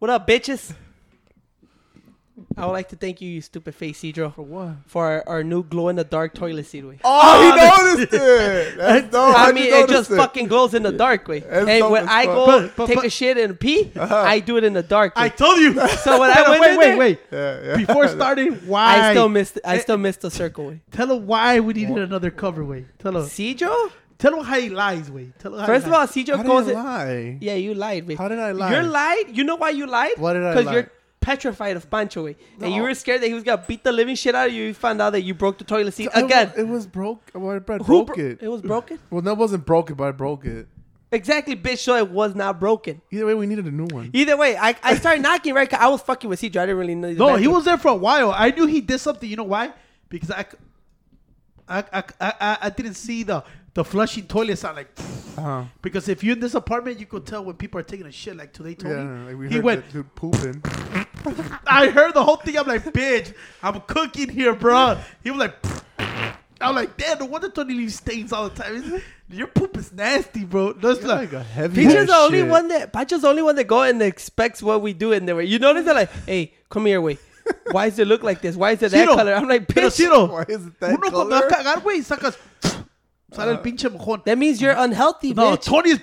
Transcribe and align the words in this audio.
What 0.00 0.08
up, 0.08 0.26
bitches? 0.26 0.74
I 2.60 2.66
would 2.66 2.72
like 2.72 2.88
to 2.90 2.96
thank 2.96 3.20
you, 3.20 3.28
you 3.30 3.40
stupid 3.40 3.74
face, 3.74 4.00
Cedro, 4.00 4.34
For 4.34 4.42
what? 4.42 4.70
for 4.86 5.04
our, 5.06 5.28
our 5.28 5.42
new 5.44 5.62
glow 5.62 5.88
in 5.88 5.96
the 5.96 6.04
dark 6.04 6.34
toilet 6.34 6.66
seat. 6.66 6.84
Way. 6.84 6.98
Oh, 7.04 7.20
oh, 7.22 7.40
he 7.42 7.96
noticed 7.96 8.14
it. 8.14 8.76
That's 8.76 9.10
dope. 9.10 9.34
I 9.34 9.38
How'd 9.46 9.54
mean, 9.54 9.64
you 9.64 9.70
it 9.74 9.80
notice 9.80 10.08
just 10.08 10.10
fucking 10.10 10.46
glows 10.48 10.74
in 10.74 10.82
the 10.82 10.92
dark 10.92 11.26
way. 11.28 11.40
That's 11.40 11.68
And 11.68 11.90
when 11.90 12.08
I 12.08 12.26
go 12.26 12.46
But- 12.46 12.76
but- 12.76 12.86
take 12.86 12.96
but- 12.96 13.06
a 13.06 13.10
shit 13.10 13.36
and 13.38 13.58
pee, 13.58 13.90
uh-huh. 13.96 14.14
I 14.14 14.40
do 14.40 14.56
it 14.56 14.64
in 14.64 14.72
the 14.74 14.82
dark. 14.82 15.12
I 15.16 15.28
told 15.28 15.58
you. 15.58 15.74
so 16.04 16.20
when 16.20 16.30
I 16.30 16.48
went 16.48 16.60
wait, 16.60 16.70
in 16.72 16.78
wait, 16.78 16.86
there, 16.86 16.98
wait. 16.98 17.18
Yeah, 17.64 17.78
yeah. 17.80 17.86
Before 17.86 18.08
starting, 18.08 18.54
why? 18.66 19.08
I 19.08 19.12
still 19.12 19.28
missed. 19.28 19.58
I 19.64 19.78
still 19.78 19.98
missed 19.98 20.20
the 20.20 20.30
circle. 20.30 20.66
Way. 20.68 20.80
Tell 20.90 21.10
him 21.12 21.26
why 21.26 21.60
we 21.60 21.72
needed 21.74 21.98
another 21.98 22.30
cover. 22.30 22.64
Way. 22.64 22.86
Tell 22.98 23.16
him. 23.16 23.22
Cedro? 23.24 23.90
Tell 24.18 24.34
him 24.38 24.44
how 24.44 24.60
he 24.60 24.68
lies. 24.68 25.10
Wait. 25.10 25.38
Tell 25.38 25.54
him. 25.54 25.60
How 25.60 25.66
First 25.66 25.84
he 25.86 25.88
of 25.90 25.94
all, 25.94 26.00
lies. 26.00 26.10
Cedro 26.10 26.36
How 26.36 26.42
goes. 26.42 26.66
did 26.66 26.76
I 26.76 26.82
lie? 26.82 27.38
Yeah, 27.40 27.54
you 27.54 27.72
lied. 27.72 28.06
Way. 28.06 28.16
How 28.16 28.28
did 28.28 28.38
I 28.38 28.52
lie? 28.52 28.76
You 28.76 28.82
lied. 28.82 29.24
You 29.36 29.44
know 29.44 29.56
why 29.56 29.70
you 29.70 29.86
lied? 29.86 30.12
Why 30.18 30.34
did 30.34 30.42
I 30.44 30.50
Because 30.52 30.66
lie? 30.66 30.72
you're 30.74 30.90
petrified 31.20 31.76
of 31.76 31.90
Pancho. 31.90 32.24
Way. 32.24 32.36
And 32.60 32.72
you 32.74 32.82
were 32.82 32.94
scared 32.94 33.20
that 33.22 33.28
he 33.28 33.34
was 33.34 33.42
gonna 33.44 33.62
beat 33.66 33.84
the 33.84 33.92
living 33.92 34.14
shit 34.16 34.34
out 34.34 34.48
of 34.48 34.54
you. 34.54 34.64
You 34.64 34.74
found 34.74 35.00
out 35.02 35.10
that 35.10 35.22
you 35.22 35.34
broke 35.34 35.58
the 35.58 35.64
toilet 35.64 35.92
seat 35.94 36.08
I- 36.14 36.20
again. 36.20 36.52
It 36.56 36.66
was 36.68 36.86
broke. 36.86 37.30
Well, 37.34 37.56
I 37.56 37.58
broke 37.58 37.82
Who 37.86 38.04
bro- 38.04 38.14
it. 38.16 38.38
It 38.42 38.48
was 38.48 38.62
broken. 38.62 38.98
Well, 39.10 39.22
that 39.22 39.36
wasn't 39.36 39.66
broken, 39.66 39.96
but 39.96 40.04
I 40.08 40.12
broke 40.12 40.44
it. 40.44 40.66
Exactly, 41.12 41.56
bitch. 41.56 41.78
So 41.78 41.96
it 41.96 42.08
was 42.10 42.34
not 42.36 42.60
broken. 42.60 43.02
Either 43.10 43.26
way, 43.26 43.34
we 43.34 43.46
needed 43.46 43.66
a 43.66 43.70
new 43.72 43.88
one. 43.90 44.10
Either 44.12 44.36
way, 44.36 44.56
I, 44.56 44.76
I 44.82 44.94
started 44.94 45.22
knocking 45.22 45.54
right. 45.54 45.68
'cause 45.68 45.80
I 45.80 45.88
was 45.88 46.00
fucking 46.02 46.30
with 46.30 46.40
Cedro. 46.40 46.60
I 46.60 46.66
didn't 46.66 46.76
really 46.78 46.94
know. 46.94 47.08
the 47.12 47.14
No, 47.18 47.26
he 47.30 47.32
bathroom. 47.38 47.54
was 47.54 47.64
there 47.64 47.78
for 47.78 47.88
a 47.88 47.94
while. 47.96 48.30
I 48.32 48.50
knew 48.50 48.66
he 48.66 48.80
did 48.80 48.98
something. 49.00 49.28
You 49.28 49.36
know 49.36 49.42
why? 49.44 49.72
Because 50.08 50.30
I, 50.30 50.42
c- 50.44 50.56
I, 51.68 51.78
I, 51.92 52.02
I, 52.20 52.32
I- 52.40 52.58
I 52.62 52.70
didn't 52.70 52.94
see 52.94 53.24
the 53.24 53.42
the 53.74 53.84
flushing 53.84 54.24
toilet 54.26 54.56
sound 54.58 54.76
like. 54.76 54.88
Uh-huh. 55.36 55.64
Because 55.82 56.08
if 56.08 56.22
you're 56.24 56.34
in 56.34 56.40
this 56.40 56.54
apartment, 56.54 56.98
you 56.98 57.06
could 57.06 57.24
tell 57.26 57.44
when 57.44 57.54
people 57.56 57.78
are 57.80 57.84
taking 57.84 58.06
a 58.06 58.12
shit. 58.12 58.36
Like 58.36 58.52
today, 58.52 58.74
told 58.74 58.94
Yeah, 58.96 59.24
like 59.26 59.36
we 59.36 59.48
he 59.48 59.54
heard 59.56 59.64
went. 59.64 59.84
that 59.86 59.92
dude 59.92 60.14
pooping. 60.14 60.62
I 61.66 61.88
heard 61.88 62.14
the 62.14 62.24
whole 62.24 62.36
thing. 62.36 62.58
I'm 62.58 62.66
like, 62.66 62.84
bitch, 62.84 63.34
I'm 63.62 63.80
cooking 63.82 64.28
here, 64.28 64.54
bro. 64.54 64.98
He 65.22 65.30
was 65.30 65.38
like, 65.40 65.54
I'm 66.60 66.74
like, 66.74 66.96
damn, 66.96 67.18
no 67.18 67.24
wonder 67.26 67.48
Tony 67.48 67.74
leaves 67.74 67.96
stains 67.96 68.32
all 68.32 68.48
the 68.48 68.62
time. 68.62 69.02
Your 69.30 69.46
poop 69.46 69.76
is 69.76 69.92
nasty, 69.92 70.44
bro. 70.44 70.72
That's 70.72 71.00
You're 71.00 71.08
like, 71.08 71.32
like 71.32 71.40
a 71.40 71.42
heavy. 71.42 71.84
Pancho's 71.84 72.02
ass 72.02 72.08
the 72.08 72.16
only 72.16 72.40
shit. 72.40 72.48
one 72.48 72.68
that 72.68 72.92
Pancho's 72.92 73.22
the 73.22 73.28
only 73.28 73.42
one 73.42 73.56
that 73.56 73.64
go 73.64 73.82
and 73.82 74.02
expects 74.02 74.62
what 74.62 74.82
we 74.82 74.92
do 74.92 75.12
in 75.12 75.24
there. 75.26 75.40
You 75.40 75.58
notice 75.58 75.84
that 75.86 75.94
like, 75.94 76.10
hey, 76.26 76.52
come 76.68 76.86
here, 76.86 77.00
way. 77.00 77.18
Why 77.70 77.88
does 77.88 77.98
it 77.98 78.06
look 78.08 78.22
like 78.22 78.40
this? 78.42 78.56
Why 78.56 78.72
is 78.72 78.82
it 78.82 78.90
that 78.90 79.04
Ciro, 79.04 79.14
color? 79.14 79.34
I'm 79.34 79.48
like, 79.48 79.66
bitch. 79.66 79.92
Ciro, 79.92 80.26
Why 80.26 80.44
is 80.48 80.66
it 80.66 80.78
that 80.80 80.90
uno 80.90 81.10
cuando 81.10 81.28
va 81.30 81.38
a 81.38 81.48
color? 81.48 81.50
cagar, 81.50 81.82
güey, 81.82 82.04
sacas, 82.04 82.36
sale 83.32 83.50
el 83.50 83.56
ah. 83.56 83.62
pinche 83.62 83.88
mojón. 83.88 84.24
That 84.24 84.36
means 84.38 84.60
you're 84.60 84.74
unhealthy, 84.76 85.32
No, 85.34 85.56
bitch. 85.56 85.64
Tony 85.64 85.90
is 85.90 86.00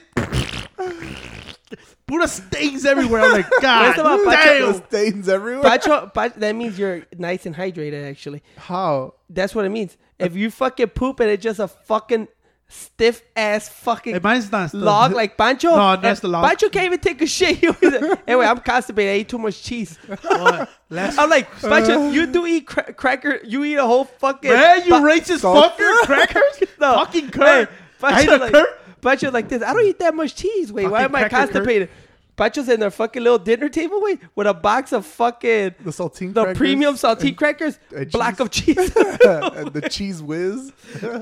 pura 2.07 2.27
stains 2.27 2.85
everywhere. 2.85 3.21
I'm 3.21 3.31
like, 3.33 3.49
God 3.61 3.87
First 3.95 3.99
of 3.99 4.05
all, 4.05 4.25
Pancho- 4.25 4.59
damn. 4.59 4.71
The 4.81 4.87
stains 4.87 5.29
everywhere. 5.29 5.63
Pancho, 5.69 6.07
Pancho, 6.07 6.39
that 6.39 6.55
means 6.55 6.79
you're 6.79 7.03
nice 7.17 7.45
and 7.45 7.55
hydrated. 7.55 8.09
Actually, 8.09 8.41
How? 8.57 9.13
that's 9.29 9.53
what 9.53 9.65
it 9.65 9.69
means. 9.69 9.97
If 10.19 10.35
you 10.35 10.49
fucking 10.49 10.87
poop 10.89 11.19
and 11.19 11.29
it's 11.29 11.43
just 11.43 11.59
a 11.59 11.67
fucking 11.67 12.27
stiff 12.69 13.21
ass 13.35 13.69
fucking 13.69 14.13
Hey, 14.13 14.19
mine's 14.21 14.51
not 14.51 14.69
still- 14.69 14.81
log 14.81 15.13
like 15.13 15.37
Pancho. 15.37 15.69
No, 15.75 15.95
that's 15.95 16.19
the 16.21 16.27
log. 16.27 16.43
Pancho 16.45 16.67
can't 16.69 16.87
even 16.87 16.99
take 16.99 17.21
a 17.21 17.27
shit. 17.27 17.57
He 17.59 17.67
was- 17.67 18.17
anyway, 18.27 18.45
I'm 18.45 18.59
constipated. 18.59 19.11
I 19.11 19.13
ate 19.15 19.29
too 19.29 19.37
much 19.37 19.61
cheese. 19.63 19.97
What? 20.07 20.69
Last 20.89 21.17
I'm 21.19 21.29
like, 21.29 21.49
Pancho, 21.61 22.07
uh. 22.07 22.11
you 22.11 22.25
do 22.27 22.45
eat 22.45 22.67
cra- 22.67 22.93
cracker. 22.93 23.39
You 23.45 23.63
eat 23.63 23.75
a 23.75 23.85
whole 23.85 24.05
fucking. 24.05 24.51
Man, 24.51 24.83
you 24.85 24.89
ba- 24.89 24.95
racist 24.99 25.39
Salt- 25.39 25.77
fucker. 25.77 25.97
Crackers? 26.05 26.63
No. 26.79 26.95
Fucking 26.95 27.29
Kurt. 27.29 27.69
Hey, 27.69 27.75
I 28.03 28.11
Pancho 28.11 28.31
hate 28.31 28.35
a 28.35 28.43
like, 28.43 28.51
Kurt. 28.53 28.81
Pancho 29.01 29.31
like 29.31 29.47
this. 29.49 29.61
I 29.63 29.73
don't 29.73 29.85
eat 29.85 29.99
that 29.99 30.15
much 30.15 30.35
cheese. 30.35 30.71
Wait, 30.73 30.87
why 30.87 31.03
am 31.03 31.15
I 31.15 31.29
constipated? 31.29 31.89
Pancho's 32.35 32.69
in 32.69 32.79
their 32.79 32.91
fucking 32.91 33.23
little 33.23 33.39
dinner 33.39 33.67
table, 33.67 33.99
wait, 33.99 34.19
with 34.35 34.45
a 34.45 34.53
box 34.53 34.93
of 34.93 35.07
fucking 35.07 35.73
The 35.83 35.89
saltine 35.89 36.35
the 36.35 36.43
crackers 36.43 36.57
premium 36.59 36.93
saltine 36.93 37.27
and- 37.29 37.37
crackers, 37.37 37.79
and 37.95 38.11
block 38.11 38.39
of 38.39 38.51
cheese. 38.51 38.77
and 38.77 39.73
the 39.73 39.87
cheese 39.89 40.21
whiz. 40.21 40.71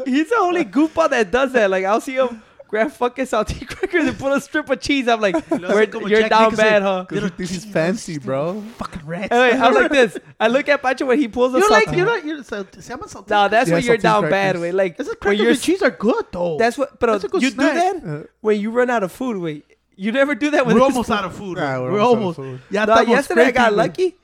He's 0.05 0.29
the 0.29 0.37
only 0.39 0.65
goofball 0.75 1.09
that 1.11 1.31
does 1.31 1.53
that. 1.53 1.69
Like 1.69 1.85
I'll 1.85 2.01
see 2.01 2.15
him 2.15 2.41
grab 2.67 2.91
fucking 2.91 3.25
saltine 3.25 3.67
crackers 3.69 4.05
and 4.07 4.17
put 4.17 4.31
a 4.35 4.41
strip 4.41 4.69
of 4.69 4.79
cheese. 4.81 5.07
I'm 5.07 5.21
like, 5.21 5.35
We're, 5.51 6.07
you're 6.07 6.27
down 6.29 6.55
bad, 6.55 6.81
huh? 6.81 7.05
Because 7.07 7.23
he 7.23 7.29
thinks 7.29 7.51
he's 7.51 7.65
fancy, 7.65 8.17
bro. 8.19 8.61
Fucking 8.77 9.05
rats. 9.05 9.31
Anyway, 9.31 9.59
I'm 9.59 9.73
like 9.73 9.91
this. 9.91 10.17
I 10.39 10.47
look 10.47 10.67
at 10.69 10.81
Pancho 10.81 11.05
when 11.05 11.19
he 11.19 11.27
pulls 11.27 11.53
a 11.55 11.59
You 11.59 11.69
like, 11.69 11.87
saltine. 11.87 11.97
you 11.97 12.05
like, 12.05 12.23
you're 12.23 12.43
so, 12.43 12.65
se 12.77 12.93
llaman 12.93 13.03
saltines. 13.09 13.29
no, 13.29 13.47
that's 13.47 13.69
Yeah, 13.69 13.75
when 13.75 13.83
you're 13.83 13.97
saltine 13.97 14.01
down 14.01 14.21
bad, 14.23 14.31
crackers. 14.55 14.61
way. 14.61 14.71
Like 14.71 14.97
Esas 14.97 15.07
when 15.07 15.15
crackers 15.17 15.39
you're 15.41 15.55
cheese 15.55 15.81
are 15.81 15.91
good 15.91 16.25
though. 16.31 16.57
That's 16.57 16.77
what. 16.77 16.99
But 16.99 17.07
That's 17.07 17.23
a 17.23 17.27
good 17.27 17.41
you 17.41 17.49
snack. 17.51 17.73
do 17.73 17.99
that 18.01 18.19
Uh, 18.21 18.23
when 18.41 18.59
you 18.59 18.71
run 18.71 18.89
out 18.89 19.03
of 19.03 19.11
food. 19.11 19.37
Wait, 19.37 19.65
you 19.95 20.11
never 20.11 20.35
do 20.35 20.51
that 20.51 20.65
when 20.65 20.75
we're 20.75 20.81
it's- 20.81 20.93
almost 20.93 21.11
out 21.11 21.23
of 21.25 21.35
food. 21.35 21.57
Nah, 21.57 21.81
we're, 21.81 21.91
we're 21.93 21.99
almost 22.01 22.39
almost. 22.39 22.39
out 22.39 22.45
of 22.45 22.51
food. 22.51 22.61
Ya 22.75 22.85
No, 22.85 23.01
yesterday 23.01 23.45
I 23.45 23.51
got 23.51 23.71
scraping, 23.73 23.73
güey. 23.73 23.77
lucky. 23.77 24.15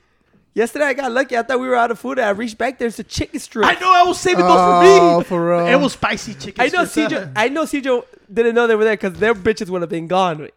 Yesterday 0.54 0.84
I 0.84 0.92
got 0.94 1.10
lucky. 1.12 1.36
I 1.36 1.42
thought 1.42 1.60
we 1.60 1.66
were 1.68 1.74
out 1.76 1.90
of 1.90 1.98
food. 1.98 2.18
I 2.18 2.28
reached 2.30 2.58
back. 2.58 2.78
There's 2.78 2.98
a 2.98 3.04
chicken 3.04 3.40
strip. 3.40 3.64
I 3.66 3.74
know. 3.74 3.90
I 3.90 4.02
was 4.02 4.20
saving 4.20 4.44
those 4.44 4.50
Oh, 4.54 4.80
for 4.80 4.84
me. 4.84 4.98
Oh, 5.00 5.20
for 5.22 5.48
real. 5.48 5.66
It 5.66 5.76
was 5.80 5.92
spicy 5.94 6.34
chicken. 6.34 6.60
I 6.62 6.68
know 6.68 6.84
strips. 6.84 7.14
CJ. 7.14 7.32
I 7.34 7.48
know 7.48 7.62
CJ 7.64 8.04
didn't 8.32 8.54
know 8.54 8.66
they 8.66 8.74
were 8.74 8.84
there 8.84 8.94
because 8.96 9.18
their 9.18 9.34
bitches 9.34 9.70
would 9.70 9.80
have 9.80 9.88
been 9.90 10.08
gone. 10.08 10.48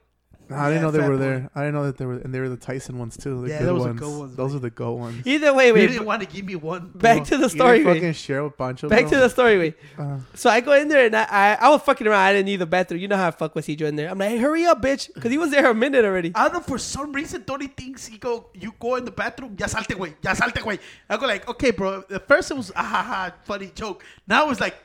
Wait. 0.50 0.56
Nah, 0.56 0.64
I 0.66 0.70
didn't 0.70 0.84
know 0.84 0.92
they 0.92 1.00
were 1.00 1.18
boy. 1.18 1.18
there. 1.18 1.50
I 1.56 1.60
didn't 1.62 1.74
know 1.76 1.86
that 1.86 1.98
they 1.98 2.06
were, 2.06 2.18
and 2.18 2.34
they 2.34 2.40
were 2.40 2.50
the 2.50 2.58
Tyson 2.58 2.98
ones 3.00 3.18
too. 3.18 3.42
The 3.42 3.50
Yeah, 3.50 3.60
good 3.60 3.68
those 3.68 3.82
are 3.82 3.88
ones. 3.88 4.00
good 4.00 4.20
ones, 4.20 4.36
Those 4.36 4.52
man. 4.52 4.58
are 4.58 4.60
the 4.62 4.70
go 4.70 4.92
ones. 4.94 5.26
Either 5.28 5.54
way, 5.54 5.68
You 5.68 5.74
wait. 5.74 5.88
didn't 5.88 6.06
want 6.06 6.22
to 6.22 6.28
give 6.28 6.46
me 6.46 6.56
one. 6.56 6.92
Back 6.96 7.24
to 7.26 7.38
the 7.38 7.44
You 7.44 7.50
story. 7.50 7.78
didn't 7.80 7.88
Wait. 7.94 7.94
fucking 8.00 8.14
share 8.14 8.44
with 8.44 8.58
Pancho. 8.58 8.90
Back 8.90 9.02
bro? 9.02 9.10
to 9.12 9.18
the 9.18 9.30
story. 9.30 9.58
Wait. 9.58 9.76
Uh, 9.98 10.18
So 10.36 10.50
I 10.50 10.62
go 10.62 10.74
in 10.74 10.88
there 10.88 11.06
and 11.08 11.16
I, 11.16 11.24
I 11.30 11.58
I 11.62 11.70
was 11.70 11.82
fucking 11.82 12.06
around. 12.08 12.22
I 12.22 12.34
didn't 12.34 12.46
need 12.46 12.58
the 12.58 12.66
bathroom. 12.66 13.00
You 13.02 13.08
know 13.08 13.18
how 13.18 13.28
I 13.28 13.32
fuck 13.32 13.56
with 13.56 13.66
CJ 13.66 13.82
in 13.88 13.96
there. 13.96 14.10
I'm 14.10 14.18
like, 14.20 14.30
hey, 14.30 14.38
hurry 14.38 14.66
up, 14.66 14.82
bitch, 14.82 15.14
because 15.14 15.32
he 15.32 15.38
was 15.38 15.52
there 15.52 15.66
a 15.70 15.74
minute 15.74 16.06
already. 16.06 16.32
I 16.36 16.44
don't 16.44 16.54
know 16.54 16.60
for 16.62 16.78
some 16.78 17.12
reason 17.14 17.44
Tony 17.44 17.68
thinks 17.68 18.06
he 18.06 18.18
go 18.18 18.48
you 18.54 18.74
go 18.80 18.96
in 18.96 19.06
the 19.06 19.12
bathroom 19.12 19.56
ya 19.60 19.68
salte 19.68 19.96
güey 19.96 20.14
ya 20.24 20.34
salte 20.34 20.62
güey 20.62 20.80
I 21.10 21.18
go 21.18 21.26
like 21.28 21.48
okay 21.50 21.72
bro 21.72 22.04
at 22.12 22.28
first 22.28 22.52
it 22.52 22.58
was 22.58 22.72
ah 22.76 22.84
ha 22.84 23.02
ha 23.04 23.32
funny 23.46 23.72
joke 23.76 24.04
now 24.28 24.50
it's 24.50 24.60
like 24.62 24.76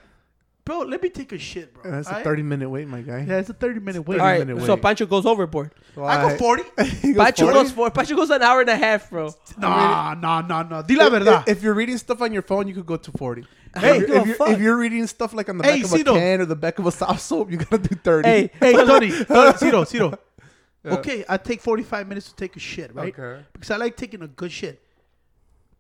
bro 0.65 0.81
let 0.81 1.03
me 1.03 1.09
take 1.09 1.33
a 1.33 1.39
shit 1.39 1.73
bro 1.75 1.91
that's 1.91 2.09
a 2.09 2.23
30 2.23 2.43
minute 2.43 2.69
wait, 2.71 2.87
my 2.87 3.01
guy. 3.01 3.25
yeah 3.27 3.39
it's 3.39 3.51
a 3.51 3.55
30 3.55 3.81
minute 3.81 4.03
wait 4.07 4.21
All 4.21 4.27
right, 4.27 4.47
minute 4.47 4.65
so 4.65 4.75
wait. 4.75 4.83
Pancho 4.83 5.07
goes 5.07 5.27
overboard. 5.27 5.73
I 5.97 6.29
go 6.31 6.37
40 6.39 6.63
He 7.03 7.13
goes 7.13 7.25
Pancho 7.25 7.45
40? 7.47 7.59
goes 7.59 7.73
for 7.73 7.91
Pancho 7.91 8.15
goes 8.17 8.31
an 8.31 8.43
hour 8.43 8.61
and 8.61 8.71
a 8.71 8.77
half, 8.77 9.11
bro. 9.11 9.33
Nah, 9.59 10.15
nah, 10.15 10.41
nah, 10.43 10.63
nah. 10.63 10.83
di 10.83 10.95
la 10.97 11.07
If- 11.07 11.13
verdad 11.13 11.43
If, 11.49 11.59
if 11.59 11.63
you're 11.63 11.75
reading 11.75 11.99
stuff 11.99 12.21
on 12.23 12.33
your 12.33 12.43
phone, 12.43 12.69
you 12.69 12.75
could 12.75 12.87
go 12.87 12.97
to 12.97 13.11
40. 13.13 13.45
Hey, 13.77 13.99
if, 13.99 14.09
you're, 14.09 14.17
if, 14.19 14.27
you're, 14.27 14.49
if 14.53 14.61
you're 14.61 14.77
reading 14.77 15.07
stuff 15.07 15.33
like 15.33 15.49
on 15.49 15.59
the 15.59 15.65
Hey, 15.65 15.77
back 15.83 15.85
of 15.85 15.93
a 15.93 15.97
Cito. 15.99 16.15
can 16.15 16.41
or 16.41 16.45
the 16.47 16.57
back 16.57 16.79
of 16.79 16.87
a 16.87 16.93
soft 16.93 17.21
soap, 17.21 17.51
you 17.51 17.57
gotta 17.57 17.79
do 17.79 17.95
30. 17.95 18.29
Hey, 18.29 18.51
hey 18.61 18.73
Tony 18.73 19.11
Tony 19.25 19.53
Ciro 19.59 19.85
Ciro 19.85 20.19
okay 20.85 21.25
I 21.29 21.37
take 21.37 21.61
45 21.61 22.09
minutes 22.09 22.29
to 22.31 22.35
take 22.37 22.57
a 22.57 22.59
shit 22.59 22.95
right 22.95 23.17
Okay. 23.17 23.45
because 23.53 23.71
I 23.71 23.77
like 23.77 23.97
taking 23.97 24.23
a 24.23 24.27
good 24.29 24.51
shit 24.51 24.83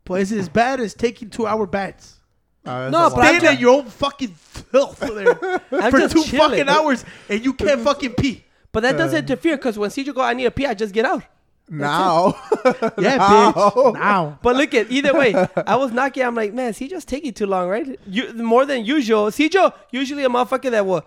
but 0.04 0.20
is 0.20 0.30
it 0.30 0.38
as 0.38 0.48
bad 0.50 0.78
as 0.78 0.92
taking 0.94 1.30
two 1.30 1.46
hour 1.46 1.66
baths 1.66 2.19
Uh, 2.64 2.90
No, 2.90 3.06
a 3.06 3.10
but. 3.10 3.18
I'm 3.20 3.24
staying 3.26 3.40
just- 3.40 3.54
in 3.54 3.60
your 3.60 3.70
own 3.78 3.86
fucking 3.86 4.34
filth 4.34 5.00
there 5.00 5.60
I'm 5.72 5.90
for 5.90 5.98
just 5.98 6.14
two 6.14 6.22
chilling. 6.24 6.50
fucking 6.50 6.68
hours 6.68 7.04
and 7.28 7.44
you 7.44 7.52
can't 7.54 7.80
fucking 7.80 8.12
pee 8.14 8.44
But 8.72 8.80
that 8.82 8.94
Uh. 8.94 8.98
doesn't 8.98 9.18
interfere 9.20 9.56
because 9.56 9.78
when 9.78 9.90
CJ 9.90 10.14
go, 10.14 10.20
I 10.22 10.34
need 10.34 10.44
a 10.46 10.50
pee. 10.50 10.66
I 10.66 10.74
just 10.74 10.92
get 10.94 11.04
out. 11.06 11.22
now. 11.68 12.36
yeah 12.98 13.16
Now. 13.16 13.52
bitch 13.52 13.94
now 13.94 14.38
But 14.42 14.56
look 14.56 14.74
at 14.74 14.90
either 14.90 15.14
way, 15.14 15.34
I 15.66 15.76
was 15.76 15.90
knocking. 15.92 16.22
I'm 16.24 16.34
like, 16.34 16.52
man, 16.52 16.72
CJ's 16.72 17.04
taking 17.04 17.32
too 17.32 17.46
long, 17.46 17.68
right? 17.68 17.98
You 18.06 18.32
more 18.34 18.66
than 18.66 18.84
usual. 18.84 19.26
CJ 19.30 19.72
usually 19.92 20.24
a 20.24 20.28
motherfucker 20.28 20.70
that 20.72 20.84
will 20.84 21.04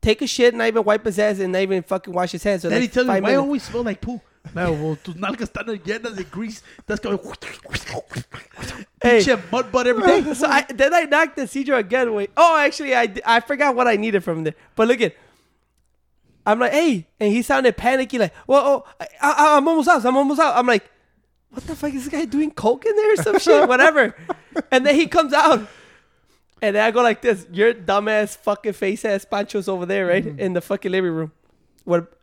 take 0.00 0.22
a 0.22 0.26
shit, 0.26 0.50
and 0.54 0.58
not 0.58 0.68
even 0.68 0.84
wipe 0.84 1.04
his 1.04 1.18
ass, 1.18 1.40
and 1.40 1.52
not 1.52 1.62
even 1.62 1.82
fucking 1.82 2.12
wash 2.14 2.30
his 2.32 2.44
hands. 2.44 2.62
So 2.62 2.68
Then 2.68 2.80
like 2.80 2.88
he 2.90 2.94
tells 2.94 3.06
me, 3.08 3.14
five 3.14 3.22
why 3.24 3.28
minutes. 3.30 3.42
always 3.44 3.62
smell 3.64 3.82
like 3.82 4.00
poo? 4.00 4.20
No, 4.54 4.72
well, 4.72 4.96
tus 4.96 5.14
nalgas 5.16 5.50
están 5.50 5.66
llenas 5.84 6.16
de 6.16 6.24
grease. 6.24 6.62
That's 6.86 7.00
going 7.00 7.18
Hey. 9.02 9.24
mud 9.52 9.70
butt 9.70 9.86
every 9.86 10.02
day. 10.02 10.22
So 10.34 10.46
I, 10.46 10.62
then 10.62 10.94
I 10.94 11.04
knocked 11.04 11.36
the 11.36 11.42
CJ 11.42 11.78
again. 11.78 12.12
Wait, 12.12 12.30
oh, 12.36 12.56
actually, 12.56 12.94
I, 12.94 13.12
I 13.24 13.40
forgot 13.40 13.74
what 13.74 13.86
I 13.86 13.96
needed 13.96 14.24
from 14.24 14.44
there. 14.44 14.54
But 14.74 14.88
look 14.88 15.00
at, 15.00 15.14
I'm 16.44 16.58
like, 16.60 16.72
hey, 16.72 17.06
and 17.18 17.32
he 17.32 17.42
sounded 17.42 17.76
panicky, 17.76 18.18
like, 18.18 18.32
well, 18.46 18.84
oh, 18.86 18.92
I, 19.00 19.06
I, 19.20 19.56
I'm 19.56 19.66
almost 19.66 19.88
out. 19.88 20.04
I'm 20.04 20.16
almost 20.16 20.40
out. 20.40 20.56
I'm 20.56 20.66
like, 20.66 20.88
what 21.50 21.66
the 21.66 21.74
fuck 21.74 21.92
is 21.92 22.04
this 22.04 22.12
guy 22.12 22.24
doing 22.24 22.50
coke 22.50 22.84
in 22.86 22.94
there 22.94 23.14
or 23.14 23.16
some 23.16 23.38
shit, 23.38 23.68
whatever. 23.68 24.14
And 24.70 24.86
then 24.86 24.94
he 24.94 25.06
comes 25.06 25.32
out, 25.32 25.66
and 26.62 26.76
then 26.76 26.84
I 26.84 26.90
go 26.90 27.02
like 27.02 27.22
this: 27.22 27.46
your 27.50 27.74
dumbass 27.74 28.36
fucking 28.36 28.74
face 28.74 29.04
ass 29.04 29.24
Pancho's 29.24 29.68
over 29.68 29.86
there, 29.86 30.06
right 30.06 30.24
mm-hmm. 30.24 30.38
in 30.38 30.52
the 30.52 30.60
fucking 30.60 30.90
living 30.90 31.12
room. 31.12 31.32
What 31.84 32.15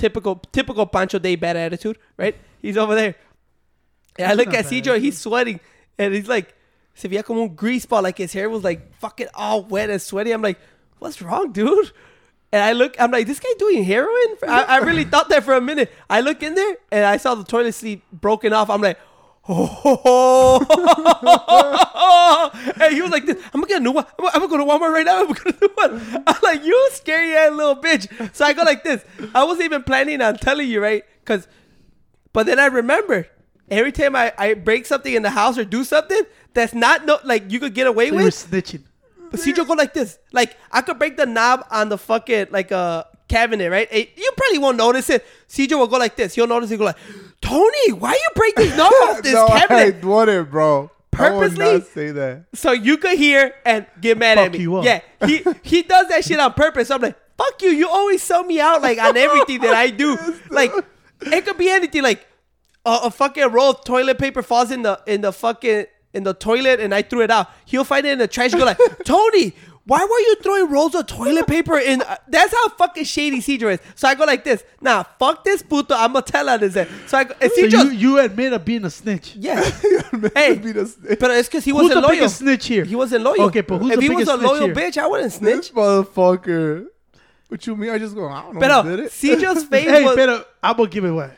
typical 0.00 0.36
typical 0.52 0.86
Pancho 0.86 1.18
Day 1.18 1.36
bad 1.36 1.56
attitude, 1.56 1.98
right? 2.16 2.34
He's 2.60 2.76
over 2.76 2.94
there. 2.94 3.14
And 4.18 4.30
I 4.30 4.34
look 4.34 4.52
at 4.52 4.64
CJ, 4.64 5.00
he's 5.00 5.18
sweating, 5.18 5.60
and 5.98 6.12
he's 6.14 6.28
like, 6.28 6.54
se 6.94 7.08
veía 7.08 7.24
como 7.24 7.42
un 7.42 7.54
grease 7.54 7.86
ball, 7.86 8.02
like 8.02 8.18
his 8.18 8.32
hair 8.32 8.50
was 8.50 8.64
like 8.64 8.94
fucking 8.96 9.28
all 9.34 9.62
wet 9.62 9.90
and 9.90 10.02
sweaty. 10.02 10.32
I'm 10.32 10.42
like, 10.42 10.58
what's 10.98 11.22
wrong, 11.22 11.52
dude? 11.52 11.92
And 12.52 12.62
I 12.62 12.72
look, 12.72 12.96
I'm 12.98 13.12
like, 13.12 13.28
this 13.28 13.38
guy 13.38 13.50
doing 13.58 13.84
heroin? 13.84 14.36
I, 14.46 14.64
I 14.64 14.78
really 14.78 15.04
thought 15.12 15.28
that 15.28 15.44
for 15.44 15.54
a 15.54 15.60
minute. 15.60 15.92
I 16.08 16.20
look 16.20 16.42
in 16.42 16.54
there 16.54 16.76
and 16.90 17.04
I 17.04 17.16
saw 17.16 17.36
the 17.36 17.44
toilet 17.44 17.72
seat 17.72 18.02
broken 18.12 18.52
off. 18.52 18.68
I'm 18.68 18.80
like, 18.80 18.98
oh. 19.48 20.60
and 22.80 22.94
he 22.94 23.02
was 23.02 23.10
like, 23.10 23.26
this, 23.26 23.36
I'm 23.52 23.60
gonna 23.60 23.66
get 23.66 23.80
a 23.80 23.84
new 23.84 23.92
one. 23.92 24.06
I'm, 24.18 24.26
I'm 24.26 24.32
gonna 24.32 24.48
go 24.48 24.56
to 24.58 24.64
Walmart 24.64 24.92
right 24.92 25.06
now. 25.06 25.20
I'm 25.20 25.32
gonna 25.32 25.56
do 25.60 25.68
one. 25.74 26.24
I'm 26.26 26.36
like, 26.42 26.64
you 26.64 26.88
scary 26.92 27.34
ass 27.34 27.52
little 27.52 27.76
bitch. 27.76 28.34
So 28.34 28.44
I 28.44 28.52
go 28.52 28.62
like 28.62 28.84
this. 28.84 29.04
I 29.34 29.44
wasn't 29.44 29.64
even 29.66 29.82
planning 29.82 30.20
on 30.20 30.36
telling 30.36 30.68
you, 30.68 30.80
right? 30.82 31.04
Cause, 31.24 31.48
but 32.32 32.46
then 32.46 32.58
I 32.58 32.66
remembered 32.66 33.28
every 33.70 33.92
time 33.92 34.16
I, 34.16 34.32
I 34.36 34.54
break 34.54 34.86
something 34.86 35.12
in 35.12 35.22
the 35.22 35.30
house 35.30 35.58
or 35.58 35.64
do 35.64 35.84
something 35.84 36.22
that's 36.54 36.74
not 36.74 37.06
no 37.06 37.18
like 37.24 37.50
you 37.50 37.60
could 37.60 37.74
get 37.74 37.86
away 37.86 38.06
You 38.06 38.14
with. 38.14 38.34
snitching. 38.34 38.82
But 39.30 39.38
Cedro 39.40 39.66
go 39.66 39.74
like 39.74 39.94
this. 39.94 40.18
Like 40.32 40.56
I 40.72 40.80
could 40.82 40.98
break 40.98 41.16
the 41.16 41.26
knob 41.26 41.64
on 41.70 41.88
the 41.88 41.98
fucking 41.98 42.48
like 42.50 42.72
uh 42.72 43.04
cabinet, 43.28 43.70
right? 43.70 43.86
Eh, 43.92 44.06
you 44.16 44.32
probably 44.36 44.58
won't 44.58 44.76
notice 44.76 45.08
it. 45.08 45.24
Cedro 45.48 45.78
will 45.78 45.86
go 45.86 45.98
like 45.98 46.16
this. 46.16 46.34
He'll 46.34 46.48
notice. 46.48 46.68
He'll 46.70 46.78
go 46.80 46.86
like, 46.86 46.96
Tony, 47.42 47.92
why 47.92 48.12
you 48.12 48.28
break 48.34 48.54
this 48.56 48.76
knob 48.76 48.92
off 49.02 49.22
this 49.22 49.32
no, 49.32 49.46
cabinet? 49.48 50.02
I 50.02 50.06
wouldn't, 50.06 50.50
bro. 50.50 50.90
Purposely? 51.10 51.64
I 51.64 51.72
would 51.72 51.82
not 51.82 51.88
say 51.88 52.10
that. 52.12 52.44
So 52.54 52.72
you 52.72 52.96
could 52.96 53.18
hear 53.18 53.54
and 53.64 53.86
get 54.00 54.16
mad 54.18 54.38
at 54.38 54.52
me. 54.52 54.58
you 54.60 54.76
up. 54.76 54.84
Yeah, 54.84 55.00
he 55.26 55.44
he 55.62 55.82
does 55.82 56.08
that 56.08 56.24
shit 56.24 56.38
on 56.38 56.52
purpose. 56.54 56.88
So 56.88 56.94
I'm 56.94 57.02
like, 57.02 57.16
fuck 57.36 57.60
you. 57.62 57.70
You 57.70 57.88
always 57.88 58.22
sell 58.22 58.44
me 58.44 58.60
out 58.60 58.80
like 58.82 58.98
on 58.98 59.16
everything 59.16 59.60
that 59.62 59.74
I 59.74 59.90
do. 59.90 60.16
Like 60.50 60.72
it 61.22 61.44
could 61.44 61.58
be 61.58 61.68
anything. 61.68 62.02
Like 62.02 62.26
a, 62.86 63.00
a 63.04 63.10
fucking 63.10 63.50
roll 63.50 63.70
of 63.70 63.84
toilet 63.84 64.18
paper 64.18 64.42
falls 64.42 64.70
in 64.70 64.82
the 64.82 65.00
in 65.06 65.20
the 65.20 65.32
fucking 65.32 65.86
in 66.12 66.22
the 66.24 66.34
toilet 66.34 66.80
and 66.80 66.94
I 66.94 67.02
threw 67.02 67.22
it 67.22 67.30
out. 67.30 67.48
He'll 67.64 67.84
find 67.84 68.06
it 68.06 68.12
in 68.12 68.18
the 68.18 68.28
trash. 68.28 68.52
Go 68.52 68.64
like, 68.64 68.78
Tony. 69.04 69.54
Why 69.86 69.98
were 70.04 70.18
you 70.20 70.36
throwing 70.42 70.70
rolls 70.70 70.94
of 70.94 71.06
toilet 71.06 71.46
paper 71.48 71.76
in? 71.78 72.02
Uh, 72.02 72.16
that's 72.28 72.52
how 72.52 72.68
fucking 72.70 73.04
shady 73.04 73.40
Cedro 73.40 73.72
is. 73.72 73.80
So 73.96 74.06
I 74.06 74.14
go 74.14 74.24
like 74.24 74.44
this. 74.44 74.62
Nah, 74.80 75.02
fuck 75.18 75.42
this 75.42 75.62
puto. 75.62 75.94
I'm 75.94 76.12
gonna 76.12 76.22
tell 76.24 76.46
her 76.46 76.58
this. 76.58 76.74
So 77.06 77.18
I 77.18 77.24
go, 77.24 77.34
and 77.40 77.50
So 77.50 77.62
Cedro, 77.62 77.84
you, 77.86 77.90
you 77.90 78.18
admit 78.20 78.52
of 78.52 78.64
being 78.64 78.84
a 78.84 78.90
snitch. 78.90 79.34
yeah. 79.36 79.62
hey, 80.34 80.56
Be 80.58 80.72
the 80.72 80.86
snitch. 80.86 81.18
but 81.18 81.30
it's 81.32 81.48
because 81.48 81.64
he 81.64 81.72
wasn't 81.72 81.94
the 81.94 82.00
loyal. 82.02 82.10
biggest 82.10 82.36
snitch 82.38 82.66
here? 82.66 82.84
He 82.84 82.94
wasn't 82.94 83.24
loyal. 83.24 83.42
Okay, 83.46 83.62
but 83.62 83.78
who's 83.78 83.90
if 83.92 83.96
the 83.96 84.02
he 84.02 84.10
was 84.10 84.28
a 84.28 84.36
loyal 84.36 84.66
here? 84.66 84.74
bitch, 84.74 84.96
I 84.98 85.06
wouldn't 85.06 85.32
This 85.32 85.38
snitch. 85.66 85.72
motherfucker. 85.74 86.86
What 87.48 87.66
you 87.66 87.74
mean? 87.74 87.90
I 87.90 87.98
just 87.98 88.14
go. 88.14 88.28
I 88.28 88.42
don't 88.42 88.54
know. 88.54 88.60
But 88.60 88.70
who 88.84 88.90
no, 88.90 88.96
did 88.96 89.06
it. 89.06 89.10
Cedro's 89.12 89.64
face 89.70 89.88
Hey, 89.88 90.04
was. 90.04 90.14
pero 90.14 90.44
I'm 90.62 90.76
gonna 90.76 90.88
give 90.88 91.04
it 91.04 91.08
away. 91.10 91.32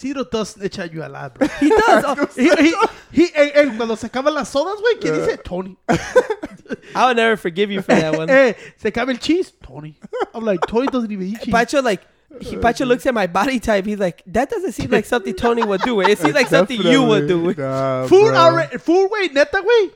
Ciro 0.00 0.24
does 0.24 0.50
snitch 0.50 0.78
at 0.78 0.92
you 0.94 1.04
a 1.04 1.08
lot, 1.08 1.34
bro. 1.34 1.46
he 1.60 1.68
does. 1.68 2.04
Oh, 2.06 2.26
he, 2.34 2.48
he, 2.48 2.74
he, 3.12 3.26
hey, 3.26 3.32
hey, 3.34 3.52
eh, 3.54 3.62
eh, 3.66 3.76
cuando 3.76 3.96
se 3.96 4.08
acaban 4.08 4.32
las 4.32 4.48
sodas, 4.48 4.80
güey, 4.80 4.98
¿qué 4.98 5.12
dice? 5.12 5.34
Uh. 5.34 5.42
Tony. 5.44 5.76
I 6.94 7.06
will 7.06 7.14
never 7.14 7.36
forgive 7.36 7.70
you 7.70 7.82
for 7.82 7.94
that 7.94 8.16
one. 8.16 8.28
Hey, 8.28 8.50
eh, 8.56 8.72
se 8.78 8.90
acaba 8.90 9.10
el 9.10 9.18
cheese? 9.18 9.52
Tony. 9.62 9.98
I'm 10.32 10.44
like, 10.44 10.60
Tony 10.66 10.86
doesn't 10.86 11.12
even 11.12 11.26
eat 11.26 11.42
cheese. 11.42 11.52
Pacho 11.52 11.82
like. 11.82 12.00
He, 12.40 12.56
Pacho 12.56 12.86
looks 12.86 13.04
at 13.06 13.12
my 13.12 13.26
body 13.26 13.58
type. 13.60 13.84
He's 13.84 13.98
like, 13.98 14.22
that 14.28 14.48
doesn't 14.48 14.72
seem 14.72 14.88
like 14.90 15.04
something 15.04 15.34
Tony 15.34 15.64
would 15.64 15.82
do. 15.82 16.00
It 16.00 16.16
seems 16.16 16.32
like 16.34 16.46
something 16.46 16.80
you 16.80 17.02
would 17.02 17.26
do. 17.26 17.52
Nah, 17.54 18.06
Food 18.06 18.34
already, 18.34 18.78
food, 18.78 19.10
güey, 19.10 19.34
neta, 19.34 19.60
güey. 19.60 19.90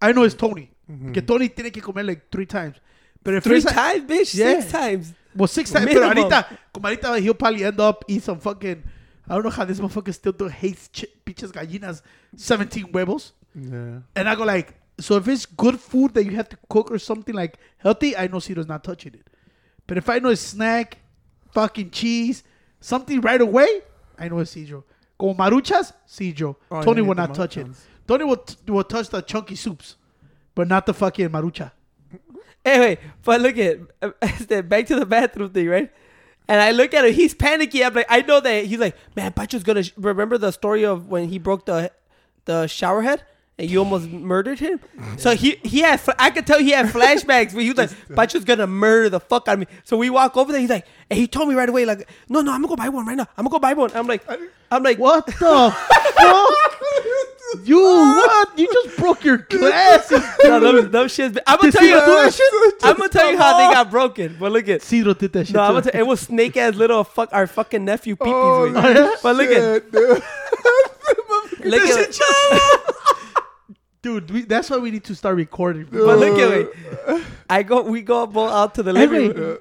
I 0.00 0.12
know 0.12 0.22
it's 0.22 0.34
Tony. 0.36 0.70
Mm-hmm. 0.90 1.12
Que 1.12 1.22
Tony 1.22 1.48
tiene 1.48 1.70
que 1.72 1.82
comer 1.82 2.04
like 2.04 2.30
three 2.30 2.46
times. 2.46 2.76
But 3.22 3.34
if 3.34 3.44
Three 3.44 3.58
it's- 3.58 3.74
times, 3.74 4.04
bitch. 4.08 4.34
Yeah. 4.34 4.60
Six 4.60 4.72
times. 4.72 5.12
Well, 5.34 5.48
six 5.48 5.70
times. 5.70 5.86
Pero 5.86 6.08
Minimum. 6.08 6.30
ahorita, 6.30 6.58
como 6.72 6.88
ahorita, 6.88 7.20
he'll 7.20 7.34
probably 7.34 7.64
end 7.64 7.80
up 7.80 8.04
eat 8.08 8.22
some 8.22 8.38
fucking. 8.38 8.82
I 9.30 9.34
don't 9.34 9.44
know 9.44 9.50
how 9.50 9.64
this 9.64 9.78
motherfucker 9.78 10.12
still 10.12 10.32
do 10.32 10.48
hates 10.48 10.88
ch- 10.88 11.06
pinches 11.24 11.52
gallinas, 11.52 12.02
17 12.36 12.84
huevos. 12.92 13.32
Yeah. 13.54 14.00
And 14.16 14.28
I 14.28 14.34
go 14.34 14.44
like, 14.44 14.74
so 14.98 15.16
if 15.16 15.28
it's 15.28 15.46
good 15.46 15.78
food 15.78 16.14
that 16.14 16.24
you 16.24 16.32
have 16.32 16.48
to 16.48 16.58
cook 16.68 16.90
or 16.90 16.98
something 16.98 17.34
like 17.34 17.56
healthy, 17.78 18.16
I 18.16 18.26
know 18.26 18.38
Ciro's 18.38 18.66
not 18.66 18.82
touching 18.82 19.14
it. 19.14 19.26
But 19.86 19.98
if 19.98 20.08
I 20.08 20.18
know 20.18 20.30
it's 20.30 20.40
snack, 20.42 20.98
fucking 21.52 21.90
cheese, 21.90 22.42
something 22.80 23.20
right 23.20 23.40
away, 23.40 23.68
I 24.18 24.28
know 24.28 24.40
it's 24.40 24.54
Cedro. 24.54 24.82
Como 25.18 25.34
maruchas, 25.34 25.92
Cedro. 26.08 26.56
Oh, 26.70 26.82
Tony 26.82 27.00
will 27.02 27.14
not 27.14 27.34
touch 27.34 27.56
it. 27.56 27.66
Tony 28.08 28.24
will, 28.24 28.36
t- 28.36 28.56
will 28.70 28.84
touch 28.84 29.08
the 29.10 29.22
chunky 29.22 29.54
soups, 29.54 29.96
but 30.54 30.66
not 30.66 30.86
the 30.86 30.92
fucking 30.94 31.28
marucha. 31.28 31.70
Anyway, 32.64 32.98
but 33.24 33.40
look 33.40 33.56
at 33.58 33.78
back 34.68 34.86
to 34.86 34.96
the 34.96 35.06
bathroom 35.06 35.50
thing, 35.50 35.68
right? 35.68 35.90
And 36.50 36.60
I 36.60 36.72
look 36.72 36.92
at 36.94 37.04
him. 37.04 37.12
He's 37.14 37.32
panicky. 37.32 37.84
I'm 37.84 37.94
like, 37.94 38.06
I 38.08 38.22
know 38.22 38.40
that 38.40 38.64
he's 38.64 38.80
like, 38.80 38.96
man, 39.14 39.32
Pacho's 39.32 39.62
gonna 39.62 39.84
sh-. 39.84 39.92
remember 39.96 40.36
the 40.36 40.50
story 40.50 40.84
of 40.84 41.06
when 41.06 41.28
he 41.28 41.38
broke 41.38 41.64
the 41.64 41.92
the 42.46 42.66
shower 42.66 43.02
head 43.02 43.22
and 43.56 43.70
you 43.70 43.78
almost 43.78 44.08
murdered 44.08 44.58
him. 44.58 44.80
So 45.16 45.36
he 45.36 45.60
he 45.62 45.78
had 45.82 46.00
I 46.18 46.30
could 46.30 46.48
tell 46.48 46.58
he 46.58 46.70
had 46.72 46.86
flashbacks 46.86 47.54
where 47.54 47.62
he 47.62 47.70
was 47.70 47.78
like, 47.78 47.90
Pacho's 48.16 48.44
gonna 48.44 48.66
murder 48.66 49.08
the 49.08 49.20
fuck 49.20 49.46
out 49.46 49.54
of 49.54 49.60
me. 49.60 49.66
So 49.84 49.96
we 49.96 50.10
walk 50.10 50.36
over 50.36 50.50
there. 50.50 50.60
He's 50.60 50.70
like, 50.70 50.86
and 51.08 51.16
he 51.16 51.28
told 51.28 51.48
me 51.48 51.54
right 51.54 51.68
away, 51.68 51.84
like, 51.84 52.08
no, 52.28 52.40
no, 52.40 52.52
I'm 52.52 52.62
gonna 52.62 52.68
go 52.68 52.74
buy 52.76 52.88
one 52.88 53.06
right 53.06 53.16
now. 53.16 53.28
I'm 53.38 53.44
gonna 53.44 53.50
go 53.50 53.58
buy 53.60 53.74
one. 53.74 53.92
I'm 53.94 54.08
like, 54.08 54.24
I'm 54.72 54.82
like, 54.82 54.98
What 54.98 55.26
the 55.26 55.32
fuck? 55.32 56.69
You 57.64 57.80
ah. 57.84 58.14
what? 58.16 58.58
You 58.58 58.72
just 58.72 58.96
broke 58.96 59.24
your 59.24 59.38
glasses. 59.50 60.22
No, 60.44 60.58
them, 60.58 60.90
them 60.90 61.06
shits. 61.06 61.38
I'm 61.46 61.60
gonna 61.60 61.72
tell 61.72 61.84
you. 61.84 61.94
Do 61.94 62.00
that 62.00 62.34
shit? 62.34 62.74
I'm 62.82 62.96
gonna 62.96 63.08
tell 63.08 63.30
you 63.30 63.38
how 63.38 63.56
they 63.58 63.74
got 63.74 63.90
broken. 63.90 64.36
But 64.38 64.52
look 64.52 64.68
at. 64.68 64.82
Ciro 64.82 65.14
did 65.14 65.32
that 65.34 65.46
shit. 65.46 65.54
No, 65.54 65.62
I'm 65.62 65.72
gonna 65.72 65.90
tell, 65.90 66.00
it 66.00 66.06
was 66.06 66.20
snake 66.20 66.56
ass 66.56 66.74
little 66.74 67.04
fuck 67.04 67.28
our 67.32 67.46
fucking 67.46 67.84
nephew 67.84 68.16
peepees. 68.16 68.26
Oh, 68.26 68.64
yeah? 68.66 69.10
But 69.22 69.36
look 69.36 69.50
at 69.50 69.92
look 71.64 71.82
at 71.82 72.20
Dude, 74.02 74.30
we, 74.30 74.42
that's 74.42 74.70
why 74.70 74.78
we 74.78 74.90
need 74.90 75.04
to 75.04 75.14
start 75.14 75.36
recording. 75.36 75.84
bro. 75.84 76.06
but 76.06 76.18
look 76.18 76.38
at 76.38 77.16
me. 77.16 77.24
I 77.48 77.62
go 77.62 77.82
we 77.82 78.02
go 78.02 78.22
out 78.48 78.74
to 78.76 78.82
the 78.82 78.92
living 78.92 79.34
room. 79.34 79.58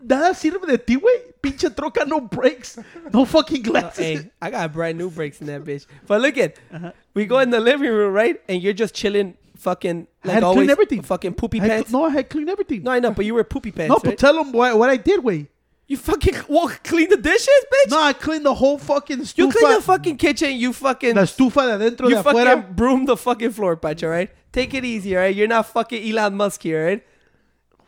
Nada 0.00 0.32
sirve 0.34 0.66
de 0.66 0.78
ti, 0.78 0.96
güey. 0.96 1.34
Pinche 1.40 1.70
troca, 1.70 2.04
no 2.06 2.20
brakes, 2.20 2.78
no 3.12 3.24
fucking 3.24 3.62
glasses. 3.62 3.98
Hey, 3.98 4.30
I 4.40 4.50
got 4.50 4.72
brand 4.72 4.98
new 4.98 5.10
brakes 5.10 5.40
in 5.40 5.46
that 5.48 5.64
bitch. 5.64 5.86
But 6.06 6.20
look 6.20 6.36
at 6.36 6.56
uh-huh. 6.72 6.92
We 7.18 7.26
go 7.26 7.38
in 7.40 7.50
the 7.50 7.60
living 7.60 7.90
room, 7.90 8.12
right? 8.12 8.40
And 8.48 8.62
you're 8.62 8.72
just 8.72 8.94
chilling 8.94 9.34
fucking 9.56 10.06
I 10.22 10.28
like 10.28 10.34
had 10.34 10.44
always 10.44 10.58
clean 10.58 10.70
everything. 10.70 11.02
fucking 11.02 11.34
poopy 11.34 11.60
I 11.60 11.62
had 11.62 11.70
pants. 11.70 11.90
no, 11.90 12.04
I 12.04 12.10
had 12.10 12.30
clean 12.30 12.48
everything. 12.48 12.84
No, 12.84 12.92
I 12.92 13.00
know, 13.00 13.10
but 13.10 13.24
you 13.24 13.34
were 13.34 13.44
poopy 13.44 13.72
pants. 13.72 13.88
no, 13.88 13.96
right? 13.96 14.04
but 14.04 14.18
tell 14.18 14.34
them 14.34 14.52
what, 14.52 14.78
what 14.78 14.88
I 14.88 14.96
did, 14.96 15.20
güey. 15.20 15.48
you 15.88 15.96
fucking 15.96 16.36
well, 16.48 16.68
clean 16.84 17.08
the 17.10 17.16
dishes, 17.16 17.64
bitch. 17.72 17.90
No, 17.90 18.00
I 18.00 18.12
cleaned 18.12 18.46
the 18.46 18.54
whole 18.54 18.78
fucking 18.78 19.18
stufa. 19.18 19.38
you 19.38 19.50
clean 19.50 19.74
the 19.74 19.82
fucking 19.82 20.16
kitchen. 20.16 20.56
You 20.56 20.72
fucking 20.72 21.16
la 21.16 21.22
estufa 21.22 21.66
de 21.66 21.90
adentro, 21.90 22.08
you 22.08 22.14
de 22.14 22.22
fucking 22.22 22.40
afuera. 22.40 22.76
broom 22.76 23.04
the 23.06 23.16
fucking 23.16 23.50
floor, 23.50 23.76
Pacho, 23.76 24.06
All 24.06 24.12
right, 24.12 24.30
Take 24.52 24.74
it 24.74 24.84
easy, 24.84 25.14
right? 25.14 25.34
You're 25.34 25.48
not 25.48 25.66
fucking 25.66 26.08
Elon 26.08 26.36
Musk 26.36 26.62
here, 26.62 26.86
right? 26.86 27.06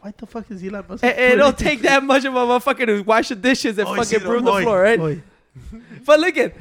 Why 0.00 0.12
the 0.17 0.27
fuck 0.27 0.50
is 0.50 0.65
Elon 0.65 0.85
Musk? 0.88 1.05
Eh, 1.05 1.09
eh, 1.09 1.11
it, 1.11 1.32
it 1.35 1.37
don't 1.37 1.59
take 1.59 1.82
that 1.82 2.03
much 2.03 2.25
of 2.25 2.35
a 2.35 2.38
motherfucker 2.38 2.87
to 2.87 3.03
wash 3.03 3.29
the 3.29 3.37
dishes 3.37 3.79
and 3.79 3.87
Oy, 3.87 3.97
fucking 3.97 4.21
broom 4.21 4.44
the 4.44 4.50
oy, 4.50 4.62
floor, 4.62 4.82
right? 4.82 4.99
oy. 4.99 5.23
But 6.06 6.21
look 6.21 6.37
at, 6.38 6.55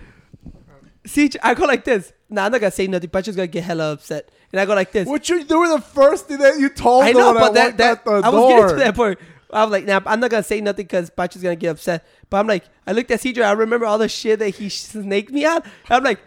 see, 1.09 1.29
I 1.44 1.53
go 1.53 1.65
like 1.65 1.83
this. 1.83 2.13
Nah, 2.30 2.45
I'm 2.45 2.51
not 2.51 2.61
gonna 2.61 2.71
say 2.71 2.87
nothing. 2.87 3.09
Pacho's 3.09 3.35
gonna 3.35 3.47
get 3.47 3.63
hella 3.63 3.94
upset, 3.94 4.30
and 4.51 4.61
I 4.61 4.66
go 4.66 4.75
like 4.75 4.92
this. 4.92 5.07
What 5.07 5.28
you? 5.30 5.44
They 5.44 5.56
were 5.56 5.68
the 5.68 5.81
first 5.81 6.28
thing 6.28 6.37
that 6.39 6.59
you 6.59 6.69
told 6.69 7.04
I 7.04 7.11
know, 7.11 7.33
but 7.33 7.54
that, 7.56 7.78
that 7.78 8.01
I 8.06 8.30
was 8.30 8.54
getting 8.54 8.69
to 8.69 8.75
that 8.75 8.95
point. 8.95 9.19
I 9.51 9.63
was 9.63 9.71
like, 9.71 9.85
nah, 9.85 9.99
I'm 10.06 10.19
not 10.19 10.30
gonna 10.30 10.44
say 10.44 10.61
nothing 10.61 10.85
because 10.85 11.09
Pacho's 11.09 11.42
gonna 11.42 11.56
get 11.56 11.69
upset. 11.69 12.06
But 12.30 12.37
I'm 12.37 12.47
like, 12.47 12.66
I 12.85 12.92
looked 12.92 13.09
at 13.11 13.19
Cedro. 13.19 13.44
I 13.44 13.51
remember 13.51 13.85
all 13.85 13.97
the 13.97 14.07
shit 14.07 14.39
that 14.39 14.49
he 14.49 14.69
snaked 14.69 15.31
me 15.31 15.45
on. 15.45 15.63
I'm 15.89 16.04
like, 16.04 16.19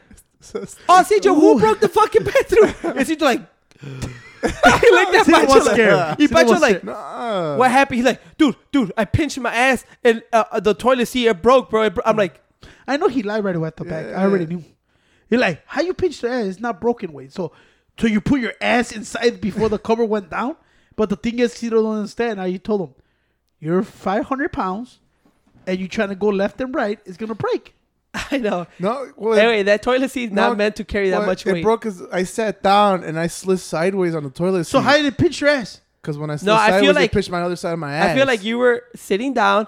oh, 0.55 1.05
Cedro, 1.05 1.35
who 1.35 1.59
broke 1.61 1.81
the 1.81 1.89
fucking 1.89 2.25
bathroom? 2.25 2.97
And 2.97 3.07
Cedro 3.07 3.21
like, 3.23 3.41
he 3.81 4.91
looked 4.91 5.15
at 5.15 5.27
was 5.47 5.67
like, 5.67 5.75
scared. 5.75 6.17
he 6.19 6.27
was 6.27 6.61
like. 6.61 6.83
Nah. 6.83 7.57
what 7.57 7.71
happened? 7.71 7.97
He's 7.97 8.07
like, 8.07 8.21
dude, 8.39 8.57
dude, 8.73 8.93
I 8.97 9.05
pinched 9.05 9.39
my 9.39 9.55
ass 9.55 9.85
and 10.03 10.23
uh, 10.33 10.59
the 10.59 10.75
toilet 10.75 11.07
seat 11.07 11.29
it 11.29 11.43
broke, 11.43 11.71
bro. 11.71 11.83
It 11.83 11.95
bro-" 11.95 12.05
I'm 12.05 12.17
like, 12.17 12.41
I 12.87 12.97
know 12.97 13.09
he 13.09 13.23
lied 13.23 13.45
right 13.45 13.55
away 13.57 13.69
at 13.69 13.77
the 13.77 13.85
back. 13.85 14.07
I 14.07 14.25
already 14.25 14.47
knew. 14.47 14.65
He 15.31 15.37
like, 15.37 15.63
how 15.67 15.81
you 15.83 15.95
pinched 15.95 16.23
your 16.23 16.33
ass? 16.33 16.47
It's 16.47 16.61
not 16.61 16.81
broken, 16.81 17.13
way. 17.13 17.29
So, 17.29 17.53
so 17.99 18.07
you 18.07 18.21
put 18.21 18.41
your 18.41 18.53
ass 18.61 18.93
inside 18.93 19.41
before 19.41 19.69
the 19.69 19.79
cover 19.79 20.05
went 20.05 20.31
down. 20.31 20.57
But 20.97 21.09
the 21.09 21.17
thing 21.17 21.39
is, 21.39 21.59
he 21.59 21.71
don't 21.71 21.87
understand. 21.87 22.39
How 22.39 22.45
you 22.45 22.59
told 22.59 22.81
him, 22.83 22.95
you're 23.61 23.83
500 23.83 24.53
pounds, 24.53 24.99
and 25.67 25.79
you 25.81 25.89
trying 25.89 26.11
to 26.11 26.15
go 26.15 26.29
left 26.29 26.61
and 26.61 26.75
right, 26.75 26.99
it's 27.07 27.17
gonna 27.17 27.35
break. 27.35 27.75
I 28.15 28.37
know. 28.37 28.67
No. 28.79 29.11
Well, 29.17 29.39
Anyway, 29.39 29.63
that 29.63 29.83
toilet 29.83 30.11
seat's 30.11 30.35
not 30.35 30.51
no, 30.51 30.57
meant 30.57 30.77
to 30.77 30.85
carry 30.85 31.09
that 31.11 31.19
well, 31.21 31.27
much 31.29 31.47
it 31.47 31.53
weight. 31.55 31.63
broke 31.63 31.81
because 31.83 32.03
I 32.13 32.25
sat 32.25 32.63
down 32.63 33.05
and 33.05 33.19
I 33.19 33.27
slid 33.29 33.59
sideways 33.61 34.15
on 34.15 34.25
the 34.25 34.29
toilet 34.31 34.65
So 34.65 34.81
seat. 34.81 34.85
how 34.85 34.97
did 34.97 35.07
it 35.07 35.17
pinch 35.17 35.41
your 35.41 35.49
ass? 35.49 35.81
Because 36.03 36.19
when 36.19 36.29
I 36.29 36.37
slid 36.37 36.49
No, 36.49 36.57
I 36.57 36.79
feel 36.81 36.93
like- 36.93 37.11
it 37.11 37.13
pitched 37.15 37.31
my 37.31 37.41
other 37.41 37.57
side 37.57 37.73
of 37.73 37.79
my 37.79 37.95
ass. 37.95 38.11
I 38.11 38.15
feel 38.15 38.27
like 38.27 38.45
you 38.45 38.59
were 38.59 38.85
sitting 38.95 39.33
down 39.33 39.67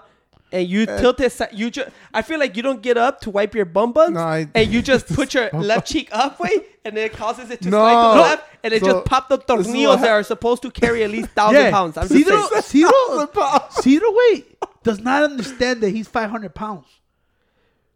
and 0.55 0.69
you 0.69 0.85
Uh, 0.89 0.99
tilted. 1.01 1.31
Si- 1.33 1.45
you 1.53 1.71
just. 1.71 1.91
I 2.15 2.23
feel 2.23 2.39
like 2.39 2.57
you 2.57 2.63
don't 2.63 2.81
get 2.81 2.97
up 2.97 3.21
to 3.23 3.31
wipe 3.31 3.55
your 3.55 3.65
bum 3.67 3.93
buns, 3.93 4.13
No, 4.15 4.21
I- 4.21 4.49
and 4.55 4.73
you 4.73 4.81
just 4.81 5.07
put 5.15 5.35
your 5.35 5.51
left 5.53 5.87
cheek 5.87 6.09
up, 6.13 6.39
way, 6.41 6.53
and 6.85 6.97
it 6.97 7.13
causes 7.13 7.51
it 7.51 7.61
to 7.63 7.69
No. 7.69 7.79
slide 7.81 7.95
to 8.03 8.15
the 8.17 8.23
left, 8.23 8.45
and 8.63 8.73
it 8.73 8.81
So, 8.81 8.87
just 8.93 9.05
popped 9.07 9.29
the 9.29 9.37
this 9.39 9.47
tornillos 9.67 10.01
that 10.01 10.11
are 10.11 10.23
supposed 10.23 10.63
to 10.63 10.71
carry 10.71 11.03
at 11.05 11.11
least 11.11 11.31
thousand 11.41 11.71
pounds. 11.73 11.97
I'm 11.99 12.09
just 12.09 12.15
Ciro, 12.27 12.41
saying. 12.49 12.63
Ciro, 12.63 13.63
Ciro, 13.83 14.09
wait, 14.13 14.57
does 14.83 15.01
not 15.01 15.23
understand 15.25 15.81
that 15.83 15.91
he's 15.91 16.09
500 16.09 16.55
pounds. 16.55 16.87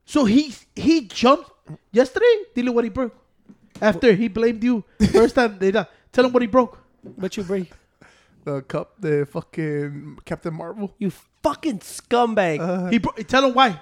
So 0.04 0.24
he 0.24 0.54
he 0.74 1.02
jumped 1.06 1.50
yesterday. 1.92 2.34
Tell 2.54 2.66
him 2.66 2.74
what 2.74 2.84
he 2.84 2.90
broke. 2.90 3.14
After 3.80 4.12
he 4.14 4.26
blamed 4.28 4.64
you 4.64 4.82
first 5.12 5.34
time, 5.36 5.58
they 5.58 5.70
done. 5.70 5.86
tell 6.12 6.24
him 6.24 6.32
what 6.32 6.42
he 6.42 6.48
broke. 6.48 6.78
But 7.16 7.36
you 7.36 7.44
bring. 7.44 7.68
The 8.54 8.62
cup, 8.62 8.94
the 9.00 9.26
fucking 9.30 10.18
Captain 10.24 10.54
Marvel. 10.54 10.94
You 10.98 11.10
fucking 11.42 11.78
scumbag. 11.80 12.60
Uh, 12.60 12.90
He 12.90 12.98
bro- 12.98 13.12
tell 13.24 13.44
him 13.46 13.54
why. 13.54 13.80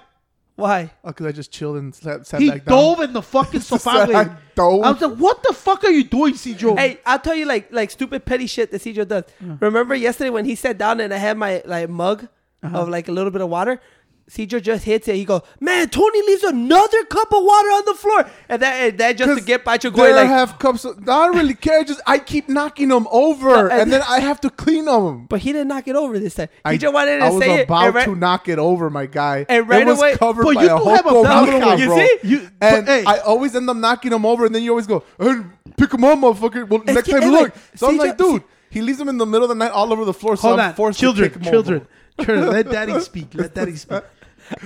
Why? 0.55 0.89
because 1.05 1.25
I 1.27 1.31
just 1.31 1.51
chilled 1.51 1.77
and 1.77 1.93
sat, 1.93 2.25
sat 2.25 2.41
He 2.41 2.49
back 2.49 2.65
down. 2.65 2.75
dove 2.77 2.99
in 3.01 3.13
the 3.13 3.21
fucking 3.21 3.59
sofa. 3.71 3.89
I 3.91 4.23
dove. 4.55 4.81
I 4.83 4.91
was 4.91 5.01
like, 5.01 5.15
what 5.17 5.43
the 5.43 5.53
fuck 5.53 5.83
are 5.83 5.91
you 5.91 6.03
doing, 6.03 6.33
Cedro? 6.33 6.77
Hey, 6.77 6.99
I'll 7.05 7.19
tell 7.19 7.35
you 7.35 7.45
like 7.45 7.71
like 7.71 7.91
stupid 7.91 8.25
petty 8.25 8.47
shit 8.47 8.71
that 8.71 8.81
Cedro 8.81 9.07
does. 9.07 9.25
Remember 9.39 9.93
yesterday 9.93 10.31
when 10.31 10.45
he 10.45 10.55
sat 10.55 10.77
down 10.79 10.99
and 10.99 11.13
I 11.13 11.17
had 11.17 11.37
my 11.37 11.61
like 11.65 11.89
mug 11.89 12.27
of 12.63 12.89
like 12.89 13.07
a 13.07 13.11
little 13.11 13.29
bit 13.31 13.41
of 13.41 13.49
water? 13.49 13.79
Cedro 14.29 14.61
just 14.61 14.83
hits 14.83 15.07
it. 15.07 15.15
He 15.15 15.23
goes, 15.23 15.39
"Man, 15.61 15.87
Tony 15.87 16.21
leaves 16.27 16.43
another 16.43 17.05
cup 17.05 17.31
of 17.31 17.43
water 17.43 17.67
on 17.69 17.83
the 17.85 17.93
floor," 17.93 18.25
and 18.49 18.61
that 18.61 18.73
and 18.75 18.97
that 18.97 19.17
just 19.17 19.39
to 19.39 19.43
get 19.43 19.63
Pacho 19.63 19.89
going 19.89 20.07
There 20.13 20.15
like. 20.23 20.27
have 20.27 20.59
cups. 20.59 20.83
Of, 20.83 20.97
I 21.07 21.27
don't 21.27 21.37
really 21.37 21.53
care. 21.53 21.81
Just 21.85 22.01
I 22.05 22.19
keep 22.19 22.49
knocking 22.49 22.89
them 22.89 23.07
over, 23.09 23.47
No, 23.49 23.67
and- 23.69 23.81
and 23.83 23.93
then 23.93 24.01
I 24.07 24.19
have 24.19 24.41
to 24.41 24.49
clean 24.49 24.83
them. 24.83 25.27
but 25.29 25.39
he 25.39 25.53
didn't 25.53 25.69
knock 25.69 25.87
it 25.87 25.95
over 25.95 26.19
this 26.19 26.33
time. 26.35 26.49
He 26.51 26.59
I, 26.71 26.77
just 26.77 26.93
wanted 26.93 27.19
to 27.19 27.25
I 27.25 27.29
was 27.29 27.41
say 27.41 27.59
it. 27.61 27.63
about 27.69 27.85
and 27.85 27.95
right- 27.95 28.05
to 28.05 28.15
knock 28.17 28.49
it 28.49 28.59
over, 28.59 28.89
my 28.89 29.05
guy. 29.05 29.45
And 29.47 29.67
right 29.69 29.83
it 29.83 29.85
was 29.87 29.97
away- 29.99 30.17
covered 30.17 30.43
But 30.43 30.55
by 30.55 30.63
you 30.63 30.75
a 30.75 30.79
do 30.79 30.85
have 30.89 31.05
a 31.05 31.09
Hoko 31.09 31.23
problem 31.25 31.79
you 31.79 31.85
bro. 31.87 31.97
see? 31.97 32.17
You- 32.23 32.49
and 32.59 32.85
but, 32.85 32.91
hey. 32.93 33.03
I 33.05 33.17
always 33.19 33.55
end 33.55 33.69
up 33.69 33.77
knocking 33.77 34.11
them 34.11 34.25
over, 34.25 34.45
and 34.45 34.53
then 34.53 34.61
you 34.61 34.71
always 34.71 34.87
go, 34.87 35.03
"Hey, 35.21 35.35
pick 35.77 35.89
them 35.91 36.03
up, 36.03 36.19
motherfucker. 36.19 36.67
Well, 36.67 36.81
next 36.85 37.03
que- 37.03 37.13
time 37.13 37.21
hey, 37.21 37.29
look. 37.29 37.43
wait, 37.43 37.53
So 37.75 37.87
I'm 37.87 37.95
like, 37.95 38.17
ju- 38.17 38.33
dude, 38.33 38.43
he 38.69 38.81
leaves 38.81 38.97
them 38.97 39.07
in 39.07 39.17
the 39.17 39.25
middle 39.25 39.43
of 39.43 39.49
the 39.49 39.55
night 39.55 39.71
all 39.71 39.93
over 39.93 40.03
the 40.03 40.13
floor. 40.13 40.35
So 40.35 40.49
Hold 40.49 40.59
I'm 40.59 40.69
on, 40.71 40.75
forced 40.75 40.99
children, 40.99 41.29
to 41.31 41.37
pick 41.39 41.47
'em 41.47 41.51
children, 41.53 41.81
over. 42.19 42.25
children. 42.25 42.51
Let 42.51 42.69
daddy 42.71 42.99
speak. 42.99 43.27
Let 43.33 43.53
daddy 43.55 43.75
speak. 43.77 44.01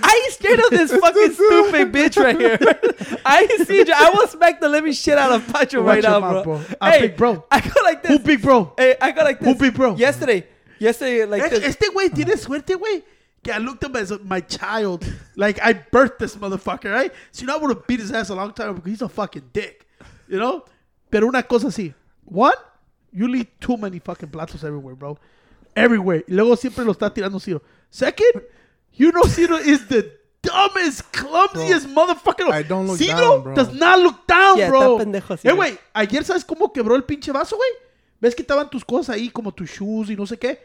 I 0.04 0.22
ain't 0.24 0.34
scared 0.34 0.60
of 0.60 0.70
this 0.70 0.92
fucking 1.00 1.34
stupid 1.34 1.92
bitch 1.92 2.22
right 2.22 2.38
here. 2.40 2.58
I 3.26 3.42
ain't 3.42 3.68
see 3.68 3.78
you. 3.78 3.86
I 3.94 4.10
will 4.12 4.28
smack 4.28 4.60
the 4.60 4.70
living 4.70 4.94
shit 4.94 5.18
out 5.18 5.32
of 5.32 5.48
Pacho 5.52 5.82
right 5.82 6.04
now, 6.04 6.20
bro. 6.20 6.44
bro. 6.44 6.62
I'm 6.80 6.92
Hey, 6.94 7.02
big 7.08 7.18
bro. 7.18 7.46
I 7.50 7.62
go 7.62 7.72
like 7.84 8.04
this. 8.04 8.12
Who 8.12 8.20
big 8.20 8.42
bro? 8.42 8.74
Hey, 8.78 8.96
I 9.02 9.12
go 9.12 9.24
like 9.24 9.40
this. 9.40 9.48
Who 9.48 9.56
big 9.56 9.74
bro? 9.74 9.96
Yesterday, 9.96 10.46
yesterday, 10.80 11.26
like 11.26 11.42
Es- 11.44 11.50
this. 11.52 11.64
Este 11.76 11.92
güey 11.94 12.10
tiene 12.14 12.38
suerte, 12.38 12.76
güey. 12.76 13.04
Que 13.44 13.52
I 13.52 13.58
looked 13.58 13.84
up 13.84 13.96
as 13.96 14.12
my 14.24 14.40
child. 14.42 15.04
Like, 15.36 15.60
I 15.64 15.74
birthed 15.74 16.20
this 16.20 16.36
motherfucker, 16.36 16.94
right? 16.94 17.12
So, 17.32 17.42
you 17.42 17.48
know, 17.48 17.56
I 17.56 17.58
would 17.58 17.76
have 17.76 17.88
beat 17.88 18.00
his 18.00 18.12
ass 18.12 18.30
a 18.30 18.36
long 18.36 18.54
time 18.54 18.76
because 18.76 18.92
he's 18.92 19.02
a 19.02 19.10
fucking 19.10 19.50
dick. 19.52 19.88
You 20.28 20.38
know? 20.38 20.64
Pero 21.10 21.28
una 21.28 21.42
cosa 21.42 21.68
así. 21.68 21.94
One, 22.26 22.54
you 23.12 23.28
leave 23.28 23.48
too 23.60 23.78
many 23.78 23.98
fucking 23.98 24.30
platos 24.30 24.64
everywhere, 24.64 24.94
bro. 24.96 25.18
Everywhere. 25.76 26.24
Y 26.28 26.36
luego 26.36 26.56
siempre 26.56 26.86
lo 26.86 26.94
está 26.94 27.12
tirando 27.12 27.40
Ciro. 27.40 27.62
Second, 27.90 28.44
you 28.94 29.12
know 29.12 29.24
Ciro 29.24 29.58
is 29.58 29.88
the 29.88 30.12
dumbest, 30.42 31.04
clumsiest 31.12 31.88
motherfucker. 31.88 32.52
I 32.52 32.64
don't 32.64 32.88
look 32.88 32.98
Ciro 32.98 33.18
down, 33.18 33.44
bro. 33.44 33.56
does 33.56 33.74
not 33.74 34.00
look 34.00 34.26
down, 34.28 34.58
Yeah, 34.58 34.70
bro. 34.70 34.98
está 34.98 35.04
pendejo, 35.04 35.34
eh, 35.34 35.38
Ciro. 35.38 35.56
güey, 35.56 35.78
ayer 35.94 36.24
¿sabes 36.24 36.44
cómo 36.46 36.72
quebró 36.74 36.96
el 36.96 37.04
pinche 37.04 37.32
vaso, 37.32 37.56
güey? 37.56 37.70
¿Ves 38.20 38.36
que 38.36 38.42
estaban 38.44 38.70
tus 38.70 38.84
cosas 38.86 39.16
ahí, 39.16 39.30
como 39.30 39.52
tus 39.54 39.70
shoes 39.70 40.10
y 40.10 40.16
no 40.16 40.26
sé 40.26 40.38
qué? 40.38 40.60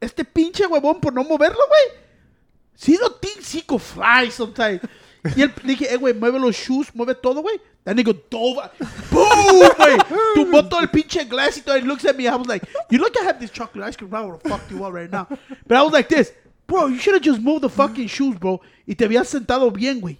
Este 0.00 0.24
pinche 0.24 0.66
huevón 0.66 1.00
por 1.00 1.12
no 1.12 1.22
moverlo, 1.24 1.60
güey. 1.68 2.00
Ciro 2.76 3.10
thinks 3.20 3.54
he 3.54 3.62
could 3.62 3.80
fly 3.82 4.30
sometimes. 4.30 4.80
Y 5.36 5.42
él 5.42 5.52
le 5.62 5.74
dije, 5.74 5.92
eh, 5.92 5.96
güey, 5.98 6.14
mueve 6.14 6.40
los 6.40 6.56
shoes, 6.56 6.88
mueve 6.94 7.14
todo, 7.14 7.42
güey. 7.42 7.60
That 7.84 7.94
nigga 7.94 8.12
dove. 8.30 8.68
Boom, 9.10 9.68
güey. 9.76 9.96
Tumbó 10.34 10.68
todo 10.68 10.80
el 10.80 10.88
pinche 10.88 11.24
glass 11.24 11.58
y 11.58 11.60
todo. 11.62 11.76
He 11.76 11.82
looks 11.82 12.04
at 12.04 12.16
me. 12.16 12.26
I 12.26 12.34
was 12.34 12.48
like, 12.48 12.66
you 12.90 12.98
look, 12.98 13.14
I 13.20 13.24
have 13.26 13.38
this 13.38 13.50
chocolate 13.52 13.86
ice 13.86 13.96
cream. 13.96 14.12
I 14.14 14.20
would 14.22 14.40
have 14.40 14.42
fucked 14.42 14.70
you 14.72 14.84
up 14.84 14.92
right 14.92 15.10
now. 15.10 15.26
But 15.66 15.76
I 15.78 15.82
was 15.82 15.92
like 15.92 16.08
this. 16.08 16.32
Bro, 16.72 16.86
you 16.86 16.98
should 16.98 17.12
have 17.14 17.22
just 17.22 17.40
moved 17.40 17.62
the 17.62 17.68
fucking 17.68 18.06
shoes, 18.08 18.36
bro. 18.38 18.60
Y 18.88 18.94
te 18.94 19.04
habías 19.06 19.26
sentado 19.28 19.70
bien, 19.70 20.00
güey. 20.00 20.16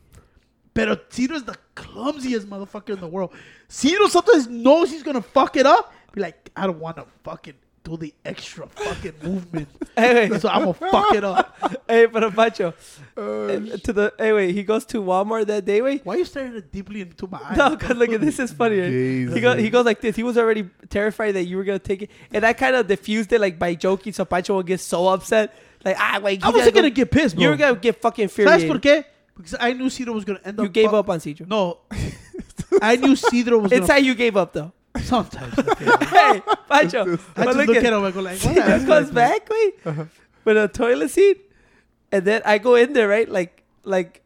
Pero 0.74 0.96
Ciro 1.10 1.34
is 1.36 1.44
the 1.44 1.56
clumsiest 1.74 2.46
motherfucker 2.46 2.90
in 2.94 3.00
the 3.00 3.06
world. 3.08 3.30
Ciro 3.68 4.06
sometimes 4.08 4.48
knows 4.48 4.90
he's 4.90 5.02
gonna 5.02 5.22
fuck 5.22 5.56
it 5.56 5.64
up. 5.66 5.92
Be 6.12 6.20
like, 6.20 6.50
I 6.54 6.66
don't 6.66 6.78
want 6.78 6.96
to 6.96 7.06
fucking 7.24 7.54
do 7.84 7.96
the 7.96 8.12
extra 8.24 8.66
fucking 8.68 9.14
movement. 9.22 9.68
Hey, 9.96 10.30
wait. 10.30 10.40
so 10.40 10.48
I'm 10.48 10.60
gonna 10.64 10.74
fuck 10.74 11.14
it 11.14 11.24
up. 11.24 11.54
hey, 11.88 12.06
pero 12.06 12.30
Pacho, 12.30 12.72
Uh, 13.16 13.22
eh, 13.48 13.76
to 13.84 13.92
the 13.92 14.12
hey 14.18 14.32
wait, 14.32 14.54
he 14.54 14.62
goes 14.62 14.86
to 14.86 15.02
Walmart 15.02 15.46
that 15.46 15.64
day, 15.66 15.82
wait. 15.82 16.04
Why 16.04 16.14
are 16.14 16.18
you 16.18 16.24
staring 16.24 16.62
deeply 16.72 17.02
into 17.02 17.26
my 17.26 17.38
eyes? 17.42 17.56
No, 17.58 17.76
cause 17.76 17.96
look 17.96 18.10
at 18.10 18.20
this 18.22 18.38
is 18.38 18.52
funny. 18.52 18.78
right? 18.80 19.34
He 19.34 19.40
goes, 19.40 19.58
he 19.58 19.68
goes 19.68 19.84
like 19.84 20.00
this. 20.00 20.16
He 20.16 20.22
was 20.22 20.38
already 20.38 20.68
terrified 20.88 21.32
that 21.32 21.44
you 21.44 21.56
were 21.58 21.64
gonna 21.64 21.78
take 21.78 22.02
it, 22.02 22.10
and 22.32 22.44
I 22.46 22.52
kind 22.54 22.74
of 22.76 22.86
diffused 22.86 23.32
it 23.32 23.40
like 23.40 23.58
by 23.58 23.74
joking, 23.74 24.12
so 24.14 24.24
Pacho 24.24 24.56
would 24.56 24.66
get 24.66 24.80
so 24.80 25.08
upset. 25.08 25.54
Like 25.84 25.96
ah, 25.98 26.20
wait, 26.22 26.44
I 26.44 26.50
wasn't 26.50 26.74
gonna 26.74 26.90
get 26.90 27.10
pissed, 27.10 27.34
bro. 27.34 27.42
You 27.44 27.50
were 27.50 27.56
gonna 27.56 27.76
get 27.76 28.00
fucking 28.00 28.28
¿Sabes 28.28 28.44
por 28.66 28.76
infuriated. 28.76 28.82
qué? 28.82 29.04
Because 29.36 29.56
I 29.58 29.72
knew 29.72 29.86
Cedro 29.86 30.14
was 30.14 30.24
gonna 30.24 30.40
end 30.44 30.60
up. 30.60 30.64
You 30.64 30.68
gave 30.70 30.90
fu- 30.90 30.96
up 30.96 31.08
on 31.08 31.18
Cedro. 31.18 31.46
No, 31.48 31.78
I 32.82 32.96
knew 32.96 33.14
Cedro 33.14 33.60
was 33.60 33.72
Inside, 33.72 33.88
gonna. 33.88 34.00
you 34.00 34.14
gave 34.14 34.36
up 34.36 34.52
though. 34.52 34.72
Sometimes. 35.02 35.54
Okay. 35.58 35.84
hey, 36.06 36.42
Pacho, 36.68 37.14
I 37.14 37.18
but 37.34 37.44
just 37.44 37.56
look 37.56 37.66
look 37.68 37.76
at 37.78 37.84
at 37.86 37.92
him 37.92 38.04
and 38.04 38.14
go 38.14 38.20
like, 38.20 38.36
See, 38.36 38.48
what 38.48 38.66
this 38.66 38.84
comes 38.86 39.10
back, 39.10 39.48
wait, 39.48 39.74
with 40.44 40.56
a 40.56 40.68
toilet 40.68 41.10
seat, 41.10 41.40
and 42.12 42.24
then 42.24 42.42
I 42.44 42.58
go 42.58 42.74
in 42.76 42.92
there, 42.92 43.08
right? 43.08 43.28
Like, 43.28 43.62
like, 43.84 44.20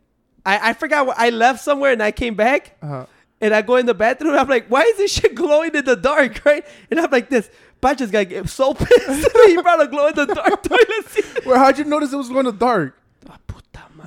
I 0.45 0.71
I 0.71 0.73
forgot 0.75 1.07
what 1.07 1.17
I 1.19 1.31
left 1.31 1.63
somewhere, 1.63 1.93
and 1.93 2.03
I 2.03 2.11
came 2.11 2.35
back, 2.35 2.77
uh, 2.83 3.07
and 3.41 3.55
I 3.55 3.63
go 3.63 3.77
in 3.77 3.87
the 3.87 3.95
bathroom. 3.95 4.33
And 4.33 4.41
I'm 4.41 4.49
like, 4.49 4.67
why 4.69 4.83
is 4.83 4.97
this 4.99 5.13
shit 5.13 5.35
glowing 5.37 5.75
in 5.75 5.85
the 5.85 5.97
dark, 5.97 6.43
right? 6.45 6.67
And 6.91 6.99
I'm 7.01 7.11
like, 7.11 7.31
this. 7.31 7.49
Pacho's 7.87 8.11
gonna 8.11 8.25
get 8.25 8.49
so 8.49 8.75
pissed. 8.75 9.29
he 9.47 9.63
brought 9.63 9.81
a 9.81 9.87
glow 9.87 10.09
in 10.09 10.15
the 10.17 10.27
dark 10.27 10.61
toilet 10.65 11.09
seat. 11.09 11.47
well, 11.47 11.57
how'd 11.57 11.79
you 11.79 11.85
notice 11.85 12.13
it 12.13 12.17
was 12.17 12.29
going 12.29 12.47
to 12.47 12.51
dark? 12.51 12.99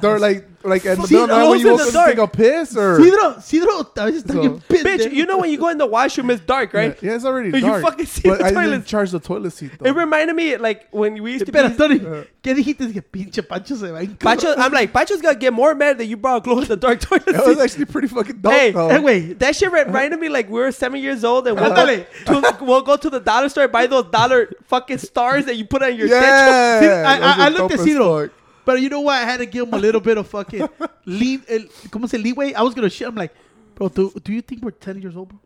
They're 0.02 0.20
like, 0.20 0.46
like 0.64 0.86
at 0.86 0.98
the 0.98 1.08
See, 1.08 1.16
middle 1.16 1.24
of 1.24 1.30
the 1.30 1.36
night 1.38 1.50
when 1.50 1.52
those 1.52 1.62
you 1.62 1.68
in 1.68 1.72
woke 1.74 1.80
the 1.80 1.84
up 1.86 1.88
to 1.88 1.94
dark. 1.94 2.10
take 2.10 2.18
a 2.18 2.28
piss, 2.28 2.76
or 2.76 3.00
Cedro, 3.00 3.36
Cedro, 3.38 3.80
a 3.98 4.06
veces 4.12 4.24
está 4.24 4.34
So- 4.34 4.40
bien 4.42 4.64
Bitch, 4.68 4.84
pendejo. 4.84 5.14
you 5.14 5.26
know 5.26 5.38
when 5.38 5.50
you 5.52 5.58
go 5.58 5.70
in 5.70 5.78
the 5.78 5.86
washroom, 5.86 6.30
it's 6.32 6.42
dark, 6.42 6.74
right? 6.74 6.98
Yeah, 7.02 7.16
it's 7.16 7.24
already 7.24 7.50
You 7.58 7.62
dark. 7.66 7.82
fucking 7.82 8.06
see 8.06 8.28
but 8.28 8.40
the 8.40 8.46
I 8.46 8.52
toilet. 8.52 8.72
didn't 8.72 8.86
charge 8.86 9.12
the 9.12 9.20
toilet 9.22 9.52
seat 9.54 9.72
though. 9.80 9.86
It 9.90 9.96
reminded 9.96 10.36
me 10.36 10.58
like 10.58 10.88
when 10.92 11.22
we 11.24 11.32
used 11.34 11.46
to 11.46 11.52
Espera, 11.52 11.70
be. 11.70 11.78
Tony. 11.78 12.00
¿qué 12.44 12.54
dijiste? 12.56 12.80
Dije, 12.92 13.02
pinche 13.02 13.42
Pancho 13.48 13.76
se 13.76 13.90
va 13.92 14.00
a 14.00 14.06
Pacho, 14.20 14.54
I'm 14.58 14.74
like, 14.74 14.92
Pacho's 14.92 15.22
gonna 15.22 15.36
get 15.36 15.54
more 15.54 15.74
mad 15.76 15.98
that 15.98 16.06
you 16.08 16.18
brought 16.18 16.38
a 16.38 16.42
glow 16.42 16.60
in 16.60 16.68
the 16.68 16.76
dark 16.76 17.00
toilet 17.00 17.26
that 17.28 17.46
was 17.46 17.58
actually 17.60 17.86
pretty 17.86 18.08
fucking 18.10 18.40
dope 18.42 18.52
Hey, 18.52 18.72
though. 18.72 18.90
Hey, 18.90 18.98
güey. 18.98 19.40
That 19.40 19.56
shit 19.56 19.72
reminded 19.72 20.20
me 20.20 20.28
like 20.28 20.50
we 20.50 20.60
were 20.60 20.72
seven 20.74 21.00
years 21.02 21.24
old 21.24 21.48
and 21.48 21.56
we'll 21.58 21.74
go, 21.74 21.86
to, 21.86 22.58
we'll 22.66 22.82
go 22.82 22.98
to 22.98 23.10
the 23.10 23.20
dollar 23.22 23.48
store 23.48 23.64
and 23.64 23.72
buy 23.72 23.88
those 23.88 24.06
dollar 24.12 24.50
fucking 24.66 24.98
stars 24.98 25.46
that 25.46 25.56
you 25.56 25.64
put 25.66 25.84
on 25.84 25.96
your 25.96 26.08
yeah, 26.08 26.22
techo. 26.22 27.06
I- 27.06 27.18
those 27.20 27.24
I- 27.24 27.32
are 27.32 27.40
I 27.46 27.50
looked 27.50 27.74
at 27.74 27.80
as 27.80 27.86
Cedro. 27.86 28.24
fuck. 28.28 28.32
But 28.70 28.84
you 28.84 28.90
know 28.90 29.00
what? 29.02 29.16
I 29.16 29.26
had 29.26 29.38
to 29.38 29.48
give 29.48 29.68
him 29.68 29.74
a 29.74 29.80
little 29.80 30.00
bit 30.00 30.20
of 30.20 30.28
fucking 30.28 30.70
lead. 31.06 31.42
Come 31.90 32.04
on, 32.04 32.08
say 32.08 32.20
leeway? 32.20 32.54
I 32.54 32.62
was 32.62 32.76
gonna 32.76 32.88
shit. 32.88 33.08
I'm 33.08 33.16
like, 33.16 33.34
bro, 33.74 33.90
do, 33.90 34.12
do 34.24 34.32
you 34.32 34.44
think 34.44 34.64
we're 34.64 34.70
10 34.70 35.02
years 35.02 35.18
old, 35.18 35.30
bro? 35.30 35.40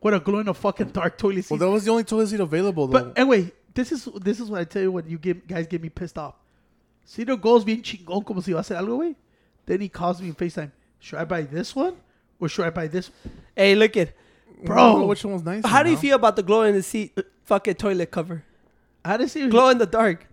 What 0.00 0.12
a 0.12 0.20
glow 0.20 0.40
in 0.40 0.48
a 0.48 0.52
fucking 0.52 0.88
dark 0.88 1.16
toilet 1.16 1.46
seat. 1.46 1.50
Well, 1.52 1.60
that 1.60 1.70
was 1.70 1.86
the 1.86 1.92
only 1.92 2.04
toilet 2.04 2.26
seat 2.26 2.40
available 2.40 2.88
though. 2.88 3.04
but 3.04 3.18
anyway, 3.18 3.50
this 3.72 3.90
is 3.90 4.04
this 4.16 4.38
is 4.38 4.50
what 4.50 4.60
I 4.60 4.64
tell 4.64 4.82
you 4.82 4.92
when 4.92 5.08
you 5.08 5.16
give, 5.16 5.48
guys 5.48 5.66
get 5.66 5.80
me 5.80 5.88
pissed 5.88 6.18
off. 6.18 6.34
Cedro 7.08 7.40
goes 7.40 7.64
bien 7.64 7.80
chingón 7.80 8.22
como 8.22 8.42
si 8.42 8.52
iba 8.52 8.58
a 8.58 8.62
hacer 8.62 8.76
algo, 8.76 8.98
güey. 8.98 9.14
Then 9.64 9.80
he 9.80 9.88
calls 9.88 10.20
me 10.20 10.28
in 10.28 10.34
FaceTime. 10.34 10.72
Should 10.98 11.20
I 11.20 11.24
buy 11.24 11.40
this 11.40 11.74
one 11.74 11.96
or 12.38 12.50
should 12.50 12.66
I 12.66 12.70
buy 12.70 12.86
this? 12.86 13.10
Hey, 13.56 13.74
look 13.74 13.96
at 13.96 14.08
I 14.62 14.66
bro, 14.66 15.06
which 15.06 15.24
one 15.24 15.32
was 15.32 15.42
nice. 15.42 15.64
how 15.64 15.82
do 15.82 15.88
you 15.88 15.96
feel 15.96 16.16
about 16.16 16.36
the 16.36 16.42
glow 16.42 16.64
in 16.64 16.74
the 16.74 16.82
seat 16.82 17.18
fucking 17.44 17.76
toilet 17.76 18.10
cover? 18.10 18.44
Honestly, 19.06 19.48
Glow 19.48 19.70
in 19.70 19.78
the 19.78 19.86
dark. 19.86 20.26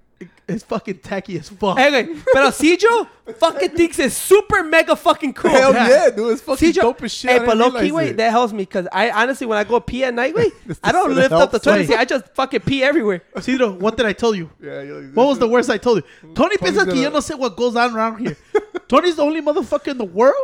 It's 0.47 0.63
fucking 0.63 0.99
tacky 0.99 1.37
as 1.37 1.49
fuck. 1.49 1.77
Hey, 1.77 2.05
pero 2.33 2.47
Cijo 2.51 3.07
fucking 3.37 3.71
thinks 3.71 3.99
it's 3.99 4.15
super 4.15 4.63
mega 4.63 4.95
fucking 4.95 5.33
cool. 5.33 5.51
Hell 5.51 5.73
Yeah. 5.73 5.89
yeah, 5.89 6.09
dude! 6.09 6.31
It's 6.33 6.41
fucking 6.41 6.71
Cijo, 6.71 6.81
dope 6.81 7.03
as 7.03 7.13
shit. 7.13 7.31
hey, 7.31 7.35
I 7.37 7.39
but 7.45 7.55
didn't 7.57 7.73
low 7.73 7.79
key, 7.81 7.91
wait, 7.91 8.17
that 8.17 8.31
helps 8.31 8.53
me 8.53 8.59
because 8.63 8.87
I 8.91 9.09
honestly, 9.11 9.45
when 9.47 9.57
I 9.57 9.63
go 9.65 9.79
pee 9.79 10.03
at 10.05 10.13
night, 10.13 10.33
wait, 10.35 10.53
I 10.83 10.91
don't 10.91 11.13
lift 11.13 11.31
up 11.33 11.51
the 11.51 11.59
toilet 11.59 11.87
seat. 11.87 11.95
I 11.97 12.05
just 12.05 12.27
fucking 12.33 12.61
pee 12.61 12.83
everywhere. 12.83 13.21
Cedro, 13.35 13.77
what 13.77 13.97
did 13.97 14.05
I 14.05 14.13
tell 14.13 14.33
you? 14.33 14.49
Yeah, 14.61 14.81
like, 14.81 15.13
What 15.13 15.27
was 15.27 15.39
the 15.39 15.47
worst 15.47 15.69
I 15.69 15.77
told 15.77 15.97
you? 15.97 16.03
Tony 16.33 16.55
Tony's 16.55 16.59
piensa 16.59 16.85
que 16.85 16.93
gonna- 16.93 17.01
yo 17.01 17.09
no 17.09 17.19
sé 17.19 17.37
what 17.37 17.55
goes 17.57 17.75
on 17.75 17.93
around 17.95 18.19
here. 18.19 18.37
Tony's 18.87 19.17
the 19.17 19.23
only 19.23 19.41
motherfucker 19.41 19.89
in 19.89 19.97
the 19.97 20.05
world 20.05 20.35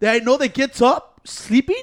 that 0.00 0.14
I 0.14 0.18
know 0.18 0.36
that 0.36 0.52
gets 0.54 0.82
up, 0.82 1.20
sleeping, 1.24 1.82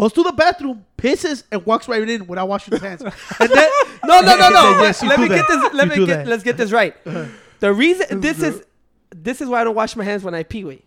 goes 0.00 0.12
to 0.14 0.22
the 0.22 0.32
bathroom, 0.32 0.84
pisses, 0.98 1.42
and 1.50 1.64
walks 1.66 1.88
right 1.88 2.08
in 2.08 2.26
without 2.26 2.48
washing 2.48 2.72
his 2.72 2.82
hands. 2.82 3.02
And 3.02 3.12
then 3.50 3.70
No, 4.04 4.20
no, 4.20 4.36
no, 4.36 4.48
no. 4.50 4.78
Yes, 4.82 5.02
let 5.02 5.18
me 5.20 5.28
get 5.28 5.46
this. 5.48 5.72
Let 5.74 5.94
You 5.94 6.00
me 6.02 6.06
get. 6.06 6.16
that. 6.18 6.26
Let's 6.26 6.42
get 6.42 6.56
this 6.56 6.72
right. 6.72 6.94
Uh-huh. 7.06 7.26
The 7.60 7.72
reason 7.72 8.20
this 8.20 8.42
is 8.42 8.62
this 9.10 9.40
is 9.40 9.48
why 9.48 9.62
I 9.62 9.64
don't 9.64 9.74
wash 9.74 9.96
my 9.96 10.04
hands 10.04 10.22
when 10.22 10.34
I 10.34 10.42
pee. 10.42 10.62
Wait, 10.64 10.84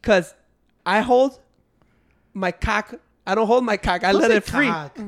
because 0.00 0.34
I 0.84 1.00
hold 1.00 1.38
my 2.34 2.52
cock. 2.52 2.94
I 3.26 3.34
don't 3.34 3.46
hold 3.46 3.64
my 3.64 3.78
cock. 3.78 4.04
I 4.04 4.12
Don't 4.12 4.20
let 4.20 4.30
it 4.30 4.44
free. 4.44 4.66
cock. 4.68 4.96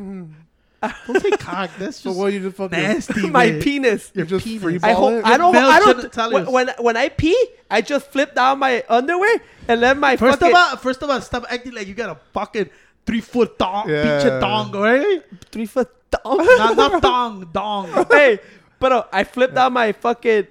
Mm-hmm. 0.87 1.13
Don't 1.13 1.21
say 1.23 1.31
cock. 1.33 1.71
That's 1.79 2.01
just 2.03 2.17
what 2.17 2.33
you 2.33 2.39
just 2.41 2.57
fucking 2.57 2.79
nasty. 2.79 3.29
my 3.31 3.51
man. 3.51 3.61
penis. 3.61 4.13
You're 4.15 4.27
just 4.27 4.45
penis. 4.45 4.63
free 4.63 4.79
I 4.83 4.93
hold. 4.93 5.25
I 5.25 5.37
don't. 5.37 5.57
I 5.57 5.81
don't. 5.81 6.33
When, 6.33 6.47
when 6.53 6.69
when 6.79 6.97
I 6.97 7.09
pee, 7.09 7.37
I 7.71 7.81
just 7.81 8.07
flip 8.13 8.35
down 8.35 8.59
my 8.61 8.85
underwear 8.89 9.41
and 9.69 9.81
let 9.81 9.97
my 9.99 10.17
First 10.17 10.39
fucking 10.39 10.55
of 10.55 10.61
all, 10.71 10.77
first 10.77 11.03
of 11.03 11.11
all, 11.11 11.21
stop 11.23 11.45
acting 11.51 11.73
like 11.73 11.89
you 11.89 11.95
got 11.95 12.11
a 12.11 12.19
fucking 12.33 12.71
three 13.07 13.21
foot 13.21 13.59
dong, 13.59 13.89
Yeah. 13.89 14.05
pinche 14.21 14.41
dong, 14.41 14.73
right? 14.73 15.23
three 15.51 15.67
foot 15.67 15.89
thong. 16.11 16.37
Not, 16.39 16.77
not 16.83 17.03
dong, 17.03 17.49
dong. 17.53 18.07
hey, 18.11 18.39
but 18.79 18.93
uh, 18.93 19.05
I 19.13 19.25
flip 19.25 19.57
out 19.57 19.73
my 19.73 19.93
fucking 19.93 20.47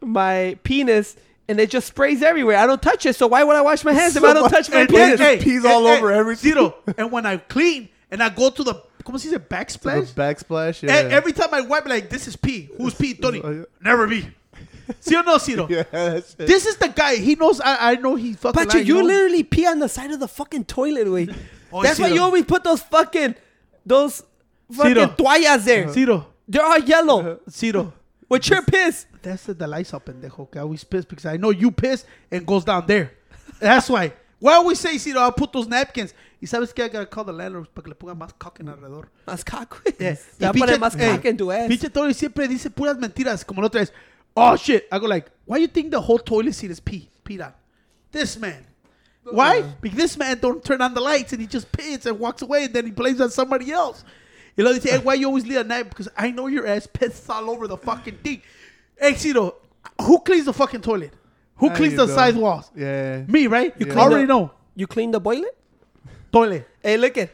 my 0.00 0.58
penis. 0.62 1.16
And 1.48 1.58
it 1.58 1.68
just 1.68 1.88
sprays 1.88 2.22
everywhere. 2.22 2.56
I 2.58 2.64
don't 2.64 2.80
touch 2.80 3.06
it, 3.06 3.16
so 3.16 3.26
why 3.26 3.42
would 3.42 3.56
I 3.56 3.60
wash 3.60 3.82
my 3.84 3.92
hands 3.92 4.14
if 4.14 4.22
I 4.22 4.32
don't 4.34 4.48
touch 4.56 4.70
my 4.70 4.82
And- 4.82 4.88
penis? 4.88 5.20
and- 5.20 5.40
pees 5.40 5.64
all 5.64 5.84
over 5.84 6.12
everything. 6.12 6.52
Zero. 6.52 6.76
And 6.96 7.10
when 7.10 7.26
I 7.26 7.38
clean 7.38 7.88
and 8.08 8.22
I 8.22 8.28
go 8.28 8.50
to 8.50 8.62
the 8.62 8.74
¿cómo 9.02 9.18
se 9.18 9.30
dice? 9.30 9.32
The 9.32 9.40
Backsplash. 9.40 10.14
backsplash. 10.14 10.84
E- 10.84 10.86
Yeah. 10.86 11.08
Every 11.10 11.32
time 11.32 11.48
I 11.52 11.62
wipe, 11.62 11.86
like 11.88 12.08
this 12.08 12.28
is 12.28 12.36
pee. 12.36 12.68
Who's 12.76 12.94
pee? 12.94 13.14
Tony. 13.14 13.40
Yeah. 13.42 13.64
Never 13.82 14.06
me. 14.06 14.30
See 15.00 15.16
or 15.16 15.24
no, 15.24 15.38
Ciro? 15.38 15.66
yeah, 15.68 15.82
that's 15.90 16.34
it. 16.38 16.46
This 16.46 16.66
is 16.66 16.76
the 16.76 16.88
guy. 16.88 17.16
He 17.16 17.34
knows. 17.34 17.60
I, 17.60 17.92
I 17.92 17.94
know 17.96 18.14
he 18.14 18.34
fucking. 18.34 18.54
But 18.54 18.72
you, 18.74 18.78
lying, 18.78 18.86
you 18.86 18.94
know? 18.98 19.04
literally 19.06 19.42
pee 19.42 19.66
on 19.66 19.80
the 19.80 19.88
side 19.88 20.12
of 20.12 20.20
the 20.20 20.28
fucking 20.28 20.66
toilet, 20.66 21.10
way. 21.10 21.28
Oh, 21.72 21.82
That's 21.82 21.98
why 21.98 22.08
you 22.08 22.20
always 22.22 22.44
put 22.44 22.62
those 22.64 22.80
fucking 22.82 23.34
those 23.86 24.22
fucking 24.72 24.94
Ciro. 24.94 25.06
toallas 25.08 25.64
there. 25.64 25.88
Ciro. 25.92 26.26
They're 26.48 26.64
all 26.64 26.78
yellow. 26.78 27.40
Ciro. 27.48 27.92
With 28.28 28.48
your 28.48 28.62
piss. 28.62 29.06
That's 29.22 29.44
the 29.46 29.54
deliza, 29.54 30.00
pendejo. 30.02 30.50
Que 30.50 30.58
I 30.58 30.62
always 30.62 30.84
piss 30.84 31.04
because 31.04 31.26
I 31.26 31.36
know 31.36 31.50
you 31.50 31.70
piss 31.70 32.04
and 32.30 32.46
goes 32.46 32.64
down 32.64 32.86
there. 32.86 33.12
That's 33.60 33.88
why. 33.90 34.12
Why 34.38 34.54
always 34.54 34.80
say, 34.80 34.96
Ciro, 34.98 35.20
I'll 35.20 35.32
put 35.32 35.52
those 35.52 35.68
napkins. 35.68 36.14
Y 36.40 36.46
sabes 36.46 36.72
que 36.74 36.82
I 36.82 36.88
gotta 36.88 37.04
call 37.06 37.24
the 37.24 37.32
landlord 37.32 37.68
para 37.74 37.82
que 37.84 37.90
le 37.90 37.94
pongan 37.94 38.16
más 38.18 38.32
cock 38.38 38.58
en 38.60 38.68
alrededor. 38.68 39.10
Más 39.26 39.44
güey. 39.44 39.94
Yeah. 39.98 40.14
Te 40.38 40.46
va 40.46 40.50
a 40.50 40.56
Y 40.56 40.58
poner 40.60 40.76
pinche- 40.76 40.80
más 40.80 40.94
eh, 40.94 40.98
caca 41.16 41.28
en 41.28 41.36
tu 41.36 41.50
ass. 41.52 41.68
Pinche 41.68 41.90
Tony 41.90 42.14
siempre 42.14 42.48
dice 42.48 42.70
puras 42.70 42.96
mentiras. 42.96 43.44
Como 43.44 43.60
la 43.60 43.66
otra 43.68 43.80
vez. 43.80 43.92
Oh 44.34 44.56
shit. 44.56 44.84
I 44.90 44.98
go 44.98 45.06
like, 45.06 45.30
why 45.44 45.58
you 45.58 45.68
think 45.68 45.90
the 45.90 46.00
whole 46.00 46.18
toilet 46.18 46.54
seat 46.54 46.70
is 46.70 46.80
pee? 46.80 47.10
Peed 47.24 47.42
on. 47.44 47.52
This 48.12 48.38
man. 48.38 48.64
Why? 49.24 49.62
Because 49.80 49.98
this 49.98 50.16
man 50.16 50.38
don't 50.38 50.64
turn 50.64 50.80
on 50.80 50.94
the 50.94 51.00
lights 51.00 51.32
and 51.32 51.40
he 51.40 51.46
just 51.46 51.70
pits 51.72 52.06
and 52.06 52.18
walks 52.18 52.42
away 52.42 52.64
and 52.64 52.74
then 52.74 52.86
he 52.86 52.90
blames 52.90 53.20
on 53.20 53.30
somebody 53.30 53.70
else. 53.70 54.04
Y 54.56 54.64
luego 54.64 54.78
dice, 54.80 54.90
hey, 54.90 54.98
why 54.98 55.14
you 55.14 55.26
always 55.26 55.46
leave 55.46 55.58
at 55.58 55.66
night? 55.66 55.88
Because 55.88 56.08
I 56.16 56.30
know 56.30 56.46
your 56.46 56.66
ass 56.66 56.86
pisses 56.86 57.28
all 57.28 57.50
over 57.50 57.68
the 57.68 57.76
fucking 57.76 58.16
thing. 58.18 58.42
Hey, 58.98 59.14
Ciro, 59.14 59.54
who 60.02 60.18
cleans 60.20 60.46
the 60.46 60.52
fucking 60.52 60.80
toilet? 60.80 61.12
Who 61.56 61.68
How 61.68 61.76
cleans 61.76 61.96
the 61.96 62.06
know? 62.06 62.14
side 62.14 62.36
walls? 62.36 62.70
Yeah. 62.74 63.22
Me, 63.28 63.46
right? 63.46 63.72
You 63.78 63.86
Yeah. 63.86 63.94
I 63.94 64.02
already 64.02 64.24
the- 64.24 64.28
know. 64.32 64.50
You 64.74 64.86
clean 64.86 65.10
the 65.10 65.20
boilet? 65.20 65.56
Toilet. 66.32 66.66
Hey, 66.82 66.96
look 66.96 67.16
at 67.18 67.30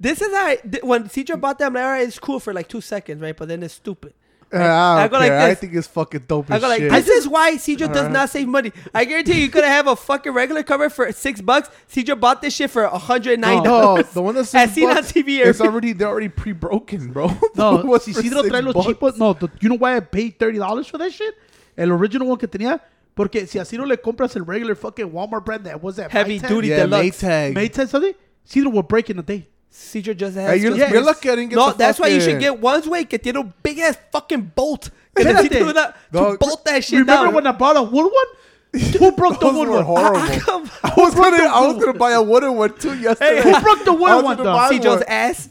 this 0.00 0.20
is 0.20 0.32
how 0.32 0.46
I, 0.46 0.56
th- 0.56 0.82
when 0.82 1.04
Cedro 1.04 1.40
bought 1.40 1.58
that, 1.58 1.66
I'm 1.66 1.74
like, 1.74 1.82
all 1.84 1.90
right, 1.90 2.06
it's 2.06 2.18
cool 2.18 2.38
for 2.40 2.52
like 2.52 2.68
two 2.68 2.80
seconds, 2.80 3.20
right? 3.22 3.36
But 3.36 3.48
then 3.48 3.62
it's 3.62 3.74
stupid. 3.74 4.12
Uh, 4.52 4.58
I, 4.58 4.60
I 4.60 5.00
don't 5.02 5.10
go 5.10 5.18
like 5.18 5.28
care. 5.28 5.40
I 5.40 5.54
think 5.54 5.74
it's 5.74 5.88
fucking 5.88 6.24
dope 6.28 6.50
I 6.50 6.58
go 6.60 6.68
like, 6.68 6.78
shit. 6.80 6.90
this 6.92 7.08
is 7.08 7.26
why 7.26 7.56
Cedro 7.56 7.88
does 7.88 7.96
Alright. 7.96 8.12
not 8.12 8.30
save 8.30 8.46
money. 8.46 8.72
I 8.94 9.04
guarantee 9.04 9.32
you, 9.34 9.40
you 9.42 9.48
could 9.50 9.64
have 9.64 9.88
a 9.88 9.96
fucking 9.96 10.32
regular 10.32 10.62
cover 10.62 10.88
for 10.88 11.10
six 11.10 11.40
bucks. 11.40 11.68
Cedro 11.90 12.18
bought 12.18 12.40
this 12.42 12.54
shit 12.54 12.70
for 12.70 12.84
a 12.84 12.96
hundred 12.98 13.40
nine 13.40 13.64
no, 13.64 13.80
dollars. 13.80 14.10
the 14.10 14.22
one 14.22 14.36
that's 14.36 14.54
As 14.54 14.70
six 14.70 14.74
seen 14.74 14.88
on 14.88 14.94
bucks, 14.94 15.12
TV. 15.12 15.40
It's 15.44 15.58
every- 15.58 15.68
already 15.72 15.92
they're 15.94 16.08
already 16.08 16.28
pre-broken, 16.28 17.12
bro. 17.12 17.28
No, 17.56 17.78
What's 17.78 18.04
si 18.04 18.12
for 18.12 18.20
Isidro 18.20 18.42
trae 18.44 18.62
los 18.62 18.74
bucks? 18.74 18.86
chipos. 18.86 19.18
No, 19.18 19.32
the- 19.32 19.50
you 19.60 19.68
know 19.68 19.76
why 19.76 19.96
I 19.96 20.00
paid 20.00 20.38
$30 20.38 20.86
for 20.90 20.98
that 20.98 21.12
shit? 21.12 21.34
El 21.76 21.90
original 21.90 22.28
one 22.28 22.38
que 22.38 22.46
tenía. 22.48 22.80
Porque 23.16 23.46
si 23.48 23.58
a 23.58 23.64
Ciro 23.64 23.84
le 23.84 23.96
compras 23.96 24.36
el 24.36 24.44
regular 24.44 24.76
fucking 24.76 25.10
Walmart 25.10 25.44
brand 25.44 25.64
that 25.64 25.82
was 25.82 25.96
that 25.96 26.10
Heavy 26.12 26.38
Maytag, 26.38 26.48
duty 26.48 26.68
Yeah, 26.68 26.76
deluxe. 26.84 27.22
Maytag. 27.22 27.54
Maytag 27.54 27.88
something, 27.88 28.14
Ciro 28.44 28.70
will 28.70 28.82
break 28.82 29.08
in 29.10 29.18
a 29.18 29.22
day. 29.22 29.48
Cedro 29.76 30.16
just 30.16 30.36
has. 30.36 30.50
Hey, 30.50 30.56
you're, 30.56 30.76
just- 30.76 30.92
you're 30.92 31.08
I 31.08 31.44
get 31.44 31.52
no, 31.52 31.72
that's 31.72 31.98
why 32.00 32.08
you 32.08 32.20
should 32.20 32.40
get 32.40 32.58
ones 32.58 32.86
way 32.88 33.04
que 33.04 33.18
tiene 33.18 33.36
un 33.36 33.52
big 33.62 33.78
ass 33.78 33.96
fucking 34.10 34.52
bolt. 34.54 34.90
Que 35.16 35.24
Espérate. 35.24 35.48
necesito 35.48 35.70
una- 35.70 35.94
to 36.12 36.36
bolt 36.38 36.64
that 36.66 36.84
shit 36.84 36.98
Remember 37.00 37.24
down. 37.26 37.34
when 37.34 37.46
I 37.46 37.52
bought 37.52 37.76
a 37.76 37.82
wood 37.82 38.10
one? 38.12 38.26
Who 38.98 39.12
broke 39.12 39.40
the 39.40 39.46
wood 39.50 39.68
one? 39.68 39.82
horrible. 39.84 40.18
How 40.20 40.38
come- 40.40 40.70
I 40.84 40.92
was 40.96 41.14
gonna, 41.14 41.36
I 41.44 41.66
was 41.66 41.82
gonna 41.82 41.96
buy 41.98 42.10
a 42.12 42.22
wooden 42.22 42.54
one 42.56 42.76
too 42.76 42.94
yesterday. 42.98 43.40
Who 43.42 43.60
broke 43.60 43.84
the 43.84 43.92
I 43.92 44.16
wood 44.16 44.24
one 44.24 44.36
though? 44.36 44.68
Cedro's 44.70 44.96
one. 45.00 45.02
ass. 45.08 45.48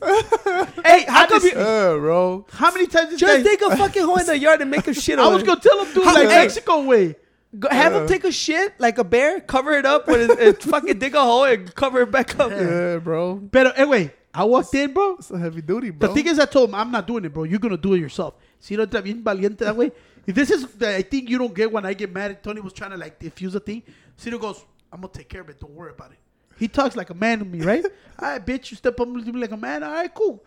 Hey, 0.85 1.05
how 1.07 1.23
I 1.23 1.27
come 1.27 1.43
you? 1.43 1.51
Yeah, 1.55 1.97
bro. 1.97 2.45
How 2.51 2.71
many 2.71 2.85
times 2.87 3.09
this 3.11 3.19
Just 3.19 3.43
dig 3.43 3.59
a 3.63 3.75
fucking 3.75 4.03
hole 4.03 4.17
in 4.17 4.25
the 4.27 4.37
yard 4.37 4.61
and 4.61 4.69
make 4.69 4.87
a 4.87 4.93
shit. 4.93 5.17
I 5.17 5.27
was 5.27 5.41
gonna 5.43 5.59
tell 5.59 5.83
him 5.83 5.87
it 5.97 6.03
How- 6.03 6.13
like 6.13 6.29
hey. 6.29 6.35
Mexico 6.43 6.83
way. 6.83 7.15
Go, 7.59 7.69
have 7.69 7.93
him 7.93 8.03
Uh. 8.03 8.07
take 8.07 8.23
a 8.23 8.31
shit 8.31 8.73
like 8.79 8.97
a 8.97 9.03
bear, 9.03 9.39
cover 9.41 9.71
it 9.73 9.85
up 9.85 10.07
with 10.07 10.29
his, 10.29 10.55
his 10.57 10.65
fucking 10.71 10.99
dig 10.99 11.15
a 11.15 11.21
hole 11.21 11.43
and 11.45 11.73
cover 11.75 12.01
it 12.01 12.11
back 12.11 12.37
up. 12.39 12.51
Yeah, 12.51 12.97
bro. 12.97 13.35
But 13.35 13.77
anyway, 13.77 14.13
I 14.33 14.43
walked 14.43 14.73
in, 14.75 14.93
bro. 14.93 15.15
It's 15.19 15.31
a 15.31 15.37
heavy 15.39 15.61
duty, 15.61 15.91
bro. 15.91 16.07
The 16.09 16.13
thing 16.13 16.27
is, 16.27 16.39
I 16.39 16.45
told 16.45 16.69
him 16.69 16.75
I'm 16.75 16.91
not 16.91 17.07
doing 17.07 17.23
it, 17.25 17.33
bro. 17.33 17.43
You're 17.43 17.59
gonna 17.59 17.77
do 17.77 17.93
it 17.93 17.99
yourself. 17.99 18.35
Si 18.59 18.75
no 18.75 18.85
está 18.85 19.01
bien 19.03 19.23
valiente 19.23 19.59
that 19.59 19.75
way. 19.75 19.91
This 20.27 20.49
is 20.49 20.65
the 20.65 20.95
I 20.97 21.03
think 21.03 21.29
you 21.29 21.37
don't 21.37 21.53
get 21.53 21.71
when 21.71 21.85
I 21.85 21.93
get 21.93 22.11
mad. 22.11 22.41
Tony 22.41 22.59
was 22.59 22.73
trying 22.73 22.89
to 22.91 22.97
like 22.97 23.19
diffuse 23.19 23.53
the 23.53 23.59
thing. 23.59 23.83
Ciro 24.17 24.39
goes, 24.39 24.65
"I'm 24.91 24.99
gonna 25.01 25.13
take 25.13 25.29
care 25.29 25.41
of 25.41 25.49
it. 25.49 25.59
Don't 25.59 25.75
worry 25.75 25.91
about 25.91 26.11
it." 26.13 26.17
He 26.57 26.67
talks 26.67 26.95
like 26.95 27.11
a 27.11 27.13
man 27.13 27.39
to 27.39 27.45
me, 27.45 27.61
right? 27.61 27.85
All 28.19 28.29
right, 28.29 28.43
bitch, 28.43 28.71
you 28.71 28.77
step 28.77 28.99
up 28.99 29.07
to 29.07 29.13
me 29.13 29.39
like 29.39 29.51
a 29.51 29.57
man. 29.57 29.83
All 29.83 29.91
right, 29.91 30.11
cool. 30.11 30.43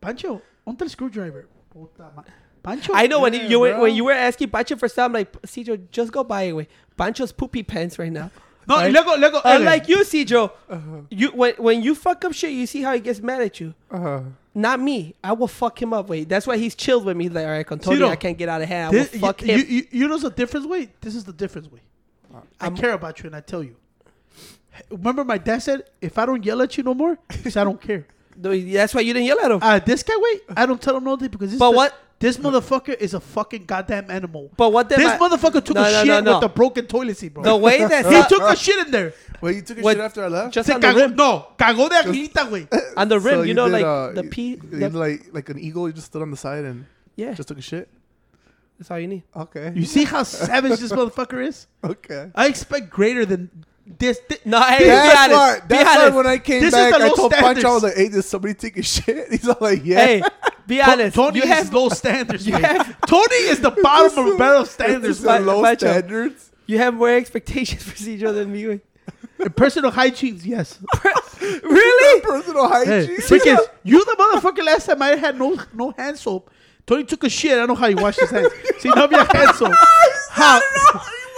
Pancho, 0.00 0.40
onta 0.64 0.82
el 0.84 0.88
screwdriver. 0.90 1.48
Puta 2.62 2.76
Pancho, 2.76 2.92
I 2.94 3.06
know 3.06 3.20
when 3.20 3.34
Yeah, 3.34 3.42
you 3.48 3.60
were 3.60 3.78
when 3.80 3.94
you 3.94 4.04
were 4.04 4.12
asking 4.12 4.50
Pancho 4.50 4.76
for 4.76 4.88
something, 4.88 5.04
I'm 5.20 5.20
like 5.20 5.42
Cedro, 5.42 5.80
just 5.90 6.12
go 6.12 6.24
buy 6.24 6.42
it. 6.42 6.52
Way. 6.52 6.68
Pancho's 6.96 7.32
poopy 7.32 7.62
pants 7.62 7.98
right 7.98 8.12
now. 8.12 8.30
No, 8.68 8.76
Right? 8.76 8.92
luego, 8.92 9.16
luego, 9.16 9.40
Unlike 9.44 9.88
you, 9.88 9.98
Cedro, 10.04 10.52
Uh-huh. 10.68 10.80
you 11.10 11.28
when 11.30 11.54
when 11.58 11.82
you 11.82 11.94
fuck 11.94 12.24
up 12.24 12.32
shit, 12.32 12.52
you 12.52 12.66
see 12.66 12.82
how 12.82 12.92
he 12.94 13.00
gets 13.00 13.20
mad 13.20 13.40
at 13.42 13.58
you. 13.60 13.74
Uh-huh. 13.90 14.20
Not 14.54 14.80
me. 14.80 15.14
I 15.24 15.32
will 15.32 15.48
fuck 15.48 15.80
him 15.80 15.92
up. 15.92 16.08
Wait, 16.08 16.28
that's 16.28 16.46
why 16.46 16.56
he's 16.56 16.74
chilled 16.74 17.04
with 17.04 17.16
me. 17.16 17.24
He's 17.24 17.32
like, 17.32 17.46
all 17.46 17.52
right, 17.52 17.66
con 17.66 17.78
Tony, 17.78 17.96
Ciro, 17.98 18.08
I 18.08 18.16
can't 18.16 18.36
get 18.36 18.48
out 18.48 18.60
of 18.60 18.68
hand. 18.68 18.88
I 18.88 18.98
This- 18.98 19.12
will 19.12 19.20
fuck 19.20 19.42
you, 19.42 19.48
him. 19.48 19.60
You, 19.60 19.64
you, 19.66 19.86
you 19.90 20.08
know 20.08 20.18
the 20.18 20.30
difference 20.30 20.66
way? 20.66 20.88
This 21.00 21.14
is 21.14 21.24
the 21.24 21.32
difference 21.32 21.70
way. 21.70 21.80
I 22.60 22.64
I'm- 22.64 22.76
care 22.76 22.92
about 22.92 23.20
you 23.20 23.26
and 23.28 23.36
I 23.36 23.40
tell 23.40 23.62
you. 23.62 23.76
Remember 24.90 25.24
my 25.24 25.38
dad 25.38 25.58
said, 25.62 25.82
if 26.00 26.16
I 26.18 26.26
don't 26.26 26.44
yell 26.44 26.62
at 26.62 26.76
you 26.76 26.84
no 26.84 26.94
more, 26.94 27.18
because 27.28 27.56
I 27.60 27.64
don't 27.64 27.80
care. 27.80 28.06
that's 28.36 28.94
why 28.94 29.00
you 29.02 29.12
didn't 29.12 29.26
yell 29.26 29.40
at 29.40 29.50
him. 29.50 29.58
Uh, 29.62 29.78
this 29.78 30.02
guy, 30.02 30.14
wait, 30.16 30.42
I 30.56 30.66
don't 30.66 30.80
tell 30.80 30.96
him 30.96 31.04
nothing 31.04 31.28
because 31.28 31.50
this, 31.50 31.58
But 31.58 31.70
the- 31.72 31.76
what- 31.76 31.94
this 32.20 32.36
motherfucker 32.36 32.94
is 32.96 33.14
a 33.14 33.20
fucking 33.20 33.64
goddamn 33.64 34.10
animal. 34.10 34.50
But 34.56 34.72
what 34.72 34.88
did 34.88 34.98
this 34.98 35.18
my- 35.18 35.28
motherfucker 35.28 35.64
took 35.64 35.74
No, 35.74 35.82
a 35.82 35.90
no, 35.90 35.98
shit 36.00 36.06
no, 36.06 36.20
no. 36.20 36.32
with 36.34 36.40
the 36.42 36.48
broken 36.50 36.86
toilet 36.86 37.16
seat, 37.16 37.32
bro. 37.34 37.42
the 37.42 37.56
way 37.56 37.78
that 37.84 38.04
he 38.14 38.22
took 38.34 38.42
a 38.42 38.54
shit 38.54 38.86
in 38.86 38.92
there. 38.92 39.14
wait, 39.40 39.56
you 39.56 39.62
took 39.62 39.78
a 39.78 39.80
What- 39.80 39.96
shit 39.96 40.04
after 40.04 40.24
I 40.24 40.28
left? 40.28 40.52
just 40.54 40.66
Se 40.68 40.74
on 40.74 40.80
the 40.80 40.86
cagó, 40.86 40.96
rim, 40.96 41.16
no, 41.16 41.48
cagó 41.58 41.88
de 41.88 41.96
aguilita, 41.96 42.46
güey. 42.48 42.68
on 42.96 43.08
the 43.08 43.18
rim, 43.18 43.34
So 43.36 43.42
you 43.42 43.54
know, 43.54 43.66
did, 43.66 43.72
like 43.72 43.84
uh, 43.84 44.12
the 44.12 44.24
you- 44.24 44.30
P. 44.30 44.48
you 44.50 44.56
the- 44.56 44.88
like 44.90 45.26
like 45.32 45.48
an 45.48 45.58
eagle. 45.58 45.88
You 45.88 45.94
just 45.94 46.06
stood 46.08 46.22
on 46.22 46.30
the 46.30 46.36
side 46.36 46.64
and 46.64 46.84
yeah, 47.16 47.32
just 47.32 47.48
took 47.48 47.58
a 47.58 47.62
shit. 47.62 47.88
that's 48.78 48.90
all 48.90 48.98
you 48.98 49.08
need. 49.08 49.22
Okay. 49.34 49.72
You 49.74 49.84
see 49.86 50.04
how 50.04 50.22
savage 50.22 50.78
this 50.78 50.92
motherfucker 50.92 51.46
is? 51.46 51.66
okay. 51.84 52.30
I 52.34 52.46
expect 52.48 52.90
greater 52.90 53.24
than 53.24 53.50
this. 53.98 54.20
thi- 54.28 54.38
No, 54.44 54.60
hey, 54.60 54.78
be 54.78 54.84
That's 54.84 55.18
honest. 55.18 55.32
why. 55.36 55.60
be 55.60 55.74
That's 55.74 55.84
why 55.96 56.00
honest. 56.02 56.16
when 56.16 56.26
I 56.26 56.38
came 56.38 56.60
This 56.62 56.74
back, 56.74 56.92
I 56.94 57.06
low 57.08 57.14
told 57.14 57.32
Pancho, 57.32 57.68
I 57.68 57.72
was 57.74 57.82
like, 57.82 57.96
"Hey, 57.96 58.08
did 58.08 58.22
somebody 58.24 58.54
take 58.54 58.76
a 58.76 58.82
shit?" 58.82 59.30
He's 59.32 59.48
all 59.48 59.56
like, 59.60 59.80
"Yeah." 59.84 60.04
Hey, 60.06 60.22
be 60.70 60.80
honest. 60.80 61.14
Tony 61.16 61.36
you 61.38 61.42
is 61.42 61.48
have 61.50 61.72
low 61.74 61.88
standards. 61.90 62.46
you 62.48 62.54
have- 62.54 63.00
Tony 63.06 63.34
is 63.52 63.60
the 63.60 63.70
bottom 63.82 64.18
of 64.26 64.34
a 64.34 64.38
barrel 64.38 64.64
standards. 64.64 65.20
This 65.20 65.26
low 65.26 65.62
Pancho. 65.62 65.86
standards. 65.86 66.50
you 66.66 66.78
have 66.78 66.94
more 66.94 67.10
expectations 67.10 67.82
for 67.82 67.92
Cedro 67.96 68.32
than 68.32 68.52
me. 68.52 68.80
In 69.40 69.50
personal 69.56 69.90
hygiene, 69.90 70.38
yes. 70.44 70.78
really? 71.62 72.20
Personal 72.20 72.68
Hey, 72.70 73.06
hygiene. 73.06 73.16
because 73.30 73.66
you 73.82 74.04
the 74.04 74.16
motherfucker 74.18 74.64
last 74.64 74.86
time 74.86 75.00
I 75.02 75.16
had 75.16 75.38
no 75.38 75.56
no 75.74 75.90
hand 75.92 76.18
soap. 76.18 76.50
Tony 76.86 77.04
took 77.04 77.24
a 77.24 77.28
shit. 77.30 77.52
I 77.52 77.56
don't 77.56 77.68
know 77.68 77.74
how 77.74 77.88
he 77.88 77.94
washed 77.94 78.20
his 78.20 78.30
hands. 78.30 78.52
See, 78.78 78.88
no 78.90 79.06
había 79.08 79.26
hand 79.34 79.56
soap. 79.56 79.74
How? 80.30 80.60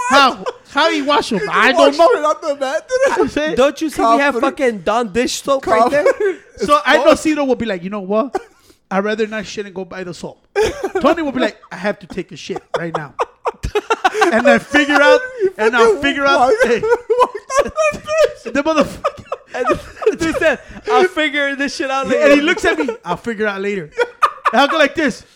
How? 0.09 0.45
How 0.71 0.91
he 0.91 1.03
wash 1.03 1.31
them? 1.31 1.41
I 1.51 1.73
don't 1.73 1.97
know. 1.97 2.09
Straight 2.09 2.25
out 2.25 2.43
the 2.43 2.57
mat. 2.57 2.91
I'm 3.11 3.29
saying- 3.29 3.57
Don't 3.57 3.81
you 3.81 3.91
see 3.91 4.03
we 4.03 4.19
have 4.19 4.41
fucking 4.41 4.79
Dawn 4.81 5.13
dish 5.13 5.43
soap 5.43 5.67
right 5.67 5.91
there? 5.91 6.05
So 6.57 6.81
I 6.85 6.97
know 7.05 7.15
Cito 7.15 7.45
will 7.45 7.55
be 7.57 7.67
like, 7.67 7.83
you 7.83 7.91
know 7.91 8.01
what? 8.01 8.35
I'd 8.93 9.05
rather 9.05 9.27
not 9.27 9.47
shit 9.47 9.65
and 9.67 9.75
go 9.75 9.85
buy 9.85 10.05
the 10.05 10.13
soap. 10.15 10.47
Tony 11.01 11.23
will 11.23 11.33
be 11.33 11.41
like, 11.41 11.59
I 11.73 11.77
have 11.77 11.99
to 12.01 12.07
take 12.07 12.31
a 12.33 12.37
shit 12.37 12.63
right 12.79 12.95
now. 12.97 13.15
and 14.33 14.45
then 14.47 14.61
figure 14.61 14.95
out, 15.01 15.21
and 15.57 15.75
I'll 15.77 15.97
figure 16.03 16.27
out. 16.27 16.53
Hey, 16.65 16.81
the 16.81 18.63
motherfucker. 18.65 19.09
And 19.55 20.19
he 20.19 20.33
said, 20.33 20.61
"I'll 20.91 21.05
figure 21.09 21.55
this 21.57 21.77
shit 21.77 21.91
out 21.91 22.07
later." 22.09 22.23
And 22.23 22.33
he 22.33 22.41
looks 22.41 22.65
at 22.65 22.79
me, 22.79 22.89
I'll 23.05 23.19
figure 23.19 23.45
it 23.45 23.49
out 23.51 23.61
later. 23.61 23.91
And 24.51 24.61
I'll 24.63 24.67
go 24.69 24.79
like 24.79 24.95
this. 24.95 25.27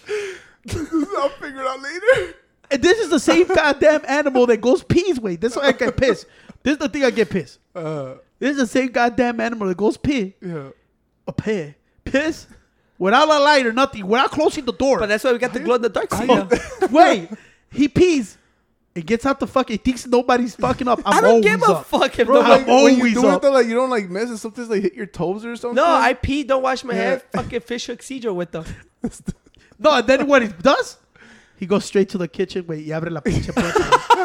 I'll 0.70 1.28
figure 1.28 1.60
it 1.60 1.66
out 1.66 1.80
later. 1.82 2.34
And 2.70 2.82
this 2.82 2.98
is 2.98 3.10
the 3.10 3.20
same 3.20 3.46
goddamn 3.46 4.00
animal 4.08 4.46
that 4.46 4.62
goes 4.62 4.82
pees 4.82 5.20
way. 5.20 5.36
This 5.36 5.52
is 5.52 5.58
why 5.58 5.68
I 5.68 5.72
get 5.72 5.98
pissed. 5.98 6.24
This 6.62 6.72
is 6.72 6.78
the 6.78 6.88
thing 6.88 7.04
I 7.04 7.10
get 7.10 7.28
pissed. 7.28 7.58
Uh, 7.74 8.14
This 8.38 8.52
is 8.52 8.56
the 8.56 8.66
same 8.66 8.88
goddamn 8.88 9.38
animal 9.38 9.68
that 9.68 9.76
goes 9.76 9.98
pee. 9.98 10.34
yeah. 10.40 10.70
A 11.28 11.32
pee. 11.32 11.74
Piss. 12.04 12.46
Without 12.98 13.28
a 13.28 13.38
light 13.40 13.66
or 13.66 13.72
nothing. 13.72 14.06
Without 14.06 14.30
closing 14.30 14.64
the 14.64 14.72
door. 14.72 14.98
But 15.00 15.08
that's 15.08 15.24
why 15.24 15.32
we 15.32 15.38
got 15.38 15.52
the 15.52 15.60
glow 15.60 15.74
in 15.76 15.82
the 15.82 15.88
dark 15.88 16.08
Cedro. 16.10 16.90
Wait. 16.90 17.28
He 17.70 17.88
pees. 17.88 18.38
It 18.94 19.04
gets 19.04 19.26
out 19.26 19.38
the 19.38 19.46
fuck. 19.46 19.68
He 19.68 19.76
thinks 19.76 20.06
nobody's 20.06 20.54
fucking 20.56 20.88
up. 20.88 21.00
I'm 21.04 21.18
I 21.18 21.20
don't 21.20 21.42
give 21.42 21.60
a 21.62 21.66
up. 21.72 21.84
fuck 21.86 22.18
if 22.18 22.26
Bro, 22.26 22.40
nobody. 22.40 22.64
like, 22.64 22.66
when 22.66 22.76
you 22.94 22.98
always 23.00 23.12
do 23.14 23.26
up. 23.26 23.36
it, 23.36 23.42
though, 23.42 23.52
like 23.52 23.66
you 23.66 23.74
don't 23.74 23.90
like 23.90 24.08
mess. 24.08 24.30
and 24.30 24.38
Sometimes 24.38 24.70
like 24.70 24.80
hit 24.82 24.94
your 24.94 25.04
toes 25.04 25.44
or 25.44 25.54
something. 25.56 25.74
No, 25.76 25.84
I 25.84 26.14
pee. 26.14 26.44
Don't 26.44 26.62
wash 26.62 26.82
my 26.84 26.94
Yeah. 26.94 27.00
hair. 27.02 27.22
Fucking 27.34 27.60
fish 27.60 27.86
hook 27.86 28.00
Cedro 28.00 28.34
with 28.34 28.52
them. 28.52 28.64
No, 29.78 29.90
and 29.92 30.06
then 30.06 30.26
what 30.26 30.40
he 30.40 30.48
does, 30.48 30.96
he 31.58 31.66
goes 31.66 31.84
straight 31.84 32.08
to 32.08 32.16
the 32.16 32.26
kitchen, 32.28 32.62
güey, 32.64 32.86
y 32.88 32.92
abre 32.98 33.10
la 33.10 33.20
pinche 33.20 33.52
puerta. 33.52 33.84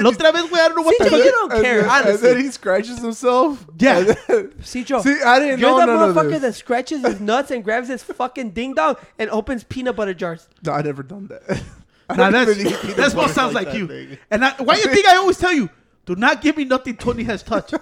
güey. 0.00 0.04
La 0.04 0.10
otra 0.10 0.32
vez, 0.32 0.42
güey, 0.50 0.58
I 0.60 0.68
don't 0.68 0.76
know 0.76 0.82
what 0.82 0.98
the 0.98 1.04
CJ, 1.04 1.10
fuck. 1.10 1.24
you 1.24 1.30
don't 1.30 1.50
care, 1.62 1.82
then, 1.82 1.90
and 1.90 1.90
honestly. 2.06 2.28
then 2.34 2.40
he 2.44 2.50
scratches 2.50 2.98
himself. 2.98 3.66
Yeah. 3.78 3.98
And 3.98 4.06
then- 4.08 4.48
Cedro, 4.62 5.02
See, 5.02 5.22
I 5.22 5.38
didn't 5.38 5.60
you're 5.60 5.70
know 5.70 5.78
the 5.80 5.86
none 5.86 6.10
of 6.10 6.16
motherfucker 6.16 6.40
that 6.40 6.54
scratches 6.54 7.02
his 7.04 7.20
nuts 7.20 7.50
and 7.50 7.62
grabs 7.64 7.88
his 7.88 8.02
fucking 8.02 8.50
ding 8.50 8.74
dong 8.74 8.96
and 9.18 9.30
opens 9.30 9.64
peanut 9.64 9.96
butter 9.96 10.14
jars. 10.14 10.48
No, 10.64 10.72
I 10.72 10.82
never 10.82 11.02
done 11.02 11.28
that. 11.28 11.62
I 12.10 12.30
that's, 12.30 12.50
even 12.58 12.66
eat 12.72 12.80
peanut 12.80 12.96
that's 12.96 13.14
what 13.14 13.30
sounds 13.30 13.54
like, 13.54 13.68
that 13.68 13.76
you. 13.76 13.86
thing. 13.86 14.18
And 14.30 14.44
I, 14.44 14.50
why 14.62 14.76
you 14.76 14.84
think 14.84 15.06
I 15.06 15.16
always 15.16 15.38
tell 15.38 15.52
you, 15.52 15.70
do 16.06 16.16
not 16.16 16.40
give 16.42 16.56
me 16.56 16.64
nothing 16.64 16.96
Tony 16.96 17.22
has 17.24 17.42
touched. 17.42 17.74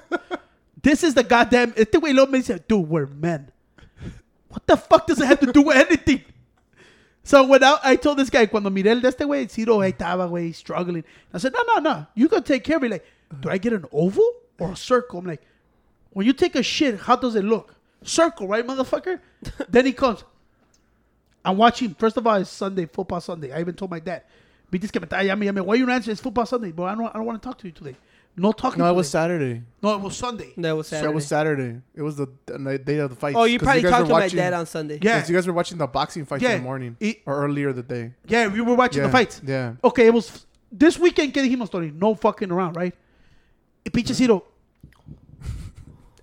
this 0.83 1.03
is 1.03 1.15
the 1.15 1.23
goddamn. 1.23 1.73
Este 1.77 1.93
güey 1.93 2.15
lo 2.15 2.27
me 2.27 2.41
dice, 2.41 2.61
dude, 2.69 2.89
we're 2.89 3.07
men. 3.07 3.51
what 4.49 4.67
the 4.67 4.77
fuck 4.77 5.07
does 5.07 5.21
it 5.21 5.27
have 5.27 5.41
to 5.41 5.53
do 5.53 5.63
with 5.63 5.77
anything? 5.77 6.23
So 7.29 7.45
when 7.45 7.63
I, 7.63 7.79
I 7.85 7.97
told 7.97 8.17
this 8.17 8.31
guy, 8.31 8.47
cuando 8.47 8.71
miré 8.71 8.87
el 8.87 9.03
de 9.03 9.09
este 9.09 9.27
güey, 9.27 9.51
Ciro 9.51 9.81
ahí 9.81 9.93
estaba, 9.93 10.27
güey, 10.31 10.55
struggling. 10.55 11.05
I 11.35 11.37
said, 11.37 11.53
no, 11.53 11.63
no, 11.75 11.79
no, 11.79 12.07
you 12.15 12.27
gotta 12.27 12.41
take 12.41 12.65
care 12.65 12.77
of 12.77 12.83
me. 12.83 12.89
Like, 12.89 13.05
do 13.41 13.51
I 13.51 13.59
get 13.59 13.75
an 13.75 13.85
oval 13.93 14.33
or 14.59 14.73
a 14.73 14.77
circle? 14.77 15.19
I'm 15.19 15.27
like, 15.27 15.43
when 16.15 16.25
you 16.25 16.33
take 16.33 16.55
a 16.55 16.63
shit, 16.63 16.99
how 16.99 17.17
does 17.17 17.35
it 17.35 17.45
look? 17.45 17.75
Circle, 18.03 18.49
right, 18.49 18.67
motherfucker? 18.67 19.21
then 19.69 19.85
he 19.85 19.93
comes. 19.93 20.25
I'm 21.45 21.59
watching, 21.59 21.93
first 21.93 22.17
of 22.17 22.27
all, 22.27 22.37
it's 22.37 22.49
Sunday, 22.49 22.87
football 22.87 23.21
Sunday. 23.21 23.53
I 23.53 23.61
even 23.61 23.75
told 23.75 23.91
my 23.91 24.01
dad, 24.01 24.23
Viste 24.73 24.91
que 24.91 24.99
me 24.99 25.07
está 25.07 25.23
llame, 25.23 25.45
llame. 25.45 25.63
Why 25.63 25.75
you 25.75 25.85
not 25.85 25.97
answer? 25.97 26.11
It's 26.11 26.23
football 26.23 26.47
Sunday, 26.47 26.73
bro. 26.73 26.87
I 26.87 26.95
don't, 26.95 27.09
I 27.09 27.13
don't 27.13 27.27
want 27.27 27.43
to 27.43 27.47
talk 27.47 27.59
to 27.59 27.67
you 27.67 27.73
today. 27.73 27.97
No 28.39 28.53
talking. 28.53 28.79
No, 28.79 28.89
it 28.89 28.95
was 28.95 29.11
Saturday. 29.11 29.63
No, 29.83 29.95
it 29.97 30.01
was 30.01 30.17
Sunday. 30.17 30.53
That 30.57 30.73
was 30.77 30.87
So 30.87 30.97
Saturday. 30.97 31.11
It 31.11 31.15
was 31.15 31.27
Saturday. 31.27 31.81
It 31.95 32.03
was 32.03 32.17
the, 32.17 32.29
the 32.47 32.59
night- 32.59 32.85
day 32.85 32.99
of 32.99 33.11
the 33.11 33.17
fight. 33.17 33.35
oh, 33.37 33.45
you 33.45 33.59
probably 33.59 33.83
talked 33.83 34.07
to 34.07 34.13
my 34.13 34.29
dad 34.29 34.53
on 34.53 34.65
Sunday. 34.67 34.99
Yeah. 35.03 35.27
you 35.27 35.35
guys 35.35 35.47
were 35.47 35.53
watching 35.53 35.77
the 35.79 35.87
boxing 35.87 36.25
fights 36.25 36.43
Yeah. 36.43 36.53
in 36.53 36.59
the 36.59 36.65
morning 36.65 36.97
It- 37.01 37.19
or 37.27 37.45
earlier 37.45 37.73
the 37.73 37.83
day. 37.83 38.13
Yeah, 38.27 38.47
we 38.47 38.61
were 38.61 38.75
watching 38.77 39.01
Yeah. 39.03 39.09
the 39.09 39.13
fights. 39.13 39.41
Yeah. 39.45 39.75
Okay, 39.83 40.07
it 40.07 40.15
was 40.15 40.47
this 40.71 40.99
weekend. 40.99 41.35
¿Qué 41.35 41.43
dijimos, 41.43 41.69
Tony? 41.71 41.91
No 41.91 42.15
fucking 42.15 42.51
around, 42.53 42.77
right? 42.77 42.95
Y 43.85 43.91
pinche 43.91 44.15
Ciro, 44.15 44.45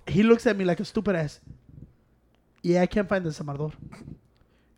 he 0.06 0.22
looks 0.22 0.46
at 0.46 0.56
me 0.56 0.64
like 0.64 0.80
a 0.80 0.84
stupid 0.84 1.16
ass. 1.16 1.40
Yeah, 2.62 2.82
I 2.82 2.86
can't 2.86 3.08
find 3.08 3.24
the 3.24 3.30
Samardor. 3.30 3.72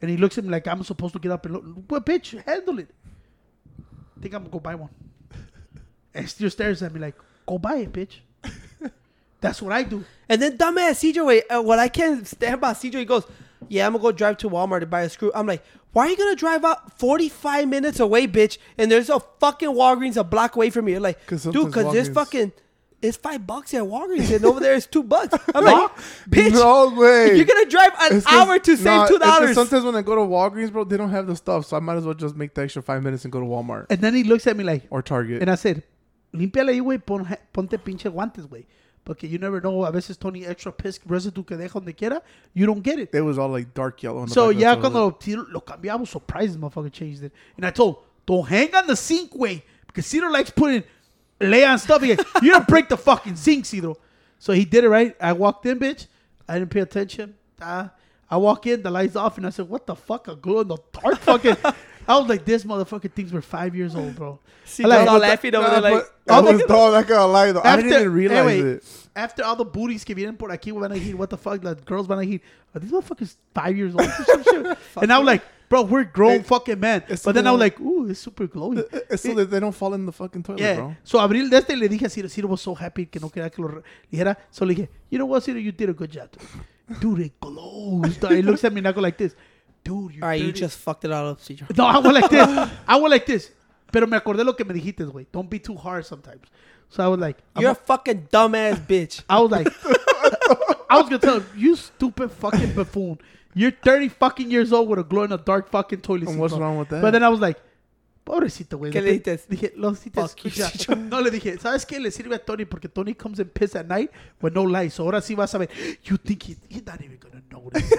And 0.01 0.11
he 0.11 0.17
looks 0.17 0.39
at 0.39 0.45
me 0.45 0.51
like 0.51 0.67
I'm 0.67 0.83
supposed 0.83 1.13
to 1.15 1.19
get 1.19 1.33
up 1.33 1.45
and 1.47 1.55
look. 1.55 1.65
Well, 1.91 2.01
bitch, 2.01 2.43
handle 2.45 2.79
it. 2.79 2.91
think 4.21 4.35
I'm 4.35 4.43
gonna 4.43 4.51
go 4.53 4.61
buy 4.61 4.75
one. 4.75 4.91
And 6.15 6.29
Steer 6.29 6.51
stares 6.51 6.83
at 6.83 6.93
me 6.93 6.99
like, 7.01 7.15
go 7.49 7.59
buy 7.59 7.77
it, 7.77 7.93
bitch. 7.93 8.19
That's 9.41 9.63
what 9.63 9.73
I 9.73 9.83
do. 9.85 10.05
And 10.29 10.43
then 10.43 10.59
dumbass 10.59 10.99
CJ, 11.13 11.25
wait, 11.25 11.45
uh, 11.51 11.63
what 11.63 11.79
I 11.79 11.89
can't 11.89 12.27
stand 12.27 12.55
about 12.55 12.77
CJ, 12.77 12.95
he 12.99 13.05
goes, 13.05 13.25
"Yeah, 13.69 13.87
I'm 13.87 13.93
gonna 13.93 14.03
go 14.03 14.13
drive 14.13 14.37
to 14.39 14.51
Walmart 14.51 14.81
to 14.81 14.87
buy 14.87 15.03
a 15.03 15.09
screw." 15.09 15.31
I'm 15.35 15.47
like, 15.47 15.63
"Why 15.93 16.07
are 16.07 16.11
you 16.11 16.17
gonna 16.17 16.35
drive 16.37 16.65
out 16.65 16.99
45 16.99 17.69
minutes 17.69 18.01
away, 18.01 18.27
bitch?" 18.27 18.59
And 18.77 18.91
there's 18.91 19.09
a 19.11 19.21
fucking 19.41 19.71
Walgreens 19.71 20.17
a 20.17 20.25
block 20.25 20.57
away 20.57 20.71
from 20.71 20.89
you. 20.89 20.99
Like, 21.01 21.25
'Cause 21.27 21.45
dude, 21.45 21.67
because 21.67 21.93
there's 21.93 22.09
fucking 22.09 22.53
it's 23.01 23.17
five 23.17 23.47
bucks 23.47 23.73
at 23.75 23.83
Walgreens, 23.85 24.35
and 24.35 24.45
over 24.45 24.59
there 24.59 24.75
it's 24.75 24.87
two 24.87 25.05
bucks. 25.05 25.33
I'm 25.55 25.65
like, 25.65 25.91
bitch, 26.29 26.53
No 26.53 26.93
way. 27.01 27.37
you're 27.37 27.47
gonna 27.47 27.65
drive 27.67 27.93
an 28.01 28.17
It's 28.17 28.27
'cause- 28.27 28.49
hour 28.49 28.59
to 28.59 28.77
save 28.77 28.85
nah, 28.87 29.07
two 29.07 29.15
it's 29.15 29.25
'cause 29.25 29.39
dollars. 29.39 29.55
Sometimes 29.55 29.85
when 29.85 29.95
I 29.95 30.03
go 30.03 30.17
to 30.17 30.23
Walgreens, 30.23 30.73
bro, 30.73 30.83
they 30.83 30.97
don't 30.97 31.11
have 31.11 31.29
the 31.29 31.37
stuff, 31.37 31.65
so 31.67 31.77
I 31.77 31.81
might 31.81 31.95
as 31.97 32.05
well 32.05 32.15
just 32.15 32.35
make 32.35 32.55
the 32.55 32.63
extra 32.63 32.83
five 32.83 33.05
minutes 33.05 33.25
and 33.25 33.31
go 33.33 33.39
to 33.39 33.47
Walmart 33.47 33.87
And 33.89 34.01
then 34.01 34.15
he 34.15 34.25
looks 34.25 34.49
at 34.49 34.57
me 34.57 34.65
like, 34.65 34.83
or 34.91 35.01
Target. 35.01 35.41
And 35.43 35.49
I 35.49 35.55
said, 35.55 35.85
límpiale 36.33 36.73
ahí, 36.73 36.81
güey, 36.81 36.99
pon, 36.99 37.27
ponte 37.53 37.79
pinche 37.79 38.09
guantes, 38.09 38.47
güey. 38.47 38.67
Porque 39.05 39.27
you 39.27 39.39
never 39.39 39.61
know, 39.61 39.87
a 39.87 39.91
veces 39.91 40.19
Tony 40.19 40.45
extra 40.45 40.71
piss 40.71 41.01
residue 41.07 41.45
que 41.45 41.57
deja 41.57 41.81
donde 41.81 41.97
quiera, 41.97 42.23
you 42.53 42.67
don't 42.67 42.83
get 42.85 42.99
it. 42.99 43.15
it 43.15 43.23
was 43.23 43.39
all 43.39 43.49
like 43.49 43.73
dark 43.73 44.03
yellow. 44.03 44.21
On 44.21 44.27
the 44.27 44.35
So 44.35 44.51
ya 44.51 44.75
it 44.75 44.81
cuando 44.81 45.19
lo 45.51 45.61
cambié, 45.63 45.91
I 45.91 45.97
was 45.97 46.11
surprised 46.11 46.59
motherfucker 46.59 46.93
changed 46.93 47.23
it. 47.23 47.33
And 47.57 47.65
I 47.65 47.71
told, 47.71 48.01
don't 48.27 48.47
hang 48.47 48.75
on 48.75 48.87
the 48.87 48.97
sink, 48.97 49.35
way. 49.35 49.65
Because 49.87 50.05
Ciro 50.05 50.31
likes 50.31 50.51
putting 50.51 50.85
lay 51.41 51.65
on 51.65 51.79
stuff. 51.79 52.03
He 52.03 52.15
goes, 52.15 52.27
you 52.43 52.51
don't 52.51 52.67
break 52.69 52.91
the 52.91 52.99
fucking 52.99 53.37
sink, 53.37 53.65
Ciro. 53.65 53.97
So 54.39 54.53
he 54.53 54.67
did 54.67 54.85
it 54.85 54.89
right. 54.91 55.17
I 55.21 55.33
walked 55.33 55.65
in, 55.65 55.79
bitch. 55.79 56.07
I 56.47 56.59
didn't 56.59 56.71
pay 56.71 56.81
attention. 56.81 57.35
Ah, 57.61 57.93
I 58.31 58.37
walk 58.37 58.67
in, 58.67 58.83
the 58.83 58.91
lights 58.91 59.17
off, 59.17 59.39
and 59.39 59.47
I 59.47 59.51
said, 59.51 59.69
what 59.69 59.87
the 59.87 59.97
fuck? 59.97 60.29
A 60.29 60.37
glow 60.37 60.61
in 60.61 60.69
the 60.69 60.77
dark 60.93 61.19
fucking. 61.21 61.57
I 62.09 62.19
was 62.19 62.29
like, 62.29 62.45
this 62.45 62.65
motherfucker 62.65 63.13
thinks 63.13 63.33
we're 63.33 63.43
five 63.43 63.77
years 63.77 63.95
old, 63.95 64.17
bro. 64.17 64.39
CJ's 64.67 64.81
like- 64.87 65.01
all 65.09 65.19
but 65.19 65.21
laughing 65.23 65.55
over 65.55 65.69
Nah, 65.69 65.81
there, 65.81 65.95
like, 65.97 66.05
I 66.29 66.41
was 66.41 66.59
look- 66.59 66.69
dog. 66.69 66.95
I 66.95 67.03
gotta 67.07 67.31
lie 67.31 67.53
though. 67.53 67.61
I 67.63 67.77
didn't 67.77 67.93
After- 67.93 68.01
even 68.01 68.13
realize 68.15 68.39
anyway, 68.39 68.71
it. 68.77 68.85
After 69.15 69.45
all 69.45 69.57
the 69.57 69.65
booties 69.65 70.05
que 70.05 70.15
vienen 70.15 70.37
por 70.39 70.49
aquí 70.51 70.73
van 70.79 70.93
a 70.93 70.97
ir, 70.97 71.17
what 71.17 71.29
the 71.31 71.37
fuck, 71.37 71.61
the 71.61 71.75
girls 71.75 72.07
van 72.07 72.19
a 72.19 72.23
ir, 72.23 72.41
are 72.75 72.81
these 72.81 72.91
motherfuckers 72.91 73.37
five 73.55 73.77
years 73.77 73.95
old 73.95 74.09
some 74.11 74.43
shit? 74.45 74.79
and 75.03 75.13
I 75.13 75.19
was 75.19 75.27
like, 75.27 75.43
bro, 75.69 75.83
we're 75.83 76.05
grown 76.05 76.41
It- 76.41 76.47
fucking 76.47 76.79
men. 76.81 77.03
it's 77.09 77.25
But 77.25 77.35
then 77.35 77.47
I 77.47 77.51
was 77.53 77.61
like, 77.61 77.79
ooh, 77.81 78.09
it's 78.09 78.21
super 78.21 78.47
glowy. 78.47 78.85
It's 79.11 79.23
so 79.23 79.35
that 79.35 79.51
they 79.51 79.61
don't 79.61 79.75
fall 79.75 79.93
in 79.95 80.07
the 80.07 80.13
fucking 80.13 80.43
toilet, 80.45 80.61
yeah. 80.61 80.77
bro. 80.77 80.97
So 81.05 81.19
Abril 81.19 81.51
de 81.51 81.57
este 81.57 81.71
le 81.77 81.89
dije 81.89 82.07
a 82.07 82.11
Ciro, 82.11 82.29
Ciro 82.29 82.49
was 82.49 82.61
so 82.63 82.75
happy 82.75 83.07
que 83.07 83.21
no 83.21 83.29
quería 83.29 83.51
que 83.53 83.63
lo 83.63 83.69
re- 83.69 83.83
dijera. 84.13 84.37
So 84.51 84.65
le 84.65 84.75
dije, 84.75 84.89
you 85.11 85.19
know 85.19 85.27
what, 85.27 85.43
Ciro, 85.43 85.59
you 85.59 85.73
did 85.73 85.91
a 85.91 85.93
good 85.95 86.11
job. 86.11 86.31
Dude, 87.01 87.21
it 87.21 87.33
glows. 87.41 88.17
he 88.31 88.41
looks 88.41 88.65
at 88.65 88.73
me 88.73 88.79
and 88.79 88.89
I 88.89 88.93
go 88.93 89.03
like 89.03 89.19
this. 89.19 89.35
Dude, 89.89 90.15
you're 90.15 90.25
all 90.25 90.29
right, 90.29 90.41
you 90.41 90.49
dirty." 90.49 90.61
just 90.61 90.79
fucked 90.79 91.05
it 91.05 91.13
all 91.13 91.29
up, 91.29 91.41
CJ. 91.41 91.77
No, 91.77 91.87
I 91.87 91.99
went 91.99 92.15
like 92.15 92.31
this. 92.31 92.71
I 92.87 92.97
went 92.97 93.11
like 93.11 93.27
this. 93.27 93.51
Pero 93.91 94.07
me 94.07 94.19
acordé 94.19 94.45
lo 94.45 94.53
que 94.53 94.65
me 94.67 94.75
dijiste, 94.75 95.05
güey. 95.11 95.27
Don't 95.33 95.49
be 95.49 95.59
too 95.59 95.75
hard 95.75 96.05
sometimes. 96.05 96.47
So 96.91 97.03
I 97.03 97.09
was 97.09 97.19
like, 97.21 97.39
I'm 97.57 97.63
You're 97.63 97.71
a- 97.71 97.73
a 97.73 97.77
fucking 97.77 98.29
dumbass 98.31 98.77
bitch. 98.87 99.23
I 99.31 99.41
was 99.41 99.51
like, 99.51 99.67
I 100.91 100.97
was 100.99 101.05
gonna 101.05 101.19
tell 101.19 101.41
him, 101.41 101.47
you 101.57 101.75
stupid 101.77 102.31
fucking 102.33 102.75
buffoon. 102.75 103.19
You're 103.55 103.71
30 103.73 104.09
fucking 104.11 104.51
years 104.51 104.73
old 104.73 104.89
with 104.89 104.99
a 104.99 105.05
glow 105.05 105.23
in 105.25 105.31
the 105.31 105.39
dark 105.39 105.71
fucking 105.71 106.03
toilet. 106.03 106.29
And 106.29 106.39
what's 106.39 106.53
bro." 106.55 106.63
wrong 106.63 106.79
with 106.79 106.91
that? 106.91 107.03
But 107.03 107.13
then 107.13 107.23
I 107.25 107.29
was 107.29 107.41
like, 107.41 107.59
pobrecito, 108.29 108.79
güey. 108.79 108.93
¿Qué 108.93 109.01
le 109.01 109.11
dijiste? 109.13 109.41
Dije, 109.49 109.73
lo 109.77 109.91
hiciste 109.93 110.21
Fuck 110.21 110.37
you, 110.45 110.49
escuchar. 110.65 110.97
No 110.99 111.21
le 111.21 111.31
dije, 111.31 111.59
¿sabes 111.59 111.85
qué? 111.87 111.99
Le 111.99 112.11
sirve 112.11 112.35
a 112.37 112.39
Tony 112.45 112.65
porque 112.65 112.89
Tony 112.89 113.15
comes 113.15 113.41
and 113.41 113.51
piss 113.51 113.75
at 113.75 113.87
night 113.87 114.11
with 114.43 114.53
no 114.53 114.65
light. 114.65 114.93
So 114.93 115.05
ahora 115.05 115.21
sí 115.21 115.35
vas 115.35 115.55
a 115.55 115.59
ver. 115.59 115.69
You 116.05 116.17
think 116.19 116.43
he, 116.45 116.57
he's 116.69 116.85
not 116.87 117.01
even 117.01 117.19
gonna 117.19 117.43
notice 117.51 117.91
it. 117.91 117.99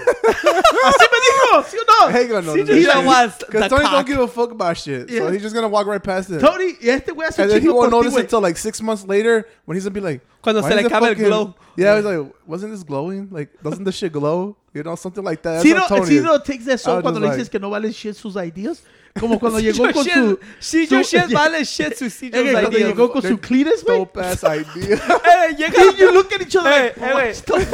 Así 0.82 1.06
me 1.10 1.18
dijo, 1.26 1.64
¿sí 1.68 1.76
o 1.78 1.84
no? 2.06 2.12
Hey, 2.12 2.26
gonna 2.28 2.42
CJ 2.52 2.56
notice 2.66 2.86
don't 2.86 3.02
it. 3.04 3.06
want 3.06 3.38
the 3.38 3.46
Because 3.46 3.68
Tony 3.68 3.82
cock. 3.82 3.92
don't 3.92 4.06
give 4.06 4.20
a 4.20 4.28
fuck 4.28 4.50
about 4.52 4.76
shit. 4.76 5.08
So 5.10 5.14
Yeah. 5.14 5.30
he's 5.32 5.42
just 5.42 5.54
gonna 5.54 5.68
walk 5.68 5.86
right 5.86 6.02
past 6.02 6.30
it. 6.30 6.40
Tony, 6.40 6.76
y 6.80 6.88
este 6.88 7.12
güey 7.12 7.26
hace 7.26 7.38
un 7.38 7.44
and 7.44 7.52
then 7.52 7.62
he 7.62 7.68
won't 7.68 7.90
por 7.90 8.00
ti, 8.02 8.06
notice 8.08 8.16
it 8.18 8.24
until 8.24 8.40
like 8.40 8.56
six 8.56 8.80
months 8.80 9.04
later 9.06 9.46
when 9.66 9.76
he's 9.76 9.84
gonna 9.84 9.94
be 9.94 10.00
like, 10.00 10.20
Cuando 10.42 10.62
"Why 10.62 10.70
se 10.70 10.74
le 10.76 10.82
does 10.88 10.92
el 11.02 11.14
glow. 11.16 11.54
Yeah, 11.76 11.96
he's 11.96 12.04
like, 12.04 12.32
wasn't 12.46 12.72
this 12.72 12.82
glowing? 12.82 13.28
Like, 13.30 13.50
doesn't 13.62 13.84
this 13.84 13.94
shit 13.96 14.12
glow? 14.12 14.56
You 14.72 14.82
know, 14.84 14.94
something 14.96 15.24
like 15.24 15.42
that. 15.42 15.52
That's 15.54 15.62
Ciro, 15.64 15.80
what 15.80 15.88
Tony 15.88 16.06
Ciro 16.06 16.34
is. 16.34 16.42
takes 16.44 16.64
that 16.66 16.72
I 16.74 16.76
so 16.76 16.94
was 16.96 17.02
cuando 17.02 17.20
just 17.20 17.30
le 17.30 17.36
dices 17.36 17.44
like- 17.46 17.50
que 17.52 17.58
no 17.60 17.70
vale 17.70 17.92
shit 17.92 18.16
sus 18.16 18.36
ideas. 18.36 18.82
Como 19.18 19.38
cuando 19.40 19.58
llegó 19.58 19.84
CJ 19.86 19.92
con 19.92 20.04
shit- 20.06 20.14
su... 20.14 20.38
CJ 20.78 20.88
su- 20.88 21.02
shit 21.02 21.10
yeah. 21.28 21.38
vale 21.38 21.64
shit 21.64 21.94
su 21.96 22.04
Eh, 22.04 22.10
CJ's 22.10 22.30
cuando 22.52 22.70
ideas. 22.70 22.88
llegó 22.88 23.10
con 23.12 23.22
su 23.22 23.38
Cletus, 23.38 23.82
güey. 23.84 23.98
Dope 23.98 24.20
ass 24.20 24.44
idea. 24.76 24.96
Eh, 24.96 25.46
hey, 25.48 25.56
llega, 25.58 25.82
And 25.82 25.98
you 25.98 26.12
look 26.12 26.32
at 26.32 26.40
each 26.42 26.56
other 26.56 26.70
hey, 26.70 26.92
like, 26.96 27.00
eh, 27.00 27.06
hey, 27.06 27.66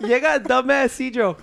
wait. 0.00 0.08
llega 0.08 0.38
dumbass 0.38 0.92
Cedro. 0.92 1.36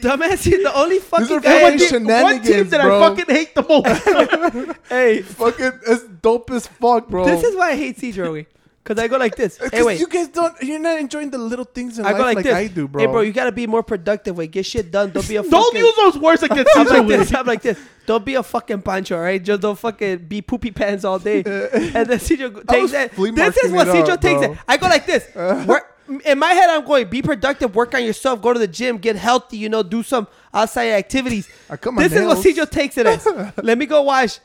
Dumbass 0.00 0.40
Cedro, 0.42 0.62
the 0.64 0.74
only 0.78 0.98
fucking 0.98 1.36
are 1.36 1.40
guy. 1.40 1.60
fucking 1.78 1.78
What 1.78 1.90
team, 1.90 2.22
what 2.22 2.42
team 2.42 2.68
that 2.70 2.82
bro. 2.82 3.02
I 3.02 3.08
fucking 3.08 3.34
hate 3.34 3.54
the 3.54 3.62
most? 3.62 4.78
hey, 4.88 5.22
fucking, 5.22 5.72
it's 5.86 6.04
dope 6.22 6.50
as 6.50 6.66
fuck, 6.66 7.08
bro. 7.08 7.24
this 7.24 7.44
is 7.44 7.54
why 7.54 7.70
I 7.72 7.76
hate 7.76 7.98
Cedro, 7.98 8.28
güey. 8.32 8.46
Cause 8.84 8.98
I 8.98 9.06
go 9.06 9.16
like 9.16 9.36
this. 9.36 9.58
It's 9.60 9.70
Hey, 9.70 9.78
'cause 9.78 9.86
wait. 9.86 10.00
you 10.00 10.08
guys 10.08 10.26
don't. 10.26 10.60
You're 10.60 10.80
not 10.80 10.98
enjoying 10.98 11.30
the 11.30 11.38
little 11.38 11.64
things 11.64 12.00
in 12.00 12.04
I 12.04 12.08
life 12.10 12.16
go 12.18 12.24
like, 12.24 12.36
like, 12.36 12.44
this. 12.46 12.54
I 12.54 12.66
do, 12.66 12.88
bro. 12.88 13.00
Hey, 13.00 13.06
bro, 13.06 13.20
you 13.20 13.32
gotta 13.32 13.52
be 13.52 13.64
more 13.68 13.84
productive. 13.84 14.36
Wait, 14.36 14.50
get 14.50 14.66
shit 14.66 14.90
done. 14.90 15.10
Don't 15.12 15.28
be 15.28 15.36
a 15.36 15.42
Don't 15.48 15.50
fucking. 15.52 15.78
use 15.80 15.94
those 15.96 16.18
words 16.18 16.42
against 16.42 16.68
I'm 16.76 16.86
like 16.88 17.06
this. 17.06 17.32
I'm 17.32 17.46
like 17.46 17.62
this. 17.62 17.78
Don't 18.06 18.24
be 18.24 18.34
a 18.34 18.42
fucking 18.42 18.82
pancho, 18.82 19.14
all 19.16 19.22
right? 19.22 19.40
Just 19.40 19.62
don't 19.62 19.78
fucking 19.78 20.18
be 20.26 20.42
poopy 20.42 20.72
pants 20.72 21.04
all 21.04 21.20
day. 21.20 21.36
and 21.44 22.08
then 22.08 22.18
Cedro 22.18 22.66
takes 22.66 22.82
was 22.82 22.90
that. 22.90 23.12
This 23.14 23.56
is 23.58 23.70
what 23.70 23.86
it 23.86 23.94
Cedro 23.94 24.08
up, 24.14 24.20
takes 24.20 24.40
bro. 24.40 24.52
it. 24.52 24.58
I 24.66 24.76
go 24.76 24.88
like 24.88 25.06
this. 25.06 25.32
Work, 25.64 25.86
in 26.24 26.36
my 26.40 26.52
head, 26.52 26.68
I'm 26.68 26.84
going, 26.84 27.06
be 27.08 27.22
productive, 27.22 27.76
work 27.76 27.94
on 27.94 28.02
yourself, 28.02 28.42
go 28.42 28.52
to 28.52 28.58
the 28.58 28.66
gym, 28.66 28.98
get 28.98 29.14
healthy, 29.14 29.58
you 29.58 29.68
know, 29.68 29.84
do 29.84 30.02
some 30.02 30.26
outside 30.52 30.88
activities. 30.90 31.48
I 31.70 31.76
cut 31.76 31.94
my 31.94 32.02
this 32.02 32.12
is 32.14 32.26
what 32.26 32.42
nails. 32.42 32.44
Cedro 32.44 32.68
takes 32.68 32.98
it 32.98 33.06
as. 33.06 33.24
Let 33.62 33.78
me 33.78 33.86
go 33.86 34.02
watch 34.02 34.40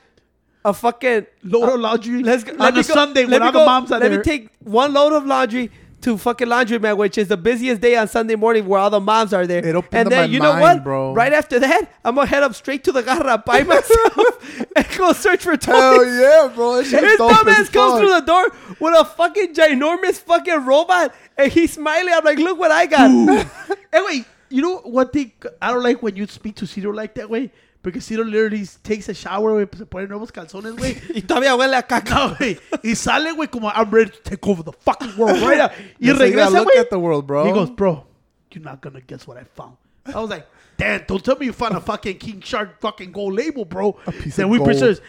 a 0.67 0.73
fucking 0.73 1.25
Load 1.43 1.63
of 1.63 1.75
uh, 1.75 1.77
laundry 1.77 2.23
Let's 2.23 2.43
go, 2.43 2.51
on 2.51 2.57
let 2.57 2.73
a 2.73 2.77
me 2.77 2.83
go, 2.83 2.93
Sunday 2.93 3.25
when 3.25 3.41
all 3.41 3.51
the 3.51 3.65
moms 3.65 3.91
are 3.91 3.99
Let 3.99 4.09
there. 4.09 4.17
Let 4.17 4.25
me 4.25 4.37
take 4.39 4.49
one 4.59 4.93
load 4.93 5.13
of 5.13 5.25
laundry 5.25 5.71
to 6.01 6.17
fucking 6.17 6.47
laundromat, 6.47 6.95
which 6.95 7.17
is 7.17 7.27
the 7.27 7.37
busiest 7.37 7.81
day 7.81 7.95
on 7.95 8.07
Sunday 8.07 8.35
morning 8.35 8.67
where 8.67 8.79
all 8.79 8.89
the 8.89 8.99
moms 8.99 9.33
are 9.33 9.47
there. 9.47 9.65
It 9.65 9.75
opened 9.75 9.93
and 9.93 10.11
then 10.11 10.31
you 10.31 10.39
know 10.39 10.51
mind, 10.51 10.61
what, 10.61 10.83
bro. 10.83 11.13
Right 11.13 11.33
after 11.33 11.57
that, 11.59 11.91
I'm 12.05 12.15
gonna 12.15 12.27
head 12.27 12.43
up 12.43 12.53
straight 12.53 12.83
to 12.83 12.91
the 12.91 13.01
garra 13.01 13.37
by 13.39 13.63
myself 13.73 14.69
and 14.75 14.85
go 14.97 15.13
search 15.13 15.43
for 15.43 15.57
Tony. 15.57 15.79
Hell 15.79 16.05
yeah, 16.05 16.53
bro. 16.53 16.75
That 16.75 16.85
shit's 16.85 17.03
His 17.03 17.19
dumbass 17.19 17.71
comes 17.71 17.99
through 17.99 18.13
the 18.13 18.21
door 18.21 18.51
with 18.79 18.99
a 18.99 19.05
fucking 19.05 19.53
ginormous 19.53 20.19
fucking 20.19 20.65
robot, 20.65 21.15
and 21.37 21.51
he's 21.51 21.73
smiling. 21.73 22.13
I'm 22.13 22.23
like, 22.23 22.37
look 22.37 22.59
what 22.59 22.71
I 22.71 22.85
got. 22.85 23.47
Anyway, 23.93 24.25
you 24.49 24.61
know 24.61 24.77
one 24.79 25.09
thing 25.09 25.31
I 25.61 25.71
don't 25.71 25.81
like 25.81 26.03
when 26.03 26.15
you 26.15 26.27
speak 26.27 26.57
to 26.57 26.67
Ciro 26.67 26.91
like 26.91 27.15
that 27.15 27.29
way? 27.29 27.51
Because 27.83 28.05
Ciro 28.05 28.23
literally 28.23 28.67
takes 28.83 29.07
a 29.07 29.13
shower, 29.13 29.51
güey, 29.53 29.67
se 29.77 29.85
pone 29.85 30.07
nuevos 30.07 30.31
calzones, 30.31 30.75
güey. 30.75 30.97
y 31.15 31.21
todavía 31.21 31.55
huele 31.55 31.77
a 31.77 31.83
caca. 31.83 32.15
No, 32.15 32.35
güey. 32.35 32.59
Y 32.83 32.95
sale, 32.95 33.33
güey, 33.33 33.49
como 33.49 33.69
I'm 33.69 33.89
ready 33.89 34.11
to 34.11 34.19
take 34.23 34.45
over 34.47 34.63
the 34.63 34.73
fucking 34.73 35.15
world 35.17 35.41
right 35.41 35.57
now. 35.57 35.69
Y 35.99 36.07
That's 36.07 36.19
how 36.19 36.25
you 36.25 36.35
gotta 36.35 36.51
regresa, 36.51 36.59
look 36.59 36.73
güey. 36.73 36.79
at 36.81 36.89
the 36.89 36.99
world, 36.99 37.27
bro. 37.27 37.45
He 37.45 37.51
goes, 37.53 37.69
bro, 37.69 38.05
you're 38.51 38.63
not 38.63 38.81
gonna 38.81 39.01
guess 39.01 39.25
what 39.27 39.37
I 39.37 39.43
found. 39.43 39.77
I 40.05 40.19
was 40.19 40.29
like, 40.29 40.47
damn, 40.77 41.03
don't 41.07 41.23
tell 41.23 41.37
me 41.37 41.47
you 41.47 41.53
found 41.53 41.75
a 41.75 41.81
fucking 41.81 42.17
King 42.17 42.41
Shark 42.41 42.79
fucking 42.81 43.11
gold 43.11 43.33
label, 43.35 43.65
bro. 43.65 43.97
A 44.05 44.11
piece 44.11 44.35
then 44.37 44.45
of 44.45 44.51
we 44.51 44.57
gold. 44.57 44.69
purchased. 44.71 45.01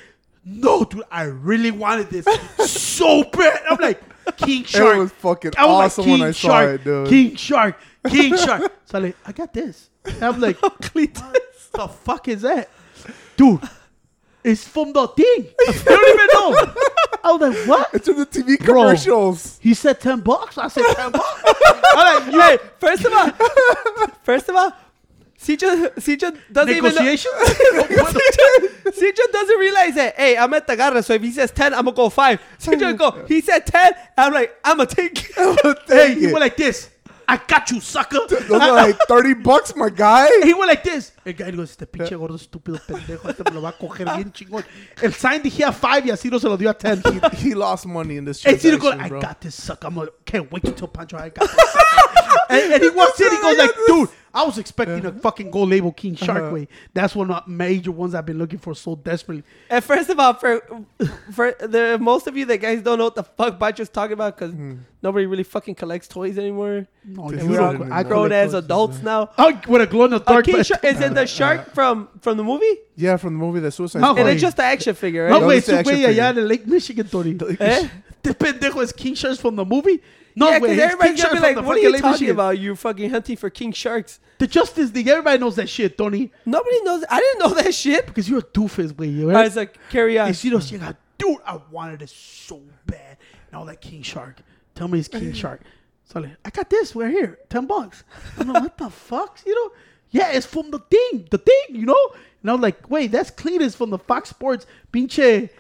No, 0.45 0.85
dude, 0.85 1.03
I 1.11 1.25
really 1.25 1.71
wanted 1.71 2.11
this 2.11 2.27
so 2.71 3.25
bad. 3.25 3.61
I'm 3.69 3.79
like, 3.81 4.01
King 4.37 4.65
Shark. 4.65 4.97
It 4.97 4.99
was 4.99 5.13
fucking 5.13 5.53
I 5.57 5.67
was 5.67 5.99
awesome 5.99 6.11
when 6.11 6.23
I 6.23 6.31
saw 6.31 6.49
Shark, 6.49 6.81
it, 6.81 6.85
dude. 6.85 7.09
King 7.09 7.37
Shark, 7.37 7.81
King 8.09 8.37
Shark. 8.37 8.73
So 8.85 8.99
I'm 8.99 9.05
like, 9.05 9.17
I 9.27 9.33
got 9.33 9.53
this. 9.53 9.91
And 10.05 10.23
I'm 10.23 10.41
like, 10.41 10.61
what 10.63 10.81
the 11.73 11.89
fuck 11.89 12.29
is 12.29 12.43
that? 12.43 12.69
Dude, 13.37 13.61
it's 14.45 14.67
from 14.67 14.93
the 14.93 15.07
thing. 15.09 15.47
I 15.69 15.73
don't 15.87 16.09
even 16.09 16.29
know. 16.35 16.75
I 17.25 17.33
was 17.33 17.41
like, 17.41 17.69
what? 17.69 17.91
It's 17.95 18.09
in 18.09 18.17
the 18.17 18.27
TV 18.27 18.59
Bro. 18.59 18.83
commercials. 18.83 19.59
He 19.61 19.75
said 19.75 20.01
10 20.01 20.21
bucks. 20.21 20.57
I 20.59 20.69
said 20.69 20.85
10 20.95 21.13
bucks. 21.13 21.43
I'm 21.95 22.33
like, 22.33 22.61
hey, 22.61 22.69
first 22.79 23.05
of 23.05 23.13
all, 23.13 23.31
first 24.23 24.49
of 24.49 24.57
all, 24.57 24.73
Cicho, 25.39 25.95
Cicho 25.95 26.37
doesn't 26.53 26.75
even 26.75 26.95
know. 26.95 27.01
Negotiation? 27.01 27.31
Cicho 28.91 29.33
doesn't 29.33 29.59
realize 29.59 29.95
that. 29.95 30.15
Hey, 30.17 30.37
I'm 30.37 30.53
at 30.53 30.67
the 30.67 30.77
garra, 30.77 31.01
so 31.03 31.15
if 31.15 31.23
he 31.23 31.31
says 31.31 31.53
ten, 31.53 31.73
I'm 31.73 31.85
gonna 31.85 31.97
go 31.97 32.09
five. 32.09 32.41
Cicho 32.59 32.97
go. 32.97 33.25
He 33.29 33.41
said 33.41 33.65
ten. 33.65 33.93
I'm 34.17 34.33
like, 34.33 34.59
I'm 34.65 34.79
gonna 34.79 34.89
take. 34.89 35.31
it. 35.37 35.79
hey, 35.87 36.15
he 36.15 36.27
went 36.27 36.41
like 36.41 36.57
this. 36.57 36.91
I 37.31 37.37
got 37.47 37.71
you, 37.71 37.81
sucker. 37.81 38.21
Those 38.27 38.51
are 38.51 38.73
like 38.73 38.97
30 39.07 39.35
bucks, 39.35 39.77
my 39.77 39.91
guy. 39.91 40.29
He 40.43 40.55
went 40.55 40.69
like 40.71 40.83
this. 40.83 41.13
El 41.27 41.35
guy 41.35 41.51
goes, 41.51 41.71
este 41.73 41.87
pinche 41.87 42.17
gordo 42.17 42.37
estúpido 42.37 42.81
pendejo, 42.87 43.29
este 43.29 43.45
me 43.45 43.51
lo 43.51 43.61
va 43.61 43.69
a 43.69 43.73
coger 43.73 44.07
bien 44.17 44.33
chingón. 44.33 44.65
El 45.03 45.13
sign 45.13 45.43
dijía 45.43 45.71
five 45.71 46.07
y 46.07 46.11
así 46.11 46.31
no 46.31 46.39
se 46.39 46.49
lo 46.49 46.57
dio 46.57 46.71
a 46.71 46.75
ten. 46.75 47.03
He 47.35 47.55
lost 47.55 47.85
money 47.85 48.17
in 48.17 48.25
this 48.25 48.41
Ciro 48.41 48.79
goes, 48.79 48.95
I 48.99 49.09
bro. 49.09 49.21
got 49.21 49.41
this 49.41 49.55
sucker. 49.55 49.89
I'm 49.89 49.95
gonna, 49.95 50.11
can't 50.25 50.51
wait 50.51 50.65
to 50.65 50.73
tell 50.73 50.89
Pancho 50.89 51.19
I 51.19 51.29
got 51.29 51.47
this 51.47 51.51
sucker. 51.51 52.15
and, 52.51 52.73
and 52.75 52.83
he 52.83 52.91
walks 52.91 53.21
in, 53.21 53.31
he 53.31 53.41
goes 53.41 53.59
like, 53.59 53.71
dude, 53.87 54.09
I 54.33 54.45
was 54.45 54.59
expecting 54.59 55.05
a 55.05 55.09
uh-huh. 55.09 55.19
fucking 55.21 55.51
gold 55.51 55.71
label 55.71 55.91
King 55.91 56.15
uh-huh. 56.15 56.27
Shark 56.27 56.53
way. 56.53 56.69
That's 56.93 57.15
one 57.15 57.31
of 57.31 57.45
the 57.45 57.51
major 57.51 57.91
ones 57.91 58.15
I've 58.15 58.27
been 58.27 58.39
looking 58.39 58.59
for 58.59 58.75
so 58.75 58.95
desperately. 58.95 59.43
And 59.71 59.83
first 59.83 60.11
of 60.11 60.19
all, 60.19 60.35
for 60.35 60.63
for 61.33 61.53
the 61.53 61.99
most 62.01 62.27
of 62.27 62.37
you 62.37 62.45
that 62.47 62.59
guys 62.59 62.83
don't 62.83 62.99
know 62.99 63.05
what 63.05 63.15
the 63.15 63.25
fuck 63.25 63.59
Bacho's 63.59 63.89
talking 63.89 64.13
about 64.13 64.37
because 64.37 64.55
hmm. 64.55 64.75
nobody 65.03 65.27
really 65.27 65.45
fucking 65.45 65.75
collects 65.75 66.09
toys 66.09 66.39
anymore. 66.39 66.87
No, 67.05 67.31
Dude, 67.31 67.43
you 67.43 67.49
we 67.49 67.57
don't- 67.57 67.81
don't 67.81 67.93
I 67.93 68.03
know. 68.03 68.09
Grown 68.09 68.29
collect 68.29 68.47
as 68.47 68.53
toys. 68.53 68.65
adults 68.65 69.03
now. 69.03 69.31
Oh, 69.39 69.61
with 69.67 69.83
a 69.83 69.87
glow 69.87 70.05
in 70.05 70.11
the 70.11 70.17
A 70.17 70.25
dark. 70.25 70.45
king 70.45 70.57
but- 70.57 70.67
shark 70.67 70.85
is 70.85 71.01
it 71.01 71.15
the 71.15 71.27
shark 71.27 71.61
uh-huh. 71.61 71.71
from 71.73 72.09
from 72.21 72.37
the 72.37 72.45
movie? 72.45 72.75
Yeah, 72.97 73.17
from 73.17 73.35
the 73.35 73.39
movie 73.39 73.61
The 73.61 73.71
Suicide 73.71 74.01
No, 74.01 74.09
Squad. 74.09 74.21
And 74.21 74.29
it's 74.31 74.41
just 74.41 74.57
the 74.57 74.65
action 74.65 74.95
figure, 74.95 75.29
No, 75.29 75.35
right? 75.35 75.41
No, 75.41 75.47
wait, 75.47 75.59
it's 75.59 75.67
su 75.67 75.73
the 75.73 75.79
action 75.79 75.95
güey 75.95 76.05
allá 76.05 76.29
figure. 76.29 76.43
in 76.43 76.49
Lake 76.49 76.67
Michigan, 76.67 77.09
Tony. 77.09 77.39
Eh? 77.61 77.89
The 78.23 78.31
pendejo 78.35 78.83
is 78.83 78.93
King 78.93 79.15
Sharks 79.15 79.39
from 79.41 79.57
the 79.57 79.65
movie? 79.65 80.03
No, 80.35 80.51
yeah, 80.51 80.59
because 80.61 80.77
it's 80.77 80.81
King 80.81 80.91
everybody's 80.93 81.23
gonna 81.23 81.35
be 81.35 81.39
Sharks 81.41 81.43
like, 81.43 81.55
from 81.57 81.65
the 81.65 81.69
"What 81.69 81.77
are 81.77 81.81
fucking 81.81 81.95
you 81.95 81.99
talking 82.01 82.11
Michigan." 82.13 82.35
about? 82.37 82.59
You 82.59 82.77
fucking 82.77 83.11
hunting 83.11 83.37
for 83.37 83.51
king 83.51 83.73
sharks?" 83.73 84.21
The 84.39 84.47
Justice 84.47 84.95
League. 84.95 85.09
Everybody 85.09 85.39
knows 85.39 85.57
that 85.57 85.69
shit, 85.69 85.99
Tony. 85.99 86.31
Nobody 86.47 86.81
knows. 86.83 87.05
I 87.11 87.19
didn't 87.21 87.39
know 87.41 87.55
that 87.63 87.75
shit. 87.75 88.07
Because 88.07 88.29
you're 88.29 88.39
a 88.39 88.43
doofus, 88.43 88.93
güey. 88.93 89.23
I 89.31 89.35
Right? 89.35 89.45
was 89.45 89.57
like, 89.57 89.77
"Carry 89.91 90.19
on." 90.19 90.27
Y 90.27 90.33
Ciro 90.33 90.59
llega, 90.59 90.97
dude, 91.19 91.39
I 91.45 91.59
wanted 91.71 92.03
it 92.03 92.11
so 92.11 92.61
bad. 92.87 93.17
And 93.49 93.55
I 93.57 93.59
was 93.59 93.67
like, 93.67 93.81
King 93.81 94.03
Shark. 94.03 94.37
Tell 94.77 94.87
me 94.87 95.01
it's 95.01 95.09
King 95.09 95.33
Shark. 95.43 95.61
So 96.05 96.21
I'm 96.21 96.23
like, 96.23 96.37
I 96.45 96.51
got 96.51 96.71
this 96.71 96.95
right 96.95 97.11
here, 97.11 97.39
10 97.51 97.67
bucks. 97.67 98.05
I'm 98.39 98.49
like, 98.49 98.63
what 98.63 98.79
the 98.79 98.89
fuck? 99.09 99.41
You 99.45 99.55
know? 99.55 99.73
Yeah, 100.11 100.31
it's 100.31 100.47
from 100.47 100.71
the 100.71 100.79
thing, 100.79 101.27
the 101.31 101.37
thing, 101.39 101.65
you 101.77 101.85
know? 101.85 101.99
And 102.41 102.51
I 102.51 102.55
was 102.55 102.63
like, 102.63 102.89
wait, 102.89 103.11
that's 103.11 103.31
clean. 103.31 103.61
It's 103.61 103.75
from 103.75 103.91
the 103.91 103.99
Fox 103.99 104.31
Sports 104.31 104.65
pinche, 104.93 105.51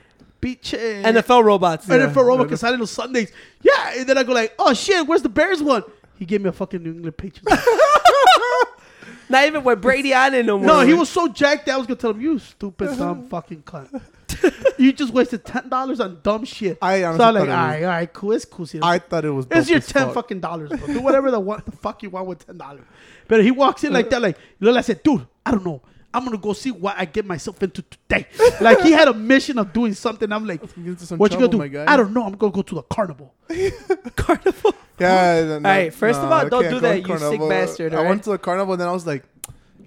pinche. 0.41 1.03
NFL 1.03 1.45
robots. 1.45 1.87
NFL 1.87 2.25
robot 2.25 2.49
que 2.49 2.57
sale 2.57 2.77
los 2.77 2.91
Sundays. 2.91 3.33
Yeah, 3.63 3.93
and 3.97 4.07
then 4.09 4.19
I 4.19 4.23
go 4.23 4.33
like, 4.33 4.55
oh 4.59 4.75
shit, 4.75 5.07
where's 5.07 5.23
the 5.23 5.29
Bears 5.29 5.63
one? 5.63 5.83
He 6.19 6.25
gave 6.25 6.41
me 6.43 6.49
a 6.49 6.53
fucking 6.53 6.83
New 6.83 6.93
England 6.93 7.17
Patriots. 7.17 7.67
Not 9.29 9.47
even 9.47 9.63
with 9.63 9.81
Brady 9.81 10.15
on 10.15 10.35
it 10.35 10.47
no 10.47 10.59
more. 10.59 10.67
no, 10.67 10.81
he 10.81 10.95
was 10.95 11.09
so 11.11 11.29
jacked 11.29 11.67
that 11.67 11.75
I 11.75 11.77
was 11.77 11.87
gonna 11.87 11.97
tell 11.97 12.11
him, 12.11 12.21
you 12.21 12.39
stupid 12.39 12.89
uh-huh. 12.89 12.97
dumb 12.97 13.29
fucking 13.29 13.63
cunt. 13.63 14.01
you 14.79 14.93
just 14.93 15.13
wasted 15.13 15.45
ten 15.45 15.69
dollars 15.69 16.01
on 16.01 16.21
dumb 16.23 16.45
shit. 16.45 16.79
I 16.81 17.01
so 17.01 17.07
honestly 17.07 17.07
I'm 17.07 17.13
like, 17.13 17.19
thought 17.19 17.35
it 17.35 17.39
all 17.39 17.43
was- 17.43 17.49
right, 17.49 17.83
all 17.83 17.89
right, 17.89 18.13
cool, 18.13 18.33
it's 18.33 18.45
cool. 18.45 18.67
Ciro. 18.67 18.85
I 18.85 18.99
thought 18.99 19.25
it 19.25 19.31
was. 19.31 19.47
It's 19.51 19.69
your 19.69 19.81
ten 19.81 20.07
fuck. 20.07 20.15
fucking 20.15 20.41
dollars, 20.41 20.71
bro. 20.71 20.87
Do 20.87 21.01
whatever 21.01 21.31
the 21.31 21.41
what 21.41 21.65
the 21.67 21.73
fuck 21.73 22.03
you 22.03 22.11
want 22.11 22.27
with 22.27 22.47
ten 22.47 22.57
dollars. 22.57 22.85
But 23.27 23.45
he 23.45 23.51
walks 23.51 23.85
in 23.85 23.93
like 23.93 24.09
that, 24.11 24.23
like 24.23 24.39
Lola 24.61 24.83
said, 24.83 25.03
dude, 25.03 25.27
I 25.45 25.51
don't 25.51 25.65
know. 25.65 25.83
I'm 26.13 26.25
gonna 26.25 26.39
go 26.39 26.53
see 26.55 26.71
what 26.71 26.95
I 26.99 27.05
get 27.05 27.27
myself 27.27 27.63
into 27.63 27.83
today. 27.83 28.27
like 28.61 28.81
he 28.81 28.93
had 28.93 29.09
a 29.09 29.15
mission 29.15 29.59
of 29.59 29.73
doing 29.73 29.93
something. 29.95 30.33
I'm 30.33 30.47
like, 30.47 30.61
Get 30.63 30.77
into 30.79 31.07
some 31.07 31.19
what 31.19 31.31
you 31.33 31.39
gonna 31.39 31.49
do? 31.51 31.59
my 31.59 31.69
guy. 31.69 31.85
I 31.87 31.97
don't 31.97 32.13
know. 32.13 32.25
I'm 32.25 32.33
gonna 32.35 32.53
go 32.53 32.63
to 32.63 32.75
the 32.77 32.83
carnival. 32.83 33.35
carnival. 34.17 34.75
Yeah. 34.99 35.45
No, 35.45 35.55
All 35.57 35.61
right, 35.61 35.93
first 35.95 36.19
of 36.19 36.27
all, 36.27 36.33
I 36.33 36.49
don't 36.49 36.69
do 36.71 36.81
that, 36.81 36.93
to 36.93 36.97
you 36.99 37.05
sick 37.19 37.21
carnival. 37.21 37.49
bastard, 37.49 37.95
I 37.95 38.03
went 38.03 38.25
to 38.25 38.31
the 38.31 38.39
carnival 38.39 38.73
and 38.75 38.81
then 38.81 38.89
I 38.89 38.93
was 38.93 39.07
like, 39.07 39.23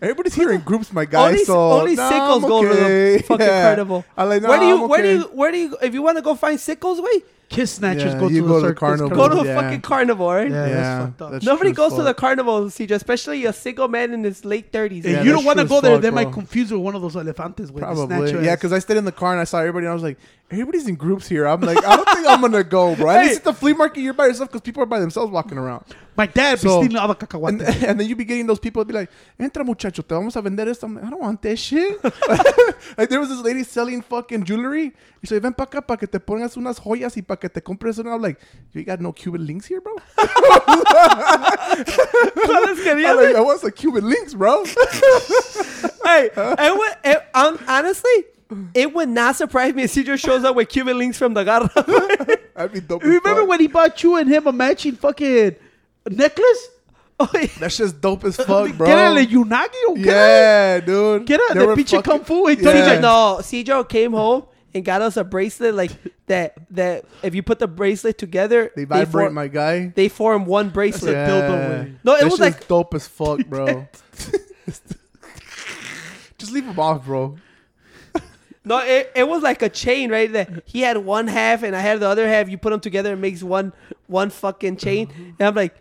everybody's 0.01 0.33
here 0.35 0.51
in 0.51 0.61
groups, 0.61 0.93
my 0.93 1.05
guy. 1.05 1.27
Only, 1.27 1.43
so 1.43 1.71
only 1.71 1.95
nah, 1.95 2.09
sickles 2.09 2.43
I'm 2.43 2.49
go 2.49 2.61
to 2.63 2.73
the 2.73 3.23
fucking 3.27 3.45
Yeah. 3.45 3.63
carnival. 3.63 4.05
I 4.15 4.23
like, 4.23 4.43
where 4.43 4.59
do 4.59 4.65
you? 4.65 4.83
I'm 4.83 4.89
Where 4.89 5.01
do 5.01 5.09
you? 5.09 5.21
Where 5.33 5.51
do 5.51 5.57
you? 5.57 5.77
If 5.81 5.93
you 5.93 6.01
want 6.01 6.17
to 6.17 6.21
go 6.21 6.35
find 6.35 6.59
sickles, 6.59 7.01
wait, 7.01 7.25
Kiss 7.51 7.71
snatchers 7.73 8.13
Yeah, 8.13 8.19
go 8.19 8.27
to 8.29 8.33
you 8.33 8.41
the 8.43 8.47
go 8.47 8.61
to 8.61 8.67
the 8.69 8.73
carnival. 8.73 9.09
go 9.09 9.27
to 9.27 9.39
a 9.41 9.45
Yeah. 9.45 9.61
fucking 9.61 9.81
carnival, 9.81 10.31
right? 10.31 10.49
Yeah, 10.49 10.67
Yeah, 10.67 10.73
that's 10.73 11.05
fucked 11.05 11.21
up. 11.21 11.31
that's 11.33 11.45
Nobody 11.45 11.73
true 11.73 11.83
as 11.83 11.89
goes 11.89 11.97
to 11.97 12.03
the 12.03 12.09
fuck. 12.11 12.17
carnival, 12.17 12.69
CJ, 12.69 12.95
especially 12.95 13.45
a 13.45 13.51
single 13.51 13.89
man 13.89 14.13
in 14.13 14.23
his 14.23 14.45
late 14.45 14.71
thirties. 14.71 15.03
If 15.05 15.11
Yeah, 15.11 15.23
you 15.23 15.33
don't 15.33 15.43
want 15.43 15.59
to 15.59 15.65
go 15.65 15.75
as 15.77 15.81
there, 15.81 15.91
fuck, 15.95 16.01
they 16.01 16.09
bro. 16.11 16.15
might 16.23 16.31
confuse 16.31 16.71
you 16.71 16.77
with 16.77 16.85
one 16.85 16.95
of 16.95 17.01
those 17.01 17.15
elefantes. 17.15 17.69
With 17.71 17.83
Probably. 17.83 18.05
snatcher 18.29 18.41
Yeah, 18.41 18.55
because 18.55 18.71
I 18.71 18.79
stayed 18.79 18.95
in 18.97 19.03
the 19.05 19.11
car 19.11 19.33
and 19.33 19.41
I 19.41 19.43
saw 19.43 19.59
everybody 19.59 19.85
and 19.85 19.91
I 19.91 19.93
was 19.93 20.01
like, 20.03 20.17
everybody's 20.51 20.87
in 20.87 20.95
groups 20.95 21.27
here. 21.27 21.45
I'm 21.47 21.61
like, 21.61 21.83
I 21.85 21.95
don't 21.95 22.09
think 22.09 22.27
I'm 22.27 22.41
to 22.51 22.63
go, 22.63 22.95
bro. 22.95 23.09
At 23.09 23.21
Hey. 23.21 23.27
least 23.29 23.37
at 23.39 23.43
the 23.45 23.53
flea 23.53 23.73
market, 23.73 24.01
you're 24.01 24.13
by 24.13 24.27
yourself 24.27 24.49
because 24.49 24.61
people 24.61 24.83
are 24.83 24.85
by 24.87 24.99
themselves 24.99 25.31
walking 25.31 25.57
around. 25.57 25.85
my 26.17 26.25
dad 26.25 26.55
be 26.61 26.67
stealing 26.67 26.95
all 26.97 27.07
the 27.07 27.13
And, 27.13 27.19
cacahuates. 27.19 27.83
and 27.83 27.99
then 27.99 28.07
you 28.07 28.15
be 28.15 28.25
getting 28.25 28.45
those 28.47 28.59
people 28.59 28.83
be 28.85 28.93
like, 28.93 29.09
entra 29.39 29.65
muchacho, 29.65 30.01
te 30.01 30.13
vamos 30.13 30.35
a 30.35 30.41
vender 30.41 30.67
esto. 30.69 30.85
I'm 30.87 30.95
like, 30.95 31.05
I 31.05 31.09
don't 31.09 31.21
want 31.21 31.41
that 31.41 31.57
shit. 31.57 32.03
like 32.97 33.09
there 33.09 33.19
was 33.19 33.29
this 33.29 33.41
lady 33.41 33.63
selling 33.63 34.01
fucking 34.01 34.43
jewelry. 34.43 34.93
Y 35.23 35.27
said, 35.27 35.41
ven 35.41 35.53
pa 35.53 35.65
acá 35.65 35.85
para 35.85 35.97
que 35.97 36.07
te 36.07 36.19
pongas 36.19 36.57
unas 36.57 36.79
joyas 36.79 37.15
y 37.15 37.21
para 37.21 37.37
que 37.37 37.47
te 37.49 37.61
compres 37.61 37.97
una. 37.99 38.11
I'm 38.15 38.21
like, 38.21 38.39
you 38.73 38.83
got 38.83 38.99
no 38.99 39.11
Cuban 39.13 39.45
links 39.45 39.65
here, 39.67 39.79
bro? 39.81 39.95
¿Cuáles 42.35 42.77
I'm 42.79 42.83
querías? 42.83 43.15
like, 43.15 43.35
I 43.35 43.41
want 43.41 43.59
some 43.61 43.71
Cuban 43.71 44.07
links, 44.09 44.33
bro. 44.33 44.63
hey, 46.05 46.29
and 46.35 46.77
what, 46.77 46.99
it, 47.03 47.23
um, 47.33 47.59
honestly, 47.67 48.25
it 48.73 48.93
would 48.93 49.09
not 49.09 49.35
surprise 49.35 49.73
me 49.73 49.83
if 49.83 49.93
CJ 49.93 50.19
shows 50.19 50.43
up 50.43 50.55
with 50.55 50.69
Cuban 50.69 50.97
links 50.97 51.17
from 51.17 51.33
the 51.33 51.43
garra. 51.43 51.69
That'd 52.55 52.73
be 52.73 52.79
dope. 52.81 53.03
Remember 53.03 53.45
when 53.45 53.59
he 53.59 53.67
bought 53.67 54.01
you 54.03 54.15
and 54.17 54.29
him 54.29 54.47
a 54.47 54.51
matching 54.51 54.95
fucking 54.95 55.55
necklace? 56.09 56.67
oh, 57.19 57.29
yeah. 57.35 57.47
That 57.59 57.71
shit's 57.71 57.93
dope 57.93 58.23
as 58.25 58.35
fuck, 58.37 58.73
bro. 58.75 58.87
Get 58.87 58.97
out 58.97 59.17
of 59.17 59.27
Unagi 59.27 59.67
or 59.89 59.95
get 59.95 60.07
out. 60.07 60.13
Yeah, 60.15 60.79
dude. 60.79 61.25
Get 61.27 61.39
out 61.39 61.53
They 61.53 61.59
the 61.59 61.67
were 61.67 61.75
pinche 61.75 61.91
fucking- 61.91 62.01
kung 62.03 62.23
fu. 62.23 62.47
He 62.47 62.55
Yeah. 62.55 62.97
CJ, 62.97 63.01
no, 63.01 63.37
CJ 63.41 63.87
came 63.89 64.13
home 64.13 64.43
and 64.73 64.83
got 64.83 65.01
us 65.01 65.17
a 65.17 65.23
bracelet 65.23 65.75
like 65.75 65.91
that. 66.27 66.55
That 66.71 67.05
if 67.21 67.35
you 67.35 67.43
put 67.43 67.59
the 67.59 67.67
bracelet 67.67 68.17
together, 68.17 68.71
They 68.75 68.85
vibrate, 68.85 69.11
form, 69.25 69.33
my 69.35 69.47
guy. 69.47 69.93
they 69.95 70.09
form 70.09 70.45
one 70.45 70.69
bracelet. 70.69 71.13
Yeah. 71.13 71.29
dildo, 71.29 71.49
güey. 71.69 71.95
No, 72.03 72.15
it 72.15 72.21
That 72.21 72.31
was 72.31 72.39
like- 72.39 72.67
dope 72.67 72.93
as 72.95 73.07
fuck, 73.07 73.45
bro. 73.45 73.87
Just 76.37 76.51
leave 76.53 76.65
him 76.65 76.79
off, 76.79 77.05
bro. 77.05 77.37
No, 78.63 78.77
it, 78.79 79.11
it 79.15 79.27
was 79.27 79.41
like 79.41 79.61
a 79.61 79.69
chain, 79.69 80.11
right? 80.11 80.31
That 80.31 80.63
he 80.65 80.81
had 80.81 80.97
one 80.97 81.27
half 81.27 81.63
and 81.63 81.75
I 81.75 81.79
had 81.79 81.99
the 81.99 82.07
other 82.07 82.27
half. 82.27 82.49
You 82.49 82.57
put 82.57 82.69
them 82.69 82.79
together 82.79 83.13
and 83.13 83.21
makes 83.21 83.41
one 83.41 83.73
one 84.07 84.29
fucking 84.29 84.77
chain. 84.77 85.07
Mm-hmm. 85.07 85.23
And 85.39 85.41
I'm 85.41 85.55
like, 85.55 85.75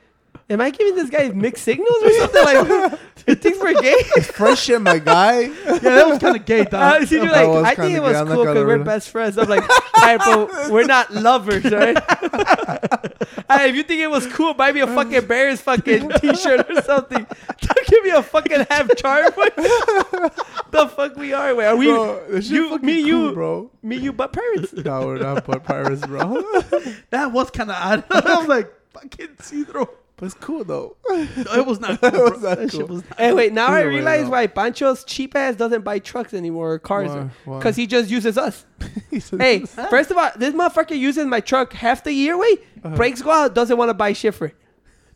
am 0.51 0.61
I 0.61 0.71
giving 0.71 0.95
this 0.97 1.09
guy 1.11 1.29
mixed 1.31 1.65
signals 1.65 2.03
or 2.03 2.13
something? 2.13 2.45
Like, 2.45 3.01
you 3.27 3.35
think 3.37 3.63
we're 3.63 3.81
gay? 3.81 4.03
Fresh 4.23 4.63
shit, 4.65 4.81
my 4.83 4.99
guy. 4.99 5.41
Yeah, 5.43 5.79
that 5.79 6.09
was 6.09 6.19
kind 6.19 6.37
of 6.37 6.45
gay, 6.45 6.61
Uh, 6.61 6.65
dog. 6.65 7.07
see, 7.07 7.17
you're 7.17 7.27
like, 7.31 7.49
I 7.49 7.75
think 7.75 7.95
it 7.97 8.03
was. 8.03 8.17
I'm 8.17 8.27
cool 8.27 8.45
because 8.45 8.67
we're 8.67 8.79
best 8.85 9.11
friends. 9.11 9.39
I'm 9.39 9.49
like, 9.49 9.63
all 9.63 9.93
right, 10.03 10.19
but 10.19 10.71
we're 10.71 10.85
not 10.87 11.13
lovers, 11.15 11.65
right? 11.65 11.97
Hey, 13.51 13.69
if 13.71 13.75
you 13.75 13.83
think 13.83 14.01
it 14.01 14.09
was 14.09 14.29
cool, 14.29 14.55
buy 14.55 14.71
me 14.71 14.79
a 14.81 14.87
fucking 14.87 15.27
Bears 15.27 15.61
fucking 15.61 16.09
t-shirt 16.21 16.71
or 16.71 16.83
something. 16.83 17.27
Don't 17.61 17.87
give 17.89 18.05
me 18.05 18.11
a 18.11 18.23
fucking 18.23 18.65
half 18.71 18.95
charm. 18.97 19.33
the 20.71 20.89
fuck 20.95 21.17
we 21.17 21.33
are? 21.33 21.53
Wait, 21.57 21.67
are 21.67 21.75
we? 21.77 21.87
Bro, 21.87 22.39
you, 22.43 22.79
me, 22.79 23.01
cool, 23.01 23.09
you, 23.09 23.33
bro. 23.33 23.71
me, 23.83 23.97
you, 23.97 24.13
but 24.13 24.33
parents. 24.33 24.73
No, 24.73 25.05
we're 25.05 25.19
not 25.19 25.45
butt 25.47 25.65
pirates, 25.65 26.07
bro. 26.07 26.41
That 27.11 27.33
was 27.33 27.51
kind 27.51 27.71
of 27.71 27.77
odd. 27.77 28.05
I 28.11 28.39
was 28.39 28.47
like, 28.47 28.73
fucking 28.93 29.29
Cedro. 29.41 29.89
But 30.21 30.27
it's 30.27 30.35
cool 30.35 30.63
though. 30.65 30.97
No, 31.09 31.17
it 31.55 31.67
was 31.67 31.81
not 31.81 31.99
cool, 32.03 32.11
bro. 32.11 32.31
was 32.31 32.43
not 32.43 32.59
that 32.59 32.71
shit 32.71 32.81
cool. 32.81 32.89
was 32.97 33.03
not 33.09 33.19
Hey, 33.19 33.33
wait, 33.33 33.53
now 33.55 33.69
I 33.69 33.81
realize 33.81 34.27
why 34.27 34.47
Pancho's 34.47 35.03
cheap 35.05 35.35
ass 35.35 35.57
doesn't 35.57 35.83
buy 35.83 35.99
trucks 35.99 36.35
anymore 36.35 36.75
or 36.75 36.79
cars. 36.79 37.09
Why? 37.11 37.31
Why? 37.47 37.59
Because 37.59 37.75
he 37.77 37.87
just 37.87 38.11
uses 38.11 38.37
us. 38.39 38.65
He 39.11 39.19
said- 39.19 39.41
Hey, 39.41 39.61
first 39.65 40.11
of 40.11 40.19
all, 40.19 40.31
this 40.37 40.55
motherfucker 40.55 40.97
uses 40.97 41.25
my 41.27 41.41
truck 41.41 41.73
half 41.73 42.05
the 42.05 42.13
year, 42.13 42.37
wait. 42.39 42.61
Uh-huh. 42.85 42.95
Brakes 42.97 43.23
go 43.23 43.31
out, 43.31 43.55
doesn't 43.55 43.77
want 43.77 43.89
to 43.89 43.95
buy 43.95 44.13
shit 44.13 44.35
for 44.35 44.47
it. 44.49 44.55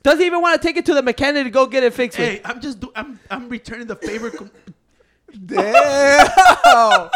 Doesn't 0.02 0.24
even 0.24 0.40
want 0.40 0.60
to 0.60 0.66
take 0.66 0.76
it 0.76 0.84
to 0.86 0.94
the 0.94 1.02
mechanic 1.02 1.44
to 1.44 1.50
go 1.50 1.66
get 1.66 1.82
it 1.84 1.94
fixed. 1.94 2.18
with. 2.18 2.28
Hey, 2.28 2.40
I'm 2.44 2.60
just 2.60 2.80
do- 2.80 2.92
I'm 2.96 3.20
I'm 3.30 3.48
returning 3.48 3.86
the 3.86 3.96
favor. 3.96 4.30
Com- 4.30 4.50
Damn. 5.46 7.10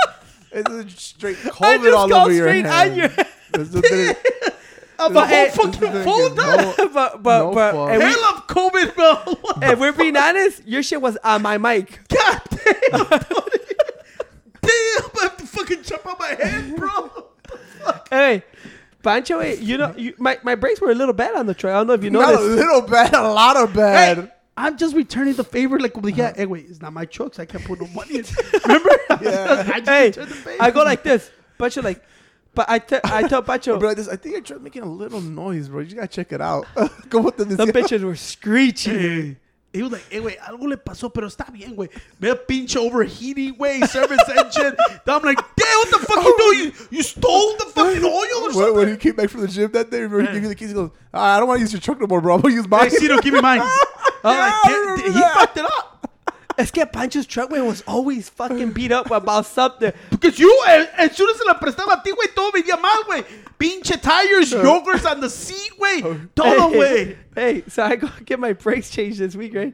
It's 0.51 0.71
a 0.71 0.89
straight 0.91 1.37
I 1.45 1.49
COVID 1.51 1.83
just 1.83 1.95
all 1.97 2.09
called 2.09 2.13
over 2.13 2.33
your 2.33 2.49
straight 2.49 2.65
hand. 2.65 2.93
on 2.93 2.99
your 2.99 3.09
This 3.53 3.69
is 3.69 3.71
the- 3.73 4.17
I'm 4.99 5.17
a 5.17 5.27
whole 5.27 5.49
fucking 5.51 5.83
is 5.93 6.05
phone 6.05 6.35
done. 6.35 6.75
no- 6.77 6.89
but 6.93 7.23
but 7.23 7.39
No 7.45 7.53
but 7.55 7.73
fuck. 7.73 7.91
and 7.91 7.99
we, 7.99 8.05
Hell 8.05 8.25
of 8.35 8.47
COVID, 8.49 8.95
bro. 8.95 9.15
What 9.41 9.63
if 9.63 9.79
we're 9.79 9.93
being 9.93 10.17
honest, 10.17 10.67
your 10.67 10.83
shit 10.83 11.01
was 11.01 11.17
on 11.23 11.43
my 11.43 11.57
mic. 11.59 12.01
God 12.09 12.41
damn. 12.51 12.91
damn, 13.01 13.11
I 14.63 15.19
have 15.23 15.37
to 15.39 15.47
fucking 15.47 15.83
jump 15.83 16.07
on 16.07 16.17
my 16.19 16.29
head, 16.29 16.77
bro. 16.77 17.11
Hey, 18.11 18.43
Pancho, 19.03 19.41
hey, 19.41 19.57
you 19.59 19.79
know, 19.79 19.95
you, 19.97 20.15
my, 20.19 20.39
my 20.43 20.55
brakes 20.55 20.81
were 20.81 20.91
a 20.91 20.95
little 20.95 21.15
bad 21.15 21.35
on 21.37 21.47
the 21.47 21.55
truck. 21.55 21.73
I 21.75 21.77
don't 21.79 21.87
know 21.87 21.93
if 21.95 22.03
you 22.05 22.11
notice. 22.11 22.31
Not 22.31 22.41
a 22.41 22.47
noticed. 22.49 22.67
little 22.67 22.83
bad, 22.83 23.15
a 23.15 23.23
lot 23.33 23.57
of 23.57 23.73
bad. 23.75 24.19
Hey, 24.19 24.33
I'm 24.57 24.77
just 24.77 24.95
returning 24.97 25.35
the 25.35 25.45
favor. 25.45 25.79
Like, 25.79 25.97
like 25.97 26.17
yeah, 26.17 26.33
hey, 26.35 26.47
wait, 26.47 26.67
it's 26.69 26.83
not 26.83 26.93
my 26.93 27.05
truck, 27.05 27.35
so 27.35 27.43
I 27.43 27.47
can't 27.47 27.65
put 27.65 27.81
no 27.81 27.87
money 27.89 28.17
in. 28.19 28.25
Remember? 28.65 28.91
Yeah. 29.23 29.71
I 29.73 29.79
just 29.81 29.89
Hey, 29.89 30.07
returned 30.07 30.29
the 30.31 30.35
favor. 30.35 30.63
I 30.63 30.71
go 30.73 30.83
like 30.83 31.03
this. 31.05 31.31
Pancho 31.59 31.83
like, 31.83 32.03
but 32.59 32.69
I, 32.69 32.81
te- 32.81 32.99
I 33.05 33.23
tell 33.29 33.41
Pancho, 33.49 33.79
Bro, 33.79 33.95
this, 33.95 34.09
I 34.09 34.17
think 34.17 34.33
your 34.35 34.43
truck's 34.43 34.63
making 34.63 34.83
a 34.83 34.91
little 34.91 35.21
noise, 35.21 35.69
bro. 35.69 35.79
You 35.81 35.95
gotta 35.95 36.09
check 36.09 36.33
it 36.33 36.41
out. 36.41 36.67
Go 37.09 37.21
with 37.21 37.37
the 37.37 37.45
the 37.45 37.67
bitches 37.67 38.03
were 38.03 38.17
screeching. 38.17 39.37
He 39.73 39.83
was 39.83 39.93
like, 39.93 40.05
hey, 40.11 40.19
güey, 40.21 40.37
algo 40.39 40.67
le 40.67 40.77
pasó, 40.79 41.13
pero 41.13 41.29
está 41.29 41.53
bien, 41.53 41.77
güey. 41.77 41.89
Ve 42.19 42.31
a 42.31 42.35
pinche 42.35 42.77
overheating, 42.79 43.55
güey, 43.55 43.87
service 43.87 44.19
engine. 44.37 44.75
I'm 45.07 45.23
like, 45.23 45.39
damn, 45.57 45.79
what 45.79 45.91
the 45.91 46.07
fuck 46.07 46.25
you 46.25 46.37
doing? 46.39 46.59
You, 46.59 46.73
you 46.99 47.03
stole 47.03 47.53
the 47.59 47.67
fucking 47.67 48.03
oil 48.05 48.11
or 48.11 48.43
When, 48.43 48.53
something? 48.55 48.75
when 48.75 48.89
he 48.89 48.97
came 48.97 49.15
back 49.15 49.29
from 49.31 49.43
the 49.43 49.49
gym 49.49 49.71
that 49.73 49.91
day, 49.91 50.01
remember 50.01 50.23
he 50.23 50.33
gave 50.33 50.43
you 50.43 50.49
the 50.49 50.55
keys. 50.57 50.69
He 50.71 50.75
goes, 50.75 50.91
ah, 51.15 51.37
"I 51.37 51.39
don't 51.39 51.47
want 51.49 51.59
to 51.59 51.63
use 51.63 51.73
your 51.73 51.81
truck 51.81 52.01
no 52.01 52.07
more, 52.09 52.21
bro. 52.21 52.35
I'm 52.37 52.41
gonna 52.41 52.55
use 52.55 52.67
mine." 52.67 52.91
Hey, 52.91 52.97
Cito, 52.97 53.21
give 53.21 53.35
me 53.35 53.41
mine. 53.43 53.61
I'm 53.61 54.35
Yeah, 54.35 54.41
like, 54.41 54.55
I 54.65 55.01
he 55.05 55.11
that." 55.11 55.35
fucked 55.35 55.57
it 55.59 55.65
up. 55.65 55.98
Es 56.59 56.73
que 56.73 56.85
Pancho's 56.85 57.25
truck, 57.25 57.51
güey, 57.51 57.65
was 57.65 57.85
always 57.87 58.29
fucking 58.29 58.73
beat 58.73 58.91
up 58.91 59.13
about 59.13 59.47
something. 59.47 59.93
Because 60.11 60.41
you, 60.41 60.65
eh, 60.67 60.87
as 60.97 61.17
soon 61.17 61.31
as 61.31 61.39
se 61.39 61.45
la 61.47 61.55
prestaba 61.55 61.93
a 61.93 62.03
ti, 62.03 62.11
güey, 62.11 62.35
todo 62.35 62.51
venía 62.51 62.81
mal, 62.81 63.05
güey. 63.05 63.25
Pinche 63.57 63.97
tires, 64.03 64.53
yogurts 64.53 65.09
on 65.09 65.21
the 65.21 65.31
seat, 65.31 65.71
güey. 65.79 66.29
Todo, 66.35 66.73
güey. 66.73 67.17
Hey, 67.33 67.63
so 67.69 67.85
I 67.85 67.95
go 67.95 68.09
get 68.25 68.41
my 68.41 68.55
brakes 68.55 68.91
changed 68.91 69.21
this 69.21 69.37
week, 69.37 69.55
right? 69.55 69.73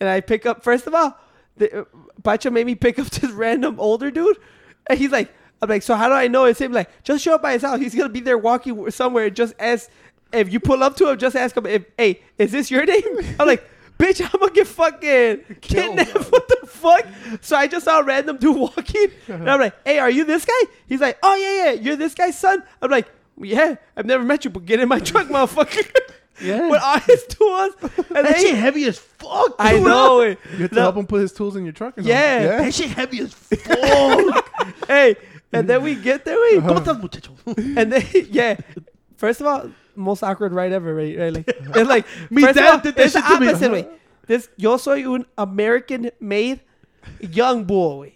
And 0.00 0.08
I 0.08 0.22
pick 0.22 0.46
up, 0.46 0.64
first 0.64 0.86
of 0.86 0.94
all, 0.94 1.18
the, 1.58 1.82
uh, 1.82 1.84
Pacho 2.24 2.50
made 2.50 2.64
me 2.64 2.76
pick 2.76 2.98
up 2.98 3.10
this 3.10 3.30
random 3.32 3.78
older 3.78 4.10
dude. 4.10 4.38
And 4.86 4.98
he's 4.98 5.12
like, 5.12 5.30
I'm 5.60 5.68
like, 5.68 5.82
so 5.82 5.94
how 5.94 6.08
do 6.08 6.14
I 6.14 6.28
know 6.28 6.46
it's 6.46 6.62
him? 6.62 6.72
Like, 6.72 6.88
just 7.04 7.22
show 7.22 7.34
up 7.34 7.42
by 7.42 7.52
his 7.52 7.62
house. 7.62 7.78
He's 7.78 7.94
going 7.94 8.08
to 8.08 8.12
be 8.12 8.20
there 8.20 8.38
walking 8.38 8.90
somewhere. 8.90 9.28
Just 9.28 9.54
ask, 9.58 9.90
if 10.32 10.50
you 10.50 10.60
pull 10.60 10.82
up 10.82 10.96
to 10.96 11.10
him, 11.10 11.18
just 11.18 11.36
ask 11.36 11.54
him, 11.54 11.66
if, 11.66 11.84
hey, 11.98 12.22
is 12.38 12.52
this 12.52 12.70
your 12.70 12.86
name? 12.86 13.18
I'm 13.38 13.46
like, 13.46 13.62
bitch, 14.02 14.20
I'm 14.34 14.48
to 14.48 14.54
get 14.54 14.66
fucking 14.66 15.56
kidnapped. 15.60 16.14
What 16.32 16.48
the 16.48 16.66
fuck? 16.66 17.06
So 17.40 17.56
I 17.56 17.66
just 17.68 17.84
saw 17.84 18.00
a 18.00 18.02
random 18.04 18.36
dude 18.38 18.56
walking. 18.56 19.08
And 19.28 19.48
I'm 19.48 19.60
like, 19.60 19.74
hey, 19.84 19.98
are 19.98 20.10
you 20.10 20.24
this 20.24 20.44
guy? 20.44 20.62
He's 20.88 21.00
like, 21.00 21.18
oh, 21.22 21.34
yeah, 21.36 21.64
yeah, 21.64 21.80
you're 21.80 21.96
this 21.96 22.14
guy's 22.14 22.38
son? 22.38 22.62
I'm 22.80 22.90
like, 22.90 23.08
yeah, 23.38 23.76
I've 23.96 24.06
never 24.06 24.24
met 24.24 24.44
you, 24.44 24.50
but 24.50 24.64
get 24.66 24.80
in 24.80 24.88
my 24.88 24.98
truck, 24.98 25.26
motherfucker. 25.34 25.86
Yeah. 26.40 26.68
With 26.68 26.82
all 26.82 26.98
his 26.98 27.24
tools. 27.26 27.74
And 28.14 28.26
That 28.26 28.38
shit 28.38 28.56
heavy 28.56 28.84
as 28.86 28.98
fuck. 28.98 29.54
I 29.58 29.78
know 29.78 30.20
it. 30.22 30.38
You 30.52 30.62
have 30.62 30.70
to 30.70 30.76
No, 30.76 30.82
help 30.82 30.96
him 30.96 31.06
put 31.06 31.20
his 31.20 31.32
tools 31.32 31.54
in 31.56 31.64
your 31.64 31.72
truck. 31.72 31.96
or 31.96 32.00
something. 32.02 32.10
Yeah. 32.10 32.58
That 32.58 32.74
shit 32.74 32.90
heavy 32.90 33.20
as 33.20 33.32
fuck. 33.32 34.48
Hey, 34.88 35.16
and 35.52 35.68
then 35.68 35.82
we 35.82 35.94
get 35.94 36.24
there, 36.24 36.40
we, 36.40 36.58
uh-huh. 36.58 36.68
¿Cómo 36.68 36.78
estás, 36.84 37.00
muchacho? 37.00 37.32
and 37.76 37.92
then 37.92 38.04
yeah. 38.30 38.56
First 39.16 39.40
of 39.40 39.46
all, 39.46 39.70
most 39.94 40.22
awkward 40.22 40.52
ride 40.52 40.72
ever, 40.72 40.94
right? 40.94 41.32
Like 41.32 41.44
it's 41.48 41.88
like 41.88 42.06
Mi 42.30 42.44
of 42.48 42.54
dad 42.54 42.72
all, 42.74 42.78
did 42.80 42.94
that 42.96 43.04
it's 43.04 43.14
the 43.14 43.20
me. 43.40 43.48
opposite 43.48 43.72
way. 43.72 43.88
This 44.26 44.48
yo 44.56 44.76
soy 44.76 45.04
un 45.12 45.26
American 45.36 46.10
made 46.20 46.60
young 47.20 47.64
boy. 47.64 48.12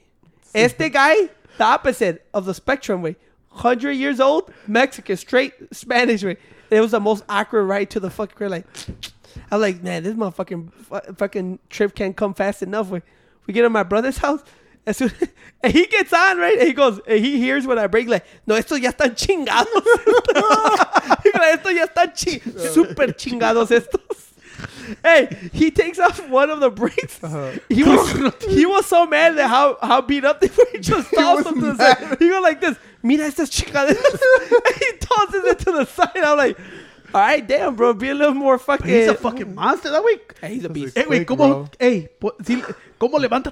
Este 0.55 0.89
guy, 0.93 1.15
the 1.59 1.65
opposite 1.65 2.27
of 2.33 2.45
the 2.45 2.55
spectrum 2.55 3.03
way. 3.03 3.17
Hundred 3.51 3.93
years 3.93 4.21
old, 4.21 4.53
Mexican, 4.67 5.17
straight 5.17 5.55
Spanish 5.73 6.23
way. 6.23 6.37
It 6.71 6.81
was 6.81 6.91
the 6.91 7.01
most 7.01 7.25
awkward 7.29 7.65
ride 7.65 7.91
to 7.91 8.01
the 8.01 8.11
fucking 8.11 8.37
crib. 8.37 8.51
Like, 8.51 8.67
I'm 9.51 9.61
like, 9.61 9.83
man, 9.83 10.03
this 10.03 10.15
motherfucking 10.15 10.73
fu- 10.73 11.15
fucking 11.15 11.59
trip 11.71 11.95
can't 11.95 12.17
come 12.17 12.35
fast 12.35 12.63
enough. 12.63 12.89
We, 12.91 13.01
we 13.47 13.55
get 13.55 13.63
to 13.63 13.71
my 13.71 13.83
brother's 13.83 14.19
house. 14.19 14.43
As 14.87 14.99
soon, 14.99 15.11
and 15.63 15.73
he 15.73 15.87
gets 15.87 16.13
on, 16.13 16.39
right? 16.39 16.59
And 16.59 16.67
he 16.67 16.73
goes, 16.73 17.01
and 17.07 17.19
he 17.25 17.39
hears 17.39 17.67
when 17.67 17.79
I 17.79 17.89
break, 17.89 18.09
like, 18.09 18.25
no, 18.47 18.55
estos 18.55 18.81
ya 18.81 18.93
están 18.93 19.17
chingados. 19.17 19.67
Estos 21.25 21.75
ya 21.75 21.87
están 21.87 22.15
chi 22.15 22.39
super 22.73 23.09
chingados 23.09 23.71
estos. 23.71 24.23
Hey, 25.03 25.51
he 25.53 25.71
takes 25.71 25.99
off 25.99 26.27
one 26.29 26.49
of 26.49 26.61
the 26.61 26.71
brakes. 26.71 27.23
Uh-huh. 27.23 27.53
He 27.69 27.83
was 27.83 28.35
he 28.45 28.65
was 28.65 28.87
so 28.87 29.05
mad 29.05 29.37
at 29.37 29.49
how 29.51 29.77
how 29.83 30.01
beat 30.01 30.25
up 30.25 30.41
they 30.41 30.47
were. 30.47 30.67
He 30.73 30.79
just 30.79 31.13
tossed 31.13 31.45
was 31.45 31.45
them 31.45 31.61
to 31.61 31.73
the 31.73 31.77
side. 31.77 32.19
He 32.19 32.29
goes 32.29 32.43
like 32.43 32.61
this, 32.61 32.79
mira 33.03 33.27
estas 33.27 33.51
chingadas. 33.51 33.97
he 34.79 34.97
tosses 34.99 35.45
it 35.45 35.59
to 35.59 35.73
the 35.73 35.85
side. 35.85 36.17
I'm 36.17 36.39
like, 36.39 36.57
all 37.17 37.23
right, 37.23 37.49
damn, 37.49 37.75
bro, 37.75 37.95
be 37.95 38.11
a 38.11 38.15
little 38.15 38.35
more 38.35 38.59
fucking. 38.59 38.87
He's 38.87 39.09
a 39.09 39.15
fucking 39.15 39.55
monster, 39.55 39.91
that 39.91 40.05
way. 40.05 40.19
Hey, 40.39 40.55
he's 40.55 40.65
a 40.67 40.69
beast. 40.69 40.99
Hey, 40.99 41.05
güey, 41.05 41.25
Quick, 41.25 41.39
¿cómo, 41.39 41.71
hey, 41.81 41.89
ey, 41.89 42.09
po- 42.21 42.35
sí, 42.43 42.63
¿cómo 43.01 43.19
levanta? 43.19 43.51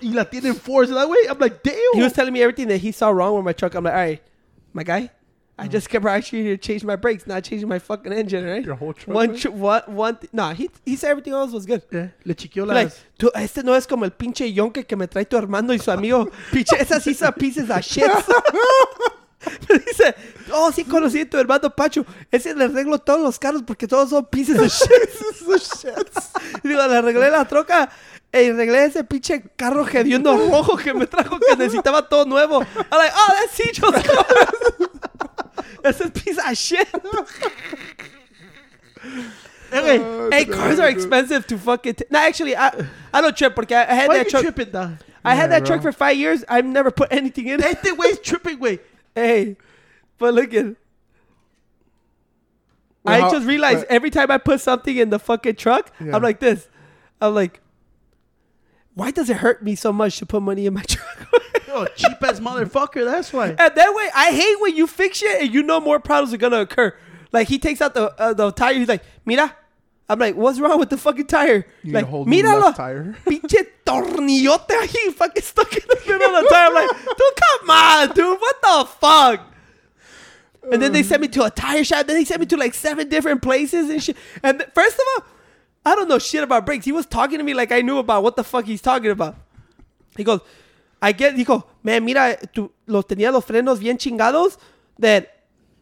Y 0.00 0.14
la 0.14 0.24
tiene 0.24 0.46
en 0.46 0.54
force 0.54 0.88
that 0.88 1.06
way. 1.06 1.18
I'm 1.28 1.38
like, 1.38 1.62
damn. 1.62 1.74
He 1.92 2.02
was 2.02 2.14
telling 2.14 2.32
me 2.32 2.40
everything 2.40 2.68
that 2.68 2.78
he 2.78 2.92
saw 2.92 3.10
wrong 3.10 3.36
with 3.36 3.44
my 3.44 3.52
truck. 3.52 3.74
I'm 3.74 3.84
like, 3.84 3.92
all 3.92 4.00
right, 4.00 4.22
my 4.72 4.82
guy, 4.84 5.10
I 5.58 5.68
mm. 5.68 5.70
just 5.70 5.90
kept 5.90 6.06
asking 6.06 6.46
you 6.46 6.56
to 6.56 6.56
change 6.56 6.82
my 6.82 6.96
brakes, 6.96 7.26
not 7.26 7.44
changing 7.44 7.68
my 7.68 7.78
fucking 7.78 8.10
engine, 8.10 8.46
right? 8.46 8.64
Your 8.64 8.76
whole 8.76 8.94
truck, 8.94 9.14
One, 9.14 9.32
man? 9.32 9.38
tr- 9.38 9.50
one, 9.50 9.82
one. 9.88 10.16
Th- 10.16 10.32
nah, 10.32 10.54
he 10.54 10.70
he 10.86 10.96
said 10.96 11.10
everything 11.10 11.34
else 11.34 11.52
was 11.52 11.66
good. 11.66 11.82
Yeah, 11.92 12.08
le 12.24 12.34
chiqueó 12.34 12.66
Like, 12.66 12.84
las... 12.84 13.04
tú, 13.18 13.30
este 13.34 13.62
no 13.62 13.74
es 13.74 13.86
como 13.86 14.06
el 14.06 14.12
pinche 14.12 14.50
yonke 14.50 14.86
que 14.86 14.96
me 14.96 15.06
trae 15.08 15.28
tu 15.28 15.36
Armando 15.36 15.74
y 15.74 15.76
su 15.76 15.90
amigo. 15.90 16.24
Pinche, 16.50 16.80
esas 16.80 17.02
sí 17.02 17.14
son 17.14 17.34
pieces 17.34 17.68
of 17.68 17.82
shit. 17.82 18.10
Me 19.68 19.78
dice, 19.78 20.14
oh, 20.52 20.70
sí 20.72 20.84
conocí 20.84 21.20
a 21.20 21.28
tu 21.30 21.38
hermano 21.38 21.70
Pacho. 21.74 22.04
Ese 22.30 22.54
le 22.54 22.64
arreglo 22.64 22.98
todos 22.98 23.20
los 23.20 23.38
carros 23.38 23.62
porque 23.66 23.86
todos 23.88 24.10
son 24.10 24.26
pieces 24.26 24.58
de 24.60 24.68
shit. 24.68 24.90
Digo, 26.62 26.86
le 26.86 26.96
arreglé 26.96 27.30
la 27.30 27.44
troca 27.46 27.90
y 28.32 28.50
arreglé 28.50 28.84
ese 28.84 29.02
pinche 29.04 29.42
carro 29.56 29.86
hediondo 29.86 30.36
rojo 30.36 30.76
que 30.76 30.92
me 30.94 31.06
trajo 31.06 31.38
que 31.40 31.56
necesitaba 31.56 32.08
todo 32.08 32.24
nuevo. 32.26 32.60
I'm 32.60 32.98
like, 32.98 33.12
oh, 33.16 33.32
that's 33.40 33.52
Cicho's 33.56 33.92
car. 34.02 34.26
Ese 35.84 36.00
es 36.04 36.10
piece 36.10 36.38
of 36.38 36.54
shit. 36.54 36.86
Okay, 39.72 39.98
Oh, 40.00 40.28
hey, 40.32 40.44
cars 40.46 40.78
are 40.80 40.88
expensive 40.88 41.46
to 41.46 41.56
fucking. 41.56 41.94
T- 41.94 42.04
no, 42.10 42.18
actually, 42.18 42.56
I 42.56 42.70
I 43.14 43.20
don't 43.20 43.36
trip 43.36 43.54
porque 43.54 43.70
I, 43.72 43.82
I 43.88 43.94
had 43.94 44.08
Why 44.08 44.18
that 44.18 44.28
truck. 44.28 44.42
tripping, 44.42 44.70
dog? 44.70 44.90
I 45.24 45.34
had 45.34 45.50
Yeah, 45.50 45.58
that 45.60 45.66
truck 45.66 45.80
bro. 45.82 45.92
for 45.92 45.96
five 45.96 46.16
years. 46.16 46.44
I've 46.48 46.64
never 46.66 46.90
put 46.90 47.08
anything 47.12 47.46
in 47.46 47.60
it. 47.60 47.66
Este 47.66 47.92
güey 47.96 48.10
es 48.10 48.20
tripping, 48.20 48.58
güey. 48.58 48.80
Hey, 49.14 49.56
but 50.18 50.34
look 50.34 50.52
at. 50.54 50.64
Well, 53.02 53.14
I 53.14 53.20
how- 53.20 53.30
just 53.30 53.46
realized 53.46 53.80
but- 53.80 53.90
every 53.90 54.10
time 54.10 54.30
I 54.30 54.38
put 54.38 54.60
something 54.60 54.96
in 54.96 55.10
the 55.10 55.18
fucking 55.18 55.56
truck, 55.56 55.92
Yeah. 56.04 56.14
I'm 56.16 56.22
like 56.22 56.40
this. 56.40 56.68
I'm 57.20 57.34
like, 57.34 57.60
why 58.94 59.10
does 59.10 59.30
it 59.30 59.36
hurt 59.38 59.62
me 59.62 59.74
so 59.74 59.92
much 59.92 60.18
to 60.18 60.26
put 60.26 60.42
money 60.42 60.66
in 60.66 60.74
my 60.74 60.82
truck? 60.88 61.26
Oh, 61.72 61.86
cheap 61.96 62.22
ass 62.22 62.40
motherfucker, 62.40 63.04
that's 63.04 63.32
why. 63.32 63.48
and 63.58 63.58
that 63.58 63.94
way, 63.94 64.08
I 64.14 64.30
hate 64.32 64.60
when 64.60 64.76
you 64.76 64.86
fix 64.86 65.18
shit 65.18 65.42
and 65.42 65.54
you 65.54 65.62
know 65.62 65.80
more 65.80 66.00
problems 66.00 66.34
are 66.34 66.36
gonna 66.38 66.60
occur. 66.60 66.94
Like 67.32 67.46
he 67.48 67.58
takes 67.58 67.80
out 67.80 67.94
the 67.94 68.10
uh, 68.20 68.34
the 68.34 68.50
tire, 68.50 68.74
he's 68.74 68.88
like, 68.88 69.04
"Mira," 69.24 69.54
I'm 70.08 70.18
like, 70.18 70.34
"What's 70.34 70.58
wrong 70.58 70.80
with 70.80 70.90
the 70.90 70.96
fucking 70.98 71.28
tire?" 71.28 71.64
You 71.84 71.92
like, 71.92 72.06
"Míralo, 72.06 72.74
tire." 72.74 73.14
pinche 73.24 73.66
tornillote 73.90 74.68
ahí, 74.68 75.12
fucking 75.14 75.42
stuck 75.42 75.72
in 75.76 75.82
the 75.88 76.00
middle 76.06 76.36
of 76.36 76.44
the 76.44 76.48
tire." 76.50 76.66
I'm 76.68 76.74
like, 76.74 76.90
"Dude, 76.90 77.36
come 77.36 77.70
on, 77.70 78.08
dude, 78.14 78.40
what 78.40 78.62
the 78.62 78.88
fuck?" 79.00 79.40
And 80.72 80.80
then 80.80 80.92
they 80.92 81.02
sent 81.02 81.22
me 81.22 81.28
to 81.28 81.44
a 81.44 81.50
tire 81.50 81.82
shop. 81.84 82.06
Then 82.06 82.16
they 82.16 82.24
sent 82.24 82.40
me 82.40 82.46
to 82.46 82.56
like 82.56 82.74
seven 82.74 83.08
different 83.08 83.42
places 83.42 83.88
and 83.88 84.02
shit. 84.02 84.16
And 84.42 84.58
th- 84.58 84.70
first 84.74 84.94
of 84.96 85.02
all, 85.16 85.24
I 85.86 85.96
don't 85.96 86.08
know 86.08 86.18
shit 86.18 86.42
about 86.44 86.66
brakes. 86.66 86.84
He 86.84 86.92
was 86.92 87.06
talking 87.06 87.38
to 87.38 87.44
me 87.44 87.54
like 87.54 87.72
I 87.72 87.80
knew 87.80 87.98
about 87.98 88.22
what 88.22 88.36
the 88.36 88.44
fuck 88.44 88.66
he's 88.66 88.82
talking 88.82 89.10
about. 89.10 89.36
He 90.16 90.22
goes, 90.24 90.40
I 91.00 91.12
get, 91.12 91.34
goes, 91.46 91.62
man, 91.82 92.04
mira, 92.04 92.36
tú, 92.54 92.70
los 92.86 93.06
tenía 93.06 93.32
los 93.32 93.44
frenos 93.46 93.80
bien 93.80 93.96
chingados 93.96 94.58
that, 94.98 95.34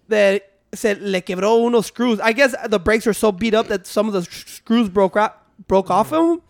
that 0.07 0.43
se 0.73 0.95
le 0.95 1.23
quebró 1.23 1.59
unos 1.69 1.87
screws. 1.87 2.21
I 2.21 2.33
guess 2.33 2.55
the 2.69 2.79
brakes 2.79 3.05
were 3.05 3.13
so 3.15 3.33
beat 3.33 3.55
up 3.55 3.67
that 3.69 3.85
some 3.87 4.07
of 4.07 4.13
the 4.13 4.21
s- 4.21 4.45
screws 4.47 4.89
broke 4.89 5.19
broke 5.67 5.91
off 5.91 6.13
of 6.13 6.29
them 6.29 6.43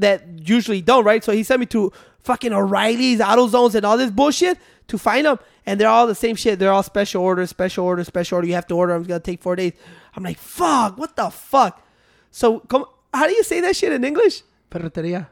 that 0.00 0.22
usually 0.48 0.82
don't, 0.82 1.04
right? 1.04 1.22
So 1.22 1.32
he 1.32 1.42
sent 1.42 1.60
me 1.60 1.66
to 1.66 1.92
fucking 2.20 2.52
O'Reilly's, 2.52 3.20
AutoZones, 3.20 3.74
and 3.74 3.84
all 3.86 3.96
this 3.96 4.10
bullshit 4.10 4.58
to 4.88 4.98
find 4.98 5.26
them. 5.26 5.38
And 5.66 5.80
they're 5.80 5.88
all 5.88 6.06
the 6.06 6.14
same 6.14 6.36
shit. 6.36 6.58
They're 6.58 6.72
all 6.72 6.82
special 6.82 7.22
orders, 7.22 7.50
special 7.50 7.84
order, 7.84 8.02
special 8.04 8.36
order. 8.36 8.46
You 8.48 8.54
have 8.54 8.66
to 8.68 8.74
order 8.74 8.92
them. 8.94 9.02
It's 9.02 9.08
going 9.08 9.20
to 9.20 9.24
take 9.24 9.40
four 9.42 9.56
days. 9.56 9.72
I'm 10.16 10.22
like, 10.24 10.38
fuck, 10.38 10.98
what 10.98 11.14
the 11.16 11.30
fuck? 11.30 11.86
So, 12.30 12.60
come, 12.60 12.84
how 13.14 13.26
do 13.26 13.32
you 13.32 13.44
say 13.44 13.60
that 13.60 13.76
shit 13.76 13.92
in 13.92 14.02
English? 14.04 14.42
Ferretería. 14.70 15.28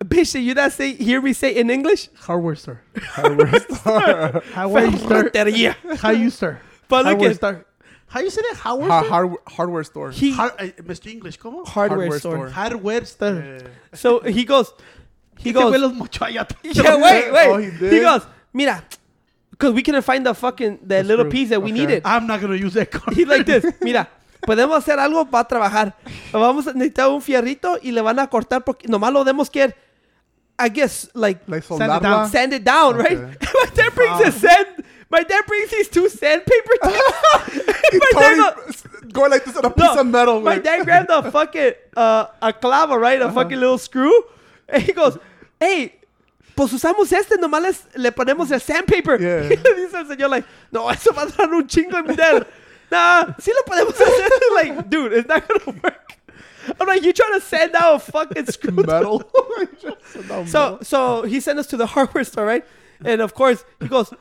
Bitch, 0.00 0.32
did 0.32 0.40
you 0.42 0.54
not 0.54 0.72
say, 0.72 0.94
hear 0.94 1.20
me 1.20 1.32
say 1.32 1.54
in 1.56 1.70
English? 1.70 2.08
Hardware 2.16 2.54
store. 2.54 2.82
Hardware 3.02 3.58
store. 3.60 4.42
How 4.52 4.74
are 4.74 4.86
you. 5.48 5.74
How 5.96 6.10
you 6.10 6.30
start? 6.30 6.60
But 6.88 6.98
look 7.04 7.06
Hardware 7.06 7.30
at- 7.30 7.36
store. 7.36 7.64
How 8.08 8.20
you 8.20 8.30
say 8.30 8.40
that? 8.50 8.56
Hardware 8.58 8.88
Ha- 8.88 9.00
store? 9.02 9.10
hard- 9.10 9.36
hardware 9.46 9.84
store. 9.84 10.10
He, 10.12 10.32
Har- 10.32 10.54
eh, 10.58 10.72
Mr. 10.82 11.08
English, 11.12 11.38
¿cómo? 11.38 11.66
hardware, 11.66 12.08
hardware 12.08 12.18
store. 12.18 12.36
store. 12.36 12.50
Hardware 12.50 13.04
store. 13.04 13.58
So 13.94 14.20
he 14.20 14.44
goes, 14.44 14.72
he 15.38 15.52
goes, 15.52 15.70
los 15.78 15.92
yeah, 16.30 16.96
wait, 16.96 17.32
wait. 17.32 17.48
Oh, 17.48 17.58
he 17.58 17.70
he, 17.70 18.00
goes, 18.00 18.22
mira, 18.52 18.82
because 19.50 19.72
we 19.72 19.82
couldn't 19.82 20.02
find 20.02 20.24
the 20.24 20.34
fucking, 20.34 20.78
the, 20.86 21.02
little 21.02 21.24
screw. 21.26 21.30
piece 21.30 21.48
that 21.50 21.60
we 21.62 21.70
Okay. 21.70 21.80
needed. 21.80 22.02
I'm 22.04 22.26
not 22.26 22.40
gonna 22.40 22.56
use 22.56 22.74
that 22.74 22.90
car. 22.90 23.12
He's 23.14 23.26
like 23.28 23.44
this, 23.44 23.64
mira, 23.82 24.08
podemos 24.46 24.78
hacer 24.82 24.98
algo 24.98 25.30
para 25.30 25.44
trabajar. 25.46 25.92
Vamos 26.32 26.66
a 26.66 26.72
necesitar 26.72 27.08
un 27.10 27.20
fierrito 27.20 27.78
y 27.82 27.90
le 27.92 28.00
van 28.00 28.18
a 28.18 28.26
cortar 28.28 28.64
porque 28.64 28.88
nomás 28.88 29.12
lo 29.12 29.22
demos 29.24 29.50
que, 29.50 29.74
I 30.58 30.68
guess, 30.70 31.08
like, 31.14 31.42
Like 31.46 31.62
Sand 31.64 31.82
it 31.82 32.02
down. 32.02 32.28
sand 32.30 32.52
it 32.54 32.64
down, 32.64 32.96
right? 32.96 33.18
Okay. 33.18 33.36
my 33.54 33.70
dad 33.74 33.94
brings 33.94 34.20
a 34.22 34.32
sand, 34.32 34.84
my 35.10 35.22
dad 35.22 35.44
brings 35.46 35.70
these 35.70 35.88
two 35.88 36.08
sandpaper 36.08 36.72
tips. 36.84 37.64
My 37.94 38.10
dad 38.14 38.36
go- 38.36 39.08
going 39.12 39.30
like 39.30 39.44
this 39.44 39.56
on 39.56 39.64
a 39.64 39.70
piece 39.70 39.84
No, 39.94 40.00
of 40.00 40.06
metal. 40.06 40.40
My 40.40 40.58
güey. 40.58 40.64
dad 40.64 40.84
grabbed 40.84 41.10
a 41.10 41.30
fucking 41.32 41.72
uh, 41.96 42.26
a 42.42 42.52
clavo, 42.52 42.98
right? 42.98 43.20
A 43.22 43.30
fucking 43.32 43.58
little 43.58 43.78
screw. 43.78 44.12
And 44.68 44.82
he 44.82 44.92
goes, 44.92 45.16
hey, 45.58 45.94
pues 46.54 46.72
usamos 46.72 47.10
este, 47.12 47.36
nomás 47.38 47.62
les- 47.62 47.86
le 47.96 48.10
ponemos 48.10 48.50
el 48.50 48.60
sandpaper. 48.60 49.18
Yeah. 49.20 49.48
Dice 49.48 49.94
el 49.94 50.06
señor, 50.08 50.28
like, 50.30 50.44
no, 50.72 50.88
eso 50.90 51.12
va 51.12 51.22
a 51.22 51.26
dar 51.26 51.52
un 51.54 51.66
chingo 51.66 51.98
en 51.98 52.06
mi 52.06 52.14
dad. 52.14 52.46
nah, 52.90 53.26
sí 53.38 53.50
lo 53.54 53.62
podemos 53.64 53.94
hacer. 53.94 54.30
like, 54.54 54.90
dude, 54.90 55.12
it's 55.14 55.28
not 55.28 55.46
gonna 55.48 55.78
work. 55.82 56.04
I'm 56.78 56.86
like, 56.86 57.02
you 57.02 57.14
trying 57.14 57.32
to 57.32 57.40
sand 57.40 57.74
out 57.76 57.94
a 57.94 57.98
fucking 57.98 58.44
screw? 58.46 58.72
Metal. 58.72 59.22
So, 60.46 60.78
so 60.82 61.22
he 61.22 61.40
sent 61.40 61.58
us 61.58 61.66
to 61.68 61.78
the 61.78 61.86
hardware 61.86 62.24
store, 62.24 62.44
right? 62.44 62.64
And 63.04 63.20
of 63.20 63.34
course, 63.34 63.64
he 63.80 63.88
goes, 63.88 64.12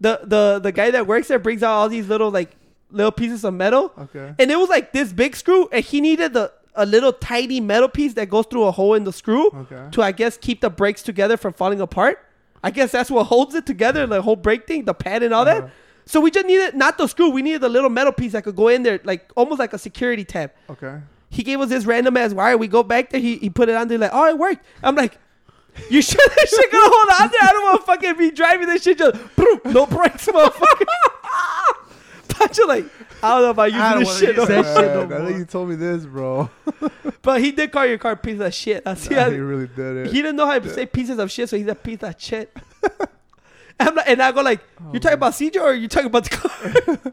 the 0.00 0.20
the 0.24 0.60
the 0.62 0.72
guy 0.72 0.90
that 0.90 1.06
works 1.06 1.28
there 1.28 1.38
brings 1.38 1.62
out 1.62 1.72
all 1.72 1.88
these 1.88 2.08
little 2.08 2.30
like 2.30 2.56
little 2.90 3.12
pieces 3.12 3.44
of 3.44 3.54
metal, 3.54 3.92
Okay. 3.98 4.34
and 4.38 4.50
it 4.50 4.58
was 4.58 4.68
like 4.68 4.92
this 4.92 5.12
big 5.12 5.36
screw, 5.36 5.68
and 5.72 5.84
he 5.84 6.00
needed 6.00 6.32
the 6.34 6.52
a 6.74 6.86
little 6.86 7.12
tiny 7.12 7.60
metal 7.60 7.88
piece 7.88 8.14
that 8.14 8.28
goes 8.30 8.46
through 8.46 8.64
a 8.64 8.70
hole 8.70 8.94
in 8.94 9.04
the 9.04 9.12
screw 9.12 9.48
Okay. 9.48 9.88
to, 9.90 10.02
I 10.02 10.12
guess, 10.12 10.36
keep 10.36 10.60
the 10.60 10.70
brakes 10.70 11.02
together 11.02 11.36
from 11.36 11.52
falling 11.52 11.80
apart. 11.80 12.18
I 12.62 12.70
guess 12.70 12.92
that's 12.92 13.10
what 13.10 13.24
holds 13.24 13.54
it 13.54 13.66
together, 13.66 14.06
the 14.06 14.22
whole 14.22 14.36
brake 14.36 14.66
thing, 14.66 14.84
the 14.84 14.94
pad 14.94 15.22
and 15.22 15.34
all 15.34 15.46
Uh-huh. 15.48 15.62
that. 15.62 15.70
So 16.06 16.20
we 16.20 16.30
just 16.30 16.46
needed 16.46 16.74
not 16.74 16.96
the 16.98 17.06
screw, 17.08 17.30
we 17.30 17.42
needed 17.42 17.60
the 17.60 17.68
little 17.68 17.90
metal 17.90 18.12
piece 18.12 18.32
that 18.32 18.44
could 18.44 18.56
go 18.56 18.68
in 18.68 18.82
there, 18.84 19.00
like 19.04 19.30
almost 19.36 19.58
like 19.58 19.72
a 19.72 19.78
security 19.78 20.24
tab. 20.24 20.52
Okay. 20.68 20.98
He 21.28 21.42
gave 21.42 21.60
us 21.60 21.68
this 21.68 21.84
random 21.86 22.16
ass 22.16 22.32
wire. 22.32 22.56
We 22.56 22.66
go 22.68 22.82
back 22.82 23.10
there. 23.10 23.20
He, 23.20 23.36
he 23.36 23.50
put 23.50 23.68
it 23.68 23.74
on 23.76 23.86
there 23.88 23.98
like, 23.98 24.10
oh, 24.12 24.28
it 24.28 24.36
worked. 24.38 24.64
I'm 24.82 24.94
like, 24.96 25.18
you 25.90 26.02
sure 26.02 26.20
this 26.36 26.50
shit 26.50 26.72
gonna 26.72 26.90
hold 26.92 27.22
on 27.22 27.28
there? 27.30 27.40
I 27.42 27.52
don't 27.52 27.62
want 27.64 27.80
to 27.80 27.86
fucking 27.86 28.16
be 28.18 28.30
driving 28.30 28.66
this 28.68 28.82
shit 28.82 28.98
just 28.98 29.36
boom, 29.36 29.60
no 29.66 29.86
brakes, 29.86 30.26
motherfucker. 30.26 30.84
Pancho 32.28 32.66
like, 32.66 32.84
I 33.22 33.34
don't 33.34 33.42
know 33.42 33.50
about 33.50 33.72
I 33.72 33.90
don't 33.94 34.04
this 34.04 34.18
shit. 34.18 34.28
use 34.36 34.36
no 34.36 34.44
that 34.46 34.64
shit 34.76 34.94
no 34.94 35.06
Man, 35.06 35.12
I 35.12 35.18
more. 35.18 35.26
think 35.28 35.38
you 35.40 35.44
told 35.44 35.68
me 35.68 35.74
this, 35.76 36.04
bro. 36.06 36.48
But 37.22 37.42
he 37.42 37.52
did 37.52 37.70
call 37.70 37.84
your 37.84 37.98
car 37.98 38.12
a 38.12 38.16
piece 38.16 38.40
of 38.40 38.54
shit. 38.54 38.82
I 38.86 38.94
see. 38.94 39.14
Nah, 39.14 39.24
how- 39.24 39.30
he 39.30 39.38
really 39.38 39.66
did 39.66 39.96
it. 39.98 40.06
he 40.06 40.22
didn't 40.22 40.36
know 40.36 40.46
how 40.46 40.58
to 40.58 40.72
say 40.72 40.86
pieces 40.86 41.18
of 41.18 41.30
shit, 41.30 41.48
so 41.50 41.56
he's 41.58 41.66
a 41.66 41.74
piece 41.74 42.02
of 42.02 42.14
shit. 42.18 42.50
I'm 43.78 43.94
like, 43.94 44.08
and 44.08 44.22
I 44.22 44.32
go 44.32 44.40
like, 44.42 44.60
Oh, 44.80 44.90
you're 44.92 45.00
talking 45.00 45.14
about 45.18 45.32
CJ 45.34 45.60
or 45.60 45.74
you 45.74 45.86
talking 45.88 46.06
about 46.06 46.24
the 46.24 46.30
car? 46.36 47.12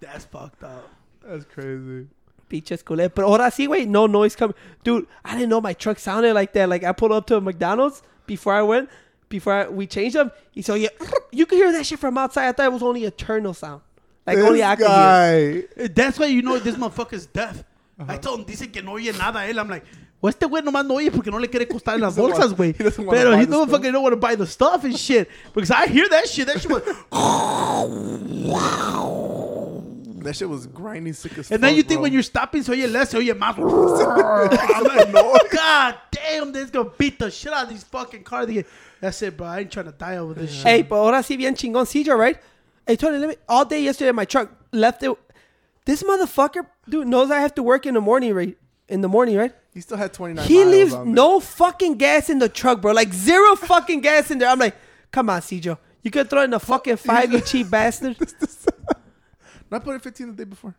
That's 0.00 0.24
fucked 0.26 0.62
up. 0.62 0.88
That's 1.24 1.44
crazy. 1.44 2.06
Pinches 2.48 2.82
culé. 2.84 3.08
But 3.12 3.24
ahora 3.24 3.50
sí, 3.50 3.66
wait, 3.68 3.88
no 3.88 4.06
noise 4.06 4.36
coming. 4.36 4.54
Dude, 4.84 5.06
I 5.24 5.34
didn't 5.34 5.48
know 5.48 5.60
my 5.60 5.72
truck 5.74 5.98
sounded 5.98 6.32
like 6.34 6.52
that. 6.52 6.68
Like 6.68 6.84
I 6.84 6.92
pulled 6.92 7.12
up 7.12 7.26
to 7.26 7.36
a 7.36 7.40
McDonald's 7.40 8.02
before 8.26 8.52
I 8.54 8.62
went, 8.62 8.88
before 9.28 9.52
I, 9.52 9.68
we 9.68 9.86
changed 9.88 10.14
them. 10.16 10.30
He 10.52 10.62
said, 10.62 10.76
yeah, 10.80 10.88
you 11.32 11.44
could 11.46 11.56
hear 11.58 11.72
that 11.72 11.84
shit 11.84 11.98
from 11.98 12.16
outside. 12.18 12.48
I 12.48 12.52
thought 12.52 12.66
it 12.66 12.72
was 12.72 12.82
only 12.84 13.04
a 13.04 13.10
turtle 13.10 13.52
sound. 13.54 13.80
Like 14.26 14.36
this 14.36 14.46
only 14.46 14.62
I 14.62 14.76
could 14.76 14.86
hear. 14.86 14.94
guy. 14.96 15.64
Eh, 15.76 15.88
That's 15.92 16.18
why 16.18 16.26
you 16.26 16.42
know 16.42 16.58
this 16.58 16.76
motherfucker's 16.76 17.26
deaf. 17.26 17.64
I 18.08 18.16
told 18.18 18.40
him, 18.40 18.44
dice 18.46 18.70
que 18.72 18.82
no 18.82 18.92
oye 18.92 19.10
nada 19.16 19.40
él. 19.48 19.58
I'm 19.58 19.68
like, 19.68 19.84
well, 20.20 20.30
este 20.30 20.46
güey 20.46 20.62
nomás 20.62 20.84
no 20.86 20.94
oye 20.96 21.10
porque 21.10 21.30
no 21.30 21.38
le 21.38 21.48
quiere 21.48 21.66
costar 21.66 21.94
en 21.94 22.02
las 22.02 22.14
doesn't 22.16 22.30
bolsas, 22.32 22.50
want- 22.50 22.56
güey. 22.58 22.74
he 22.76 22.84
doesn't 22.84 23.04
wanna 23.06 23.18
Pero 23.18 23.30
buy 23.32 23.38
he 23.40 23.44
the 23.46 23.50
don't 23.52 23.68
stuff. 23.68 23.78
fucking 23.80 23.92
don't 23.92 24.02
want 24.02 24.12
to 24.12 24.16
buy 24.20 24.34
the 24.36 24.46
stuff 24.46 24.84
and 24.84 24.96
shit. 24.98 25.28
Because 25.54 25.70
I 25.70 25.86
hear 25.88 26.08
that 26.10 26.28
shit. 26.28 26.46
That 26.46 26.60
shit 26.60 26.70
was... 26.70 26.82
That 30.26 30.36
shit 30.36 30.48
was 30.48 30.66
grinding 30.66 31.12
sick 31.14 31.38
as 31.38 31.50
And 31.50 31.62
then 31.62 31.70
fuck, 31.70 31.76
you 31.76 31.82
think 31.82 31.98
bro. 31.98 32.02
when 32.02 32.12
you're 32.12 32.22
stopping, 32.22 32.62
so 32.62 32.72
oye 32.72 32.86
less, 32.86 33.10
so 33.10 33.18
oye 33.18 33.32
más. 33.32 33.56
I'm 33.56 34.84
like, 34.84 35.10
no. 35.10 35.36
God 35.50 35.94
damn, 36.10 36.52
this 36.52 36.70
gonna 36.70 36.90
beat 36.98 37.18
the 37.18 37.30
shit 37.30 37.52
out 37.52 37.64
of 37.64 37.70
these 37.70 37.84
fucking 37.84 38.24
cars. 38.24 38.46
Dije, 38.46 38.64
That's 39.00 39.20
it, 39.22 39.36
bro. 39.36 39.46
I 39.46 39.60
ain't 39.60 39.70
trying 39.72 39.86
to 39.86 39.92
die 39.92 40.16
over 40.18 40.34
this 40.34 40.52
shit. 40.52 40.62
Hey, 40.66 40.82
but 40.82 40.96
ahora 40.96 41.22
sí 41.22 41.36
bien 41.36 41.54
chingón 41.54 41.86
CJ, 41.86 42.16
right? 42.16 42.38
Hey, 42.86 42.96
Tony, 42.96 43.18
let 43.18 43.28
me, 43.28 43.36
all 43.48 43.64
day 43.64 43.82
yesterday 43.82 44.12
my 44.12 44.24
truck 44.24 44.50
left 44.72 45.02
it. 45.02 45.10
This 45.84 46.02
motherfucker, 46.02 46.66
dude, 46.88 47.06
knows 47.06 47.30
I 47.30 47.40
have 47.40 47.54
to 47.56 47.62
work 47.62 47.86
in 47.86 47.94
the 47.94 48.00
morning, 48.00 48.34
right? 48.34 48.56
In 48.88 49.00
the 49.00 49.08
morning, 49.08 49.36
right? 49.36 49.52
He 49.72 49.80
still 49.80 49.96
had 49.96 50.12
29 50.12 50.46
He 50.46 50.58
miles 50.58 50.70
leaves 50.70 50.94
on 50.94 51.12
no 51.12 51.38
fucking 51.40 51.96
gas 51.98 52.30
in 52.30 52.38
the 52.38 52.48
truck, 52.48 52.80
bro. 52.80 52.92
Like 52.92 53.12
zero 53.12 53.54
fucking 53.56 54.00
gas 54.00 54.30
in 54.30 54.38
there. 54.38 54.48
I'm 54.48 54.58
like, 54.58 54.74
come 55.12 55.30
on, 55.30 55.40
CJ. 55.40 55.76
You 56.02 56.10
could 56.10 56.30
throw 56.30 56.42
in 56.42 56.54
a 56.54 56.60
fucking 56.60 56.96
five, 57.08 57.32
you 57.32 57.40
cheap 57.40 57.70
bastard. 57.70 58.16
it. 59.66 59.72
Not 59.72 59.84
put 59.84 59.96
it 59.96 60.02
15 60.02 60.28
the 60.28 60.32
day 60.34 60.44
before. 60.44 60.74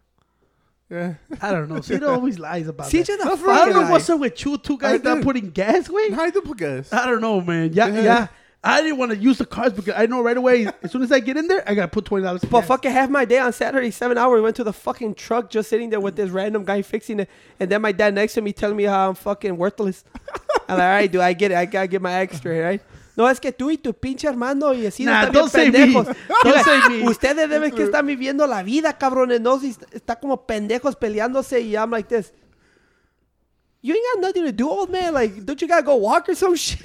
Yeah. 0.89 1.15
I 1.41 1.51
don't 1.51 1.67
know. 1.69 1.81
Cito 1.81 2.07
always 2.09 2.39
lies 2.39 2.67
about 2.67 2.87
CJ 2.89 3.05
that. 3.07 3.19
the 3.19 3.31
I 3.31 3.35
fucking 3.35 3.73
don't 3.73 3.85
know 3.85 3.91
what's 3.91 4.09
up 4.09 4.19
with 4.19 4.45
you 4.45 4.57
two 4.57 4.77
guys 4.77 5.01
I 5.01 5.03
not 5.03 5.15
did. 5.15 5.23
putting 5.23 5.49
gas, 5.49 5.89
wait. 5.89 6.13
How 6.13 6.25
you 6.25 6.31
do 6.31 6.41
put 6.41 6.57
gas? 6.57 6.91
I 6.93 7.05
don't 7.05 7.21
know, 7.21 7.41
man. 7.41 7.73
Yeah, 7.73 7.87
Yeah. 7.87 8.01
yeah. 8.03 8.27
I 8.63 8.81
didn't 8.81 8.97
want 8.97 9.11
to 9.11 9.17
use 9.17 9.37
the 9.37 9.45
cars 9.45 9.71
because 9.71 9.93
I 9.95 10.07
know 10.07 10.21
right 10.21 10.35
away, 10.35 10.67
as 10.81 10.91
soon 10.91 11.03
as 11.03 11.11
I 11.11 11.19
get 11.19 11.37
in 11.37 11.47
there, 11.47 11.63
I 11.69 11.75
gotta 11.75 11.87
put 11.89 12.05
twenty 12.05 12.23
dollars. 12.23 12.43
But 12.43 12.63
fucking 12.65 12.91
half 12.91 13.09
my 13.09 13.23
day 13.23 13.37
on 13.37 13.53
Saturday, 13.53 13.91
seven 13.91 14.17
hours, 14.17 14.41
went 14.41 14.55
to 14.57 14.63
the 14.63 14.73
fucking 14.73 15.13
truck 15.15 15.49
just 15.49 15.69
sitting 15.69 15.89
there 15.91 15.99
with 16.01 16.15
this 16.15 16.31
random 16.31 16.65
guy 16.65 16.81
fixing 16.81 17.19
it. 17.21 17.29
And 17.59 17.69
then 17.69 17.81
my 17.83 17.91
dad 17.91 18.15
next 18.15 18.33
to 18.33 18.41
me 18.41 18.51
telling 18.51 18.75
me 18.75 18.85
how 18.85 19.09
I'm 19.09 19.15
fucking 19.15 19.55
worthless. 19.55 20.03
I'm 20.25 20.39
like, 20.69 20.69
all 20.69 20.77
right, 20.77 21.09
dude, 21.11 21.21
I 21.21 21.33
get 21.33 21.51
it. 21.51 21.55
I 21.57 21.65
gotta 21.65 21.87
get 21.87 22.01
my 22.01 22.13
extra, 22.15 22.59
right? 22.59 22.81
No, 23.17 23.27
es 23.29 23.39
que 23.41 23.51
tú 23.51 23.69
y 23.71 23.77
tu 23.79 23.93
pinche 23.95 24.27
hermano 24.27 24.73
y 24.75 24.85
así 24.85 25.03
Nah, 25.03 25.23
están 25.25 25.31
bien 25.33 25.71
pendejos. 25.73 26.07
Me. 26.89 27.09
Ustedes 27.09 27.49
deben 27.49 27.71
que 27.73 27.83
están 27.83 28.05
viviendo 28.05 28.45
la 28.47 28.61
vida, 28.63 28.97
cabrones. 28.97 29.41
No, 29.41 29.59
si 29.59 29.71
est- 29.71 29.83
está 29.91 30.19
como 30.19 30.45
pendejos 30.45 30.95
peleándose 30.95 31.59
y 31.61 31.73
I'm 31.75 31.89
like 31.91 32.07
this. 32.07 32.31
You 33.81 33.93
ain't 33.95 34.03
got 34.15 34.21
nothing 34.21 34.45
to 34.45 34.51
do, 34.51 34.69
old 34.69 34.91
man. 34.91 35.13
Like, 35.13 35.43
don't 35.45 35.59
you 35.61 35.67
gotta 35.67 35.81
go 35.83 35.95
walk 35.95 36.29
or 36.29 36.35
some 36.35 36.55
shit? 36.57 36.81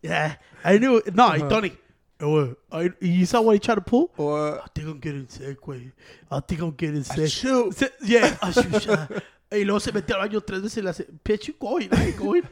Yeah, 0.00 0.36
I 0.64 0.78
knew. 0.78 0.98
it. 0.98 1.14
No, 1.14 1.36
Tony. 1.48 1.76
Oh, 2.20 2.54
I, 2.70 2.90
you 3.00 3.26
saw 3.26 3.40
what 3.40 3.54
he 3.54 3.58
tried 3.58 3.76
to 3.76 3.80
pull? 3.80 4.12
Or 4.16 4.60
I 4.62 4.66
think 4.72 4.86
I'm 4.88 5.00
getting 5.00 5.26
sick, 5.28 5.60
güey. 5.60 5.90
I 6.30 6.38
think 6.40 6.60
I'm 6.60 6.70
getting 6.76 7.02
sick. 7.02 7.28
Se- 7.28 7.90
yeah, 8.04 8.36
achoo. 8.40 9.20
y 9.50 9.64
luego 9.64 9.80
se 9.80 9.90
metió 9.90 10.14
al 10.14 10.28
baño 10.28 10.40
tres 10.40 10.62
veces 10.62 10.78
y 10.78 10.82
le 10.82 10.90
hace, 10.90 11.06
bitch, 11.24 11.48
you 11.48 11.54
going, 11.58 11.88
I 11.92 12.06
ain't 12.06 12.16
going. 12.16 12.42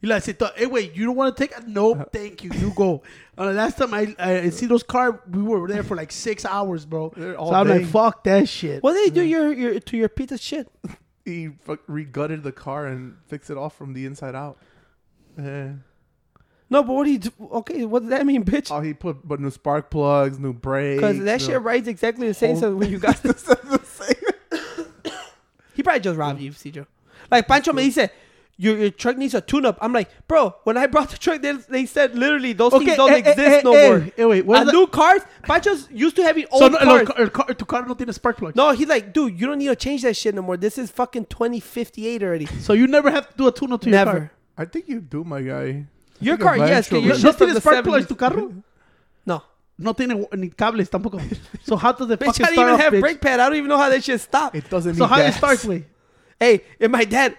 Y 0.00 0.08
le 0.08 0.14
hace, 0.14 0.34
hey, 0.56 0.66
wait, 0.66 0.94
you 0.94 1.06
don't 1.06 1.16
want 1.16 1.36
to 1.36 1.42
take 1.42 1.56
it? 1.58 1.66
No, 1.66 1.92
uh-huh. 1.92 2.04
thank 2.12 2.44
you, 2.44 2.50
you 2.52 2.72
go. 2.76 3.02
Uh, 3.36 3.46
last 3.46 3.78
time 3.78 3.92
I, 3.92 4.14
I 4.18 4.50
see 4.50 4.66
those 4.66 4.84
cars, 4.84 5.14
we 5.28 5.42
were 5.42 5.66
there 5.66 5.82
for 5.82 5.96
like 5.96 6.12
six 6.12 6.44
hours, 6.44 6.86
bro. 6.86 7.12
They're 7.16 7.34
So 7.34 7.52
I'm 7.52 7.66
day. 7.66 7.80
like, 7.80 7.88
fuck 7.88 8.22
that 8.24 8.48
shit. 8.48 8.82
What 8.82 8.92
did 8.92 9.06
they 9.06 9.14
do 9.14 9.24
mm. 9.24 9.30
your, 9.30 9.52
your, 9.52 9.80
to 9.80 9.96
your 9.96 10.08
piece 10.08 10.30
of 10.30 10.40
shit? 10.40 10.68
he 11.24 11.50
fuck, 11.62 11.80
regutted 11.88 12.44
the 12.44 12.52
car 12.52 12.86
and 12.86 13.16
fixed 13.26 13.50
it 13.50 13.56
off 13.56 13.76
from 13.76 13.92
the 13.92 14.06
inside 14.06 14.36
out. 14.36 14.58
Yeah. 15.36 15.72
No, 16.70 16.82
but 16.82 16.92
what 16.92 17.04
do 17.04 17.12
you 17.12 17.18
do? 17.18 17.30
Okay, 17.40 17.84
what 17.84 18.00
does 18.00 18.10
that 18.10 18.26
mean, 18.26 18.44
bitch? 18.44 18.70
Oh, 18.70 18.80
he 18.80 18.92
put 18.92 19.26
but 19.26 19.40
new 19.40 19.50
spark 19.50 19.90
plugs, 19.90 20.38
new 20.38 20.52
brakes. 20.52 21.00
Because 21.00 21.24
that 21.24 21.40
shit 21.40 21.60
rides 21.62 21.88
exactly 21.88 22.28
the 22.28 22.34
same 22.34 22.56
as 22.56 22.62
when 22.62 22.90
you 22.90 22.98
got 22.98 23.16
the 23.22 23.34
same. 23.84 24.14
He 25.74 25.82
probably 25.82 26.00
just 26.00 26.18
robbed 26.18 26.40
mm. 26.40 26.44
you, 26.44 26.50
CJ. 26.50 26.86
Like 27.30 27.46
Pancho 27.46 27.72
me 27.72 27.90
dice, 27.90 28.10
your, 28.60 28.76
your 28.76 28.90
truck 28.90 29.16
needs 29.16 29.34
a 29.34 29.40
tune-up. 29.40 29.78
I'm 29.80 29.92
like, 29.92 30.10
bro, 30.26 30.54
when 30.64 30.76
I 30.76 30.86
brought 30.88 31.10
the 31.10 31.16
truck, 31.16 31.40
they, 31.40 31.52
they 31.52 31.86
said 31.86 32.18
literally 32.18 32.52
those 32.52 32.72
Okay, 32.72 32.86
things 32.86 32.96
don't 32.96 33.12
eh, 33.12 33.14
eh, 33.14 33.18
exist 33.30 33.38
eh, 33.38 33.60
no 33.64 33.72
eh, 33.72 33.88
more. 33.88 34.08
eh, 34.18 34.24
wait, 34.24 34.44
what 34.46 34.58
A 34.58 34.60
is 34.62 34.66
that? 34.66 34.72
new 34.74 34.86
cars, 34.88 35.22
Pancho's 35.44 35.88
used 35.92 36.16
to 36.16 36.22
having 36.24 36.44
So 36.50 36.62
old 36.64 36.72
no, 36.72 36.78
cars. 36.78 37.08
el, 37.16 37.22
el 37.22 37.30
car, 37.30 37.46
tu 37.54 37.64
car 37.64 37.86
no 37.86 37.94
tiene 37.94 38.12
spark 38.12 38.36
plug. 38.36 38.56
no, 38.56 38.72
he's 38.72 38.88
like, 38.88 39.12
dude, 39.12 39.38
you 39.40 39.46
don't 39.46 39.58
need 39.58 39.68
to 39.68 39.76
change 39.76 40.02
that 40.02 40.16
shit 40.16 40.34
no 40.34 40.42
more. 40.42 40.56
This 40.56 40.76
is 40.76 40.90
fucking 40.90 41.26
2058 41.26 42.22
already. 42.22 42.46
So 42.46 42.72
you 42.72 42.86
never 42.88 43.10
have 43.10 43.28
to 43.30 43.36
do 43.36 43.46
a 43.46 43.52
tune-up 43.52 43.80
to 43.82 43.90
your 43.90 43.98
Never. 43.98 44.10
car. 44.12 44.32
I 44.56 44.64
think 44.64 44.88
you 44.88 45.00
do, 45.00 45.22
my 45.24 45.40
guy. 45.40 45.86
Your 46.20 46.34
I 46.34 46.36
think 46.36 46.40
car, 46.40 46.56
yes, 46.58 46.88
que 46.88 46.98
eventually- 46.98 47.06
your 47.22 47.32
¿No 47.32 47.32
tiene 47.38 47.54
the 47.54 47.60
spark 47.60 47.84
plugs 47.84 48.06
70s. 48.06 48.08
tu 48.08 48.14
carro? 48.16 48.52
No. 49.24 49.42
No 49.78 49.92
tiene 49.92 50.26
ni 50.32 50.48
cables 50.50 50.88
tampoco. 50.90 51.20
So 51.62 51.76
how 51.76 51.92
does 51.92 52.10
it 52.10 52.18
Bitch, 52.18 52.26
fucking 52.26 52.44
I 52.46 52.48
didn't 52.48 52.54
start 52.54 52.58
even 52.68 52.74
off, 52.74 52.80
have 52.80 52.92
bitch? 52.94 53.00
brake 53.00 53.20
pad. 53.20 53.38
I 53.38 53.48
don't 53.48 53.56
even 53.58 53.68
know 53.68 53.78
how 53.78 53.88
that 53.88 54.02
shit 54.02 54.20
stopped. 54.20 54.56
It 54.56 54.68
doesn't 54.68 54.96
So 54.96 55.04
need 55.04 55.08
how 55.10 55.20
it 55.20 55.26
gas. 55.26 55.36
starts, 55.36 55.64
way? 55.64 55.86
Hey, 56.40 56.62
and 56.80 56.90
my 56.90 57.04
dad, 57.04 57.36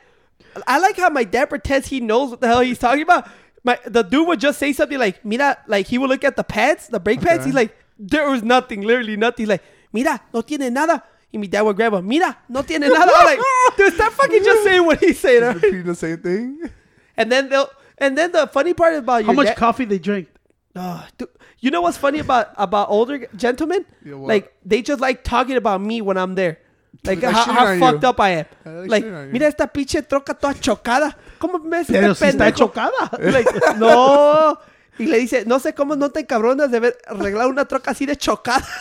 I 0.67 0.79
like 0.79 0.97
how 0.97 1.09
my 1.09 1.23
dad 1.23 1.49
pretends 1.49 1.87
he 1.87 1.99
knows 1.99 2.31
what 2.31 2.41
the 2.41 2.47
hell 2.47 2.61
he's 2.61 2.79
talking 2.79 3.01
about. 3.03 3.29
My 3.63 3.77
the 3.85 4.03
dude 4.03 4.27
would 4.27 4.39
just 4.39 4.57
say 4.59 4.71
something 4.73 4.97
like, 4.97 5.23
"Mira," 5.25 5.57
like 5.67 5.87
he 5.87 5.97
would 5.97 6.09
look 6.09 6.23
at 6.23 6.35
the 6.35 6.43
pads, 6.43 6.87
the 6.87 6.99
brake 6.99 7.21
pads. 7.21 7.39
Okay. 7.41 7.45
He's 7.45 7.53
like, 7.55 7.75
"There 7.97 8.29
was 8.29 8.41
nothing, 8.43 8.81
literally 8.81 9.17
nothing." 9.17 9.43
He's 9.43 9.49
like, 9.49 9.63
"Mira, 9.91 10.19
no 10.33 10.41
tiene 10.41 10.73
nada." 10.73 11.03
And 11.31 11.41
my 11.41 11.47
dad 11.47 11.61
would 11.61 11.75
grab 11.75 11.93
him. 11.93 12.07
Mira, 12.07 12.37
no 12.47 12.61
tiene 12.61 12.81
nada. 12.81 12.95
I'm 13.13 13.25
like, 13.25 13.39
dude, 13.77 13.93
stop 13.93 14.13
fucking 14.13 14.43
just 14.43 14.63
saying 14.63 14.85
what 14.85 14.99
he's 14.99 15.19
saying. 15.19 15.43
all 15.43 15.49
right? 15.49 15.55
Repeating 15.61 15.83
the 15.83 15.95
same 15.95 16.17
thing. 16.17 16.69
And 17.17 17.31
then 17.31 17.49
they'll, 17.49 17.69
and 17.97 18.17
then 18.17 18.31
the 18.31 18.47
funny 18.47 18.73
part 18.73 18.95
about 18.95 19.25
How 19.25 19.33
much 19.33 19.47
dad- 19.47 19.57
coffee 19.57 19.85
they 19.85 19.99
drink? 19.99 20.27
Ah, 20.75 21.07
dude, 21.17 21.27
you 21.59 21.69
know 21.71 21.81
what's 21.81 21.97
funny 21.97 22.19
about 22.19 22.51
about 22.55 22.89
older 22.89 23.27
gentlemen? 23.35 23.85
Yeah, 24.05 24.15
like 24.15 24.53
they 24.63 24.81
just 24.81 25.01
like 25.01 25.23
talking 25.23 25.57
about 25.57 25.81
me 25.81 26.01
when 26.01 26.17
I'm 26.17 26.35
there. 26.35 26.59
Like 27.03 27.23
how, 27.23 27.31
how 27.31 27.79
fucked 27.79 28.03
you. 28.03 28.09
up 28.09 28.19
I 28.19 28.29
am. 28.29 28.45
I 28.65 28.69
like 28.87 29.05
mira 29.31 29.47
esta 29.47 29.67
pinche 29.67 30.01
troca 30.03 30.33
toda 30.33 30.53
chocada. 30.53 31.15
¿Cómo 31.39 31.59
me 31.63 31.77
ves 31.77 31.87
Pero 31.87 32.11
este 32.11 32.25
si 32.31 32.37
está 32.37 32.51
chocada. 32.53 32.91
Like, 33.19 33.49
no. 33.77 34.57
Y 34.97 35.05
le 35.05 35.17
dice, 35.19 35.45
no 35.45 35.59
sé 35.59 35.73
cómo 35.73 35.95
no 35.95 36.09
te 36.09 36.19
encabronas 36.19 36.69
de 36.71 36.79
ver 36.81 36.97
arreglar 37.07 37.47
una 37.47 37.63
troca 37.65 37.91
así 37.91 38.05
de 38.05 38.15
chocada. 38.17 38.65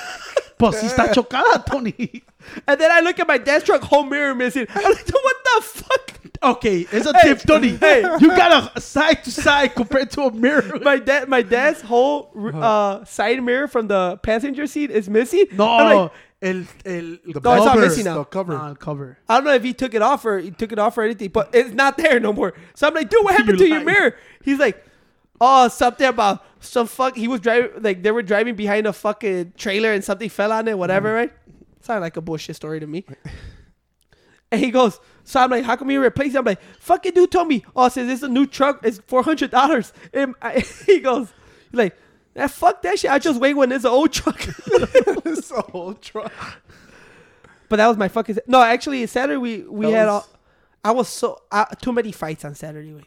Pues 0.59 0.75
si 0.81 0.87
está 0.87 1.09
chocada, 1.13 1.65
Tony. 1.65 2.25
And 2.67 2.81
then 2.81 2.91
I 2.91 3.01
look 3.01 3.21
at 3.21 3.29
my 3.29 3.39
dad's 3.39 3.63
truck, 3.63 3.81
whole 3.81 4.03
mirror 4.03 4.35
missing. 4.35 4.67
I'm 4.75 4.83
like, 4.93 5.09
what 5.09 5.37
the 5.45 5.63
fuck? 5.63 6.13
Okay, 6.43 6.85
it's 6.91 7.07
a 7.07 7.17
Hey, 7.17 7.29
tip, 7.35 7.43
Tony. 7.47 7.77
hey. 7.77 8.03
You 8.19 8.29
got 8.31 8.73
a 8.77 8.81
side 8.81 9.23
to 9.23 9.31
side 9.31 9.77
compared 9.77 10.11
to 10.13 10.23
a 10.23 10.33
mirror. 10.33 10.81
My 10.83 10.99
dad, 10.99 11.29
my 11.29 11.43
dad's 11.43 11.81
whole 11.83 12.33
uh, 12.55 13.05
side 13.05 13.41
mirror 13.41 13.69
from 13.69 13.87
the 13.87 14.19
passenger 14.25 14.67
seat 14.67 14.91
is 14.91 15.09
missing. 15.09 15.47
No, 15.53 15.67
like, 15.77 16.11
el, 16.43 16.65
el, 16.85 17.19
The 17.25 17.41
No, 17.43 17.53
it's 17.55 17.65
not 17.65 17.65
cover. 17.75 17.81
missing 17.81 18.05
now. 18.05 18.15
The 18.19 18.25
cover. 18.25 18.55
Ah, 18.55 18.69
el 18.69 18.77
cover. 18.77 19.19
I 19.29 19.35
don't 19.37 19.45
know 19.45 19.55
if 19.55 19.63
he 19.65 19.73
took 19.75 19.95
it 19.95 20.03
off 20.03 20.25
or 20.25 20.39
he 20.39 20.51
took 20.51 20.73
it 20.73 20.79
off 20.79 20.97
or 20.99 21.03
anything, 21.03 21.31
but 21.31 21.51
it's 21.55 21.75
not 21.75 21.97
there 21.97 22.21
no 22.21 22.33
more. 22.33 22.55
So 22.75 22.87
I'm 22.87 22.95
like, 22.95 23.11
dude, 23.11 23.25
what 23.25 23.35
happened 23.39 23.59
You 23.61 23.67
to 23.67 23.75
your 23.75 23.85
mirror? 23.85 24.17
He's 24.43 24.59
like, 24.59 24.85
oh, 25.41 25.69
something 25.69 26.07
about 26.07 26.45
some 26.61 26.87
fuck. 26.87 27.17
He 27.17 27.29
was 27.29 27.41
driving, 27.41 27.83
like 27.83 28.03
they 28.03 28.11
were 28.11 28.23
driving 28.23 28.55
behind 28.55 28.87
a 28.87 28.93
fucking 28.93 29.53
trailer 29.57 29.93
and 29.93 30.03
something 30.05 30.29
fell 30.29 30.53
on 30.53 30.69
it, 30.69 30.79
whatever, 30.79 31.13
right? 31.13 31.33
Sounded 31.81 32.01
like 32.03 32.17
a 32.17 32.21
bullshit 32.21 32.57
story 32.57 32.81
to 32.81 32.87
me. 32.87 33.05
And 34.51 34.63
he 34.63 34.71
goes, 34.71 34.99
so 35.25 35.41
I'm 35.41 35.51
like, 35.51 35.65
how 35.65 35.77
come 35.77 35.91
you 35.91 36.03
replace 36.03 36.35
it? 36.35 36.39
I'm 36.39 36.45
like, 36.47 36.61
fucking 36.81 37.13
dude 37.13 37.31
told 37.31 37.49
me, 37.49 37.67
oh, 37.77 37.89
says 37.91 38.09
it's 38.09 38.23
a 38.23 38.29
new 38.29 38.47
truck, 38.47 38.81
it's 38.83 38.99
four 39.07 39.23
hundred 39.23 39.51
dollars. 39.51 39.93
And 40.15 40.35
I, 40.41 40.61
he 40.87 41.01
goes, 41.01 41.29
like, 41.71 41.95
yeah, 42.39 42.47
fuck 42.47 42.83
that 42.83 42.99
shit. 42.99 43.11
I 43.11 43.19
just 43.19 43.41
wait 43.41 43.55
when 43.55 43.71
it's 43.73 43.85
an 43.85 43.91
old 43.91 44.13
truck. 44.13 44.41
it's 44.47 45.51
a 45.51 45.61
whole 45.63 45.95
truck. 45.95 46.33
but 47.69 47.77
that 47.77 47.87
was 47.89 47.97
my 47.97 48.09
fucking 48.09 48.39
no. 48.47 48.63
Actually, 48.63 49.07
Saturday 49.07 49.37
we 49.37 49.59
we 49.63 49.87
That 49.87 49.93
had 49.93 50.07
was- 50.07 50.13
all. 50.25 50.29
I 50.85 50.93
was 50.93 51.09
so 51.09 51.43
uh, 51.51 51.65
too 51.83 51.93
many 51.93 52.13
fights 52.13 52.45
on 52.45 52.55
Saturday. 52.55 52.95
Wait. 52.95 53.05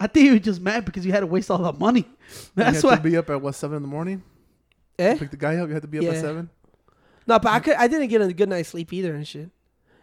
I 0.00 0.06
think 0.08 0.26
you 0.26 0.32
were 0.32 0.38
just 0.38 0.60
mad 0.60 0.84
because 0.84 1.04
you 1.06 1.12
had 1.12 1.20
to 1.20 1.26
waste 1.26 1.50
all 1.50 1.58
that 1.58 1.78
money. 1.78 2.06
That's 2.54 2.82
you 2.82 2.88
why. 2.88 2.94
had 2.96 3.02
to 3.04 3.08
be 3.10 3.16
up 3.16 3.28
at 3.30 3.40
what 3.40 3.54
seven 3.54 3.76
in 3.76 3.82
the 3.82 3.88
morning. 3.88 4.22
Eh? 4.98 5.16
Pick 5.18 5.30
the 5.30 5.36
guy 5.36 5.56
up. 5.56 5.68
You 5.68 5.74
had 5.74 5.82
to 5.82 5.88
be 5.88 5.98
up 5.98 6.04
Yeah. 6.04 6.10
at 6.12 6.20
seven. 6.20 6.48
No, 7.26 7.38
but 7.38 7.52
I 7.52 7.60
could. 7.60 7.74
I 7.74 7.86
didn't 7.88 8.08
get 8.08 8.20
a 8.22 8.32
good 8.32 8.48
night's 8.48 8.70
sleep 8.70 8.92
either 8.92 9.14
and 9.14 9.28
shit. 9.28 9.50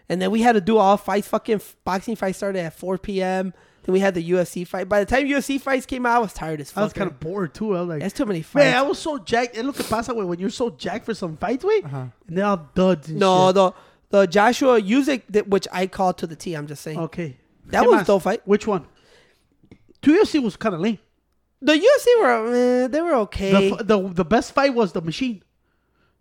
And 0.09 0.21
then 0.21 0.29
we 0.31 0.41
had 0.41 0.53
to 0.53 0.61
do 0.61 0.77
all 0.77 0.95
fights. 0.97 1.27
Fucking 1.27 1.55
f- 1.55 1.75
boxing 1.83 2.15
fights 2.15 2.37
started 2.37 2.59
at 2.59 2.73
4 2.73 2.97
p.m. 2.99 3.53
Then 3.83 3.93
we 3.93 3.99
had 3.99 4.13
the 4.13 4.31
UFC 4.31 4.65
fight. 4.67 4.87
By 4.87 4.99
the 5.03 5.05
time 5.07 5.25
UFC 5.25 5.59
fights 5.59 5.85
came 5.87 6.05
out, 6.05 6.15
I 6.17 6.19
was 6.19 6.33
tired 6.33 6.61
as 6.61 6.69
fuck. 6.69 6.81
I 6.81 6.83
was 6.83 6.93
kind 6.93 7.09
of 7.09 7.19
bored 7.19 7.53
too. 7.55 7.75
I 7.75 7.79
was 7.81 7.89
like, 7.89 8.01
That's 8.01 8.13
too 8.13 8.25
many 8.25 8.41
fights. 8.43 8.63
man, 8.65 8.75
I 8.77 8.81
was 8.83 8.99
so 8.99 9.17
jacked. 9.17 9.57
And 9.57 9.65
look 9.65 9.79
at 9.79 9.87
pasa, 9.89 10.13
when 10.13 10.37
you're 10.39 10.49
so 10.51 10.69
jacked 10.69 11.05
for 11.05 11.13
some 11.15 11.35
fights, 11.37 11.63
wait, 11.65 11.83
Uh-huh. 11.85 12.05
and 12.27 12.37
they're 12.37 12.45
all 12.45 12.69
duds 12.75 13.09
and 13.09 13.19
no, 13.19 13.47
shit. 13.47 13.55
the 13.55 13.73
the 14.11 14.27
Joshua 14.27 14.79
Usyk, 14.81 15.23
that- 15.29 15.47
which 15.47 15.67
I 15.71 15.87
called 15.87 16.17
to 16.19 16.27
the 16.27 16.35
T. 16.35 16.53
I'm 16.53 16.67
just 16.67 16.83
saying 16.83 16.99
Okay. 16.99 17.37
that 17.67 17.83
¿Qué 17.83 17.87
was 17.89 18.01
más? 18.01 18.05
dope 18.05 18.21
fight. 18.21 18.41
Which 18.45 18.67
one? 18.67 18.85
Two 20.01 20.13
UFC 20.19 20.41
was 20.43 20.55
kind 20.57 20.75
of 20.75 20.81
lame. 20.81 20.99
The 21.61 21.73
UFC 21.73 22.21
were 22.21 22.53
eh, 22.55 22.87
they 22.87 23.01
were 23.01 23.13
okay. 23.25 23.69
The, 23.69 23.83
the 23.83 24.09
the 24.09 24.25
best 24.25 24.51
fight 24.53 24.73
was 24.73 24.91
the 24.93 25.01
machine. 25.01 25.43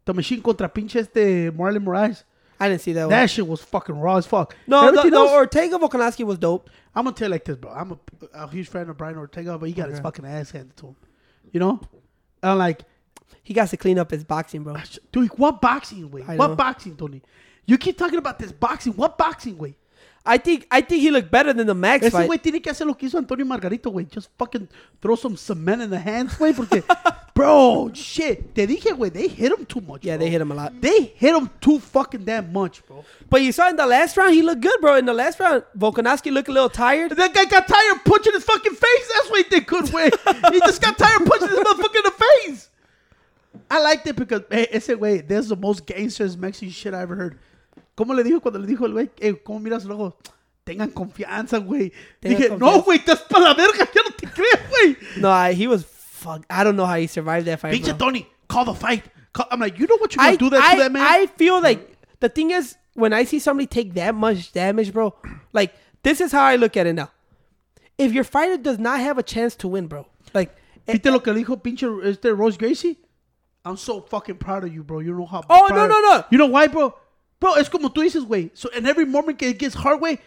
The 0.05 0.15
machine 0.15 0.41
contra 0.43 0.69
pinche 0.69 0.97
este 0.97 1.51
Marlon 1.57 1.85
Moraes. 1.85 2.25
I 2.61 2.69
didn't 2.69 2.83
see 2.83 2.93
that, 2.93 3.05
one. 3.05 3.11
That 3.11 3.31
shit 3.31 3.47
was 3.47 3.61
fucking 3.63 3.99
raw 3.99 4.17
as 4.17 4.27
fuck. 4.27 4.55
No, 4.67 4.93
the 4.93 5.17
else- 5.17 5.31
Ortega 5.31 5.79
Volkanovski 5.79 6.25
was 6.25 6.39
dope. 6.39 6.69
I'm 6.95 7.05
gonna 7.05 7.17
tell 7.17 7.29
you 7.29 7.33
like 7.33 7.45
this, 7.45 7.57
bro. 7.57 7.71
I'm 7.71 7.93
a, 7.93 7.99
a 8.35 8.49
huge 8.51 8.69
fan 8.69 8.89
of 8.89 8.97
Brian 8.97 9.17
Ortega, 9.17 9.57
but 9.59 9.67
he 9.67 9.73
got 9.75 9.89
his 9.89 10.01
fucking 10.01 10.25
ass 10.27 10.51
handed 10.51 10.77
to 10.77 10.89
him. 10.89 10.97
You 11.53 11.61
know, 11.61 11.81
I'm 12.43 12.59
like, 12.59 12.83
He 13.43 13.55
got 13.55 13.69
to 13.69 13.77
clean 13.77 13.99
up 13.99 14.11
his 14.11 14.25
boxing, 14.25 14.63
bro. 14.63 14.77
dude, 15.11 15.31
what 15.39 15.61
boxing 15.61 16.11
way? 16.11 16.23
What 16.37 16.57
boxing, 16.57 16.97
Tony? 16.97 17.23
You 17.67 17.79
keep 17.79 17.97
talking 17.97 18.19
about 18.19 18.39
this 18.39 18.53
boxing. 18.53 18.93
What 18.95 19.17
boxing 19.17 19.57
way? 19.57 19.77
I 20.25 20.37
think 20.37 20.66
I 20.71 20.83
think 20.83 21.01
he 21.01 21.11
looked 21.11 21.31
better 21.31 21.53
than 21.53 21.66
the 21.66 21.75
Max 21.75 22.05
Ese 22.05 22.12
güey 22.12 22.41
tiene 22.41 22.61
que 22.61 22.71
hacer 22.71 22.87
lo 22.87 22.95
que 22.95 23.09
hizo 23.09 23.16
Antonio 23.16 23.47
Margarito, 23.47 23.91
güey. 23.91 24.07
Just 24.07 24.29
fucking 24.39 24.68
throw 25.01 25.16
some 25.16 25.35
cement 25.37 25.81
in 25.81 25.89
the 25.89 25.99
hands, 25.99 26.35
güey. 26.35 26.55
Porque, 26.55 26.85
bro, 27.35 27.91
shit. 27.95 28.55
Te 28.55 28.66
dije, 28.66 28.95
güey, 28.95 29.11
they 29.11 29.29
hit 29.29 29.51
him 29.51 29.64
too 29.64 29.81
much. 29.81 30.05
Yeah, 30.05 30.16
bro. 30.16 30.25
they 30.25 30.31
hit 30.31 30.43
him 30.43 30.53
a 30.53 30.55
lot. 30.55 30.79
They 30.79 31.05
hit 31.16 31.35
him 31.35 31.49
too 31.61 31.79
fucking 31.79 32.25
damn 32.25 32.53
much, 32.53 32.85
bro. 32.87 33.03
But 33.31 33.41
you 33.41 33.51
saw 33.53 33.71
in 33.71 33.77
the 33.77 33.87
last 33.87 34.16
round, 34.18 34.35
he 34.35 34.43
looked 34.43 34.61
good, 34.61 34.79
bro. 34.83 34.97
In 34.97 35.07
the 35.07 35.14
last 35.14 35.41
round, 35.41 35.64
Volkanovski 35.77 36.31
looked 36.31 36.49
a 36.49 36.53
little 36.53 36.68
tired. 36.68 37.12
That 37.12 37.33
guy 37.33 37.47
got 37.47 37.66
tired 37.66 38.05
punching 38.05 38.35
his 38.35 38.45
fucking 38.45 38.75
face. 38.75 39.12
That's 39.14 39.31
why 39.31 39.39
he 39.39 39.45
did 39.45 39.66
good, 39.66 39.91
way. 39.91 40.11
he 40.53 40.61
just 40.61 40.83
got 40.83 40.99
tired 40.99 41.25
punching 41.25 41.49
his 41.49 41.59
motherfucker 41.59 41.97
in 41.97 42.03
the 42.05 42.14
face. 42.18 42.68
I 43.71 43.81
liked 43.81 44.07
it 44.07 44.16
because, 44.16 44.43
hey, 44.51 44.66
ese 44.71 44.89
güey, 44.89 45.27
there's 45.27 45.49
the 45.49 45.57
most 45.57 45.87
gangsters 45.87 46.37
Mexican 46.37 46.71
shit 46.71 46.93
I 46.93 47.01
ever 47.03 47.14
heard. 47.16 47.39
¿Cómo 47.95 48.14
le 48.14 48.22
dijo 48.24 48.41
cuando 48.41 48.59
le 48.59 48.66
dijo 48.66 48.86
el 48.86 48.93
güey? 48.93 49.11
Eh, 49.18 49.34
¿Cómo 49.43 49.61
miras 49.61 49.84
luego? 49.84 50.16
Tengan 50.64 50.91
confianza, 50.91 51.59
güey. 51.59 51.93
Dije, 52.20 52.49
confianza. 52.49 52.76
no, 52.76 52.82
güey, 52.82 52.99
estás 52.99 53.20
para 53.22 53.45
la 53.45 53.55
verga. 53.55 53.88
Yo 53.95 54.03
no 54.03 54.14
te 54.16 54.26
creo, 54.26 54.68
güey. 54.68 54.97
No, 55.16 55.30
I, 55.30 55.55
he 55.55 55.66
was 55.66 55.84
fuck. 55.84 56.45
I 56.51 56.64
don't 56.64 56.76
know 56.76 56.86
how 56.86 56.97
he 56.97 57.07
survived 57.07 57.47
that 57.47 57.61
fight. 57.61 57.74
Pinche. 57.74 57.97
Tony, 57.99 58.26
call 58.49 58.64
the 58.64 58.74
fight. 58.74 59.05
Call- 59.32 59.49
I'm 59.51 59.61
like, 59.61 59.78
you 59.78 59.86
know 59.86 59.97
what 59.99 60.14
you're 60.14 60.22
gonna 60.22 60.32
I, 60.32 60.36
do 60.36 60.51
that 60.51 60.62
I, 60.62 60.74
to 60.74 60.82
that 60.82 60.93
man? 60.93 61.03
I 61.03 61.26
feel 61.26 61.61
like 61.61 61.97
the 62.20 62.28
thing 62.28 62.51
is 62.51 62.76
when 62.95 63.12
I 63.12 63.24
see 63.24 63.38
somebody 63.38 63.66
take 63.66 63.95
that 63.95 64.14
much 64.14 64.53
damage, 64.53 64.93
bro. 64.93 65.14
Like 65.53 65.74
this 66.03 66.20
is 66.20 66.32
how 66.32 66.45
I 66.45 66.57
look 66.57 66.76
at 66.76 66.86
it 66.86 66.95
now. 66.95 67.11
If 67.99 68.12
your 68.12 68.24
fighter 68.24 68.57
does 68.57 68.78
not 68.78 69.01
have 69.01 69.18
a 69.18 69.22
chance 69.22 69.55
to 69.57 69.68
win, 69.68 69.86
bro, 69.86 70.07
like 70.32 70.55
¿Viste 70.86 71.11
lo 71.11 71.20
que 71.20 71.32
le 71.32 71.45
dijo 71.45 71.62
pinche 71.62 71.86
este 72.05 72.34
Rose 72.36 72.57
Gracie? 72.57 72.99
I'm 73.64 73.76
so 73.76 74.01
fucking 74.01 74.36
proud 74.36 74.64
of 74.64 74.72
you, 74.72 74.82
bro. 74.82 75.01
You 75.01 75.14
know 75.14 75.26
how. 75.26 75.43
Oh, 75.49 75.66
proud 75.68 75.76
no, 75.76 75.86
no, 75.86 76.01
no. 76.01 76.24
You 76.30 76.38
know 76.38 76.47
why, 76.47 76.66
bro? 76.66 76.95
Bro, 77.41 77.55
es 77.57 77.68
como 77.68 77.88
tú 77.88 78.03
dices, 78.03 78.24
güey. 78.24 78.51
So, 78.55 78.68
in 78.76 78.86
every 78.86 79.07
moment 79.07 79.38
que 79.38 79.49
it 79.49 79.59
gets 79.59 79.74
hard, 79.74 79.99
güey, 80.01 80.18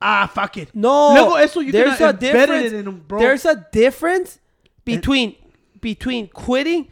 ah, 0.00 0.30
fuck 0.32 0.56
it. 0.56 0.70
no, 0.74 1.12
Luego 1.14 1.36
eso 1.36 1.60
you 1.60 1.72
there's 1.72 2.00
a 2.00 2.12
difference. 2.12 2.72
it 2.72 3.08
bro. 3.08 3.18
There's 3.18 3.44
a 3.44 3.56
difference 3.72 4.38
between 4.84 5.34
between 5.80 6.28
quitting 6.28 6.88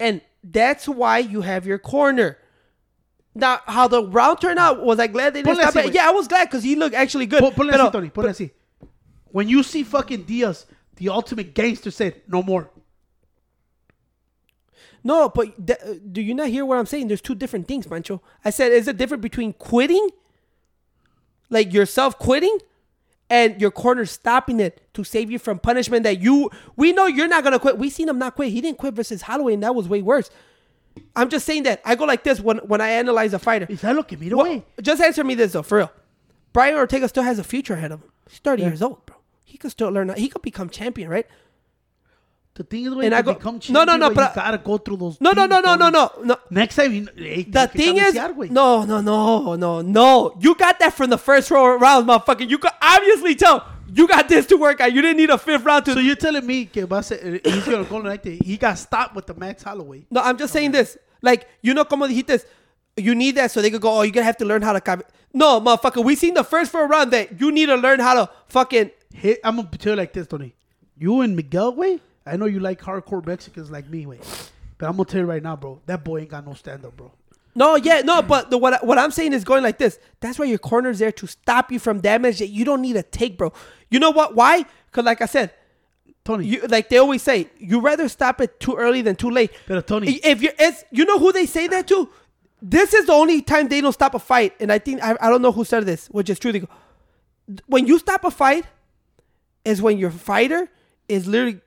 and 0.00 0.22
that's 0.42 0.88
why 0.88 1.18
you 1.18 1.42
have 1.42 1.66
your 1.66 1.78
corner. 1.78 2.38
Now, 3.34 3.60
how 3.66 3.88
the 3.88 4.04
round 4.04 4.40
turned 4.40 4.58
out 4.58 4.82
was 4.82 4.98
I 4.98 5.06
glad 5.06 5.34
they 5.34 5.42
didn't 5.42 5.60
stop 5.60 5.76
it. 5.76 5.94
Yeah, 5.94 6.08
I 6.08 6.10
was 6.10 6.28
glad 6.28 6.46
because 6.48 6.62
he 6.62 6.74
looked 6.76 6.94
actually 6.94 7.26
good. 7.26 7.40
Pon- 7.40 7.52
Ponle 7.52 7.70
Pero- 7.70 7.88
así, 7.88 7.92
Tony. 7.92 8.10
Ponle 8.10 8.30
así. 8.30 8.50
When 9.30 9.48
you 9.48 9.62
see 9.62 9.82
fucking 9.82 10.24
Diaz, 10.24 10.66
the 10.96 11.08
ultimate 11.08 11.54
gangster 11.54 11.90
said, 11.90 12.20
no 12.28 12.42
more. 12.42 12.70
No, 15.04 15.28
but 15.28 15.66
th- 15.66 15.78
do 16.12 16.20
you 16.20 16.34
not 16.34 16.48
hear 16.48 16.64
what 16.64 16.78
I'm 16.78 16.86
saying? 16.86 17.08
There's 17.08 17.20
two 17.20 17.34
different 17.34 17.66
things, 17.66 17.86
Mancho. 17.86 18.20
I 18.44 18.50
said, 18.50 18.72
is 18.72 18.86
a 18.88 18.92
difference 18.92 19.22
between 19.22 19.52
quitting, 19.54 20.08
like 21.50 21.72
yourself 21.72 22.18
quitting, 22.18 22.58
and 23.28 23.60
your 23.60 23.70
corner 23.70 24.04
stopping 24.04 24.60
it 24.60 24.80
to 24.94 25.04
save 25.04 25.30
you 25.30 25.38
from 25.38 25.58
punishment 25.58 26.04
that 26.04 26.20
you. 26.20 26.50
We 26.76 26.92
know 26.92 27.06
you're 27.06 27.28
not 27.28 27.44
gonna 27.44 27.58
quit. 27.58 27.78
We 27.78 27.90
seen 27.90 28.08
him 28.08 28.18
not 28.18 28.34
quit. 28.36 28.52
He 28.52 28.60
didn't 28.60 28.78
quit 28.78 28.94
versus 28.94 29.22
Holloway, 29.22 29.54
and 29.54 29.62
that 29.62 29.74
was 29.74 29.88
way 29.88 30.02
worse. 30.02 30.30
I'm 31.16 31.30
just 31.30 31.46
saying 31.46 31.62
that 31.62 31.80
I 31.84 31.94
go 31.94 32.04
like 32.04 32.22
this 32.22 32.38
when 32.40 32.58
when 32.58 32.80
I 32.80 32.90
analyze 32.90 33.32
a 33.32 33.38
fighter. 33.38 33.66
¿Y 33.68 33.76
sabes 33.76 33.96
lo 33.96 34.02
que 34.02 34.18
miro, 34.18 34.36
Well, 34.36 34.46
eh? 34.46 34.60
güey? 34.76 34.82
just 34.84 35.00
answer 35.02 35.24
me 35.24 35.34
this 35.34 35.52
though, 35.52 35.62
for 35.62 35.78
real. 35.78 35.92
Brian 36.52 36.74
Ortega 36.74 37.08
still 37.08 37.22
has 37.22 37.38
a 37.38 37.44
future 37.44 37.74
ahead 37.74 37.92
of 37.92 38.02
him. 38.02 38.10
He's 38.28 38.38
30 38.40 38.62
years 38.62 38.82
old, 38.82 39.04
bro. 39.06 39.16
He 39.44 39.56
could 39.56 39.70
still 39.70 39.88
learn. 39.90 40.12
He 40.16 40.28
could 40.28 40.42
become 40.42 40.68
champion, 40.68 41.08
right? 41.08 41.26
The 42.54 42.64
thing 42.64 42.84
is, 42.84 42.92
And 42.92 43.14
I 43.14 43.22
go- 43.22 43.32
become 43.32 43.60
No, 43.70 43.84
no, 43.84 43.96
no, 43.96 44.10
but- 44.10 44.30
you 44.30 44.42
gotta 44.42 44.58
go 44.58 44.76
through 44.76 44.98
those 44.98 45.20
No, 45.20 45.32
no, 45.32 45.46
no, 45.46 45.60
no, 45.60 45.74
no, 45.74 45.88
no, 45.88 46.10
no. 46.22 46.36
Next 46.50 46.76
time, 46.76 46.92
you, 46.92 47.08
hey, 47.16 47.44
The 47.44 47.66
thing 47.68 47.96
is, 47.96 48.14
no, 48.50 48.84
no, 48.84 49.00
no, 49.00 49.54
no, 49.56 49.80
no. 49.80 50.36
You 50.38 50.54
got 50.54 50.78
that 50.80 50.92
from 50.92 51.08
the 51.08 51.16
first 51.16 51.50
round, 51.50 51.80
motherfucker. 52.08 52.48
You 52.48 52.58
could 52.58 52.72
obviously 52.82 53.34
tell 53.36 53.64
you 53.94 54.06
got 54.06 54.28
this 54.28 54.46
to 54.46 54.56
work 54.56 54.80
out. 54.80 54.92
You 54.92 55.00
didn't 55.02 55.16
need 55.16 55.30
a 55.30 55.38
fifth 55.38 55.64
round 55.64 55.84
to. 55.86 55.94
So 55.94 56.00
you're 56.00 56.16
telling 56.16 56.46
me 56.46 56.66
que 56.66 56.86
va 56.86 56.96
a 56.96 57.02
ser, 57.02 57.40
he's 57.44 57.64
gonna 57.64 57.84
go 57.84 57.98
like 57.98 58.22
that. 58.22 58.42
He 58.42 58.56
got 58.58 58.78
stopped 58.78 59.14
with 59.14 59.26
the 59.26 59.34
Max 59.34 59.62
Holloway. 59.62 60.04
no, 60.10 60.20
I'm 60.20 60.36
just 60.36 60.52
saying 60.52 60.72
this. 60.72 60.96
Like, 61.22 61.46
you 61.62 61.72
know, 61.72 61.84
como 61.84 62.06
dijiste, 62.06 62.44
you 62.96 63.14
need 63.14 63.36
that 63.36 63.50
so 63.50 63.62
they 63.62 63.70
could 63.70 63.80
go, 63.80 63.98
oh, 63.98 64.02
you're 64.02 64.12
to 64.12 64.24
have 64.24 64.36
to 64.38 64.44
learn 64.44 64.60
how 64.62 64.72
to. 64.72 64.80
Cab-. 64.80 65.04
No, 65.32 65.60
motherfucker. 65.60 66.04
We 66.04 66.16
seen 66.16 66.34
the 66.34 66.44
first 66.44 66.70
four 66.72 66.86
round 66.86 67.12
that 67.12 67.40
you 67.40 67.50
need 67.50 67.66
to 67.66 67.76
learn 67.76 68.00
how 68.00 68.14
to 68.14 68.30
fucking. 68.48 68.90
Hey, 69.14 69.38
I'm 69.42 69.56
gonna 69.56 69.68
tell 69.78 69.92
you 69.92 69.96
like 69.96 70.12
this, 70.12 70.26
Tony. 70.26 70.54
You 70.98 71.20
and 71.22 71.34
Miguel, 71.34 71.74
way. 71.74 72.00
I 72.26 72.36
know 72.36 72.46
you 72.46 72.60
like 72.60 72.80
hardcore 72.80 73.24
Mexicans 73.24 73.70
like 73.70 73.88
me, 73.88 74.06
way. 74.06 74.18
But 74.78 74.86
I'm 74.88 74.92
gonna 74.96 75.04
tell 75.04 75.20
you 75.20 75.26
right 75.26 75.42
now, 75.42 75.56
bro. 75.56 75.80
That 75.86 76.04
boy 76.04 76.20
ain't 76.20 76.30
got 76.30 76.46
no 76.46 76.54
stand 76.54 76.84
up, 76.84 76.96
bro. 76.96 77.12
No, 77.54 77.76
yeah, 77.76 78.00
no, 78.00 78.22
but 78.22 78.48
the, 78.50 78.56
what, 78.56 78.72
I- 78.74 78.84
what 78.84 78.98
I'm 78.98 79.10
saying 79.10 79.32
is 79.34 79.44
going 79.44 79.62
like 79.62 79.76
this. 79.78 79.98
That's 80.20 80.38
why 80.38 80.46
your 80.46 80.58
corner's 80.58 80.98
there 81.00 81.12
to 81.12 81.26
stop 81.26 81.70
you 81.70 81.78
from 81.78 82.00
damage 82.00 82.38
that 82.38 82.48
you 82.48 82.64
don't 82.64 82.80
need 82.80 82.94
to 82.94 83.02
take, 83.02 83.36
bro. 83.36 83.52
You 83.90 83.98
know 83.98 84.10
what? 84.10 84.34
Why? 84.34 84.64
Because, 84.90 85.04
like 85.04 85.20
I 85.20 85.26
said, 85.26 85.52
Tony, 86.24 86.46
you 86.46 86.62
like 86.68 86.88
they 86.88 86.98
always 86.98 87.22
say, 87.22 87.48
you 87.58 87.80
rather 87.80 88.08
stop 88.08 88.40
it 88.40 88.58
too 88.60 88.74
early 88.76 89.02
than 89.02 89.16
too 89.16 89.30
late. 89.30 89.50
But 89.66 89.86
Tony- 89.86 90.12
if 90.24 90.40
you 90.42 90.50
it's 90.58 90.84
you 90.90 91.04
know 91.04 91.18
who 91.18 91.32
they 91.32 91.46
say 91.46 91.68
that 91.68 91.86
to. 91.88 92.08
This 92.64 92.94
is 92.94 93.06
the 93.06 93.12
only 93.12 93.42
time 93.42 93.66
they 93.66 93.80
don't 93.80 93.92
stop 93.92 94.14
a 94.14 94.20
fight, 94.20 94.54
and 94.60 94.70
I 94.72 94.78
think 94.78 95.02
I, 95.02 95.16
I 95.20 95.28
don't 95.28 95.42
know 95.42 95.50
who 95.50 95.64
said 95.64 95.84
this, 95.84 96.06
which 96.06 96.30
is 96.30 96.38
true. 96.38 96.52
They 96.52 96.60
go, 96.60 96.68
when 97.66 97.88
you 97.88 97.98
stop 97.98 98.22
a 98.24 98.30
fight, 98.30 98.64
is 99.64 99.82
when 99.82 99.98
your 99.98 100.10
fighter 100.12 100.68
is 101.08 101.26
literally. 101.26 101.60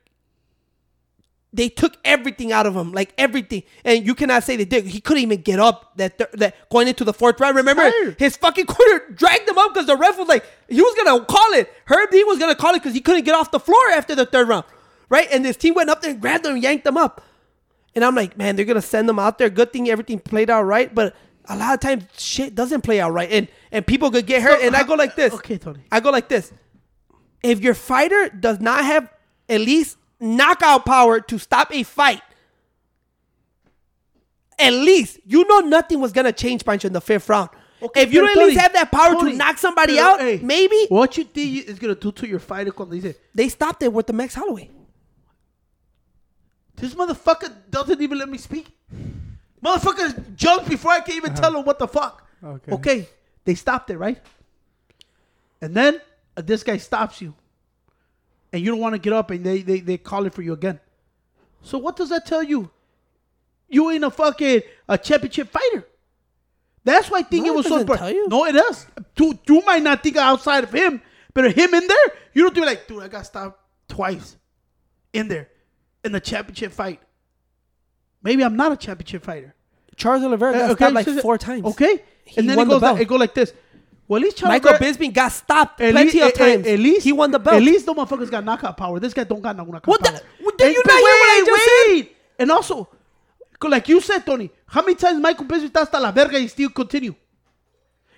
They 1.56 1.70
took 1.70 1.96
everything 2.04 2.52
out 2.52 2.66
of 2.66 2.76
him, 2.76 2.92
like 2.92 3.14
everything, 3.16 3.62
and 3.82 4.06
you 4.06 4.14
cannot 4.14 4.44
say 4.44 4.56
they 4.56 4.66
did. 4.66 4.84
He 4.84 5.00
couldn't 5.00 5.22
even 5.22 5.40
get 5.40 5.58
up. 5.58 5.96
That 5.96 6.18
thir- 6.18 6.28
that 6.34 6.68
going 6.68 6.86
into 6.86 7.02
the 7.02 7.14
fourth 7.14 7.40
round. 7.40 7.56
Remember, 7.56 7.90
his 8.18 8.36
fucking 8.36 8.66
corner 8.76 9.00
dragged 9.14 9.48
him 9.48 9.56
up 9.56 9.72
because 9.72 9.86
the 9.86 9.96
ref 9.96 10.18
was 10.18 10.28
like, 10.28 10.44
he 10.68 10.82
was 10.82 10.94
gonna 11.02 11.24
call 11.24 11.52
it. 11.54 11.72
Herb 11.86 12.10
Dean 12.10 12.26
was 12.26 12.38
gonna 12.38 12.54
call 12.54 12.74
it 12.74 12.80
because 12.82 12.92
he 12.92 13.00
couldn't 13.00 13.24
get 13.24 13.34
off 13.34 13.50
the 13.50 13.58
floor 13.58 13.90
after 13.92 14.14
the 14.14 14.26
third 14.26 14.48
round, 14.48 14.64
right? 15.08 15.26
And 15.32 15.44
this 15.44 15.56
team 15.56 15.72
went 15.74 15.88
up 15.88 16.02
there 16.02 16.10
and 16.10 16.20
grabbed 16.20 16.44
him 16.44 16.52
and 16.54 16.62
yanked 16.62 16.86
him 16.86 16.98
up. 16.98 17.22
And 17.94 18.04
I'm 18.04 18.14
like, 18.14 18.36
man, 18.36 18.56
they're 18.56 18.66
gonna 18.66 18.82
send 18.82 19.08
them 19.08 19.18
out 19.18 19.38
there. 19.38 19.48
Good 19.48 19.72
thing 19.72 19.88
everything 19.88 20.18
played 20.20 20.50
out 20.50 20.64
right, 20.64 20.94
but 20.94 21.16
a 21.46 21.56
lot 21.56 21.72
of 21.72 21.80
times 21.80 22.04
shit 22.18 22.54
doesn't 22.54 22.82
play 22.82 23.00
out 23.00 23.12
right, 23.14 23.30
and 23.32 23.48
and 23.72 23.86
people 23.86 24.10
could 24.10 24.26
get 24.26 24.42
hurt. 24.42 24.60
and 24.62 24.76
I 24.76 24.82
go 24.82 24.92
like 24.94 25.16
this. 25.16 25.32
Okay, 25.32 25.56
Tony. 25.56 25.84
I 25.90 26.00
go 26.00 26.10
like 26.10 26.28
this. 26.28 26.52
If 27.42 27.60
your 27.60 27.74
fighter 27.74 28.28
does 28.28 28.60
not 28.60 28.84
have 28.84 29.10
at 29.48 29.60
least 29.60 29.96
knockout 30.20 30.84
power 30.84 31.20
to 31.20 31.38
stop 31.38 31.72
a 31.72 31.82
fight, 31.82 32.22
at 34.58 34.72
least 34.72 35.20
you 35.26 35.46
know 35.46 35.60
nothing 35.60 36.00
was 36.00 36.12
gonna 36.12 36.32
change 36.32 36.64
Pancho 36.64 36.86
in 36.86 36.92
the 36.92 37.00
fifth 37.00 37.28
round. 37.28 37.50
Okay, 37.82 38.02
if 38.02 38.12
you 38.12 38.22
don't 38.22 38.30
at 38.30 38.44
least 38.46 38.58
have 38.58 38.72
that 38.72 38.90
power 38.90 39.14
Tony, 39.14 39.32
to 39.32 39.36
knock 39.36 39.58
somebody 39.58 39.96
pero, 39.96 40.06
out, 40.06 40.20
hey, 40.20 40.40
maybe 40.42 40.86
What 40.88 41.18
you 41.18 41.24
think 41.24 41.68
is 41.68 41.78
gonna 41.78 41.94
do 41.94 42.10
to 42.12 42.26
your 42.26 42.38
fighter 42.38 42.70
cuando 42.72 42.98
dice, 42.98 43.14
they 43.34 43.48
stopped 43.48 43.82
it 43.82 43.92
with 43.92 44.06
the 44.06 44.14
Max 44.14 44.34
Holloway. 44.34 44.70
this 46.76 46.94
motherfucker 46.94 47.52
doesn't 47.70 48.00
even 48.00 48.18
let 48.18 48.28
me 48.28 48.38
speak. 48.38 48.68
Motherfucker 49.62 50.36
jumped 50.36 50.68
before 50.68 50.92
I 50.92 51.00
can 51.00 51.16
even 51.16 51.34
tell 51.34 51.54
him 51.56 51.64
what 51.64 51.78
the 51.78 51.88
fuck. 51.88 52.26
Okay. 52.42 52.72
Okay. 52.72 53.08
They 53.44 53.54
stopped 53.54 53.90
it, 53.90 53.98
right? 53.98 54.18
And 55.60 55.74
then 55.74 56.00
uh, 56.36 56.42
this 56.42 56.62
guy 56.62 56.76
stops 56.76 57.20
you. 57.20 57.34
And 58.56 58.64
you 58.64 58.70
don't 58.70 58.80
want 58.80 58.94
to 58.94 58.98
get 58.98 59.12
up 59.12 59.30
and 59.30 59.44
they, 59.44 59.60
they, 59.60 59.80
they 59.80 59.98
call 59.98 60.24
it 60.24 60.32
for 60.32 60.40
you 60.40 60.54
again. 60.54 60.80
So 61.60 61.76
what 61.76 61.94
does 61.94 62.08
that 62.08 62.24
tell 62.24 62.42
you? 62.42 62.70
You 63.68 63.90
ain't 63.90 64.02
a 64.02 64.10
fucking 64.10 64.62
a 64.88 64.96
championship 64.96 65.50
fighter. 65.50 65.86
That's 66.82 67.10
why 67.10 67.18
I 67.18 67.22
think 67.22 67.44
No, 67.44 67.52
it 67.52 67.56
was 67.56 67.66
so 67.66 67.76
important. 67.76 68.14
you. 68.14 68.28
No, 68.28 68.46
it 68.46 68.52
does. 68.52 68.86
To, 69.16 69.38
you 69.46 69.62
might 69.66 69.82
not 69.82 70.02
think 70.02 70.16
outside 70.16 70.64
of 70.64 70.72
him, 70.72 71.02
but 71.34 71.52
him 71.52 71.74
in 71.74 71.86
there, 71.86 72.06
you 72.32 72.44
don't 72.44 72.54
do 72.54 72.64
like, 72.64 72.86
dude, 72.88 73.02
I 73.02 73.08
got 73.08 73.26
stopped 73.26 73.60
twice 73.88 74.36
in 75.12 75.28
there 75.28 75.50
in 76.02 76.12
the 76.12 76.20
championship 76.20 76.72
fight. 76.72 77.02
Maybe 78.22 78.42
I'm 78.42 78.56
not 78.56 78.72
a 78.72 78.76
championship 78.78 79.22
fighter. 79.22 79.54
Charles 79.96 80.24
Oliveira 80.24 80.54
got 80.54 80.70
Uh, 80.70 80.74
stopped 80.76 80.94
like 80.94 81.20
four 81.20 81.36
times. 81.36 81.66
Okay, 81.66 82.02
He 82.24 82.40
and 82.40 82.48
then 82.48 82.58
it 82.58 82.68
goes 82.68 82.80
like, 82.80 83.02
it 83.02 83.04
go 83.06 83.16
like 83.16 83.34
this. 83.34 83.52
Well, 84.08 84.18
at 84.20 84.24
least 84.24 84.36
Charles 84.38 84.52
Michael 84.54 84.70
Oliveira- 84.70 84.94
Bisping 84.94 85.12
got 85.12 85.32
stopped 85.32 85.80
at 85.80 85.92
plenty 85.92 86.18
lea- 86.20 86.26
of 86.26 86.34
times. 86.34 86.66
At, 86.66 86.74
at 86.74 86.78
least 86.78 87.02
he 87.04 87.12
won 87.12 87.30
the 87.30 87.38
belt. 87.40 87.56
At 87.56 87.62
least 87.62 87.86
the 87.86 87.94
motherfuckers 87.94 88.30
got 88.30 88.44
knockout 88.44 88.76
power. 88.76 89.00
This 89.00 89.12
guy 89.14 89.24
don't 89.24 89.42
got 89.42 89.56
no 89.56 89.64
knockout 89.64 89.86
What 89.88 90.02
the- 90.04 90.10
power. 90.12 90.20
what- 90.42 90.58
did 90.58 90.74
you 90.76 90.82
not 90.86 90.92
hear 90.94 91.02
what 91.02 91.28
I 91.28 91.42
wait, 91.42 91.46
just 91.46 92.06
said? 92.06 92.16
And 92.38 92.50
also, 92.52 92.88
like 93.62 93.88
you 93.88 94.00
said, 94.00 94.24
Tony, 94.24 94.50
how 94.66 94.82
many 94.82 94.94
times 94.94 95.20
Michael 95.20 95.46
Bisping 95.46 95.70
está 95.70 95.80
hasta 95.80 95.98
la 95.98 96.12
verga 96.12 96.36
and 96.36 96.48
still 96.50 96.68
continue? 96.70 97.14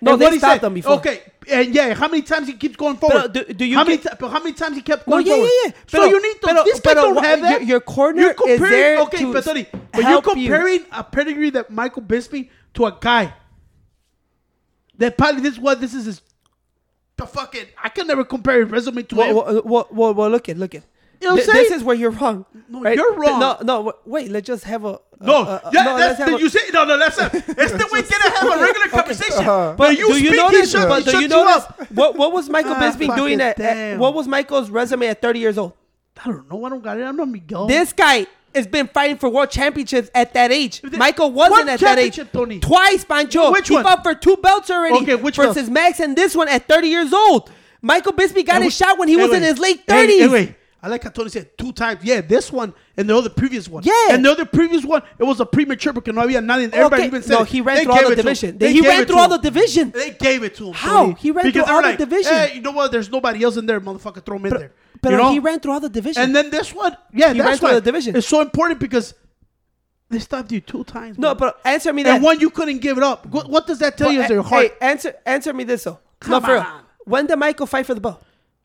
no, 0.01 0.13
And 0.13 0.21
they 0.21 0.25
what 0.25 0.33
he 0.33 0.39
stopped 0.39 0.53
said- 0.53 0.61
them 0.61 0.73
before. 0.75 0.93
Okay, 0.93 1.21
and 1.49 1.73
yeah, 1.75 1.93
how 1.95 2.07
many 2.07 2.21
times 2.21 2.47
he 2.47 2.53
keeps 2.53 2.75
going 2.75 2.95
forward? 2.97 3.33
do- 3.33 3.45
do 3.45 3.65
you 3.65 3.75
how 3.75 3.83
many? 3.83 3.97
get- 3.97 4.11
ti- 4.11 4.17
but 4.19 4.29
how 4.29 4.39
many 4.39 4.53
times 4.53 4.75
he 4.77 4.81
kept 4.83 5.07
No, 5.07 5.15
going 5.15 5.25
yeah, 5.25 5.33
forward? 5.33 5.49
yeah, 5.49 5.61
yeah. 5.65 5.71
yeah. 5.91 5.99
so 5.99 6.05
you 6.05 6.21
need 6.21 6.39
to. 6.41 6.47
pero- 6.47 6.63
this 6.65 6.79
guy 6.79 6.93
pero 6.93 7.01
don't 7.13 7.23
have 7.25 7.41
that. 7.41 7.51
your- 7.61 7.69
your 7.69 7.79
corner 7.81 8.21
You're 8.21 8.35
is 8.47 8.59
there 8.61 8.99
Okay, 9.01 9.17
to 9.17 9.33
but 9.33 9.43
Tony, 9.43 9.65
but 9.71 10.01
you're 10.01 10.03
help 10.09 10.25
you. 10.27 10.33
comparing 10.49 10.85
a 10.91 11.03
pedigree 11.03 11.49
that 11.49 11.69
Michael 11.71 12.03
Bisping 12.03 12.47
to 12.75 12.85
a 12.85 12.97
guy 13.01 13.33
that 14.99 15.17
probably 15.17 15.41
this 15.41 15.57
what 15.57 15.81
this 15.81 15.93
is 15.93 16.05
his. 16.05 16.21
The 17.17 17.25
fucking 17.27 17.65
I 17.83 17.89
can 17.89 18.07
never 18.07 18.23
compare 18.23 18.61
his 18.61 18.69
resume 18.71 19.03
to 19.03 19.15
him. 19.15 19.35
Well, 19.35 19.45
well, 19.45 19.61
well, 19.65 19.87
well, 19.91 20.13
well, 20.13 20.29
look 20.29 20.47
at 20.47 20.57
look 20.57 20.75
at. 20.75 20.83
You 21.21 21.27
know 21.27 21.35
what 21.35 21.49
I'm 21.49 21.53
Th- 21.53 21.67
this 21.67 21.77
is 21.77 21.83
where 21.83 21.95
you're 21.97 22.11
wrong. 22.11 22.45
No, 22.69 22.81
right? 22.81 22.95
you're 22.95 23.13
wrong. 23.15 23.41
No, 23.41 23.57
no. 23.61 23.93
Wait, 24.05 24.31
let's 24.31 24.47
just 24.47 24.63
have 24.63 24.85
a. 24.85 24.99
No, 25.19 25.41
uh, 25.43 25.59
uh, 25.65 25.69
yeah, 25.73 25.83
no, 25.83 25.97
that's 25.97 26.17
the, 26.17 26.33
a- 26.35 26.39
you 26.39 26.47
say 26.47 26.59
no, 26.71 26.85
no. 26.85 26.97
That's 26.97 27.17
a, 27.19 27.25
it's 27.25 27.73
the 27.73 27.89
way 27.91 28.01
gonna 28.03 28.37
have 28.37 28.57
a 28.57 28.61
regular 28.61 28.87
conversation. 28.87 29.39
Uh-huh. 29.39 29.73
But 29.77 29.97
you 29.97 30.07
do 30.07 30.13
you 30.13 30.27
speak, 30.27 30.37
notice? 30.37 30.71
shut, 30.71 30.87
but 30.87 31.03
do 31.03 31.19
you 31.19 31.27
notice? 31.27 31.65
up. 31.65 31.91
What 31.91 32.15
What 32.15 32.31
was 32.31 32.47
Michael 32.47 32.71
Ah, 32.73 32.79
Bisping 32.81 33.13
doing 33.17 33.41
at, 33.41 33.59
at? 33.59 33.99
What 33.99 34.13
was 34.13 34.29
Michael's 34.29 34.69
resume 34.69 35.07
at 35.07 35.21
30 35.21 35.39
years 35.39 35.57
old? 35.57 35.73
I 36.23 36.27
don't 36.27 36.49
know. 36.49 36.63
I 36.63 36.69
don't 36.69 36.81
got 36.83 36.97
it. 36.97 37.03
I'm 37.03 37.17
not 37.17 37.27
Miguel. 37.27 37.67
This 37.67 37.91
guy 37.91 38.27
has 38.55 38.67
been 38.67 38.87
fighting 38.87 39.17
for 39.17 39.29
world 39.29 39.49
championships 39.49 40.09
at 40.13 40.33
that 40.33 40.51
age. 40.51 40.81
Michael 40.83 41.31
wasn't 41.31 41.67
what 41.67 41.69
at 41.69 41.79
that 41.81 41.99
age. 41.99 42.19
Tony? 42.31 42.59
Twice, 42.59 43.03
Pancho. 43.05 43.51
Which 43.51 43.67
he 43.67 43.75
one? 43.75 43.83
fought 43.83 44.03
for 44.03 44.15
two 44.15 44.37
belts 44.37 44.69
already. 44.69 44.95
Okay, 44.97 45.15
which 45.15 45.35
versus 45.35 45.55
belts? 45.55 45.69
Max 45.69 45.99
and 45.99 46.15
this 46.15 46.35
one 46.35 46.47
at 46.49 46.67
30 46.67 46.87
years 46.87 47.13
old. 47.13 47.51
Michael 47.81 48.13
Bisping 48.13 48.45
got 48.45 48.55
And 48.55 48.65
his 48.65 48.75
shot 48.75 48.97
when 48.97 49.07
he 49.07 49.15
was 49.15 49.31
in 49.31 49.43
his 49.43 49.59
late 49.59 49.83
hey, 49.87 50.07
30s. 50.07 50.21
Anyway, 50.21 50.55
I 50.81 50.87
like 50.87 51.03
how 51.03 51.09
Tony 51.09 51.29
said 51.29 51.57
two 51.57 51.73
times. 51.73 52.03
Yeah, 52.03 52.21
this 52.21 52.51
one 52.51 52.73
and 52.95 53.09
the 53.09 53.17
other 53.17 53.29
previous 53.29 53.67
one. 53.67 53.83
Yeah. 53.83 53.93
and 54.11 54.23
the 54.23 54.31
other 54.31 54.45
previous 54.45 54.85
one, 54.85 55.01
it 55.17 55.23
was 55.25 55.39
a 55.41 55.45
premature 55.45 55.91
because 55.91 56.15
no 56.15 56.21
había 56.21 56.43
nadie. 56.43 56.71
Everybody 56.71 56.85
Okay, 57.01 57.05
even 57.07 57.21
said 57.21 57.33
no, 57.33 57.43
he 57.43 57.59
ran 57.59 57.83
through 57.83 57.91
all 57.91 57.97
the 57.97 58.05
it 58.05 58.09
to 58.09 58.11
him. 58.11 58.25
division. 58.25 58.57
They 58.57 58.73
he 58.73 58.81
ran 58.81 59.05
through 59.05 59.17
all 59.17 59.29
the 59.29 59.37
division. 59.39 59.91
They 59.91 60.11
gave 60.11 60.43
it 60.43 60.55
to 60.55 60.67
him. 60.67 60.73
How? 60.73 61.03
Tony. 61.03 61.15
He 61.19 61.31
ran 61.31 61.45
because 61.45 61.65
through 61.65 61.73
all 61.73 61.81
were 61.81 61.83
the 61.83 61.89
like, 61.89 61.97
division. 61.97 62.33
Hey, 62.33 62.55
you 62.55 62.61
know 62.61 62.71
what? 62.71 62.91
There's 62.91 63.09
nobody 63.09 63.43
else 63.43 63.57
in 63.57 63.65
there, 63.65 63.81
motherfucker. 63.81 64.23
Throw 64.25 64.37
him 64.37 64.45
in 64.45 64.53
there. 64.53 64.71
But 65.01 65.11
you 65.11 65.17
know? 65.17 65.31
he 65.31 65.39
ran 65.39 65.59
through 65.59 65.73
all 65.73 65.79
the 65.79 65.89
division. 65.89 66.21
And 66.23 66.35
then 66.35 66.49
this 66.49 66.73
one, 66.73 66.95
yeah, 67.13 67.33
He 67.33 67.39
that's 67.39 67.61
ran 67.61 67.75
the 67.75 67.81
division. 67.81 68.15
It's 68.15 68.27
so 68.27 68.41
important 68.41 68.79
because 68.79 69.13
they 70.09 70.19
stopped 70.19 70.51
you 70.51 70.59
two 70.61 70.83
times. 70.83 71.17
no, 71.17 71.35
bro. 71.35 71.51
but 71.51 71.61
answer 71.65 71.93
me 71.93 72.03
that. 72.03 72.15
and 72.15 72.23
one 72.23 72.39
you 72.39 72.49
couldn't 72.49 72.79
give 72.79 72.97
it 72.97 73.03
up. 73.03 73.25
What, 73.27 73.67
does 73.67 73.79
that 73.79 73.97
tell 73.97 74.07
But, 74.07 74.13
you? 74.13 74.19
Is 74.21 74.25
uh, 74.25 74.29
their 74.29 74.41
heart? 74.41 74.67
Hey, 74.67 74.71
answer 74.81 75.13
answer 75.25 75.53
me 75.53 75.63
this 75.65 75.83
though. 75.83 75.99
Come 76.19 76.31
no, 76.31 76.39
for 76.41 76.53
real. 76.53 76.61
on. 76.61 76.83
When 77.05 77.25
did 77.27 77.37
Michael 77.37 77.65
fight 77.65 77.85
for 77.85 77.93
the 77.93 78.01
belt? 78.01 78.21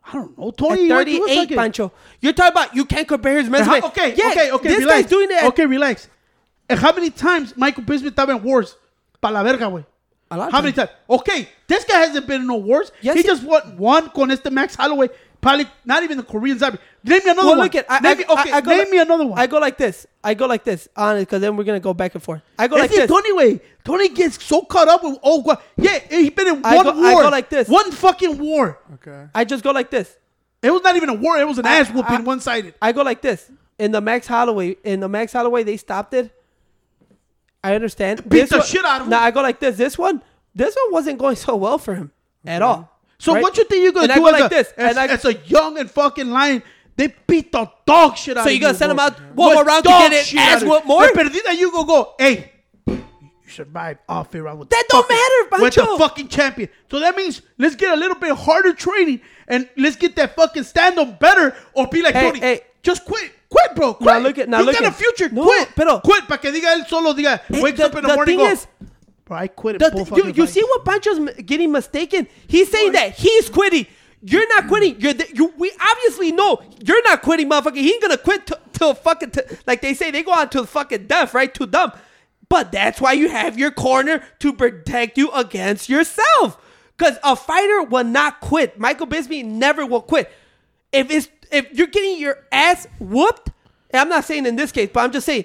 I 0.06 0.12
don't 0.12 0.36
know. 0.38 0.48
At 0.48 0.56
Tony, 0.58 0.88
what- 0.88 0.96
what 0.98 1.06
38, 1.06 1.36
fucking- 1.36 1.56
Pancho. 1.56 1.92
You're 2.20 2.32
talking 2.34 2.52
about 2.52 2.74
you 2.76 2.84
can't 2.84 3.08
compare 3.08 3.38
his 3.38 3.48
resume. 3.48 3.80
How- 3.80 3.88
okay, 3.88 4.14
yeah, 4.16 4.28
okay, 4.30 4.50
okay. 4.52 4.68
This 4.68 4.78
relax. 4.80 5.02
guy's 5.02 5.10
doing 5.10 5.28
that. 5.30 5.44
Okay, 5.46 5.66
relax. 5.66 6.08
And 6.68 6.78
how 6.78 6.92
many 6.92 7.10
times 7.10 7.54
Michael 7.56 7.84
Bisping 7.84 8.10
estaba 8.10 8.36
in 8.36 8.42
wars? 8.42 8.76
Pa 9.20 9.28
la 9.30 9.42
verga, 9.42 9.64
güey. 9.66 9.84
A 10.30 10.36
lot 10.36 10.48
of 10.48 10.52
How 10.52 10.60
many 10.62 10.72
times? 10.72 10.90
Okay, 11.08 11.48
this 11.68 11.84
guy 11.84 11.98
hasn't 11.98 12.26
been 12.26 12.40
in 12.42 12.46
no 12.46 12.56
wars. 12.56 12.90
Yes, 13.02 13.14
he 13.16 13.22
he- 13.22 13.28
just 13.28 13.42
won 13.44 13.62
one 13.76 14.08
con 14.10 14.30
este 14.30 14.50
Max 14.50 14.74
Holloway. 14.74 15.08
Probably 15.44 15.66
not 15.84 16.02
even 16.02 16.16
the 16.16 16.22
Korean 16.22 16.58
zombie. 16.58 16.78
Name 17.04 17.20
me 17.22 17.30
another 17.30 17.46
Well, 17.48 17.56
one. 17.58 17.66
look 17.66 17.74
at 17.74 17.84
I, 17.88 18.00
name 18.00 18.12
I, 18.12 18.14
me, 18.14 18.24
okay, 18.24 18.52
I, 18.52 18.56
I 18.56 18.60
go 18.62 18.70
name 18.70 18.78
like- 18.78 18.90
me 18.90 18.98
another 18.98 19.26
one. 19.26 19.38
I 19.38 19.46
go 19.46 19.58
like 19.58 19.76
this. 19.76 20.06
I 20.24 20.32
go 20.32 20.46
like 20.46 20.64
this. 20.64 20.88
Honest, 20.96 21.26
because 21.26 21.40
then 21.42 21.54
we're 21.56 21.64
gonna 21.64 21.80
go 21.80 21.92
back 21.92 22.14
and 22.14 22.22
forth. 22.24 22.40
I 22.58 22.66
go 22.66 22.76
It's 22.76 22.82
like 22.84 22.90
the 22.92 22.96
this. 22.96 23.10
Tony 23.10 23.32
way. 23.34 23.60
Tony 23.84 24.08
gets 24.08 24.42
so 24.42 24.62
caught 24.62 24.88
up 24.88 25.04
with 25.04 25.18
oh 25.22 25.42
God. 25.42 25.58
yeah, 25.76 25.98
eh, 26.10 26.22
he 26.22 26.30
been 26.30 26.48
in 26.48 26.64
I 26.64 26.76
one 26.76 26.84
go- 26.86 26.92
war. 26.96 27.20
I 27.20 27.22
go 27.24 27.28
like 27.28 27.50
this. 27.50 27.68
One 27.68 27.92
fucking 27.92 28.38
war. 28.38 28.78
Okay. 28.94 29.26
I 29.34 29.44
just 29.44 29.62
go 29.62 29.70
like 29.72 29.90
this. 29.90 30.16
It 30.62 30.70
was 30.70 30.82
not 30.82 30.96
even 30.96 31.10
a 31.10 31.14
war. 31.14 31.36
It 31.36 31.46
was 31.46 31.58
an 31.58 31.66
I- 31.66 31.76
ass 31.80 31.90
whooping, 31.92 32.24
one 32.24 32.40
sided. 32.40 32.74
I 32.80 32.92
go 32.92 33.02
like 33.02 33.20
this. 33.20 33.50
In 33.78 33.92
the 33.92 34.00
Max 34.00 34.26
Holloway, 34.26 34.76
in 34.82 35.00
the 35.00 35.08
Max 35.10 35.32
Holloway, 35.34 35.62
they 35.62 35.76
stopped 35.76 36.14
it. 36.14 36.32
I 37.62 37.74
understand. 37.74 38.26
Beat 38.28 38.48
the 38.48 38.58
one- 38.58 38.66
shit 38.66 38.84
out 38.84 39.02
of 39.02 39.06
him. 39.08 39.10
Now 39.10 39.22
I 39.22 39.30
go 39.30 39.42
like 39.42 39.60
this. 39.60 39.76
This 39.76 39.98
one, 39.98 40.22
this 40.54 40.74
one 40.84 40.92
wasn't 40.92 41.18
going 41.18 41.36
so 41.36 41.56
well 41.56 41.76
for 41.76 41.94
him 41.94 42.12
at 42.46 42.62
all. 42.62 42.90
So 43.24 43.32
right? 43.34 43.42
what 43.42 43.56
you 43.56 43.64
think 43.64 43.82
you're 43.82 43.92
gonna 43.92 44.12
And 44.12 44.20
do 44.22 44.26
as, 44.28 44.32
like 44.32 44.44
a, 44.44 44.54
this, 44.54 44.72
as, 44.76 44.90
and 44.96 44.98
I- 44.98 45.14
as 45.14 45.24
a 45.24 45.34
young 45.46 45.78
and 45.78 45.90
fucking 45.90 46.30
lion? 46.30 46.62
They 46.96 47.12
beat 47.26 47.50
the 47.52 47.68
dog 47.86 48.16
shit 48.16 48.36
out 48.36 48.44
So 48.44 48.50
of 48.50 48.54
you 48.54 48.60
gonna 48.60 48.74
send 48.74 48.90
them 48.90 49.00
out 49.00 49.18
one 49.34 49.54
more 49.54 49.64
round 49.64 49.82
to 49.84 49.88
get 49.88 50.12
his 50.12 50.26
shit 50.26 50.38
ass 50.40 50.56
out 50.56 50.62
of 50.62 50.68
whooped 50.68 50.84
you. 50.84 50.88
more? 50.88 51.06
De 51.06 51.12
perdida, 51.12 51.58
you 51.58 51.72
go 51.72 51.84
go. 51.84 52.14
Hey, 52.18 52.52
you 52.86 53.02
survived 53.50 54.00
all 54.08 54.24
fair 54.24 54.42
round 54.42 54.58
with 54.60 54.68
That 54.70 54.84
don't 54.90 55.02
fucking- 55.08 55.16
matter, 55.50 55.62
with 55.64 55.74
the 55.74 55.96
fucking 55.98 56.28
champion. 56.28 56.68
So 56.90 57.00
that 57.00 57.16
means 57.16 57.40
let's 57.58 57.74
get 57.76 57.92
a 57.92 57.96
little 57.96 58.16
bit 58.16 58.32
harder 58.36 58.72
training 58.74 59.20
and 59.48 59.68
let's 59.76 59.96
get 59.96 60.14
that 60.16 60.36
fucking 60.36 60.62
stand 60.64 60.98
up 60.98 61.18
better 61.18 61.56
or 61.72 61.86
be 61.88 62.02
like 62.02 62.14
Hey, 62.14 62.22
Tony. 62.30 62.40
hey. 62.40 62.60
Just 62.82 63.04
quit. 63.06 63.32
Quit, 63.48 63.74
bro. 63.74 63.94
Quit. 63.94 64.06
Now 64.06 64.18
look 64.18 64.38
at- 64.38 64.48
now 64.48 64.58
you 64.60 64.66
look 64.66 64.74
got 64.74 64.84
at- 64.84 64.92
a 64.92 64.94
future. 64.94 65.28
No, 65.30 65.44
quit. 65.44 65.68
pero- 65.74 66.00
quit. 66.00 66.26
Para 66.28 66.38
que 66.38 66.52
diga 66.52 66.74
él 66.76 66.86
solo 66.86 67.14
diga. 67.14 67.40
Wakes 67.50 67.78
the- 67.78 67.86
up 67.86 67.94
in 67.96 68.02
the, 68.02 68.08
the 68.08 68.14
morning. 68.14 68.38
thing 68.38 68.46
Go. 68.46 68.52
is- 68.52 68.66
bro, 69.24 69.36
I 69.38 69.48
quit. 69.48 69.78
The- 69.78 69.90
both 69.90 70.16
you, 70.16 70.32
you 70.32 70.46
see 70.46 70.62
what 70.62 70.84
Pancho's 70.84 71.18
getting 71.44 71.72
mistaken? 71.72 72.26
He's 72.46 72.70
saying 72.70 72.92
that 72.92 73.12
he's 73.12 73.48
quitting. 73.48 73.86
You're 74.26 74.48
not 74.48 74.68
quitting. 74.68 74.98
You're 75.00 75.12
the, 75.12 75.26
you. 75.34 75.52
We 75.58 75.70
obviously 75.80 76.32
know 76.32 76.62
you're 76.82 77.02
not 77.04 77.20
quitting, 77.22 77.50
motherfucker. 77.50 77.76
He 77.76 77.92
ain't 77.92 78.00
gonna 78.00 78.16
quit 78.16 78.46
t- 78.46 78.54
till 78.72 78.94
fucking 78.94 79.32
t- 79.32 79.42
like 79.66 79.82
they 79.82 79.92
say 79.92 80.10
they 80.10 80.22
go 80.22 80.32
on 80.32 80.48
to 80.50 80.64
fucking 80.64 81.06
death, 81.06 81.34
right? 81.34 81.52
To 81.54 81.66
dumb. 81.66 81.92
But 82.48 82.72
that's 82.72 83.00
why 83.00 83.12
you 83.12 83.28
have 83.28 83.58
your 83.58 83.70
corner 83.70 84.22
to 84.38 84.52
protect 84.52 85.18
you 85.18 85.30
against 85.32 85.88
yourself. 85.88 86.58
Cause 86.96 87.18
a 87.24 87.34
fighter 87.36 87.82
will 87.82 88.04
not 88.04 88.40
quit. 88.40 88.78
Michael 88.78 89.06
Bisping 89.06 89.46
never 89.46 89.84
will 89.84 90.00
quit. 90.02 90.30
If 90.92 91.10
it's 91.10 91.28
if 91.50 91.72
you're 91.72 91.88
getting 91.88 92.18
your 92.18 92.38
ass 92.52 92.86
whooped, 93.00 93.50
and 93.90 94.00
I'm 94.00 94.08
not 94.08 94.24
saying 94.24 94.46
in 94.46 94.56
this 94.56 94.72
case, 94.72 94.90
but 94.92 95.00
I'm 95.00 95.12
just 95.12 95.26
saying 95.26 95.44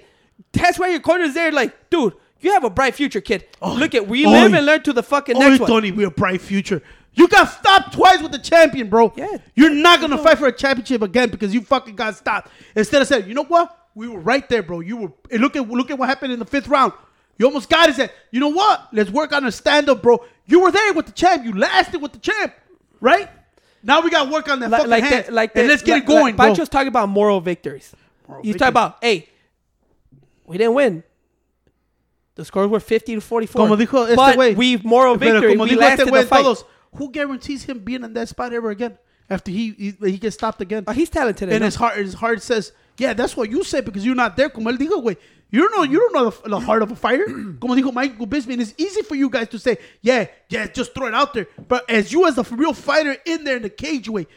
that's 0.53 0.79
why 0.79 0.89
your 0.89 0.99
corner 0.99 1.25
is 1.25 1.33
there. 1.33 1.51
Like, 1.51 1.89
dude, 1.89 2.13
you 2.41 2.51
have 2.53 2.63
a 2.63 2.69
bright 2.69 2.95
future, 2.95 3.21
kid. 3.21 3.45
Oh, 3.61 3.73
look 3.73 3.93
at 3.95 4.07
we 4.07 4.25
oh, 4.25 4.29
live 4.31 4.53
and 4.53 4.65
learn 4.65 4.81
to 4.83 4.93
the 4.93 5.03
fucking 5.03 5.35
Oh, 5.35 5.39
next 5.39 5.59
one. 5.59 5.69
Tony, 5.69 5.91
we're 5.91 6.07
a 6.07 6.11
bright 6.11 6.41
future. 6.41 6.81
You 7.13 7.27
got 7.27 7.45
stopped 7.49 7.93
twice 7.93 8.21
with 8.21 8.31
the 8.31 8.39
champion, 8.39 8.87
bro. 8.89 9.11
Yeah. 9.15 9.37
You're 9.55 9.71
not 9.73 9.99
gonna 9.99 10.17
fight 10.17 10.37
for 10.37 10.47
a 10.47 10.51
championship 10.51 11.01
again 11.01 11.29
because 11.29 11.53
you 11.53 11.61
fucking 11.61 11.95
got 11.95 12.15
stopped. 12.15 12.49
Instead 12.75 13.01
of 13.01 13.07
saying, 13.07 13.27
you 13.27 13.33
know 13.33 13.43
what? 13.45 13.75
We 13.95 14.07
were 14.07 14.19
right 14.19 14.47
there, 14.47 14.63
bro. 14.63 14.79
You 14.79 14.97
were. 14.97 15.11
and 15.31 15.41
Look 15.41 15.55
at 15.55 15.67
look 15.67 15.89
at 15.91 15.97
what 15.97 16.07
happened 16.07 16.31
in 16.33 16.39
the 16.39 16.45
fifth 16.45 16.67
round. 16.67 16.93
You 17.37 17.45
almost 17.47 17.69
got 17.69 17.89
it. 17.89 17.95
Said, 17.95 18.11
you 18.31 18.39
know 18.39 18.49
what? 18.49 18.87
Let's 18.93 19.09
work 19.09 19.33
on 19.33 19.45
a 19.45 19.51
stand 19.51 19.89
up, 19.89 20.01
bro. 20.01 20.23
You 20.45 20.61
were 20.61 20.71
there 20.71 20.93
with 20.93 21.07
the 21.07 21.11
champ. 21.11 21.43
You 21.45 21.53
lasted 21.57 22.01
with 22.01 22.11
the 22.13 22.19
champ, 22.19 22.53
right? 23.01 23.29
Now 23.81 24.01
we 24.01 24.09
got 24.09 24.25
to 24.25 24.31
work 24.31 24.49
on 24.49 24.59
that 24.59 24.69
like, 24.69 24.79
fucking 24.79 24.89
like 24.91 25.03
hands. 25.03 25.25
that, 25.27 25.33
like 25.33 25.51
and 25.55 25.63
that- 25.65 25.69
let's 25.71 25.81
get 25.83 25.93
like- 25.93 26.03
it 26.03 26.05
going, 26.05 26.23
like 26.23 26.35
bro. 26.35 26.45
Pancho's 26.47 26.69
talking 26.69 26.89
about 26.89 27.09
moral 27.09 27.39
victories. 27.41 27.95
Moral 28.27 28.43
He's 28.43 28.53
victories. 28.53 28.59
talking 28.59 28.71
about, 28.91 28.97
hey, 29.01 29.29
we 30.45 30.57
didn't 30.57 30.73
win. 30.73 31.03
The 32.39 32.45
scores 32.45 32.69
were 32.69 32.79
fifty 32.79 33.15
to 33.15 33.19
forty-four. 33.21 33.67
Como 33.67 33.75
dijo 33.75 34.07
este 34.07 34.15
but 34.15 34.37
güey. 34.37 34.55
we've 34.55 34.85
moral 34.85 35.17
victory. 35.17 35.51
como 35.57 35.65
We 35.65 35.71
dijo 35.71 35.81
este 35.81 36.25
fight. 36.25 36.41
todos, 36.41 36.63
who 36.93 37.11
guarantees 37.11 37.63
him 37.63 37.79
being 37.79 38.05
in 38.05 38.13
that 38.13 38.29
spot 38.29 38.53
ever 38.53 38.69
again 38.69 38.97
after 39.29 39.51
he 39.51 39.71
he, 39.71 40.09
he 40.09 40.17
gets 40.17 40.35
stopped 40.35 40.61
again? 40.61 40.85
Oh, 40.87 40.93
he's 40.93 41.09
talented. 41.09 41.49
and 41.49 41.65
his 41.65 41.75
heart 41.75 41.97
his 41.97 42.13
heart 42.13 42.41
says, 42.41 42.71
yeah, 42.97 43.11
that's 43.11 43.35
what 43.35 43.51
you 43.51 43.65
say 43.65 43.81
because 43.81 44.05
you're 44.05 44.15
not 44.15 44.37
there. 44.37 44.49
Como 44.49 44.71
él 44.71 44.77
dijo, 44.77 45.03
güey. 45.03 45.17
You 45.51 45.61
don't 45.61 45.75
know. 45.75 45.83
You 45.83 45.99
don't 45.99 46.13
know 46.13 46.29
the, 46.29 46.49
the 46.49 46.59
heart 46.61 46.81
of 46.81 46.91
a 46.91 46.95
fighter. 46.95 47.25
Como 47.59 47.75
dijo 47.75 47.93
Michael 47.93 48.25
Bisping, 48.25 48.61
it's 48.61 48.73
easy 48.77 49.01
for 49.01 49.15
you 49.15 49.29
guys 49.29 49.49
to 49.49 49.59
say, 49.59 49.77
yeah, 50.01 50.27
yeah, 50.47 50.67
just 50.67 50.93
throw 50.93 51.07
it 51.07 51.13
out 51.13 51.33
there. 51.33 51.47
But 51.67 51.89
as 51.89 52.13
you 52.13 52.25
as 52.25 52.37
a 52.37 52.43
real 52.55 52.73
fighter 52.73 53.17
in 53.25 53.43
there 53.43 53.57
in 53.57 53.63
the 53.63 53.69
cage, 53.69 54.07
way, 54.07 54.27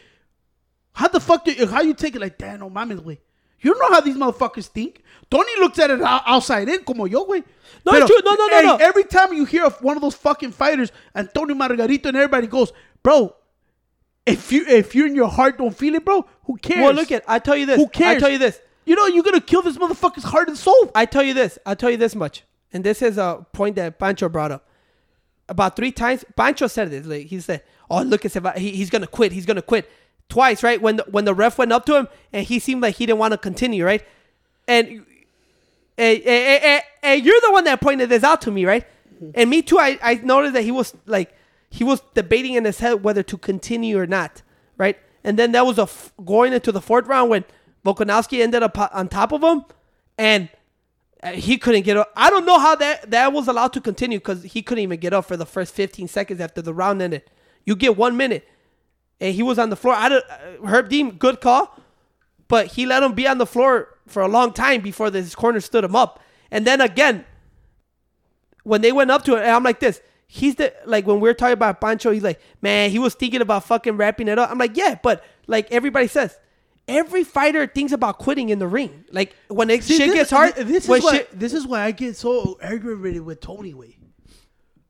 how 0.91 1.07
the 1.07 1.21
fuck 1.21 1.45
do 1.45 1.53
you, 1.53 1.67
how 1.67 1.81
you 1.81 1.93
take 1.93 2.15
it 2.15 2.21
like, 2.21 2.37
damn, 2.37 2.59
no 2.59 2.69
mames, 2.69 3.01
way. 3.01 3.21
You 3.63 3.73
don't 3.73 3.79
know 3.79 3.95
how 3.95 4.01
these 4.01 4.15
motherfuckers 4.17 4.67
think. 4.67 5.01
Tony 5.31 5.51
looks 5.59 5.79
at 5.79 5.89
it 5.89 6.01
outside 6.01 6.69
in, 6.69 6.83
como 6.83 7.05
yo, 7.05 7.25
güey. 7.25 7.43
No, 7.85 7.91
Pero. 7.91 8.07
No, 8.07 8.35
no, 8.35 8.47
no, 8.47 8.59
hey, 8.59 8.65
no. 8.65 8.75
Every 8.75 9.03
time 9.03 9.33
you 9.33 9.45
hear 9.45 9.65
of 9.65 9.81
one 9.81 9.95
of 9.97 10.01
those 10.01 10.15
fucking 10.15 10.51
fighters, 10.51 10.91
Antonio 11.15 11.55
Margarito 11.55 12.05
and 12.05 12.17
everybody 12.17 12.47
goes, 12.47 12.71
bro, 13.01 13.35
if 14.25 14.51
you 14.51 14.65
if 14.67 14.93
you 14.93 15.05
in 15.05 15.15
your 15.15 15.27
heart 15.29 15.57
don't 15.57 15.75
feel 15.75 15.95
it, 15.95 16.05
bro, 16.05 16.25
who 16.43 16.57
cares? 16.57 16.81
Well, 16.83 16.93
look 16.93 17.11
at. 17.11 17.23
I 17.27 17.39
tell 17.39 17.57
you 17.57 17.65
this. 17.65 17.77
Who 17.77 17.87
cares? 17.87 18.17
I 18.17 18.19
tell 18.19 18.29
you 18.29 18.37
this. 18.37 18.59
You 18.85 18.95
know 18.95 19.07
you're 19.07 19.23
gonna 19.23 19.41
kill 19.41 19.61
this 19.61 19.77
motherfucker's 19.77 20.23
heart 20.23 20.49
and 20.49 20.57
soul. 20.57 20.91
I 20.93 21.05
tell 21.05 21.23
you 21.23 21.33
this. 21.33 21.57
I 21.65 21.73
tell 21.75 21.89
you 21.89 21.97
this 21.97 22.15
much. 22.15 22.43
and 22.73 22.83
this 22.83 23.01
is 23.01 23.17
a 23.17 23.45
point 23.53 23.75
that 23.75 23.99
Pancho 23.99 24.27
brought 24.27 24.51
up. 24.51 24.67
About 25.47 25.75
three 25.75 25.91
times, 25.91 26.25
Pancho 26.35 26.67
said 26.67 26.89
this. 26.89 27.05
Like 27.05 27.27
he 27.27 27.39
said, 27.39 27.63
"Oh, 27.89 28.01
look, 28.01 28.25
at 28.25 28.57
he, 28.57 28.71
he's 28.71 28.89
gonna 28.89 29.07
quit. 29.07 29.31
He's 29.31 29.45
gonna 29.45 29.61
quit." 29.61 29.89
Twice, 30.33 30.63
right? 30.63 30.81
When 30.81 30.95
the, 30.95 31.03
when 31.11 31.25
the 31.25 31.33
ref 31.35 31.59
went 31.59 31.71
up 31.71 31.85
to 31.85 31.95
him 31.95 32.07
and 32.31 32.43
he 32.43 32.57
seemed 32.57 32.81
like 32.81 32.95
he 32.95 33.05
didn't 33.05 33.19
want 33.19 33.33
to 33.33 33.37
continue, 33.37 33.85
right? 33.85 34.03
And 34.67 35.05
and, 35.95 36.21
and, 36.23 36.63
and, 36.63 36.83
and 37.03 37.23
you're 37.23 37.39
the 37.41 37.51
one 37.51 37.65
that 37.65 37.79
pointed 37.79 38.09
this 38.09 38.23
out 38.23 38.41
to 38.41 38.49
me, 38.49 38.65
right? 38.65 38.83
And 39.35 39.47
me 39.47 39.61
too. 39.61 39.77
I, 39.77 39.99
I 40.01 40.15
noticed 40.15 40.55
that 40.55 40.63
he 40.63 40.71
was 40.71 40.95
like 41.05 41.37
he 41.69 41.83
was 41.83 42.01
debating 42.15 42.55
in 42.55 42.65
his 42.65 42.79
head 42.79 43.03
whether 43.03 43.21
to 43.21 43.37
continue 43.37 43.99
or 43.99 44.07
not, 44.07 44.41
right? 44.75 44.97
And 45.23 45.37
then 45.37 45.51
that 45.51 45.67
was 45.67 45.77
a 45.77 45.83
f- 45.83 46.11
going 46.25 46.51
into 46.51 46.71
the 46.71 46.81
fourth 46.81 47.05
round 47.05 47.29
when 47.29 47.45
Volkanovski 47.85 48.41
ended 48.41 48.63
up 48.63 48.75
on 48.91 49.09
top 49.09 49.33
of 49.33 49.43
him, 49.43 49.65
and 50.17 50.49
uh, 51.21 51.33
he 51.33 51.59
couldn't 51.59 51.83
get 51.83 51.95
up. 51.95 52.11
I 52.15 52.31
don't 52.31 52.47
know 52.47 52.57
how 52.57 52.73
that 52.77 53.11
that 53.11 53.33
was 53.33 53.47
allowed 53.47 53.73
to 53.73 53.81
continue 53.81 54.17
because 54.17 54.41
he 54.41 54.63
couldn't 54.63 54.83
even 54.83 54.99
get 54.99 55.13
up 55.13 55.25
for 55.25 55.37
the 55.37 55.45
first 55.45 55.75
15 55.75 56.07
seconds 56.07 56.41
after 56.41 56.63
the 56.63 56.73
round 56.73 57.03
ended. 57.03 57.21
You 57.65 57.75
get 57.75 57.95
one 57.95 58.17
minute, 58.17 58.47
and 59.23 59.33
he 59.33 59.41
was 59.41 59.57
on 59.57 59.69
the 59.69 59.75
floor. 59.77 59.95
I 59.95 60.09
don't, 60.09 60.25
uh, 60.29 60.67
Herb 60.67 60.89
Dean, 60.89 61.11
good 61.11 61.39
call, 61.41 61.79
but 62.49 62.67
he 62.67 62.85
let 62.85 63.01
him 63.01 63.13
be 63.13 63.25
on 63.27 63.37
the 63.37 63.45
floor 63.45 63.87
for 64.05 64.21
a 64.21 64.27
long 64.27 64.51
time 64.53 64.81
before 64.81 65.09
this 65.09 65.33
corner 65.33 65.59
stood 65.61 65.83
him 65.83 65.95
up. 65.95 66.19
And 66.51 66.67
then 66.67 66.81
again, 66.81 67.25
when 68.63 68.81
they 68.81 68.91
went 68.91 69.11
up 69.11 69.23
to 69.25 69.35
it, 69.35 69.41
I'm 69.47 69.63
like 69.63 69.79
this. 69.79 70.01
He's 70.27 70.55
the 70.55 70.73
like 70.85 71.05
when 71.07 71.19
we 71.19 71.29
are 71.29 71.33
talking 71.33 71.53
about 71.53 71.79
Pancho, 71.79 72.11
he's 72.11 72.23
like, 72.23 72.39
man, 72.61 72.89
he 72.89 72.97
was 72.99 73.13
thinking 73.13 73.41
about 73.41 73.65
fucking 73.65 73.97
wrapping 73.97 74.27
it 74.27 74.39
up. 74.39 74.49
I'm 74.51 74.57
like, 74.57 74.75
yeah, 74.75 74.97
but 75.01 75.23
like 75.47 75.71
everybody 75.71 76.07
says, 76.07 76.37
every 76.87 77.23
fighter 77.23 77.67
thinks 77.67 77.91
about 77.93 78.17
quitting 78.17 78.49
in 78.49 78.57
the 78.59 78.67
ring. 78.67 79.05
Like 79.11 79.35
when 79.47 79.69
it, 79.69 79.83
See, 79.83 79.97
shit 79.97 80.07
this- 80.09 80.15
gets 80.15 80.31
hard, 80.31 80.55
This 80.55 80.83
is 80.85 80.89
why. 80.89 81.11
shit- 81.11 81.39
This 81.39 81.53
is 81.53 81.67
why 81.67 81.81
I 81.83 81.91
get 81.91 82.15
so 82.17 82.57
aggravated 82.61 83.21
with 83.21 83.41
Tony. 83.41 83.73
Way. 83.73 83.97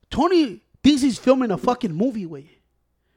Tony 0.09 0.61
thinks 0.83 1.01
he's 1.01 1.17
filming 1.17 1.51
a 1.51 1.57
fucking 1.57 1.93
movie. 1.93 2.25
Way. 2.25 2.52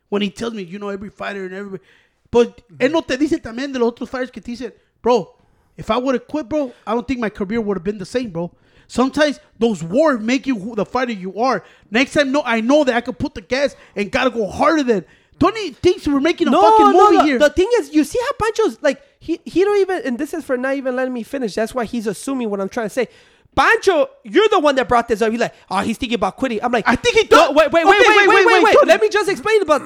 When 0.08 0.22
he 0.22 0.30
tells 0.30 0.54
me, 0.54 0.62
you 0.62 0.78
know, 0.78 0.88
every 0.88 1.10
fighter 1.10 1.44
and 1.44 1.54
everybody. 1.54 1.82
But 2.30 2.62
él 2.78 2.92
no 2.92 3.00
te 3.02 3.16
dice 3.16 3.40
también 3.40 3.72
de 3.72 3.78
los 3.78 3.92
otros 3.92 4.08
fighters 4.08 4.30
que 4.30 4.42
te 4.42 4.52
dicen, 4.52 4.72
bro, 5.02 5.34
if 5.76 5.90
I 5.90 5.96
would 5.96 6.14
have 6.14 6.26
quit, 6.26 6.48
bro, 6.48 6.72
I 6.86 6.94
don't 6.94 7.06
think 7.06 7.20
my 7.20 7.30
career 7.30 7.60
would 7.60 7.76
have 7.76 7.84
been 7.84 7.98
the 7.98 8.06
same, 8.06 8.30
bro. 8.30 8.52
Sometimes 8.88 9.40
those 9.58 9.82
wars 9.82 10.20
make 10.20 10.46
you 10.46 10.58
who 10.58 10.74
the 10.74 10.84
fighter 10.84 11.12
you 11.12 11.40
are. 11.40 11.64
Next 11.90 12.12
time, 12.12 12.32
no, 12.32 12.42
I 12.44 12.60
know 12.60 12.84
that 12.84 12.94
I 12.94 13.00
could 13.00 13.18
put 13.18 13.34
the 13.34 13.40
gas 13.40 13.74
and 13.94 14.10
gotta 14.10 14.30
go 14.30 14.46
harder 14.46 14.82
than. 14.82 15.04
Tony 15.38 15.70
thinks 15.70 16.08
we're 16.08 16.20
making 16.20 16.48
a 16.48 16.52
fucking 16.52 16.86
movie 16.86 17.16
no, 17.16 17.24
here. 17.24 17.38
The 17.38 17.50
thing 17.50 17.68
is, 17.78 17.92
you 17.92 18.04
see 18.04 18.18
how 18.18 18.46
Pancho's 18.46 18.80
like 18.80 19.02
he 19.18 19.40
he 19.44 19.64
don't 19.64 19.78
even, 19.78 20.02
and 20.06 20.18
this 20.18 20.32
is 20.32 20.44
for 20.44 20.56
not 20.56 20.76
even 20.76 20.96
letting 20.96 21.12
me 21.12 21.22
finish. 21.22 21.54
That's 21.54 21.74
why 21.74 21.84
he's 21.84 22.06
assuming 22.06 22.48
what 22.48 22.60
I'm 22.60 22.70
trying 22.70 22.86
to 22.86 22.90
say. 22.90 23.08
Pancho, 23.56 24.08
you're 24.22 24.48
the 24.50 24.60
one 24.60 24.74
that 24.76 24.86
brought 24.86 25.08
this 25.08 25.22
up. 25.22 25.30
He's 25.32 25.40
like, 25.40 25.54
oh, 25.70 25.78
he's 25.80 25.96
thinking 25.96 26.16
about 26.16 26.36
quitting. 26.36 26.62
I'm 26.62 26.70
like, 26.70 26.86
I 26.86 26.94
think 26.94 27.16
he 27.16 27.22
no, 27.22 27.36
thought- 27.38 27.54
wait, 27.54 27.72
wait, 27.72 27.86
wait, 27.86 28.00
Okay, 28.00 28.16
wait, 28.16 28.28
wait, 28.28 28.46
wait, 28.46 28.62
wait. 28.64 28.74
Tony. 28.74 28.86
Let 28.86 29.00
me 29.00 29.08
just 29.08 29.28
explain 29.30 29.62
about. 29.62 29.80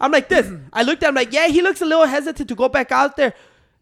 I'm 0.00 0.12
like 0.12 0.28
this. 0.28 0.46
I 0.72 0.82
looked 0.82 1.02
at 1.02 1.08
him 1.08 1.14
like, 1.14 1.32
yeah, 1.32 1.48
he 1.48 1.62
looks 1.62 1.80
a 1.80 1.86
little 1.86 2.04
hesitant 2.06 2.48
to 2.50 2.54
go 2.54 2.68
back 2.68 2.92
out 2.92 3.16
there. 3.16 3.32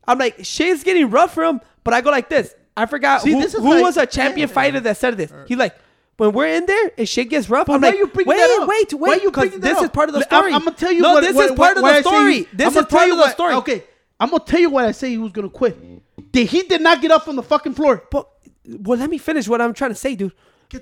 I'm 0.07 0.19
like, 0.19 0.45
shit's 0.45 0.85
getting 0.85 1.11
rough 1.11 1.35
for 1.35 1.43
him. 1.45 1.61
But 1.83 1.95
I 1.95 2.01
go 2.01 2.11
like 2.11 2.29
this. 2.29 2.55
I 2.77 2.87
forgot 2.87 3.23
See, 3.23 3.33
who, 3.33 3.41
this 3.41 3.53
who 3.55 3.69
like- 3.75 3.83
was 3.83 3.97
a 3.97 4.07
champion 4.07 4.49
fighter 4.49 4.79
that 4.81 4.97
said 4.97 5.17
this. 5.17 5.33
Uh. 5.33 5.45
He's 5.49 5.59
like, 5.59 5.75
when 6.17 6.31
we're 6.33 6.47
in 6.47 6.67
there 6.67 6.93
and 6.97 7.09
shit 7.09 7.29
gets 7.29 7.51
rough, 7.51 7.69
I'm 7.69 7.81
like, 7.81 7.97
you 7.97 8.09
wait, 8.15 8.27
that 8.27 8.59
up? 8.63 8.69
wait, 8.69 8.93
Why 8.95 9.09
wait, 9.11 9.23
you 9.25 9.33
bringing 9.33 9.59
that 9.59 9.75
this 9.75 9.83
is 9.83 9.91
part 9.91 10.09
of 10.09 10.13
the 10.15 10.21
I'm- 10.21 10.29
story. 10.29 10.53
I'm, 10.53 10.65
gonna 10.65 10.77
tell 10.77 10.93
you 10.93 11.03
no, 11.03 11.15
what. 11.15 11.21
this 11.23 11.35
what- 11.35 11.51
is 11.51 11.57
part 11.57 11.77
why 11.83 11.91
I 11.95 11.97
of 11.99 12.05
the 12.05 12.09
story. 12.11 12.49
This 12.53 12.77
I'm 12.77 12.85
is 12.85 12.87
part 12.89 13.11
of 13.11 13.19
the 13.19 13.29
story. 13.31 13.55
Okay, 13.55 13.83
I'm 14.21 14.31
gonna 14.31 14.45
tell 14.45 14.61
you 14.61 14.71
why 14.71 14.87
I 14.87 14.93
say 14.93 15.11
he 15.11 15.19
was 15.19 15.33
gonna 15.33 15.49
quit. 15.49 15.77
Did 16.31 16.47
he 16.49 16.63
did 16.63 16.81
not 16.83 17.03
get 17.03 17.11
up 17.11 17.25
from 17.25 17.35
the 17.35 17.43
fucking 17.43 17.75
floor? 17.75 18.05
But 18.11 18.29
well, 18.67 18.99
let 18.99 19.11
me 19.11 19.19
finish 19.19 19.49
what 19.49 19.61
I'm 19.61 19.75
trying 19.75 19.91
to 19.91 19.97
say, 19.97 20.15
dude. 20.15 20.33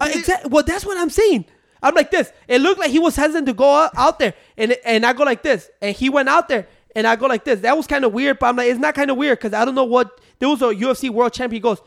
Uh, 0.01 0.07
exa- 0.07 0.51
well, 0.51 0.63
that's 0.63 0.87
what 0.87 0.99
I'm 0.99 1.11
saying. 1.11 1.45
I'm 1.83 1.95
like 1.95 2.11
this. 2.11 2.33
It 2.47 2.61
looked 2.61 2.79
like 2.79 2.91
he 2.91 2.99
was 2.99 3.17
hesitant 3.17 3.47
to 3.47 3.53
go 3.53 3.69
out, 3.69 3.91
out 3.97 4.19
there, 4.19 4.35
and 4.57 4.77
and 4.85 5.05
I 5.05 5.13
go 5.13 5.25
like 5.25 5.43
this, 5.43 5.69
and 5.81 5.95
he 5.95 6.09
went 6.09 6.29
out 6.29 6.49
there, 6.49 6.69
and 6.95 7.07
I 7.07 7.17
go 7.17 7.27
like 7.27 7.45
this. 7.45 7.61
That 7.61 7.77
was 7.77 7.87
kind 7.87 8.05
of 8.05 8.13
weird, 8.13 8.39
but 8.39 8.47
I'm 8.47 8.57
like, 8.57 8.69
it's 8.71 8.79
not 8.79 8.95
kind 8.95 9.11
of 9.11 9.17
weird 9.17 9.39
because 9.39 9.53
I 9.53 9.65
don't 9.65 9.75
know 9.75 9.85
what. 9.85 10.21
There 10.39 10.49
was 10.49 10.63
a 10.63 10.67
UFC 10.67 11.11
world 11.11 11.33
champion. 11.33 11.57
He 11.57 11.61
goes, 11.61 11.81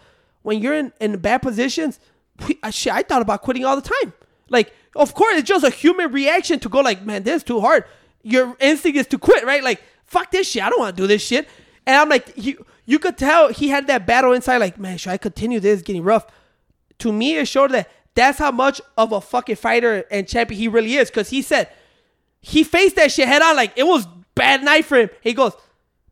when 0.43 0.61
you're 0.61 0.73
in 0.73 0.91
in 0.99 1.17
bad 1.17 1.41
positions, 1.41 1.99
we, 2.47 2.59
I, 2.61 2.69
shit, 2.71 2.93
I 2.93 3.03
thought 3.03 3.21
about 3.21 3.41
quitting 3.41 3.65
all 3.65 3.75
the 3.75 3.89
time. 4.01 4.13
Like, 4.49 4.73
of 4.95 5.13
course, 5.13 5.35
it's 5.37 5.47
just 5.47 5.63
a 5.65 5.69
human 5.69 6.11
reaction 6.11 6.59
to 6.59 6.69
go 6.69 6.81
like, 6.81 7.03
man, 7.03 7.23
this 7.23 7.37
is 7.37 7.43
too 7.43 7.59
hard. 7.61 7.85
Your 8.21 8.55
instinct 8.59 8.97
is 8.97 9.07
to 9.07 9.17
quit, 9.17 9.43
right? 9.45 9.63
Like, 9.63 9.81
fuck 10.05 10.31
this 10.31 10.49
shit. 10.51 10.63
I 10.63 10.69
don't 10.69 10.79
want 10.79 10.95
to 10.95 11.01
do 11.01 11.07
this 11.07 11.21
shit. 11.21 11.47
And 11.87 11.95
I'm 11.95 12.09
like, 12.09 12.31
you 12.35 12.65
you 12.85 12.99
could 12.99 13.17
tell 13.17 13.49
he 13.49 13.69
had 13.69 13.87
that 13.87 14.05
battle 14.05 14.33
inside. 14.33 14.57
Like, 14.57 14.79
man, 14.79 14.97
should 14.97 15.11
I 15.11 15.17
continue 15.17 15.59
this? 15.59 15.79
It's 15.79 15.87
getting 15.87 16.03
rough 16.03 16.25
to 16.99 17.11
me 17.11 17.35
it 17.37 17.47
showed 17.47 17.71
that 17.71 17.89
that's 18.13 18.39
how 18.39 18.51
much 18.51 18.79
of 18.97 19.11
a 19.11 19.19
fucking 19.19 19.57
fighter 19.57 20.05
and 20.09 20.27
champion 20.27 20.59
he 20.59 20.67
really 20.67 20.95
is. 20.95 21.09
Cause 21.11 21.29
he 21.29 21.41
said 21.41 21.69
he 22.39 22.63
faced 22.63 22.95
that 22.95 23.11
shit 23.11 23.27
head 23.27 23.41
on 23.41 23.55
like 23.55 23.73
it 23.75 23.83
was 23.83 24.07
bad 24.35 24.63
night 24.63 24.85
for 24.85 24.97
him. 24.97 25.09
He 25.21 25.33
goes, 25.33 25.53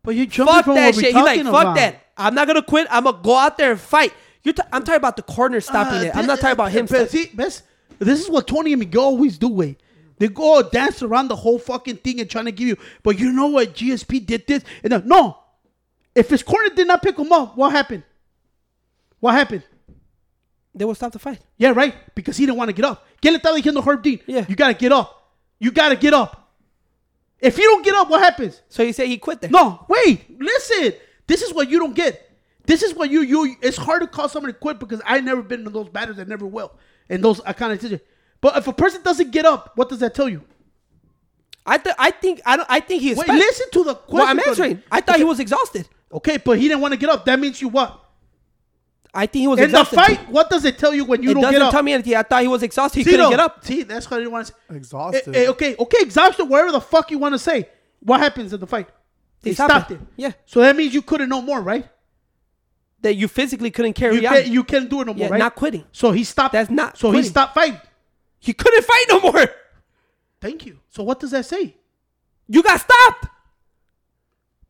But 0.04 0.16
you 0.16 0.26
jumping 0.26 0.54
fuck 0.64 0.66
that 0.76 0.96
shit. 0.96 1.06
He's 1.06 1.14
like, 1.16 1.42
fuck 1.44 1.50
about. 1.50 1.76
that. 1.76 2.08
I'm 2.18 2.36
not 2.36 2.48
gonna 2.48 2.62
quit. 2.64 2.88
I'm 2.92 3.06
gonna 3.06 3.20
go 3.24 3.38
out 3.38 3.58
there 3.58 3.72
and 3.72 3.80
fight. 3.80 4.14
You, 4.44 4.52
ta- 4.52 4.68
I'm 4.74 4.84
talking 4.84 4.98
about 4.98 5.16
the 5.16 5.24
corner 5.24 5.62
stopping 5.62 6.00
Uh, 6.00 6.04
it. 6.12 6.16
I'm 6.16 6.26
not 6.26 6.40
talking 6.40 6.52
about 6.54 6.72
him. 6.72 6.86
But 6.86 7.10
stop- 7.10 7.10
see, 7.10 7.28
best, 7.34 7.64
this 8.00 8.20
is 8.20 8.30
what 8.30 8.46
Tony 8.48 8.74
and 8.74 8.80
Miguel 8.82 9.04
always 9.04 9.38
do. 9.38 9.48
Way 9.48 9.78
they 10.20 10.28
go 10.28 10.62
dance 10.70 11.02
around 11.02 11.30
the 11.30 11.36
whole 11.38 11.58
fucking 11.58 11.98
thing 11.98 12.20
and 12.20 12.30
trying 12.30 12.46
to 12.46 12.52
give 12.52 12.68
you. 12.68 12.78
But 13.04 13.18
you 13.20 13.32
know 13.32 13.48
what? 13.48 13.74
GSP 13.74 14.26
did 14.26 14.46
this 14.48 14.64
and 14.84 14.92
then, 14.92 15.08
no. 15.08 15.38
If 16.16 16.30
his 16.30 16.44
corner 16.44 16.70
did 16.76 16.88
not 16.88 17.02
pick 17.02 17.18
him 17.18 17.32
up, 17.32 17.58
what 17.58 17.72
happened? 17.72 18.04
What 19.20 19.34
happened? 19.34 19.64
they 20.76 20.86
will 20.86 20.96
stop 20.96 21.12
the 21.12 21.20
fight. 21.20 21.40
Yeah, 21.58 21.72
right. 21.72 21.94
Because 22.16 22.38
he 22.38 22.46
didn't 22.46 22.58
want 22.58 22.70
to 22.70 22.74
get 22.74 22.86
up. 22.86 23.06
¿Qué 23.22 23.32
le 23.32 23.40
estaba 23.40 23.56
diciendo 23.56 23.86
Herb 23.86 24.02
Dean? 24.02 24.20
Yeah. 24.26 24.46
You 24.48 24.56
gotta 24.56 24.74
get 24.74 24.92
up. 24.92 25.32
You 25.60 25.72
gotta 25.72 25.96
get 25.96 26.14
up. 26.14 26.52
If 27.40 27.58
you 27.58 27.64
don't 27.66 27.84
get 27.84 27.94
up, 27.94 28.10
what 28.10 28.22
happens? 28.22 28.62
So 28.70 28.84
you 28.84 28.94
say 28.94 29.08
he 29.08 29.18
quit 29.18 29.42
there. 29.42 29.50
No, 29.50 29.86
wait, 29.88 30.40
listen. 30.40 30.94
This 31.28 31.42
is 31.42 31.54
what 31.54 31.70
you 31.70 31.80
don't 31.80 31.94
get. 31.94 32.30
This 32.66 32.82
is 32.82 32.94
what 32.94 33.10
you 33.10 33.22
you. 33.22 33.56
It's 33.62 33.78
hard 33.78 34.02
to 34.02 34.08
call 34.08 34.30
somebody 34.30 34.54
quit 34.54 34.80
because 34.80 35.02
I 35.06 35.20
never 35.20 35.42
been 35.42 35.66
in 35.66 35.74
those 35.74 35.90
battles. 35.90 36.18
I 36.20 36.24
never 36.24 36.46
will. 36.46 36.72
And 37.10 37.24
those 37.24 37.42
I 37.42 37.54
kind 37.54 37.72
of 37.72 37.80
decisions. 37.80 38.02
But 38.42 38.58
if 38.58 38.68
a 38.68 38.74
person 38.74 39.04
doesn't 39.04 39.32
get 39.32 39.46
up, 39.46 39.74
what 39.76 39.90
does 39.90 40.00
that 40.00 40.16
tell 40.16 40.30
you? 40.30 40.44
I 41.66 41.78
th- 41.78 41.96
I 42.00 42.12
think 42.12 42.42
I 42.46 42.58
don't. 42.58 42.70
I 42.70 42.80
think 42.80 43.02
he's. 43.02 43.18
Wait, 43.18 43.28
listen 43.28 43.68
to 43.72 43.84
the 43.84 43.96
question. 43.96 44.18
Well, 44.18 44.28
I'm 44.28 44.40
answering. 44.40 44.84
I 44.92 45.02
thought 45.02 45.18
he 45.18 45.24
was 45.24 45.40
exhausted. 45.40 45.88
Okay, 46.14 46.38
but 46.38 46.60
he 46.60 46.68
didn't 46.68 46.82
want 46.82 46.94
to 46.94 46.98
get 46.98 47.10
up. 47.10 47.26
That 47.26 47.40
means 47.40 47.60
you 47.62 47.70
what? 47.70 48.00
I 49.16 49.26
think 49.26 49.42
he 49.42 49.48
was 49.48 49.60
exhausted. 49.60 49.96
In 49.96 50.02
the 50.02 50.16
fight, 50.18 50.30
what 50.30 50.50
does 50.50 50.66
it 50.66 50.78
tell 50.80 50.94
you 50.94 51.06
when 51.06 51.22
you 51.22 51.32
it 51.32 51.34
don't 51.36 51.42
get 51.44 51.48
up? 51.48 51.52
It 51.52 51.54
doesn't 51.54 51.60
get 51.62 51.68
up? 51.68 51.72
tell 51.74 51.84
me 51.84 51.94
anything. 51.94 52.16
I 52.16 52.24
thought 52.24 52.42
he 52.42 52.48
was 52.48 52.64
exhausted. 52.64 53.00
He 53.00 53.04
See, 53.04 53.12
couldn't 53.12 53.26
no. 53.26 53.30
get 53.30 53.40
up. 53.40 53.64
See, 53.66 53.84
that's 53.84 54.10
what 54.10 54.18
I 54.18 54.20
didn't 54.22 54.32
want 54.32 54.48
to 54.48 54.54
say. 54.54 54.76
Exhausted. 54.76 55.36
Eh, 55.36 55.44
eh, 55.44 55.48
okay, 55.50 55.76
okay, 55.78 55.98
exhausted. 56.02 56.46
Whatever 56.46 56.72
the 56.72 56.82
fuck 56.82 57.12
you 57.12 57.20
want 57.20 57.34
to 57.34 57.40
say. 57.40 57.70
What 58.00 58.20
happens 58.20 58.54
in 58.54 58.60
the 58.60 58.68
fight? 58.68 58.90
They 59.42 59.54
stopped 59.54 59.72
stopped 59.72 59.92
it. 59.92 59.96
it. 59.96 60.02
Yeah. 60.18 60.32
So 60.46 60.62
that 60.62 60.76
means 60.76 60.94
you 60.94 61.02
couldn't 61.02 61.30
no 61.30 61.42
more, 61.42 61.62
right? 61.62 61.88
That 63.02 63.16
you 63.16 63.28
physically 63.28 63.70
couldn't 63.72 63.94
carry 63.94 64.20
You 64.22 64.28
on. 64.28 64.34
can 64.44 64.52
you 64.52 64.64
can't 64.64 64.90
do 64.90 65.02
it 65.02 65.06
no 65.06 65.14
more, 65.14 65.26
Yeah, 65.26 65.30
right? 65.32 65.38
not 65.40 65.56
quitting. 65.56 65.84
So 65.92 66.12
he 66.12 66.24
stopped. 66.24 66.54
That's 66.54 66.70
not 66.70 66.98
So 66.98 67.12
he 67.12 67.22
stopped 67.24 67.54
fighting. 67.54 67.80
He 68.40 68.54
couldn't 68.54 68.84
fight 68.84 69.06
no 69.10 69.20
more. 69.20 69.46
Thank 70.42 70.66
you. 70.66 70.80
So 70.90 71.04
what 71.04 71.20
does 71.20 71.32
that 71.32 71.46
say? 71.46 71.76
You 72.48 72.64
got 72.64 72.80
stopped. 72.80 73.28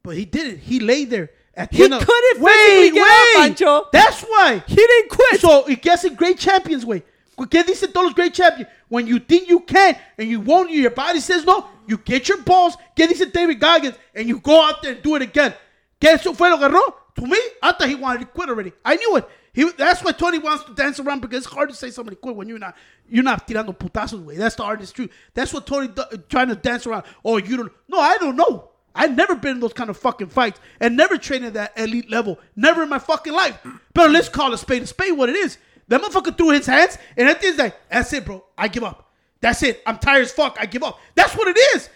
But 0.03 0.17
he 0.17 0.25
didn't. 0.25 0.59
He 0.59 0.79
lay 0.79 1.05
there. 1.05 1.29
At 1.55 1.71
the 1.71 1.77
He 1.77 1.83
end 1.83 1.93
of- 1.93 2.05
couldn't 2.05 2.43
physically 2.45 2.91
get 2.91 3.07
up, 3.07 3.41
Pancho. 3.41 3.87
That's 3.91 4.21
why. 4.21 4.63
He 4.67 4.75
didn't 4.75 5.09
quit. 5.09 5.39
So 5.39 5.65
it 5.65 5.81
gets 5.81 6.03
in 6.03 6.15
great 6.15 6.37
champions 6.39 6.85
way. 6.85 7.03
¿Qué 7.37 7.63
dicen 7.63 7.91
todos 7.91 8.05
los 8.05 8.13
great 8.13 8.33
champions? 8.33 8.69
When 8.89 9.07
you 9.07 9.19
think 9.19 9.47
you 9.49 9.59
can 9.61 9.97
and 10.17 10.27
you 10.29 10.39
won't, 10.39 10.71
your 10.71 10.91
body 10.91 11.19
says 11.19 11.45
no, 11.45 11.65
you 11.87 11.97
get 11.97 12.27
your 12.27 12.37
balls. 12.39 12.75
¿Qué 12.95 13.07
dice 13.07 13.25
David 13.31 13.59
Goggins? 13.59 13.95
And 14.15 14.27
you 14.27 14.39
go 14.39 14.61
out 14.63 14.81
there 14.81 14.93
and 14.93 15.01
do 15.01 15.15
it 15.15 15.21
again. 15.23 15.53
¿Qué 15.99 16.09
eso 16.13 16.33
fue 16.33 16.49
lo 16.49 16.57
que 16.57 16.67
agarró? 16.67 16.93
To 17.15 17.21
me, 17.25 17.37
I 17.61 17.71
thought 17.73 17.87
he 17.87 17.95
wanted 17.95 18.19
to 18.21 18.25
quit 18.25 18.49
already. 18.49 18.71
I 18.83 18.95
knew 18.95 19.17
it. 19.17 19.27
He, 19.53 19.69
that's 19.77 20.03
why 20.03 20.11
Tony 20.13 20.39
wants 20.39 20.63
to 20.65 20.73
dance 20.73 20.99
around 20.99 21.21
because 21.21 21.45
it's 21.45 21.53
hard 21.53 21.69
to 21.69 21.75
say 21.75 21.91
somebody 21.91 22.15
quit 22.17 22.35
when 22.35 22.47
you're 22.49 22.57
not 22.59 22.75
you're 23.07 23.23
not 23.23 23.47
tirando 23.47 23.71
putazos 23.73 24.23
way. 24.23 24.35
That's 24.35 24.55
the 24.55 24.63
hardest 24.63 24.95
truth. 24.95 25.11
That's 25.35 25.53
what 25.53 25.67
Tony 25.67 25.89
do, 25.89 26.03
trying 26.29 26.47
to 26.47 26.55
dance 26.55 26.87
around. 26.87 27.03
Oh, 27.23 27.37
you 27.37 27.57
don't. 27.57 27.71
No, 27.87 27.99
I 27.99 28.17
don't 28.17 28.35
know. 28.35 28.69
I've 28.95 29.15
never 29.15 29.35
been 29.35 29.53
in 29.53 29.59
those 29.59 29.73
kind 29.73 29.89
of 29.89 29.97
fucking 29.97 30.27
fights 30.27 30.59
and 30.79 30.95
never 30.95 31.17
trained 31.17 31.45
at 31.45 31.53
that 31.53 31.77
elite 31.77 32.09
level. 32.09 32.39
Never 32.55 32.83
in 32.83 32.89
my 32.89 32.99
fucking 32.99 33.33
life. 33.33 33.57
But 33.93 34.11
let's 34.11 34.29
call 34.29 34.53
a 34.53 34.57
spade 34.57 34.83
a 34.83 34.87
spade 34.87 35.13
what 35.13 35.29
it 35.29 35.35
is. 35.35 35.57
That 35.87 36.01
motherfucker 36.01 36.37
threw 36.37 36.51
his 36.51 36.65
hands 36.65 36.97
and 37.17 37.27
that 37.27 37.41
thing's 37.41 37.57
like, 37.57 37.75
that's 37.89 38.13
it, 38.13 38.25
bro. 38.25 38.43
I 38.57 38.67
give 38.67 38.83
up. 38.83 39.11
That's 39.41 39.61
it. 39.63 39.81
I'm 39.85 39.97
tired 39.97 40.21
as 40.21 40.31
fuck. 40.31 40.57
I 40.59 40.65
give 40.65 40.83
up. 40.83 40.99
That's 41.15 41.35
what 41.35 41.47
it 41.47 41.57
is. 41.75 41.89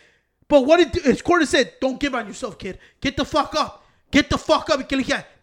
But 0.47 0.65
what 0.65 0.79
it, 0.79 0.93
his 0.95 1.21
quarter 1.21 1.45
said, 1.45 1.73
don't 1.79 1.99
give 1.99 2.15
on 2.15 2.27
yourself, 2.27 2.57
kid. 2.57 2.79
Get 2.99 3.15
the 3.15 3.25
fuck 3.25 3.55
up. 3.55 3.85
Get 4.11 4.29
the 4.29 4.37
fuck 4.37 4.69
up. 4.69 4.91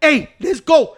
Hey, 0.00 0.30
let's 0.40 0.60
go. 0.60 0.96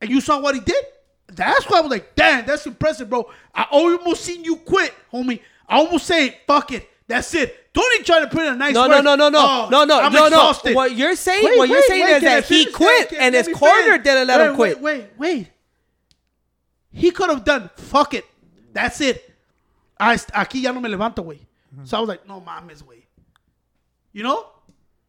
And 0.00 0.10
you 0.10 0.20
saw 0.20 0.40
what 0.40 0.54
he 0.54 0.60
did? 0.60 0.84
That's 1.28 1.64
why 1.64 1.78
I 1.78 1.80
was 1.80 1.90
like, 1.90 2.14
damn, 2.14 2.46
that's 2.46 2.66
impressive, 2.66 3.10
bro. 3.10 3.30
I 3.54 3.66
almost 3.70 4.24
seen 4.24 4.44
you 4.44 4.56
quit, 4.56 4.94
homie. 5.12 5.40
I 5.68 5.78
almost 5.78 6.06
say, 6.06 6.38
fuck 6.46 6.72
it. 6.72 6.88
That's 7.08 7.32
it. 7.34 7.72
Don't 7.72 8.04
try 8.06 8.20
to 8.20 8.26
put 8.26 8.42
in 8.42 8.54
a 8.54 8.56
nice 8.56 8.74
No, 8.74 8.82
word. 8.82 8.88
no, 8.88 9.00
no, 9.00 9.14
no, 9.14 9.28
no, 9.28 9.38
Oh, 9.38 9.68
no, 9.70 9.84
no, 9.84 10.00
I'm 10.00 10.12
no, 10.12 10.28
no. 10.28 10.52
What 10.74 10.96
you're 10.96 11.14
saying, 11.14 11.44
Wait, 11.44 11.58
what 11.58 11.68
you're 11.68 11.78
wait, 11.78 11.84
saying 11.88 12.04
wait, 12.04 12.16
is 12.16 12.22
that 12.22 12.44
he 12.46 12.66
quit 12.72 13.12
and 13.12 13.34
his 13.34 13.48
corner 13.48 13.98
didn't 13.98 14.26
let 14.26 14.40
wait, 14.40 14.48
him 14.48 14.54
quit. 14.56 14.80
Wait, 14.80 15.08
wait, 15.18 15.36
wait. 15.36 15.48
he 16.92 17.10
could 17.10 17.30
have 17.30 17.44
done. 17.44 17.70
Fuck 17.76 18.14
it, 18.14 18.24
that's 18.72 19.00
it. 19.00 19.22
I 19.98 20.14
aquí 20.16 20.62
ya 20.62 20.72
no 20.72 20.80
me 20.80 20.88
levanto, 20.90 21.24
güey. 21.24 21.38
So 21.84 21.96
I 21.98 22.00
was 22.00 22.08
like, 22.08 22.26
no 22.26 22.40
mames, 22.40 22.82
güey. 22.82 23.02
You 24.12 24.22
know. 24.22 24.46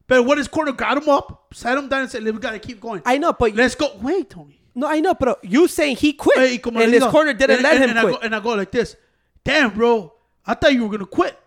But 0.07 0.23
what 0.23 0.37
his 0.37 0.47
corner 0.47 0.71
got 0.71 0.97
him 1.01 1.09
up, 1.09 1.53
sat 1.53 1.77
him 1.77 1.89
down, 1.89 2.01
and 2.01 2.09
said, 2.09 2.23
"We 2.23 2.31
gotta 2.33 2.59
keep 2.59 2.79
going. 2.79 3.01
I 3.05 3.17
know, 3.17 3.33
but 3.33 3.53
Let's 3.55 3.75
go." 3.75 3.91
Wait, 4.01 4.29
Tony. 4.29 4.61
no, 4.73 4.87
I 4.87 5.01
know, 5.01 5.13
but 5.13 5.43
you 5.43 5.67
saying 5.67 5.97
he 5.97 6.13
quit 6.13 6.37
Hey, 6.37 6.61
and 6.63 6.93
his 6.93 7.03
corner 7.05 7.33
didn't 7.33 7.55
and- 7.57 7.63
let 7.63 7.73
and- 7.75 7.83
him 7.83 7.89
and 7.89 7.99
I 7.99 8.01
quit. 8.03 8.13
go, 8.15 8.19
and 8.21 8.35
I 8.35 8.39
go 8.39 8.49
like 8.51 8.71
this. 8.71 8.95
Damn, 9.43 9.71
bro. 9.73 10.13
I 10.45 10.53
thought 10.53 10.73
you 10.73 10.83
were 10.85 10.89
gonna 10.89 11.05
quit. 11.05 11.37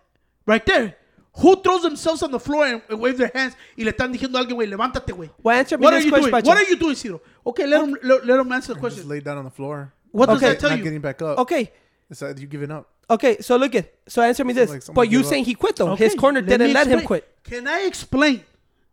Right 0.45 0.65
there. 0.65 0.95
Who 1.37 1.55
throws 1.61 1.83
themselves 1.83 2.21
on 2.23 2.31
the 2.31 2.39
floor 2.39 2.65
and, 2.65 2.81
and 2.89 2.99
waves 2.99 3.17
their 3.17 3.31
hands 3.33 3.55
y 3.77 3.83
le 3.85 3.91
están 3.93 4.11
diciendo 4.11 4.37
a 4.37 4.41
alguien, 4.43 4.57
güey, 4.57 4.67
levántate, 4.67 5.13
güey. 5.13 5.29
Well, 5.41 5.57
answer 5.57 5.77
me 5.77 5.83
What 5.85 5.93
are 5.93 5.97
this 5.99 6.05
you 6.05 6.11
question, 6.11 6.29
doing? 6.31 6.43
Pacho. 6.43 6.47
What 6.49 6.57
are 6.57 6.69
you 6.69 6.75
doing, 6.75 6.95
Ciro? 6.95 7.21
Okay, 7.47 7.65
let 7.67 7.83
him 7.83 7.95
let, 8.03 8.25
let 8.25 8.39
him 8.39 8.51
answer 8.51 8.73
the 8.73 8.73
Just 8.73 8.79
question. 8.81 9.07
laid 9.07 9.23
down 9.23 9.37
on 9.37 9.45
the 9.45 9.49
floor. 9.49 9.93
What 10.11 10.25
does 10.25 10.37
Okay. 10.37 10.49
that 10.49 10.59
tell 10.59 10.69
not 10.71 10.79
you? 10.79 10.83
getting 10.83 10.99
back 10.99 11.21
up. 11.21 11.37
Okay, 11.39 11.71
It's 12.09 12.21
like 12.21 12.37
you 12.37 12.47
giving 12.47 12.69
up. 12.71 12.89
okay. 13.09 13.37
So 13.39 13.55
look 13.55 13.73
at. 13.75 13.93
So 14.07 14.21
answer 14.21 14.43
me 14.43 14.51
this. 14.51 14.69
like 14.69 14.81
someone 14.81 15.05
but 15.05 15.09
you 15.11 15.19
give 15.19 15.27
up. 15.27 15.29
saying 15.29 15.45
he 15.45 15.53
quit 15.53 15.77
though? 15.77 15.91
Okay, 15.91 16.03
His 16.03 16.15
corner 16.15 16.41
let 16.41 16.49
didn't 16.49 16.73
let 16.73 16.87
him 16.87 16.99
explain. 16.99 17.07
quit. 17.07 17.43
Can 17.45 17.67
I 17.67 17.79
explain? 17.85 18.43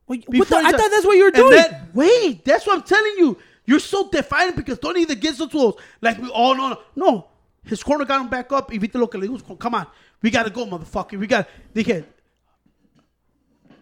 Wait, 0.06 0.24
what 0.28 0.30
Before 0.30 0.60
the, 0.62 0.66
I 0.68 0.70
he 0.70 0.76
thought 0.78 0.90
that's 0.92 1.04
what 1.06 1.16
you 1.16 1.22
were 1.24 1.28
And 1.28 1.36
doing. 1.36 1.56
that- 1.56 1.88
wait, 1.92 2.44
that's 2.44 2.64
what 2.68 2.76
I'm 2.76 2.82
telling 2.84 3.14
you. 3.18 3.36
You're 3.66 3.80
so 3.80 4.08
defiant 4.08 4.54
because 4.54 4.78
Tony 4.78 5.02
either 5.02 5.16
gets 5.16 5.38
those 5.38 5.50
tools 5.50 5.74
like 6.00 6.18
we 6.22 6.28
all 6.30 6.54
know. 6.54 6.78
No, 6.94 7.26
his 7.64 7.82
corner 7.82 8.04
got 8.04 8.20
him 8.20 8.28
back 8.28 8.52
up. 8.52 8.70
Y 8.70 8.78
viste 8.78 8.94
lo 8.94 9.08
que 9.08 9.18
le 9.18 9.26
dijo. 9.26 9.58
Come 9.58 9.74
on, 9.74 9.86
we 10.22 10.30
gotta 10.30 10.50
go, 10.50 10.66
motherfucker. 10.66 11.18
We 11.18 11.26
got. 11.26 11.48
Dije. 11.74 12.04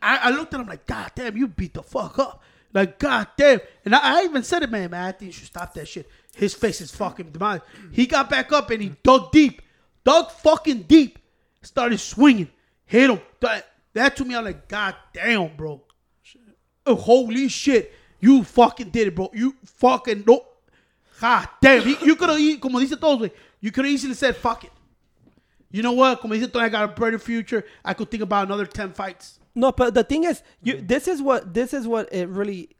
I, 0.03 0.17
I 0.25 0.31
looked 0.31 0.55
at 0.55 0.61
him 0.61 0.67
like, 0.67 0.87
God 0.87 1.11
damn, 1.15 1.37
you 1.37 1.49
beat 1.49 1.75
the 1.75 1.83
fuck 1.83 2.19
up. 2.19 2.43
Like, 2.73 2.99
God 2.99 3.29
damn. 3.37 3.61
And 3.85 3.95
I, 3.95 4.21
I 4.21 4.25
even 4.25 4.43
said 4.43 4.63
it, 4.63 4.71
man, 4.71 4.91
man, 4.91 5.05
I 5.05 5.13
think 5.13 5.29
you 5.29 5.33
should 5.33 5.47
stop 5.47 5.73
that 5.75 5.89
shit. 5.89 6.09
His 6.37 6.55
face 6.55 6.81
is 6.81 6.95
fucking 6.95 7.31
demonic. 7.31 7.63
He 7.93 8.07
got 8.07 8.29
back 8.29 8.53
up 8.53 8.71
and 8.71 8.83
he 8.83 8.93
dug 9.03 9.33
deep. 9.33 9.63
Dug 10.05 10.31
fucking 10.31 10.83
deep. 10.83 11.19
Started 11.63 11.99
swinging. 11.99 12.51
Hit 12.85 13.11
him. 13.11 13.21
That, 13.41 13.67
that 13.95 14.17
to 14.17 14.25
me, 14.25 14.37
I'm 14.37 14.45
like, 14.45 14.69
God 14.69 14.95
damn, 15.15 15.57
bro. 15.57 15.83
Oh, 16.85 16.95
holy 16.95 17.49
shit. 17.49 17.93
You 18.21 18.45
fucking 18.45 18.91
did 18.91 19.09
it, 19.09 19.15
bro. 19.17 19.31
You 19.33 19.57
fucking 19.65 20.25
no. 20.27 20.45
God 21.21 21.49
damn. 21.63 21.83
He- 21.83 22.05
you 22.07 22.15
could 22.15 22.29
have, 22.29 22.61
como 22.61 22.79
dice 22.79 22.95
todos, 23.01 23.31
you 23.61 23.73
could 23.73 23.87
have 23.87 23.93
easily 23.93 24.15
said, 24.15 24.37
fuck 24.37 24.65
it. 24.65 24.71
You 25.77 25.83
know 25.83 25.93
what? 25.93 26.21
Como 26.21 26.35
dice 26.35 26.49
I 26.55 26.71
got 26.71 26.85
a 26.85 26.89
brighter 26.89 27.19
future. 27.19 27.63
I 27.85 27.93
could 27.93 28.11
think 28.11 28.23
about 28.23 28.47
another 28.47 28.65
10 28.65 28.95
fights. 28.95 29.41
No, 29.55 29.73
but 29.73 29.93
the 29.93 30.05
thing 30.05 30.25
is, 30.25 30.43
you 30.63 30.81
this 30.81 31.07
is 31.07 31.21
what 31.21 31.53
this 31.53 31.75
is 31.75 31.87
what 31.87 32.11
it 32.15 32.31
really 32.31 32.71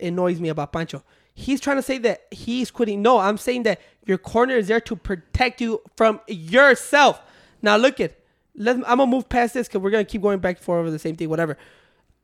annoys 0.00 0.40
me 0.40 0.48
about 0.48 0.72
Pancho. 0.72 1.02
He's 1.34 1.60
trying 1.60 1.76
to 1.76 1.82
say 1.82 1.98
that 1.98 2.22
he's 2.30 2.70
quitting. 2.70 3.02
No, 3.02 3.18
I'm 3.18 3.36
saying 3.36 3.64
that 3.64 3.82
your 4.06 4.16
corner 4.16 4.56
is 4.56 4.68
there 4.68 4.80
to 4.80 4.96
protect 4.96 5.60
you 5.60 5.82
from 5.98 6.20
yourself. 6.26 7.20
Now 7.60 7.76
look 7.76 8.00
at, 8.00 8.18
let 8.54 8.76
I'm 8.76 8.82
gonna 8.82 9.06
move 9.06 9.28
past 9.28 9.52
this 9.52 9.68
because 9.68 9.82
we're 9.82 9.90
gonna 9.90 10.06
keep 10.06 10.22
going 10.22 10.38
back 10.38 10.56
and 10.56 10.64
forth 10.64 10.80
over 10.80 10.90
the 10.90 10.98
same 10.98 11.16
thing. 11.16 11.28
Whatever. 11.28 11.58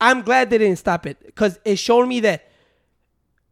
I'm 0.01 0.23
glad 0.23 0.49
they 0.49 0.57
didn't 0.57 0.79
stop 0.79 1.05
it 1.05 1.19
because 1.23 1.61
it 1.67 1.77
showed 1.77 2.07
me 2.07 2.21
that 2.21 2.49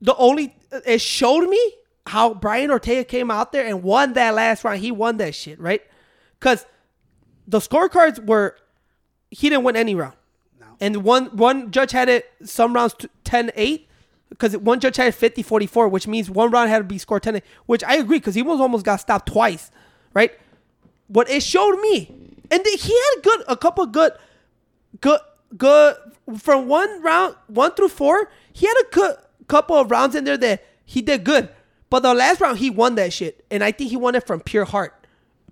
the 0.00 0.16
only 0.16 0.56
it 0.86 1.02
showed 1.02 1.46
me 1.50 1.74
how 2.06 2.32
Brian 2.32 2.70
Ortega 2.70 3.04
came 3.04 3.30
out 3.30 3.52
there 3.52 3.66
and 3.66 3.82
won 3.82 4.14
that 4.14 4.34
last 4.34 4.64
round. 4.64 4.80
He 4.80 4.90
won 4.90 5.18
that 5.18 5.34
shit, 5.34 5.60
right? 5.60 5.82
Because 6.40 6.66
the 7.46 7.58
scorecards 7.58 8.24
were 8.24 8.56
he 9.30 9.48
didn't 9.48 9.64
win 9.64 9.76
any 9.76 9.94
round. 9.94 10.14
And 10.80 11.04
one 11.04 11.26
one 11.36 11.70
judge 11.70 11.92
had 11.92 12.08
it 12.08 12.30
some 12.42 12.72
rounds 12.72 12.94
10-8 13.24 13.86
because 14.30 14.56
one 14.56 14.80
judge 14.80 14.96
had 14.96 15.08
it 15.08 15.14
50-44, 15.14 15.90
which 15.90 16.06
means 16.06 16.30
one 16.30 16.50
round 16.50 16.70
had 16.70 16.78
to 16.78 16.84
be 16.84 16.96
scored 16.96 17.22
10 17.22 17.42
which 17.66 17.84
I 17.84 17.96
agree 17.96 18.18
because 18.18 18.34
he 18.34 18.42
was 18.42 18.60
almost 18.60 18.84
got 18.84 18.96
stopped 18.96 19.26
twice, 19.30 19.70
right? 20.14 20.32
What 21.08 21.28
it 21.28 21.42
showed 21.42 21.80
me, 21.80 22.14
and 22.50 22.64
he 22.64 22.94
had 22.94 23.22
good 23.22 23.44
a 23.48 23.56
couple 23.56 23.84
good, 23.86 24.12
good, 25.00 25.20
good 25.56 25.96
from 26.38 26.68
one 26.68 27.02
round 27.02 27.34
one 27.48 27.74
through 27.74 27.88
four. 27.88 28.30
He 28.52 28.66
had 28.66 28.76
a 28.80 28.94
good 28.94 29.16
couple 29.48 29.76
of 29.76 29.90
rounds 29.90 30.14
in 30.14 30.24
there 30.24 30.38
that 30.38 30.64
he 30.84 31.02
did 31.02 31.24
good, 31.24 31.50
but 31.90 32.00
the 32.00 32.14
last 32.14 32.40
round 32.40 32.58
he 32.58 32.70
won 32.70 32.94
that 32.94 33.12
shit, 33.12 33.44
and 33.50 33.62
I 33.62 33.72
think 33.72 33.90
he 33.90 33.96
won 33.96 34.14
it 34.14 34.26
from 34.26 34.40
pure 34.40 34.64
heart, 34.64 34.94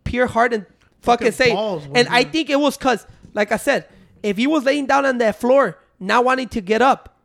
pure 0.05 0.29
heart 0.29 0.55
and 0.55 0.65
fucking, 1.01 1.33
say. 1.33 1.53
balls, 1.53 1.87
And 1.95 2.09
I 2.09 2.25
think 2.25 2.51
it 2.51 2.59
was 2.59 2.77
cause, 2.77 3.07
like 3.35 3.53
I 3.53 3.57
said, 3.57 3.89
if 4.23 4.37
he 4.37 4.47
was 4.47 4.65
laying 4.65 4.87
down 4.87 5.07
on 5.07 5.19
that 5.19 5.41
floor, 5.41 5.79
not 6.01 6.25
wanting 6.25 6.49
to 6.49 6.61
get 6.61 6.83
up, 6.83 7.17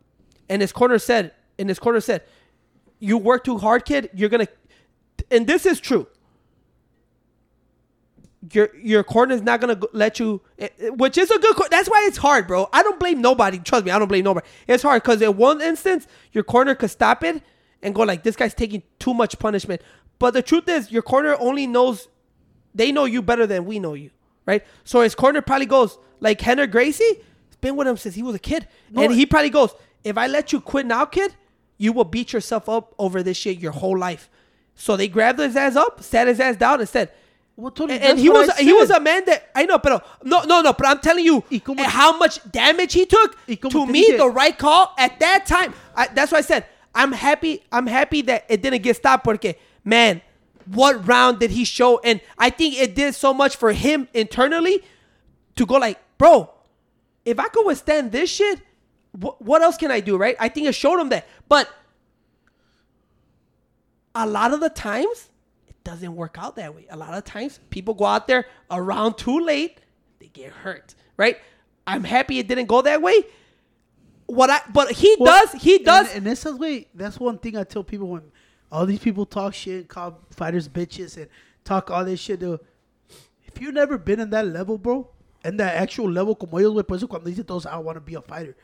and 0.49 0.61
his 0.61 0.71
corner 0.71 0.99
said, 0.99 1.33
and 1.57 1.69
his 1.69 1.79
corner 1.79 1.99
said, 1.99 2.23
"You 2.99 3.17
work 3.17 3.43
too 3.43 3.57
hard, 3.57 3.85
kid. 3.85 4.09
You're 4.13 4.29
gonna," 4.29 4.47
and 5.31 5.47
this 5.47 5.65
is 5.65 5.79
true. 5.79 6.07
Your 8.51 8.69
your 8.75 9.03
corner 9.03 9.35
is 9.35 9.41
not 9.41 9.61
gonna 9.61 9.79
let 9.93 10.19
you, 10.19 10.41
eh, 10.59 10.67
eh, 10.79 10.89
which 10.89 11.17
is 11.17 11.31
a 11.31 11.39
good. 11.39 11.55
That's 11.69 11.89
why 11.89 12.03
it's 12.07 12.17
hard, 12.17 12.47
bro. 12.47 12.67
I 12.73 12.83
don't 12.83 12.99
blame 12.99 13.21
nobody. 13.21 13.59
Trust 13.59 13.85
me, 13.85 13.91
I 13.91 13.99
don't 13.99 14.07
blame 14.09 14.25
nobody. 14.25 14.45
It's 14.67 14.83
hard 14.83 15.01
because 15.01 15.21
in 15.21 15.37
one 15.37 15.61
instance, 15.61 16.07
your 16.33 16.43
corner 16.43 16.75
could 16.75 16.91
stop 16.91 17.23
it 17.23 17.41
and 17.81 17.95
go 17.95 18.03
like, 18.03 18.23
"This 18.23 18.35
guy's 18.35 18.53
taking 18.53 18.83
too 18.99 19.13
much 19.13 19.39
punishment." 19.39 19.81
But 20.19 20.33
the 20.33 20.41
truth 20.41 20.67
is, 20.67 20.91
your 20.91 21.01
corner 21.01 21.35
only 21.39 21.67
knows 21.67 22.07
they 22.75 22.91
know 22.91 23.05
you 23.05 23.21
better 23.21 23.45
than 23.47 23.65
we 23.65 23.79
know 23.79 23.93
you, 23.93 24.11
right? 24.45 24.63
So 24.83 25.01
his 25.01 25.15
corner 25.15 25.41
probably 25.41 25.65
goes 25.65 25.97
like 26.19 26.39
Rener 26.39 26.69
Gracie. 26.69 27.03
It's 27.47 27.57
been 27.61 27.75
with 27.75 27.87
him 27.87 27.97
since 27.97 28.15
he 28.15 28.23
was 28.23 28.35
a 28.35 28.39
kid, 28.39 28.67
and 28.95 29.13
he 29.13 29.25
probably 29.25 29.49
goes, 29.49 29.73
"If 30.03 30.17
I 30.17 30.27
let 30.27 30.51
you 30.51 30.59
quit 30.61 30.85
now, 30.85 31.05
kid, 31.05 31.35
you 31.77 31.93
will 31.93 32.05
beat 32.05 32.33
yourself 32.33 32.67
up 32.69 32.93
over 32.97 33.23
this 33.23 33.37
shit 33.37 33.59
your 33.59 33.71
whole 33.73 33.97
life." 33.97 34.29
So 34.75 34.97
they 34.97 35.07
grabbed 35.07 35.39
his 35.39 35.55
ass 35.55 35.75
up, 35.75 36.01
sat 36.01 36.27
his 36.27 36.39
ass 36.39 36.55
down, 36.57 36.79
and 36.79 36.89
said. 36.89 37.11
Well, 37.55 37.69
Tony, 37.69 37.93
and 37.93 38.03
and 38.03 38.19
he 38.19 38.29
was 38.29 38.47
he 38.57 38.73
was 38.73 38.89
a 38.89 38.99
man 38.99 39.25
that 39.25 39.51
I 39.53 39.65
know, 39.67 39.77
but 39.77 40.03
no, 40.23 40.41
no, 40.41 40.61
no. 40.61 40.73
But 40.73 40.87
I'm 40.87 40.97
telling 41.01 41.23
you 41.23 41.43
como- 41.59 41.83
how 41.83 42.17
much 42.17 42.39
damage 42.51 42.93
he 42.93 43.05
took. 43.05 43.37
To 43.69 43.85
me, 43.85 44.05
the 44.17 44.27
right 44.27 44.57
call 44.57 44.91
at 44.97 45.19
that 45.19 45.45
time. 45.45 45.71
I, 45.95 46.07
that's 46.07 46.31
why 46.31 46.39
I 46.39 46.41
said 46.41 46.65
I'm 46.95 47.11
happy. 47.11 47.61
I'm 47.71 47.85
happy 47.85 48.23
that 48.23 48.45
it 48.49 48.63
didn't 48.63 48.81
get 48.81 48.95
stopped. 48.95 49.23
Porque 49.23 49.53
man, 49.83 50.21
what 50.67 51.07
round 51.07 51.39
did 51.39 51.51
he 51.51 51.65
show? 51.65 51.99
And 51.99 52.21
I 52.37 52.49
think 52.49 52.75
it 52.77 52.95
did 52.95 53.15
so 53.15 53.33
much 53.33 53.55
for 53.55 53.71
him 53.71 54.07
internally 54.13 54.83
to 55.55 55.65
go 55.65 55.75
like, 55.75 55.99
bro, 56.17 56.49
if 57.25 57.39
I 57.39 57.47
could 57.47 57.65
withstand 57.65 58.11
this 58.11 58.29
shit, 58.29 58.59
wh- 59.13 59.39
what 59.41 59.61
else 59.61 59.77
can 59.77 59.91
I 59.91 59.99
do? 59.99 60.17
Right? 60.17 60.35
I 60.39 60.49
think 60.49 60.67
it 60.67 60.75
showed 60.75 60.99
him 60.99 61.09
that. 61.09 61.27
But 61.47 61.69
a 64.15 64.27
lot 64.27 64.53
of 64.53 64.59
the 64.59 64.69
times 64.69 65.29
it 65.67 65.75
doesn't 65.83 66.15
work 66.15 66.37
out 66.39 66.55
that 66.55 66.75
way. 66.75 66.85
A 66.89 66.97
lot 66.97 67.13
of 67.13 67.23
times 67.23 67.59
people 67.69 67.93
go 67.93 68.05
out 68.05 68.27
there 68.27 68.45
around 68.69 69.17
too 69.17 69.39
late, 69.39 69.79
they 70.19 70.27
get 70.27 70.51
hurt, 70.51 70.95
right? 71.17 71.37
I'm 71.87 72.03
happy 72.03 72.39
it 72.39 72.47
didn't 72.47 72.67
go 72.67 72.81
that 72.81 73.01
way. 73.01 73.25
What 74.25 74.49
I 74.49 74.61
but 74.71 74.91
he 74.91 75.15
Well, 75.19 75.45
does, 75.45 75.61
he 75.61 75.79
does. 75.79 76.07
And, 76.07 76.17
and 76.17 76.25
this 76.25 76.45
is 76.45 76.55
way. 76.55 76.87
That's 76.93 77.19
one 77.19 77.37
thing 77.39 77.57
I 77.57 77.63
tell 77.65 77.83
people 77.83 78.07
when 78.07 78.21
all 78.73 78.85
these 78.87 78.99
people 78.99 79.25
talk 79.25 79.53
shit, 79.53 79.81
and 79.81 79.87
call 79.87 80.19
fighters 80.31 80.67
bitches, 80.67 81.15
and 81.15 81.27
talk 81.63 81.91
all 81.91 82.03
this 82.03 82.19
shit. 82.19 82.39
Dude, 82.39 82.59
if 83.45 83.61
you've 83.61 83.73
never 83.73 83.97
been 83.97 84.19
in 84.19 84.31
that 84.31 84.47
level, 84.47 84.77
bro, 84.77 85.07
and 85.43 85.59
that 85.59 85.75
actual 85.75 86.09
level, 86.09 86.35
como 86.35 86.57
ellos, 86.57 86.73
güey, 86.73 86.87
por 86.87 86.97
eso 86.97 87.07
cuando 87.07 87.29
dicen 87.29 87.45
todos, 87.45 87.67
I 87.67 87.77
want 87.77 87.97
to 87.97 88.01
be 88.01 88.15
a 88.15 88.21
fighter, 88.21 88.55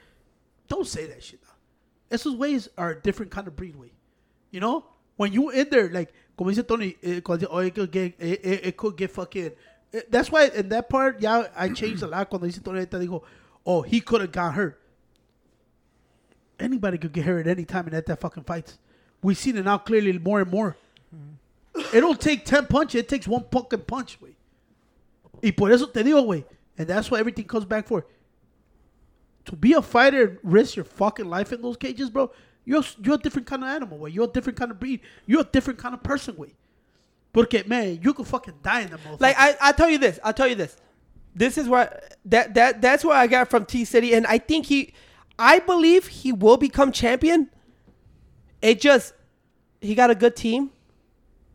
don't 0.67 0.87
say 0.87 1.05
that 1.05 1.23
shit. 1.23 1.39
Now. 1.43 2.17
Esos 2.17 2.35
ways 2.35 2.67
are 2.75 2.91
a 2.91 2.99
different 2.99 3.31
kind 3.31 3.47
of 3.47 3.55
breed, 3.55 3.75
way. 3.75 3.91
You 4.49 4.59
know, 4.59 4.83
when 5.15 5.31
you 5.31 5.51
in 5.51 5.69
there, 5.69 5.89
like 5.89 6.11
como 6.35 6.51
dice 6.51 6.65
Tony, 6.65 6.97
eh, 7.03 7.21
it 7.21 7.23
could 7.23 7.91
get, 7.91 8.15
it, 8.19 8.43
it, 8.43 8.65
it 8.65 8.77
could 8.77 8.97
get 8.97 9.11
fucking. 9.11 9.51
eh, 9.93 10.01
That's 10.09 10.31
why 10.31 10.45
in 10.47 10.69
that 10.69 10.89
part, 10.89 11.21
yeah, 11.21 11.47
I 11.55 11.69
changed 11.69 12.01
a 12.01 12.07
lot. 12.07 12.27
Cuando 12.29 12.47
dice 12.47 12.59
Tony, 12.63 12.85
dijo, 12.85 13.21
oh, 13.65 13.83
he 13.83 14.01
could 14.01 14.21
have 14.21 14.31
got 14.31 14.55
hurt 14.55 14.81
anybody 16.59 16.97
could 16.97 17.13
get 17.13 17.25
hurt 17.25 17.47
at 17.47 17.51
any 17.57 17.65
time 17.65 17.87
in 17.87 17.93
that, 17.93 18.05
that 18.05 18.19
fucking 18.19 18.43
fights. 18.43 18.77
We've 19.21 19.37
seen 19.37 19.57
it 19.57 19.65
now 19.65 19.77
clearly 19.77 20.17
more 20.17 20.41
and 20.41 20.49
more. 20.51 20.77
It 21.93 22.01
don't 22.01 22.19
take 22.19 22.45
10 22.45 22.67
punches, 22.67 23.01
it 23.01 23.09
takes 23.09 23.27
one 23.27 23.45
fucking 23.51 23.81
punch, 23.81 24.19
güey. 24.19 24.35
Y 25.41 25.51
por 25.51 25.71
eso 25.71 25.85
te 25.87 26.03
digo, 26.03 26.25
güey. 26.25 26.43
And 26.77 26.87
that's 26.87 27.09
why 27.09 27.19
everything 27.19 27.45
comes 27.45 27.65
back 27.65 27.87
for. 27.87 28.05
To 29.45 29.55
be 29.55 29.73
a 29.73 29.81
fighter 29.81 30.39
risk 30.43 30.75
your 30.75 30.85
fucking 30.85 31.29
life 31.29 31.53
in 31.53 31.61
those 31.61 31.77
cages, 31.77 32.09
bro, 32.09 32.31
you're, 32.65 32.83
you're 33.01 33.15
a 33.15 33.17
different 33.17 33.47
kind 33.47 33.63
of 33.63 33.69
animal, 33.69 33.99
güey. 33.99 34.13
You're 34.13 34.25
a 34.25 34.31
different 34.31 34.57
kind 34.57 34.71
of 34.71 34.79
breed. 34.79 35.01
You're 35.25 35.41
a 35.41 35.45
different 35.45 35.79
kind 35.79 35.93
of 35.93 36.03
person, 36.03 36.35
güey. 36.35 36.53
Porque, 37.31 37.67
man, 37.67 37.99
you 38.01 38.13
could 38.13 38.27
fucking 38.27 38.55
die 38.63 38.81
in 38.81 38.89
the 38.89 38.97
motherfucker. 38.97 39.21
Like 39.21 39.35
I, 39.37 39.55
I'll 39.61 39.73
tell 39.73 39.89
you 39.89 39.97
this. 39.97 40.19
I'll 40.23 40.33
tell 40.33 40.47
you 40.47 40.55
this. 40.55 40.75
This 41.35 41.57
is 41.57 41.67
what 41.67 42.15
that 42.25 42.55
that 42.55 42.81
that's 42.81 43.03
what 43.03 43.15
I 43.15 43.27
got 43.27 43.49
from 43.49 43.65
T 43.65 43.85
City, 43.85 44.13
and 44.13 44.25
I 44.25 44.39
think 44.39 44.65
he, 44.65 44.93
I 45.37 45.59
believe 45.59 46.07
he 46.07 46.31
will 46.31 46.57
become 46.57 46.91
champion. 46.91 47.49
It 48.61 48.81
just 48.81 49.13
he 49.81 49.95
got 49.95 50.09
a 50.09 50.15
good 50.15 50.35
team. 50.35 50.71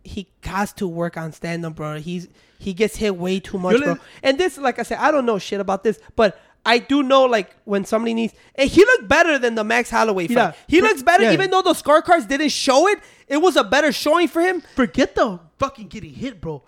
He 0.02 0.26
has 0.42 0.72
to 0.74 0.86
work 0.86 1.16
on 1.16 1.32
stand 1.32 1.64
up, 1.64 1.74
bro. 1.76 1.98
He's 1.98 2.28
he 2.58 2.72
gets 2.74 2.96
hit 2.96 3.16
way 3.16 3.40
too 3.40 3.58
much, 3.58 3.74
Yo 3.74 3.80
bro. 3.80 3.92
le- 3.94 4.00
And 4.22 4.38
this, 4.38 4.58
like 4.58 4.78
I 4.78 4.82
said, 4.82 4.98
I 4.98 5.10
don't 5.10 5.26
know 5.26 5.38
shit 5.38 5.60
about 5.60 5.82
this, 5.84 5.98
but 6.16 6.38
I 6.66 6.78
do 6.78 7.02
know 7.02 7.24
like 7.24 7.54
when 7.64 7.84
somebody 7.84 8.14
needs, 8.14 8.32
and 8.54 8.68
he 8.70 8.82
looked 8.84 9.08
better 9.08 9.38
than 9.38 9.54
the 9.54 9.64
Max 9.64 9.90
Holloway 9.90 10.26
fight. 10.28 10.34
Yeah. 10.34 10.52
He 10.66 10.80
For- 10.80 10.86
looks 10.86 11.02
better, 11.02 11.24
yeah. 11.24 11.32
even 11.32 11.50
though 11.50 11.62
the 11.62 11.72
scorecards 11.72 12.26
didn't 12.28 12.50
show 12.50 12.88
it. 12.88 13.00
It 13.28 13.38
was 13.38 13.56
a 13.56 13.64
better 13.64 13.90
showing 13.92 14.28
for 14.28 14.42
him. 14.42 14.62
Forget 14.74 15.14
the 15.14 15.40
fucking 15.58 15.88
getting 15.88 16.12
hit, 16.12 16.40
bro. 16.40 16.62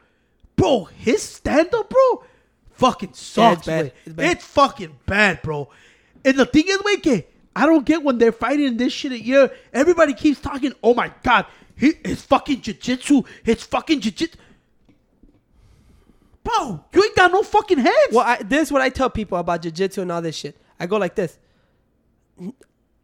Bro, 0.57 0.85
his 0.97 1.23
stand 1.23 1.75
up, 1.75 1.91
bro, 1.91 2.25
fucking 2.73 3.13
sucks. 3.13 3.67
bad. 3.67 3.93
It's 4.07 4.15
bad. 4.15 4.31
It's 4.33 4.45
fucking 4.45 4.97
bad, 5.05 5.43
bro. 5.43 5.69
And 6.25 6.39
the 6.39 6.47
thing 6.47 6.65
is, 6.67 6.79
que 7.03 7.25
I 7.57 7.65
don't 7.65 7.87
get 7.87 8.03
when 8.03 8.19
they're 8.19 8.33
fighting 8.33 8.77
this 8.77 8.93
shit 8.93 9.13
a 9.13 9.19
year. 9.19 9.51
Everybody 9.73 10.13
keeps 10.13 10.39
talking. 10.41 10.75
Oh 10.83 10.93
my 10.93 11.11
god, 11.23 11.47
he, 11.75 11.95
his 12.05 12.23
fucking 12.23 12.61
jiu-jitsu, 12.61 13.23
his 13.43 13.65
fucking 13.65 14.03
jiu-jitsu. 14.03 14.39
Bro, 16.45 16.85
you 16.93 17.03
ain't 17.03 17.17
got 17.17 17.33
no 17.33 17.43
fucking 17.43 17.79
hands. 17.79 18.13
Well, 18.13 18.27
I, 18.27 18.43
this 18.43 18.69
is 18.69 18.73
what 18.73 18.83
I 18.83 18.91
tell 18.91 19.09
people 19.09 19.39
about 19.39 19.63
jiu-jitsu 19.63 20.03
and 20.03 20.13
all 20.13 20.21
this 20.21 20.37
shit. 20.37 20.61
I 20.79 20.87
go 20.87 20.99
like 20.99 21.15
this. 21.15 21.39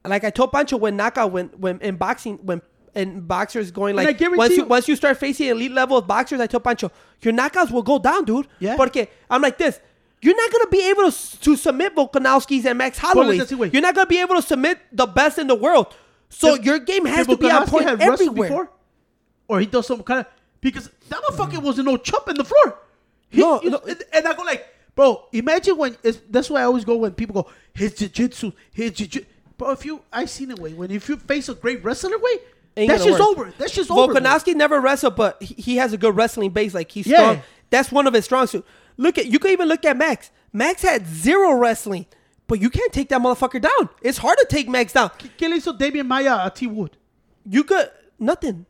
Like 0.05 0.25
I 0.25 0.29
told 0.31 0.53
Pancho 0.53 0.77
when 0.77 0.97
knockout 0.97 1.33
when 1.33 1.47
when 1.57 1.81
in 1.81 1.97
boxing 1.97 2.37
when 2.43 2.61
in 2.95 3.23
boxers 3.23 3.71
going 3.71 3.99
And 3.99 4.07
like 4.07 4.21
once 4.37 4.55
you, 4.55 4.65
once 4.67 4.87
you 4.87 4.97
start 4.97 5.17
facing 5.17 5.47
elite 5.47 5.73
level 5.73 5.97
of 5.97 6.07
boxers, 6.07 6.41
I 6.41 6.47
told 6.47 6.65
Pancho 6.65 6.91
your 7.23 7.33
knockouts 7.33 7.71
will 7.71 7.83
go 7.83 7.99
down, 7.99 8.27
dude. 8.27 8.49
Yeah. 8.59 8.77
Porque 8.77 9.09
I'm 9.31 9.41
like 9.41 9.57
this. 9.57 9.81
You're 10.23 10.37
not 10.37 10.53
gonna 10.53 10.71
be 10.71 10.89
able 10.89 11.11
to, 11.11 11.41
to 11.41 11.57
submit 11.57 11.97
Volkanovski's 11.97 12.65
and 12.65 12.79
Max 12.79 12.97
Holloway's. 12.99 13.39
let's 13.39 13.51
see, 13.51 13.57
wait. 13.57 13.73
You're 13.73 13.83
not 13.83 13.95
gonna 13.95 14.07
be 14.07 14.21
able 14.21 14.37
to 14.37 14.43
submit 14.43 14.79
the 14.93 15.07
best 15.07 15.39
in 15.39 15.49
the 15.49 15.55
world. 15.55 15.95
So 16.29 16.55
your 16.55 16.79
game 16.79 17.05
has 17.07 17.27
to 17.27 17.37
be 17.37 17.51
on 17.51 17.67
point 17.67 17.87
wrestled 17.87 18.01
everywhere. 18.01 18.49
before? 18.49 18.71
Or 19.49 19.61
he 19.61 19.67
does 19.67 19.87
some 19.87 20.03
kind 20.03 20.21
of 20.21 20.27
because 20.61 20.89
that 21.09 21.21
motherfucker 21.25 21.59
wasn't 21.61 21.89
no 21.89 21.97
chump 21.97 22.29
in 22.29 22.37
the 22.37 22.45
floor. 22.45 22.79
He- 23.29 23.41
No, 23.41 23.61
you 23.63 23.71
no. 23.71 23.79
and, 24.13 24.27
I 24.27 24.33
go 24.35 24.43
like, 24.45 24.65
bro, 24.95 25.25
imagine 25.33 25.77
when 25.77 25.97
that's 26.31 26.49
why 26.49 26.61
I 26.61 26.65
always 26.65 26.85
go 26.85 26.97
when 26.97 27.13
people 27.13 27.43
go 27.43 27.51
his 27.75 27.93
jiu-jitsu, 27.95 28.53
his 28.73 28.93
jiu 28.93 29.27
Bro, 29.59 29.73
if 29.73 29.85
you 29.85 30.03
I 30.13 30.25
seen 30.27 30.51
it 30.53 30.59
way 30.59 30.73
when 30.73 30.91
if 30.91 31.09
you 31.09 31.17
face 31.17 31.49
a 31.49 31.55
great 31.55 31.83
wrestler 31.85 32.17
way, 32.19 32.33
Ain't 32.77 32.89
that's 32.91 33.05
just 33.05 33.19
work. 33.21 33.29
over. 33.29 33.53
That's 33.59 33.73
just 33.73 33.91
over. 33.91 34.15
Volkanovski 34.15 34.55
never 34.55 34.81
wrestled, 34.81 35.17
but 35.17 35.43
he, 35.43 35.55
he 35.55 35.77
has 35.77 35.93
a 35.93 35.99
good 35.99 36.17
wrestling 36.17 36.51
base. 36.51 36.73
Like 36.75 36.91
he's 36.93 37.07
Yeah. 37.07 37.17
strong. 37.17 37.43
That's 37.71 37.91
one 37.93 38.07
of 38.07 38.15
his 38.15 38.25
strong 38.25 38.47
suits. 38.47 38.67
Look 38.97 39.19
at 39.19 39.27
you 39.27 39.39
can 39.39 39.51
even 39.51 39.69
look 39.69 39.85
at 39.85 39.97
Max. 39.97 40.31
Max 40.53 40.83
had 40.83 41.07
zero 41.07 41.55
wrestling, 41.55 42.07
but 42.47 42.61
you 42.61 42.71
can't 42.71 42.93
take 42.93 43.09
that 43.09 43.21
motherfucker 43.21 43.61
down. 43.61 43.89
It's 44.03 44.19
hard 44.19 44.39
to 44.39 44.47
take 44.49 44.69
Max 44.69 44.93
down. 44.93 45.11
¿Qué 45.39 45.49
le 45.49 45.57
hizo 45.57 45.77
Demian 45.77 46.07
Maia 46.07 46.41
a 46.45 46.51
T 46.51 46.61
T 46.61 46.67
Wood? 46.67 46.97
You 47.49 47.65
could 47.65 47.91
nothing. 48.19 48.67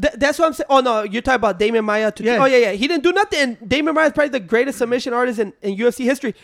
Th- 0.00 0.14
that's 0.14 0.38
what 0.38 0.46
I'm 0.46 0.52
saying. 0.52 0.66
Oh 0.68 0.80
no, 0.80 1.02
you're 1.02 1.22
talking 1.22 1.36
about 1.36 1.58
Demian 1.58 1.84
Maia. 1.84 2.12
To 2.12 2.22
Yeah. 2.22 2.38
Oh 2.42 2.44
yeah, 2.44 2.58
yeah. 2.58 2.72
He 2.72 2.86
didn't 2.86 3.02
do 3.02 3.12
nothing. 3.12 3.40
And 3.40 3.58
Demian 3.60 3.94
Maia 3.94 4.06
is 4.06 4.12
probably 4.12 4.30
the 4.38 4.40
greatest 4.40 4.78
submission 4.78 5.12
artist 5.14 5.38
in, 5.38 5.52
in 5.62 5.76
UFC 5.76 6.04
history. 6.04 6.34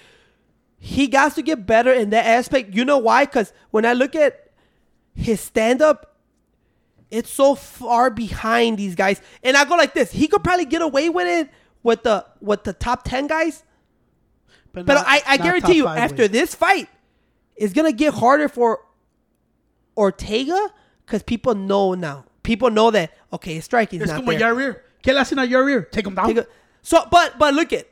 He 0.78 1.06
got 1.06 1.34
to 1.36 1.42
get 1.42 1.66
better 1.66 1.92
in 1.92 2.10
that 2.10 2.26
aspect. 2.26 2.74
You 2.74 2.84
know 2.84 2.98
why? 2.98 3.26
Because 3.26 3.52
when 3.70 3.84
I 3.84 3.92
look 3.92 4.16
at 4.16 4.50
his 5.14 5.40
stand 5.40 5.80
up, 5.82 6.16
it's 7.10 7.30
so 7.30 7.54
far 7.54 8.10
behind 8.10 8.78
these 8.78 8.94
guys. 8.94 9.20
And 9.44 9.56
I 9.56 9.66
go 9.66 9.76
like 9.76 9.92
this: 9.92 10.10
he 10.10 10.26
could 10.26 10.42
probably 10.42 10.64
get 10.64 10.80
away 10.82 11.10
with 11.10 11.26
it 11.26 11.50
with 11.82 12.02
the 12.02 12.24
with 12.40 12.64
the 12.64 12.72
top 12.72 13.04
ten 13.04 13.26
guys. 13.26 13.62
But 14.72 14.86
not- 14.86 15.04
I, 15.06 15.22
I 15.26 15.36
guarantee 15.36 15.74
you, 15.76 15.86
after 15.86 16.22
way. 16.22 16.28
this 16.28 16.54
fight, 16.54 16.88
it's 17.56 17.72
gonna 17.74 17.92
get 17.92 18.14
harder 18.14 18.48
for 18.48 18.80
Ortega 19.96 20.70
because 21.04 21.22
people 21.22 21.54
know 21.54 21.94
now. 21.94 22.24
People 22.42 22.70
know 22.70 22.90
that 22.90 23.12
okay, 23.32 23.54
his 23.54 23.64
striking's 23.64 24.02
it's 24.04 24.12
not 24.12 24.24
there. 24.24 24.54
Yair. 24.54 24.80
¿Qué 25.02 25.12
le 25.14 25.20
hacen 25.20 25.42
a 25.42 25.46
Yair? 25.46 25.90
Take 25.90 26.06
him 26.06 26.14
down. 26.14 26.28
Take 26.28 26.38
a- 26.38 26.46
so, 26.82 27.06
but 27.10 27.38
but 27.38 27.54
look 27.54 27.72
at, 27.72 27.86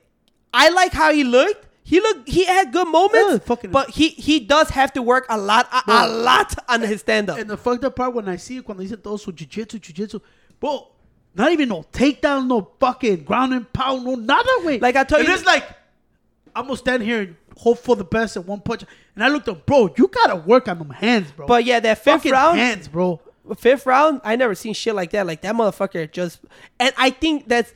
I 0.53 0.71
like 0.71 0.93
how 0.93 1.13
he 1.13 1.23
looked. 1.25 1.67
He 1.83 2.01
looked. 2.01 2.29
He 2.29 2.45
had 2.45 2.73
good 2.73 2.89
moments, 2.89 3.45
fucking- 3.45 3.71
but 3.71 3.91
he 3.91 4.09
he 4.11 4.41
does 4.41 4.71
have 4.71 4.93
to 4.95 5.03
work 5.03 5.27
a 5.29 5.37
lot 5.39 5.69
a, 5.73 5.83
a 5.87 6.09
lot 6.09 6.55
on 6.69 6.81
his 6.83 7.01
stand 7.01 7.29
up. 7.31 7.39
And 7.39 7.51
the 7.51 7.57
fucked 7.57 7.85
up 7.85 7.97
part 7.97 8.15
when 8.15 8.29
I 8.29 8.37
see 8.37 8.57
it, 8.59 8.65
cuando 8.65 8.83
dicen 8.83 9.03
todo 9.03 9.17
su 9.17 9.33
jiu-jitsu, 9.33 9.79
jiu-jitsu, 9.79 10.21
bro, 10.59 10.89
not 11.35 11.53
even 11.53 11.69
no 11.69 11.85
takedown, 11.93 12.47
no 12.47 12.71
fucking 12.81 13.25
ground 13.25 13.55
and 13.55 13.73
pound, 13.73 14.05
no 14.05 14.15
nada, 14.15 14.49
way. 14.63 14.79
Like 14.79 14.97
I 14.97 15.05
told 15.05 15.21
and 15.21 15.29
you- 15.29 15.35
it's 15.35 15.45
like, 15.45 15.65
I'm 16.55 16.65
gonna 16.67 16.77
stand 16.77 17.03
here 17.03 17.21
and 17.23 17.37
hope 17.57 17.79
for 17.79 17.95
the 17.97 18.05
best 18.05 18.37
at 18.37 18.45
one 18.47 18.61
punch. 18.61 18.85
And 19.15 19.23
I 19.25 19.29
looked 19.29 19.49
up, 19.49 19.65
bro, 19.67 19.93
you 19.97 20.09
gotta 20.09 20.37
work 20.37 20.67
on 20.69 20.79
them 20.79 20.91
hands, 20.91 21.31
bro. 21.33 21.47
But 21.47 21.65
yeah, 21.65 21.79
that 21.81 21.99
fifth 21.99 22.15
fucking 22.23 22.33
round, 22.33 22.59
hands, 22.59 22.89
bro. 22.89 23.21
fifth 23.57 23.87
round, 23.87 24.21
I 24.25 24.37
never 24.37 24.55
seen 24.55 24.75
shit 24.75 24.95
like 24.95 25.11
that. 25.11 25.27
Like 25.27 25.43
that 25.43 25.55
motherfucker 25.55 26.11
just, 26.11 26.41
and 26.79 26.93
I 26.97 27.11
think 27.11 27.49
that's, 27.49 27.73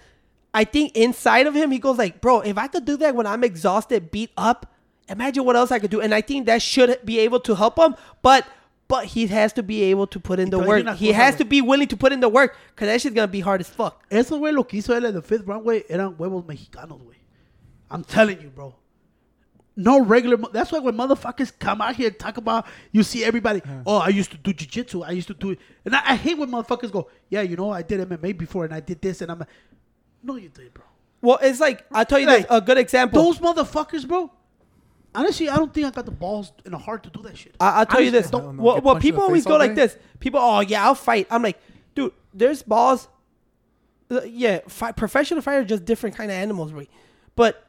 I 0.53 0.65
think 0.65 0.97
inside 0.97 1.47
of 1.47 1.55
him, 1.55 1.71
he 1.71 1.79
goes 1.79 1.99
like, 1.99 2.21
bro, 2.21 2.41
if 2.41 2.57
I 2.59 2.67
could 2.69 2.85
do 2.85 2.97
that 2.99 3.15
when 3.15 3.27
I'm 3.27 3.43
exhausted, 3.45 4.11
beat 4.11 4.31
up, 4.37 4.73
imagine 5.09 5.45
what 5.45 5.57
else 5.57 5.71
I 5.71 5.79
could 5.79 5.91
do. 5.91 6.01
And 6.01 6.15
I 6.15 6.21
think 6.21 6.47
that 6.47 6.63
should 6.63 6.99
be 7.05 7.19
able 7.21 7.41
to 7.41 7.55
help 7.55 7.79
him. 7.79 7.95
But, 8.23 8.47
but 8.89 9.07
he 9.07 9.27
has 9.27 9.53
to 9.55 9.63
be 9.63 9.83
able 9.85 10.07
to 10.07 10.21
put 10.21 10.39
in 10.39 10.51
the 10.51 10.59
te 10.59 10.65
voy 10.65 10.81
a 10.81 10.85
work. 10.85 10.97
He 10.97 11.07
cosa, 11.07 11.17
has 11.17 11.37
to 11.37 11.45
be 11.45 11.61
willing 11.63 11.89
to 11.89 11.97
put 11.97 12.13
in 12.13 12.21
the 12.21 12.29
work, 12.29 12.57
cause 12.77 12.87
that 12.87 13.01
shit's 13.01 13.15
gonna 13.15 13.29
be 13.29 13.41
hard 13.41 13.61
as 13.61 13.69
fuck. 13.69 14.05
Eso, 14.11 14.39
güey, 14.39 14.53
lo 14.53 14.65
que 14.65 14.81
hizo 14.81 14.95
él 14.95 15.07
en 15.07 15.15
the 15.15 15.23
fifth 15.23 15.47
round, 15.47 15.65
güey, 15.65 15.85
eran 15.89 16.15
huevos 16.17 16.45
mexicanos, 16.45 17.01
güey. 17.01 17.17
I'm 17.91 18.05
telling 18.05 18.41
you, 18.41 18.51
bro. 18.51 18.75
No 19.77 20.01
regular. 20.01 20.37
That's 20.53 20.71
why 20.71 20.79
when 20.79 20.97
motherfuckers 20.97 21.53
come 21.59 21.81
out 21.81 21.97
here 21.97 22.09
and 22.09 22.19
talk 22.19 22.37
about, 22.37 22.65
you 22.93 23.03
see 23.03 23.25
everybody. 23.25 23.61
Oh, 23.85 23.97
I 23.97 24.09
used 24.09 24.31
to 24.31 24.37
do 24.37 24.53
jiu-jitsu. 24.53 25.03
I 25.03 25.11
used 25.11 25.27
to 25.29 25.35
do 25.35 25.51
it, 25.51 25.59
and 25.85 25.97
I, 25.97 26.13
I 26.13 26.15
hate 26.15 26.39
when 26.39 26.49
motherfuckers 26.51 26.93
go, 26.93 27.11
"Yeah, 27.29 27.43
you 27.43 27.57
know, 27.57 27.73
I 27.73 27.83
did 27.83 28.01
MMA 28.09 28.39
before, 28.39 28.65
and 28.65 28.73
I 28.73 28.81
did 28.81 29.01
this, 29.01 29.21
and 29.21 29.33
I'm." 29.33 29.41
like, 29.41 29.49
No, 30.23 30.37
you 30.37 30.49
did, 30.49 30.73
bro. 30.73 30.85
Well, 31.21 31.39
it's 31.43 31.59
like 31.59 31.85
I'll 31.91 32.05
tell 32.05 32.21
you 32.21 32.27
Like, 32.27 32.47
this, 32.49 32.57
a 32.57 32.61
good 32.61 32.79
example. 32.79 33.23
Those 33.23 33.39
motherfuckers, 33.39 34.07
bro. 34.07 34.31
Honestly, 35.15 35.49
I 35.49 35.57
don't 35.57 35.73
think 35.73 35.87
I 35.87 35.91
got 35.91 36.07
the 36.07 36.11
balls 36.11 36.53
and 36.65 36.75
the 36.75 36.79
heart 36.79 37.05
to 37.05 37.11
do 37.11 37.23
that 37.23 37.37
shit. 37.37 37.55
I, 37.61 37.81
I'll 37.81 37.87
tell 37.87 38.01
you 38.01 38.11
this. 38.11 38.29
I 38.29 38.31
don't 38.31 38.43
don't. 38.43 38.57
Well, 38.57 38.81
well 38.81 38.97
people 38.97 39.23
always 39.23 39.45
go 39.45 39.57
like 39.57 39.75
this. 39.75 39.97
People, 40.19 40.41
oh 40.41 40.61
yeah, 40.61 40.85
I'll 40.85 40.95
fight. 40.95 41.27
I'm 41.31 41.43
like, 41.43 41.59
dude, 41.95 42.13
there's 42.33 42.63
balls. 42.63 43.09
Uh, 44.11 44.23
Yeah, 44.25 44.61
fight, 44.69 44.97
professional 44.97 45.41
fighters 45.41 45.65
are 45.65 45.69
just 45.69 45.85
different 45.85 46.17
kind 46.17 46.31
of 46.31 46.37
animals, 46.37 46.73
right? 46.73 46.91
But 47.37 47.65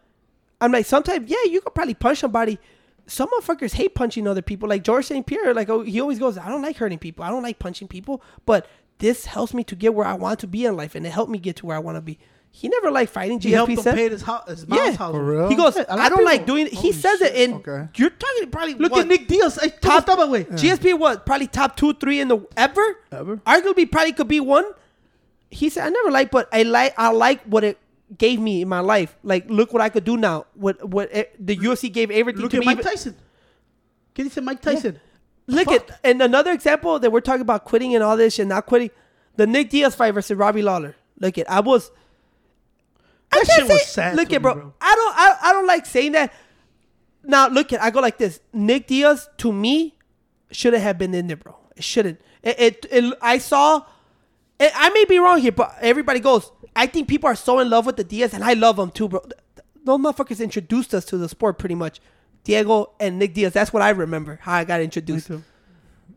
I'm 0.60 0.72
like, 0.72 0.86
sometimes, 0.86 1.30
yeah, 1.30 1.44
you 1.46 1.62
could 1.62 1.76
probably 1.76 1.94
punch 1.94 2.20
somebody. 2.20 2.60
Some 3.08 3.30
motherfuckers 3.30 3.74
hate 3.74 3.94
punching 3.94 4.28
other 4.28 4.42
people. 4.42 4.68
Like 4.68 4.84
George 4.84 5.06
St. 5.06 5.26
Pierre, 5.26 5.54
like 5.54 5.70
oh, 5.70 5.82
he 5.82 6.02
always 6.02 6.18
goes, 6.18 6.38
I 6.38 6.50
don't 6.50 6.64
like 6.64 6.78
hurting 6.78 6.98
people. 6.98 7.24
I 7.24 7.30
don't 7.30 7.44
like 7.44 7.60
punching 7.60 7.88
people. 7.88 8.24
But 8.46 8.68
this 8.98 9.26
helps 9.26 9.54
me 9.54 9.64
to 9.66 9.76
get 9.76 9.94
where 9.94 10.08
I 10.08 10.14
want 10.16 10.40
to 10.40 10.48
be 10.48 10.66
in 10.66 10.76
life, 10.76 10.96
and 10.96 11.06
it 11.06 11.12
helped 11.12 11.32
me 11.32 11.38
get 11.38 11.58
to 11.58 11.66
where 11.68 11.76
I 11.76 11.80
want 11.80 11.98
to 11.98 12.02
be. 12.02 12.18
He 12.58 12.70
never 12.70 12.90
liked 12.90 13.12
fighting. 13.12 13.42
He 13.42 13.52
helped 13.52 13.70
GSP 13.74 13.76
them 13.76 13.84
said. 13.84 13.96
pay 13.96 14.10
his, 14.10 14.22
house, 14.22 14.48
his 14.48 14.66
Yeah. 14.70 14.92
house. 14.92 15.12
For 15.12 15.22
real? 15.22 15.50
He 15.50 15.56
goes, 15.56 15.76
Yeah, 15.76 15.84
a 15.90 15.94
I 16.00 16.08
don't 16.08 16.24
like 16.24 16.46
doing 16.46 16.68
it. 16.68 16.72
He 16.72 16.78
Holy 16.78 16.92
says 16.94 17.20
it, 17.22 17.36
shit. 17.36 17.50
and 17.50 17.56
Okay. 17.68 17.90
you're 17.98 18.10
talking 18.12 18.50
probably 18.50 18.76
Look 18.76 18.94
what, 18.94 19.02
at 19.02 19.08
Nick 19.08 19.28
Diaz. 19.28 19.60
I 19.62 19.68
top 19.68 20.06
top 20.06 20.30
way. 20.30 20.46
GSP 20.46 20.98
was 20.98 21.18
probably 21.26 21.48
top 21.48 21.76
two 21.76 21.94
three 21.96 22.22
in 22.22 22.30
the 22.30 22.40
ever 22.56 22.98
Ever. 23.12 23.38
arguably 23.46 23.92
probably 23.92 24.14
could 24.14 24.30
be 24.30 24.40
one. 24.40 24.64
He 25.52 25.68
said 25.70 25.86
I 25.86 25.90
never 25.90 26.12
like, 26.12 26.32
but 26.32 26.48
I 26.54 26.64
like 26.64 26.94
I 26.98 27.12
like 27.12 27.44
what 27.44 27.66
it 27.66 27.78
gave 28.18 28.40
me 28.40 28.62
in 28.62 28.70
my 28.70 28.80
life. 28.80 29.18
Like 29.22 29.50
look 29.50 29.74
what 29.74 29.82
I 29.82 29.90
could 29.90 30.06
do 30.06 30.16
now. 30.16 30.46
What 30.54 30.82
what 30.88 31.14
it, 31.14 31.36
the 31.46 31.58
UFC 31.58 31.92
gave 31.92 32.10
everything 32.10 32.42
Look 32.44 32.52
to 32.52 32.58
at 32.58 32.62
me. 32.62 32.66
Mike 32.68 32.82
Tyson. 32.84 33.18
Can 34.14 34.26
you 34.26 34.32
say 34.32 34.40
Mike 34.40 34.62
Tyson? 34.62 35.02
Look 35.48 35.66
Fuck. 35.70 35.90
at 35.90 36.00
and 36.06 36.22
another 36.22 36.52
example 36.54 37.00
that 37.00 37.12
we're 37.12 37.20
talking 37.20 37.42
about 37.42 37.66
quitting 37.66 37.94
and 37.96 38.02
all 38.04 38.16
this 38.16 38.40
and 38.40 38.48
not 38.48 38.66
quitting. 38.66 38.92
The 39.36 39.46
Nick 39.46 39.72
Diaz 39.72 39.94
fight 39.94 40.12
versus 40.14 40.38
Robbie 40.38 40.62
Lawler. 40.62 40.96
Look 41.20 41.38
at 41.38 41.52
I 41.52 41.60
was. 41.60 41.92
That 43.36 43.54
shit 43.56 43.68
was 43.68 43.86
sad 43.86 44.16
Look 44.16 44.32
at 44.34 44.42
bro. 44.42 44.54
bro. 44.54 44.74
I 44.82 44.96
don't 44.96 45.16
I, 45.18 45.50
I 45.50 45.54
don't 45.54 45.68
like 45.68 45.86
saying 45.86 46.14
that. 46.14 46.34
Now 47.24 47.48
look 47.48 47.74
at 47.74 47.82
I 47.82 47.90
go 47.92 48.00
like 48.00 48.18
this. 48.18 48.40
Nick 48.54 48.88
Diaz 48.88 49.30
to 49.38 49.52
me 49.52 49.96
shouldn't 50.52 50.84
have 50.84 50.98
been 50.98 51.14
in 51.14 51.28
there, 51.28 51.38
bro. 51.38 51.56
It 51.76 51.84
shouldn't. 51.84 52.22
It, 52.44 52.60
it, 52.60 52.86
it- 52.92 53.18
I 53.22 53.38
saw. 53.40 53.86
It, 54.60 54.72
I 54.74 54.90
may 54.92 55.04
be 55.06 55.20
wrong 55.20 55.40
here, 55.42 55.52
but 55.52 55.76
everybody 55.82 56.20
goes. 56.20 56.50
I 56.76 56.88
think 56.88 57.08
people 57.10 57.28
are 57.30 57.36
so 57.36 57.60
in 57.60 57.70
love 57.70 57.86
with 57.86 57.98
the 57.98 58.04
Diaz, 58.06 58.34
and 58.34 58.44
I 58.44 58.54
love 58.54 58.78
them 58.78 58.90
too, 58.92 59.10
bro. 59.10 59.20
Th- 59.20 59.34
th- 59.56 59.66
Those 59.84 60.00
motherfuckers 60.00 60.42
introduced 60.42 60.94
us 60.94 61.04
to 61.06 61.18
the 61.18 61.28
sport 61.28 61.58
pretty 61.58 61.76
much. 61.76 62.00
Diego 62.46 62.92
and 63.00 63.18
Nick 63.20 63.34
Diaz. 63.34 63.54
That's 63.54 63.74
what 63.74 63.82
I 63.82 63.90
remember 63.90 64.40
how 64.42 64.54
I 64.54 64.64
got 64.64 64.80
introduced. 64.82 65.30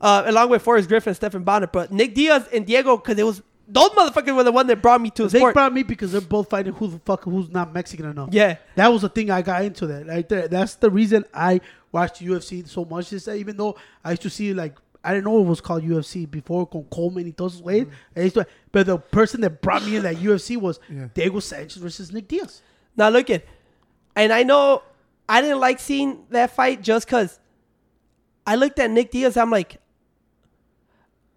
Uh, 0.00 0.22
along 0.26 0.50
with 0.50 0.62
Forrest 0.62 0.88
Griffin 0.88 1.10
and 1.10 1.16
Stephan 1.16 1.42
Bonnar, 1.42 1.66
but 1.68 1.90
Nick 1.90 2.14
Diaz 2.14 2.46
and 2.52 2.64
Diego, 2.66 2.96
because 2.98 3.18
it 3.18 3.24
was 3.24 3.42
those 3.70 3.90
motherfuckers 3.90 4.34
were 4.34 4.44
the 4.44 4.52
one 4.52 4.66
that 4.68 4.80
brought 4.80 5.00
me 5.00 5.10
to 5.10 5.24
the 5.24 5.28
They 5.28 5.38
sport. 5.38 5.52
brought 5.54 5.72
me 5.74 5.82
because 5.82 6.12
they're 6.12 6.20
both 6.22 6.48
fighting 6.48 6.72
who 6.72 6.88
the 6.88 6.98
fuck 7.00 7.24
who's 7.24 7.50
not 7.50 7.72
Mexican 7.74 8.06
enough. 8.06 8.30
Yeah. 8.32 8.56
that 8.76 8.88
was 8.88 9.02
the 9.02 9.08
thing 9.10 9.30
I 9.30 9.42
got 9.42 9.62
into 9.64 9.86
that 9.88 10.06
right 10.06 10.26
there. 10.28 10.48
That's 10.48 10.76
the 10.76 10.90
reason 10.90 11.24
I 11.34 11.60
watched 11.92 12.22
UFC 12.22 12.66
so 12.66 12.84
much. 12.86 13.12
Is 13.12 13.26
that 13.26 13.36
even 13.36 13.56
though 13.58 13.76
I 14.02 14.10
used 14.12 14.22
to 14.22 14.30
see 14.30 14.54
like 14.54 14.74
I 15.04 15.12
didn't 15.14 15.26
know 15.26 15.38
it 15.40 15.44
was 15.46 15.60
called 15.60 15.82
UFC 15.84 16.28
before 16.28 16.66
con 16.66 16.84
Coleman 16.90 17.24
y 17.26 17.30
todos 17.36 17.56
esos 17.60 17.62
güeyes. 17.62 17.84
Mm. 17.86 17.90
I 18.16 18.20
used 18.20 18.34
to- 18.34 18.46
But 18.72 18.86
the 18.86 18.98
person 18.98 19.40
that 19.42 19.60
brought 19.62 19.84
me 19.84 19.96
in 19.96 20.02
that 20.02 20.16
UFC 20.16 20.56
was 20.56 20.80
Yeah. 20.88 21.08
Diego 21.14 21.38
Sanchez 21.40 21.76
versus 21.76 22.10
Nick 22.12 22.26
Diaz. 22.28 22.62
Now 22.96 23.08
look 23.10 23.28
at, 23.30 23.44
and 24.16 24.32
I 24.32 24.42
know 24.44 24.82
I 25.28 25.40
didn't 25.42 25.60
like 25.60 25.78
seeing 25.78 26.24
that 26.30 26.50
fight 26.50 26.82
just 26.82 27.06
because 27.06 27.38
I 28.46 28.56
looked 28.56 28.78
at 28.78 28.90
Nick 28.90 29.10
Diaz. 29.10 29.36
I'm 29.36 29.50
like, 29.50 29.76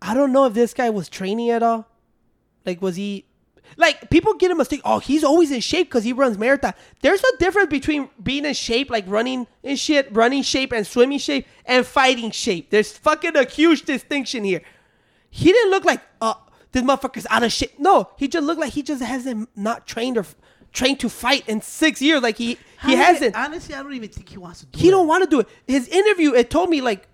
I 0.02 0.14
don't 0.14 0.32
know 0.32 0.46
if 0.46 0.54
this 0.54 0.74
guy 0.74 0.90
was 0.90 1.08
training 1.10 1.50
at 1.52 1.62
all. 1.62 1.88
Like, 2.66 2.82
was 2.82 2.96
he? 2.96 3.26
like 3.78 4.10
people 4.10 4.34
get 4.34 4.52
a 4.52 4.56
mistake. 4.56 4.82
Oh, 4.84 5.00
he's 5.00 5.24
always 5.24 5.50
in 5.50 5.62
shape 5.62 5.88
because 5.88 6.04
he 6.04 6.12
runs 6.12 6.38
marathon. 6.38 6.74
There's 7.02 7.22
a 7.24 7.38
difference 7.38 7.70
between 7.70 8.10
being 8.22 8.44
in 8.44 8.54
shape, 8.54 8.90
like 8.90 9.06
running 9.08 9.48
in 9.64 9.78
shit, 9.78 10.10
running 10.14 10.44
shape, 10.44 10.74
and 10.74 10.86
swimming 10.86 11.20
shape, 11.20 11.48
and 11.66 11.86
fighting 11.86 12.32
shape. 12.32 12.70
There's 12.70 12.92
fucking 12.92 13.38
a 13.38 13.46
huge 13.46 13.84
distinction 13.84 14.44
here. 14.44 14.62
He 15.30 15.54
didn't 15.54 15.72
look 15.72 15.86
like 15.86 16.02
uh 16.20 16.34
this 16.74 16.84
motherfucker's 16.84 17.28
out 17.30 17.44
of 17.44 17.52
shape. 17.54 17.80
No, 17.80 18.10
he 18.18 18.28
just 18.28 18.46
looked 18.46 18.60
like 18.60 18.74
he 18.74 18.84
just 18.84 19.02
hasn't 19.02 19.48
not 19.56 19.88
trained 19.88 20.18
or 20.18 20.26
trained 20.74 21.00
to 21.02 21.10
fight 21.10 21.48
in 21.48 21.62
six 21.62 22.02
years. 22.02 22.22
Like 22.22 22.38
he 22.38 22.58
he 22.84 22.94
Honestly- 22.96 22.96
hasn't. 23.06 23.36
Honestly, 23.38 23.76
I 23.76 23.84
don't 23.84 23.94
even 23.94 24.10
think 24.10 24.28
he 24.30 24.38
wants 24.38 24.60
to 24.62 24.66
do 24.66 24.80
He 24.80 24.88
it. 24.90 24.92
don't 24.92 25.08
want 25.08 25.24
to 25.24 25.30
do 25.30 25.40
it. 25.42 25.48
His 25.66 25.88
interview, 25.88 26.34
it 26.34 26.50
told 26.50 26.70
me 26.70 26.82
like, 26.82 27.08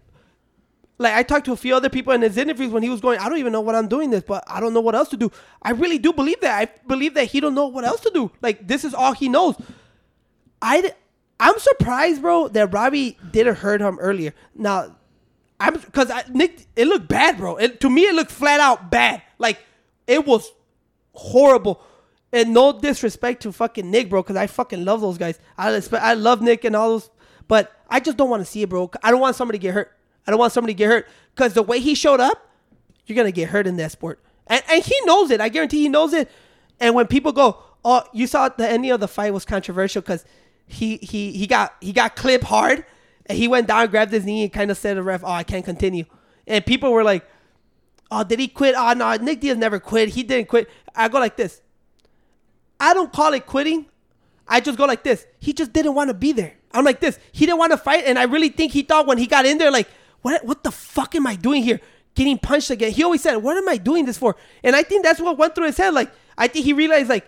like 1.00 1.14
I 1.14 1.24
talked 1.24 1.46
to 1.46 1.54
a 1.54 1.58
few 1.58 1.76
other 1.76 1.90
people 1.90 2.14
in 2.14 2.22
his 2.22 2.38
interviews 2.38 2.72
when 2.72 2.84
he 2.84 2.90
was 2.90 3.02
going. 3.02 3.20
I 3.20 3.30
don't 3.30 3.38
even 3.38 3.54
know 3.54 3.62
what 3.62 3.76
I'm 3.76 3.88
doing 3.88 4.10
this, 4.10 4.24
but 4.24 4.44
I 4.48 4.60
don't 4.60 4.74
know 4.74 4.82
what 4.82 4.96
else 4.96 5.10
to 5.10 5.18
do. 5.18 5.32
I 5.62 5.72
really 5.72 6.00
do 6.00 6.12
believe 6.12 6.42
that. 6.42 6.58
I 6.60 6.72
believe 6.88 7.14
that 7.14 7.26
he 7.26 7.40
don't 7.40 7.54
know 7.54 7.68
what 7.68 7.84
else 7.84 8.02
to 8.02 8.12
do. 8.14 8.32
Like 8.42 8.68
this 8.68 8.84
is 8.84 8.94
all 8.94 9.14
he 9.14 9.30
knows. 9.30 9.56
I 10.62 10.92
I'm 11.40 11.58
surprised, 11.60 12.22
bro, 12.22 12.48
that 12.50 12.74
Robbie 12.74 13.18
didn't 13.32 13.56
hurt 13.56 13.82
him 13.82 14.00
earlier. 14.00 14.34
Now, 14.56 14.96
I'm 15.60 15.76
because 15.76 16.12
Nick, 16.30 16.66
it 16.76 16.88
looked 16.88 17.08
bad, 17.08 17.38
bro. 17.38 17.58
It, 17.58 17.80
to 17.82 17.90
me, 17.90 18.04
it 18.04 18.16
looked 18.16 18.32
flat 18.32 18.60
out 18.60 18.90
bad. 18.90 19.22
Like 19.38 19.60
it 20.08 20.26
was 20.26 20.52
horrible. 21.14 21.82
And 22.34 22.54
no 22.54 22.78
disrespect 22.78 23.44
to 23.44 23.52
fucking 23.52 23.90
Nick, 23.90 24.10
bro, 24.10 24.22
because 24.22 24.36
I 24.36 24.48
fucking 24.48 24.84
love 24.84 25.02
those 25.02 25.18
guys. 25.18 25.40
I 25.58 25.82
I 25.94 26.14
love 26.16 26.42
Nick 26.42 26.66
and 26.66 26.76
all 26.76 26.90
those, 26.90 27.10
but 27.48 27.72
I 27.90 28.00
just 28.00 28.18
don't 28.18 28.30
want 28.30 28.42
to 28.42 28.46
see 28.46 28.64
it, 28.64 28.70
bro. 28.70 28.92
I 29.02 29.12
don't 29.12 29.22
want 29.22 29.36
somebody 29.36 29.60
to 29.60 29.62
get 29.62 29.74
hurt. 29.74 29.97
I 30.28 30.32
don't 30.32 30.40
want 30.40 30.52
somebody 30.54 30.74
to 30.74 30.78
get 30.78 30.88
hurt 30.88 31.08
because 31.34 31.54
the 31.54 31.64
way 31.64 31.80
he 31.80 31.96
showed 31.96 32.20
up, 32.20 32.50
you're 33.06 33.16
gonna 33.16 33.32
get 33.32 33.50
hurt 33.50 33.66
in 33.66 33.78
that 33.78 33.92
sport, 33.92 34.20
and 34.48 34.62
and 34.70 34.84
he 34.84 34.96
knows 35.06 35.32
it. 35.32 35.40
I 35.40 35.50
guarantee 35.50 35.82
he 35.82 35.90
knows 35.90 36.14
it. 36.14 36.30
And 36.80 36.94
when 36.94 37.08
people 37.08 37.32
go, 37.32 37.64
"Oh, 37.86 38.04
you 38.14 38.28
saw 38.28 38.50
the 38.50 38.68
ending 38.70 38.92
of 38.92 39.00
the 39.00 39.08
fight 39.08 39.34
was 39.34 39.46
controversial 39.46 40.02
because 40.02 40.26
he 40.66 40.98
he 40.98 41.32
he 41.32 41.48
got 41.48 41.76
he 41.80 41.94
got 41.94 42.16
clipped 42.16 42.44
hard, 42.44 42.86
and 43.26 43.38
he 43.38 43.48
went 43.48 43.68
down, 43.68 43.88
grabbed 43.88 44.12
his 44.12 44.26
knee, 44.26 44.44
and 44.44 44.54
kind 44.54 44.70
of 44.70 44.78
said 44.78 44.96
to 44.96 44.96
the 44.96 45.04
ref, 45.04 45.24
"Oh, 45.24 45.32
I 45.32 45.44
can't 45.44 45.64
continue." 45.64 46.04
And 46.46 46.66
people 46.66 46.92
were 46.92 47.04
like, 47.04 47.26
"Oh, 48.12 48.24
did 48.24 48.40
he 48.40 48.50
quit? 48.50 48.76
Oh 48.78 48.94
no, 48.94 49.16
Nick 49.16 49.40
Diaz 49.40 49.58
never 49.58 49.80
quit. 49.80 50.10
He 50.10 50.24
didn't 50.24 50.50
quit." 50.50 50.70
I 50.94 51.08
go 51.08 51.20
like 51.20 51.38
this. 51.38 51.62
I 52.80 52.94
don't 52.94 53.12
call 53.12 53.34
it 53.34 53.46
quitting. 53.46 53.86
I 54.48 54.60
just 54.60 54.78
go 54.78 54.86
like 54.86 55.04
this. 55.04 55.26
He 55.40 55.54
just 55.54 55.74
didn't 55.74 55.96
want 55.96 56.10
to 56.10 56.14
be 56.14 56.32
there. 56.32 56.56
I'm 56.72 56.86
like 56.86 57.00
this. 57.00 57.20
He 57.32 57.46
didn't 57.46 57.58
want 57.58 57.72
to 57.72 57.78
fight, 57.78 58.04
and 58.06 58.20
I 58.20 58.24
really 58.24 58.50
think 58.50 58.72
he 58.72 58.84
thought 58.84 59.08
when 59.08 59.18
he 59.18 59.26
got 59.26 59.46
in 59.46 59.58
there, 59.58 59.72
like, 59.72 59.90
what 60.28 60.44
what 60.44 60.64
the 60.64 60.72
fuck 60.72 61.16
am 61.16 61.26
I 61.26 61.36
doing 61.36 61.64
here? 61.64 61.80
Getting 62.14 62.38
punched 62.38 62.70
again. 62.70 62.92
He 62.92 63.02
always 63.04 63.22
said, 63.22 63.38
What 63.38 63.56
am 63.56 63.70
I 63.70 63.78
doing 63.78 64.06
this 64.06 64.18
for? 64.18 64.36
And 64.62 64.76
I 64.76 64.84
think 64.84 65.04
that's 65.04 65.22
what 65.22 65.38
went 65.38 65.56
through 65.56 65.68
his 65.68 65.78
head. 65.78 65.94
Like, 65.94 66.12
I 66.38 66.48
think 66.48 66.66
he 66.66 66.74
realized 66.74 67.08
like 67.10 67.26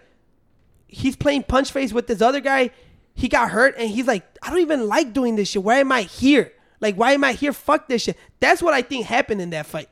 he's 0.88 1.16
playing 1.16 1.44
punch 1.44 1.72
face 1.72 1.94
with 1.94 2.08
this 2.08 2.22
other 2.22 2.42
guy. 2.42 2.72
He 3.16 3.30
got 3.30 3.52
hurt, 3.52 3.76
and 3.78 3.90
he's 3.90 4.08
like, 4.08 4.26
I 4.42 4.50
don't 4.50 4.60
even 4.60 4.88
like 4.88 5.14
doing 5.14 5.36
this 5.38 5.50
shit. 5.50 5.64
Why 5.64 5.78
am 5.80 5.92
I 5.92 6.02
here? 6.02 6.52
Like, 6.82 6.96
why 6.96 7.12
am 7.14 7.24
I 7.24 7.34
here? 7.34 7.54
Fuck 7.54 7.88
this 7.88 8.04
shit. 8.04 8.18
That's 8.40 8.62
what 8.62 8.74
I 8.74 8.82
think 8.82 9.06
happened 9.06 9.42
in 9.42 9.50
that 9.52 9.66
fight. 9.66 9.90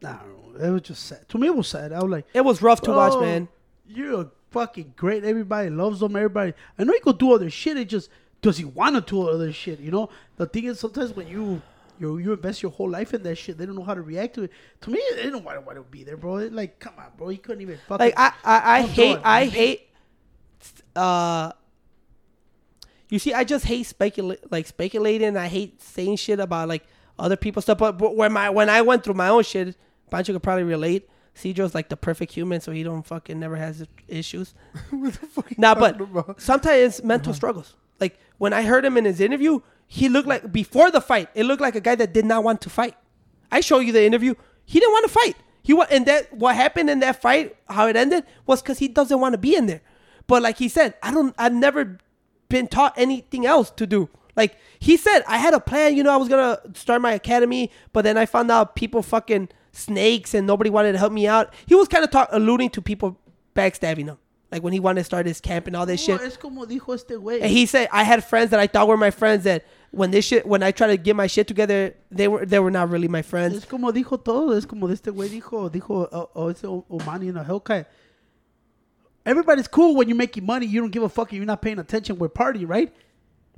Know. 0.00 0.18
It 0.60 0.70
was 0.70 0.82
just 0.82 1.06
sad. 1.06 1.28
To 1.30 1.38
me, 1.38 1.46
it 1.46 1.56
was 1.56 1.68
sad. 1.68 1.92
I 1.92 2.02
was 2.02 2.10
like, 2.10 2.26
It 2.32 2.42
was 2.42 2.62
rough 2.62 2.80
to 2.82 2.90
watch, 2.92 3.20
man. 3.20 3.48
You're 3.86 4.22
a 4.22 4.30
fucking 4.50 4.94
great. 4.96 5.24
Everybody 5.24 5.70
loves 5.70 6.02
him. 6.02 6.16
Everybody. 6.16 6.54
I 6.78 6.84
know 6.84 6.92
he 6.92 7.00
could 7.00 7.18
do 7.18 7.32
other 7.34 7.50
shit. 7.50 7.76
It 7.76 7.88
just 7.88 8.08
does 8.42 8.58
he 8.58 8.64
want 8.64 8.94
to 8.96 9.00
do 9.00 9.28
other 9.28 9.52
shit? 9.52 9.80
You 9.80 9.90
know. 9.90 10.10
The 10.36 10.46
thing 10.46 10.64
is, 10.64 10.80
sometimes 10.80 11.14
when 11.14 11.28
you 11.28 11.62
you 11.98 12.18
you 12.18 12.32
invest 12.32 12.62
your 12.62 12.72
whole 12.72 12.90
life 12.90 13.14
in 13.14 13.22
that 13.22 13.36
shit, 13.36 13.56
they 13.56 13.64
don't 13.64 13.76
know 13.76 13.84
how 13.84 13.94
to 13.94 14.02
react 14.02 14.34
to 14.34 14.42
it. 14.42 14.52
To 14.82 14.90
me, 14.90 15.00
they 15.14 15.30
don't 15.30 15.44
want 15.44 15.56
to 15.58 15.60
want 15.64 15.78
to 15.78 15.84
be 15.84 16.04
there, 16.04 16.16
bro. 16.16 16.36
It, 16.36 16.52
like, 16.52 16.78
come 16.78 16.94
on, 16.98 17.06
bro. 17.16 17.28
He 17.28 17.38
couldn't 17.38 17.62
even 17.62 17.78
fucking. 17.88 18.04
like 18.04 18.14
I 18.16 18.32
I, 18.44 18.78
I 18.78 18.82
hate 18.82 19.16
it, 19.16 19.20
I 19.24 19.44
hate 19.46 19.88
uh 20.94 21.52
you 23.08 23.18
see 23.18 23.32
I 23.34 23.44
just 23.44 23.64
hate 23.64 23.84
speculate 23.84 24.50
like 24.50 24.66
speculating 24.66 25.36
I 25.36 25.48
hate 25.48 25.82
saying 25.82 26.16
shit 26.16 26.40
about 26.40 26.68
like 26.68 26.84
other 27.18 27.36
people's 27.36 27.64
stuff 27.64 27.78
but, 27.78 27.98
but 27.98 28.16
when 28.16 28.32
my 28.32 28.50
when 28.50 28.70
I 28.70 28.82
went 28.82 29.04
through 29.04 29.14
my 29.14 29.28
own 29.28 29.42
shit 29.42 29.76
Pancho 30.10 30.32
could 30.32 30.42
probably 30.42 30.64
relate 30.64 31.08
Cedro's 31.34 31.74
like 31.74 31.88
the 31.88 31.96
perfect 31.96 32.32
human 32.32 32.60
so 32.60 32.72
he 32.72 32.82
don't 32.82 33.04
fucking 33.04 33.38
never 33.40 33.56
has 33.56 33.84
issues 34.08 34.54
what 34.90 35.14
the 35.14 35.26
fuck 35.26 35.58
nah 35.58 35.74
but 35.74 36.00
about? 36.00 36.40
sometimes 36.40 36.78
it's 36.78 37.02
mental 37.02 37.34
struggles 37.34 37.74
like 38.02 38.14
when 38.42 38.52
I 38.52 38.62
heard 38.70 38.84
him 38.84 38.96
in 39.00 39.04
his 39.06 39.20
interview 39.28 39.60
he 39.86 40.08
looked 40.14 40.28
like 40.32 40.52
before 40.60 40.90
the 40.90 41.00
fight 41.00 41.28
it 41.34 41.44
looked 41.48 41.62
like 41.66 41.76
a 41.76 41.84
guy 41.88 41.96
that 42.00 42.12
did 42.12 42.26
not 42.32 42.44
want 42.48 42.60
to 42.62 42.70
fight 42.70 42.96
I 43.52 43.60
show 43.60 43.78
you 43.80 43.92
the 43.92 44.02
interview. 44.02 44.34
He 44.64 44.80
didn't 44.80 44.92
want 44.92 45.06
to 45.06 45.12
fight. 45.12 45.36
He 45.62 45.74
wa- 45.74 45.86
and 45.90 46.06
that 46.06 46.32
what 46.32 46.56
happened 46.56 46.88
in 46.88 47.00
that 47.00 47.20
fight, 47.20 47.54
how 47.68 47.86
it 47.86 47.96
ended, 47.96 48.24
was 48.46 48.62
because 48.62 48.78
he 48.78 48.88
doesn't 48.88 49.20
want 49.20 49.34
to 49.34 49.38
be 49.38 49.54
in 49.54 49.66
there. 49.66 49.82
But 50.26 50.42
like 50.42 50.56
he 50.56 50.68
said, 50.68 50.94
I 51.02 51.12
don't. 51.12 51.34
I've 51.38 51.52
never 51.52 51.98
been 52.48 52.66
taught 52.66 52.94
anything 52.96 53.44
else 53.44 53.70
to 53.72 53.86
do. 53.86 54.08
Like 54.34 54.56
he 54.80 54.96
said, 54.96 55.22
I 55.28 55.36
had 55.36 55.52
a 55.52 55.60
plan. 55.60 55.94
You 55.96 56.02
know, 56.02 56.12
I 56.12 56.16
was 56.16 56.30
gonna 56.30 56.58
start 56.74 57.02
my 57.02 57.12
academy, 57.12 57.70
but 57.92 58.02
then 58.04 58.16
I 58.16 58.24
found 58.24 58.50
out 58.50 58.74
people 58.74 59.02
fucking 59.02 59.50
snakes 59.72 60.32
and 60.32 60.46
nobody 60.46 60.70
wanted 60.70 60.92
to 60.92 60.98
help 60.98 61.12
me 61.12 61.26
out. 61.26 61.52
He 61.66 61.74
was 61.74 61.88
kind 61.88 62.02
of 62.04 62.10
talk 62.10 62.30
alluding 62.32 62.70
to 62.70 62.80
people 62.80 63.18
backstabbing 63.54 64.06
him, 64.06 64.18
like 64.52 64.62
when 64.62 64.72
he 64.72 64.78
wanted 64.78 65.00
to 65.00 65.04
start 65.04 65.26
his 65.26 65.40
camp 65.40 65.66
and 65.66 65.74
all 65.74 65.86
this 65.86 66.06
No, 66.06 66.18
shit. 66.18 66.26
es 66.26 66.36
como 66.36 66.66
dijo 66.66 66.94
este 66.94 67.14
güey. 67.18 67.40
And 67.42 67.50
he 67.50 67.66
said 67.66 67.88
I 67.90 68.04
had 68.04 68.22
friends 68.22 68.50
that 68.50 68.60
I 68.60 68.68
thought 68.68 68.86
were 68.86 68.96
my 68.96 69.10
friends 69.10 69.42
that 69.44 69.64
when 69.90 70.10
this 70.12 70.24
shit 70.26 70.46
when 70.46 70.62
I 70.62 70.70
tried 70.70 70.88
to 70.88 70.96
get 70.96 71.16
my 71.16 71.26
shit 71.26 71.48
together, 71.48 71.94
they 72.10 72.28
were 72.28 72.46
they 72.46 72.58
were 72.60 72.70
not 72.70 72.90
really 72.90 73.08
my 73.08 73.22
friends. 73.22 73.56
Es 73.56 73.64
como 73.64 73.90
dijo 73.90 74.22
todo, 74.22 74.52
es 74.52 74.66
como 74.66 74.86
este 74.88 75.06
güey 75.06 75.28
dijo, 75.28 75.70
dijo, 75.70 76.08
oh, 76.12 76.30
oh, 76.34 76.48
ese 76.48 76.62
Omani 76.62 77.28
in 77.30 77.36
a 77.36 77.42
Hellcat. 77.44 77.86
Everybody's 79.24 79.68
cool 79.68 79.94
when 79.94 80.08
you're 80.08 80.16
making 80.16 80.44
money. 80.44 80.66
You 80.66 80.80
don't 80.80 80.90
give 80.90 81.02
a 81.02 81.08
fuck 81.08 81.30
and 81.30 81.36
you're 81.38 81.46
not 81.46 81.62
paying 81.62 81.78
attention. 81.78 82.18
We're 82.18 82.28
party, 82.28 82.64
right? 82.64 82.92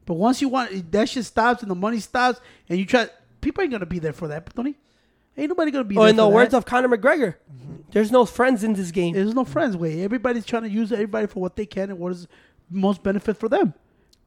But 0.07 0.15
once 0.15 0.43
you 0.43 0.49
want, 0.51 0.93
that 0.93 1.09
shit 1.09 1.25
stops 1.25 1.63
and 1.63 1.71
the 1.71 1.75
money 1.75 1.99
stops 2.01 2.41
and 2.69 2.79
you 2.79 2.85
try, 2.85 3.09
people 3.41 3.63
ain't 3.63 3.73
gonna 3.73 3.87
be 3.87 3.99
there 3.99 4.13
for 4.13 4.29
that, 4.29 4.55
Tony. 4.55 4.75
Ain't 5.37 5.49
nobody 5.49 5.71
gonna 5.71 5.85
be 5.85 5.97
Or 5.97 6.05
Oh, 6.05 6.09
in 6.09 6.17
the 6.17 6.29
words 6.29 6.53
that. 6.53 6.59
of 6.59 6.65
Conor 6.65 6.89
McGregor, 6.89 7.35
there's 7.91 8.11
no 8.13 8.25
friends 8.25 8.63
in 8.63 8.75
this 8.75 8.91
game. 8.91 9.15
There's 9.15 9.35
no 9.35 9.45
friends 9.45 9.77
way. 9.77 10.03
Everybody's 10.03 10.45
trying 10.45 10.63
to 10.63 10.71
use 10.71 10.93
everybody 10.93 11.27
for 11.27 11.41
what 11.41 11.57
they 11.57 11.67
can 11.67 11.91
and 11.91 11.99
what 11.99 12.13
is 12.13 12.29
most 12.71 13.03
benefit 13.03 13.37
for 13.37 13.49
them. 13.49 13.75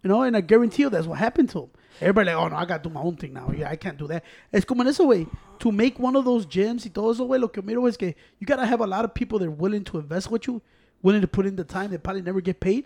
You 0.03 0.10
know, 0.10 0.22
and 0.22 0.36
I 0.38 0.41
guarantee 0.41 0.84
you 0.84 0.89
that's 0.89 1.08
what 1.08 1.18
happened 1.18 1.49
to 1.49 1.62
them. 1.62 1.70
Everybody 1.99 2.28
like, 2.32 2.36
oh 2.36 2.47
no, 2.49 2.55
I 2.55 2.66
gotta 2.66 2.84
do 2.84 2.89
my 2.89 3.01
own 3.01 3.16
thing 3.16 3.34
now. 3.34 3.51
Yeah, 3.55 3.70
I 3.70 3.76
can't 3.76 3.97
do 3.97 4.08
that. 4.08 4.24
Es 4.53 4.64
como 4.66 4.84
en 4.84 5.08
way. 5.08 5.26
To 5.60 5.72
make 5.72 5.97
one 5.97 6.16
of 6.16 6.26
those 6.26 6.45
gyms 6.45 6.86
y 6.86 6.91
todo 6.93 7.12
eso, 7.12 7.26
way, 7.26 7.39
lo 7.39 7.47
que 7.47 7.64
miro 7.64 7.86
es 7.88 7.97
que 7.97 8.14
you 8.39 8.45
gotta 8.45 8.66
have 8.66 8.82
a 8.82 8.86
lot 8.86 9.03
of 9.03 9.14
people 9.14 9.39
that 9.39 9.45
are 9.47 9.51
willing 9.51 9.84
to 9.86 9.97
invest 9.97 10.30
with 10.30 10.45
you, 10.47 10.62
willing 11.01 11.22
to 11.22 11.28
put 11.28 11.45
in 11.47 11.55
the 11.55 11.64
time. 11.64 11.89
They 11.89 11.97
probably 11.97 12.22
never 12.22 12.39
get 12.41 12.60
paid 12.60 12.86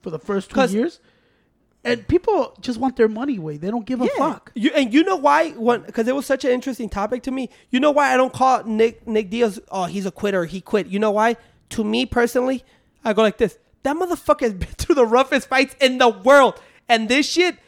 for 0.00 0.10
the 0.10 0.18
first 0.18 0.50
two 0.50 0.56
years. 0.72 1.00
And 1.84 2.06
people 2.06 2.56
just 2.60 2.78
want 2.78 2.96
their 2.96 3.08
money 3.08 3.38
way. 3.40 3.56
They 3.56 3.70
don't 3.70 3.84
give 3.84 4.00
a 4.00 4.06
fuck. 4.06 4.52
You, 4.54 4.70
and 4.74 4.94
you 4.94 5.02
know 5.02 5.16
why? 5.16 5.50
Because 5.50 6.06
it 6.06 6.14
was 6.14 6.26
such 6.26 6.44
an 6.44 6.52
interesting 6.52 6.88
topic 6.88 7.24
to 7.24 7.32
me. 7.32 7.50
You 7.70 7.80
know 7.80 7.90
why 7.90 8.14
I 8.14 8.16
don't 8.16 8.32
call 8.32 8.62
Nick 8.64 9.06
Nick 9.06 9.30
Diaz? 9.30 9.58
Oh, 9.70 9.86
he's 9.86 10.06
a 10.06 10.12
quitter. 10.12 10.44
He 10.44 10.60
quit. 10.60 10.86
You 10.86 11.00
know 11.00 11.10
why? 11.10 11.36
To 11.70 11.82
me 11.82 12.06
personally, 12.06 12.62
I 13.04 13.12
go 13.14 13.22
like 13.22 13.38
this. 13.38 13.58
That 13.82 13.96
motherfucker 13.96 14.42
has 14.42 14.54
been 14.62 14.68
through 14.68 14.94
the 14.94 15.06
roughest 15.06 15.48
fights 15.48 15.74
in 15.80 15.98
the 15.98 16.08
world, 16.08 16.60
and 16.88 17.08
this 17.08 17.28
shit, 17.28 17.58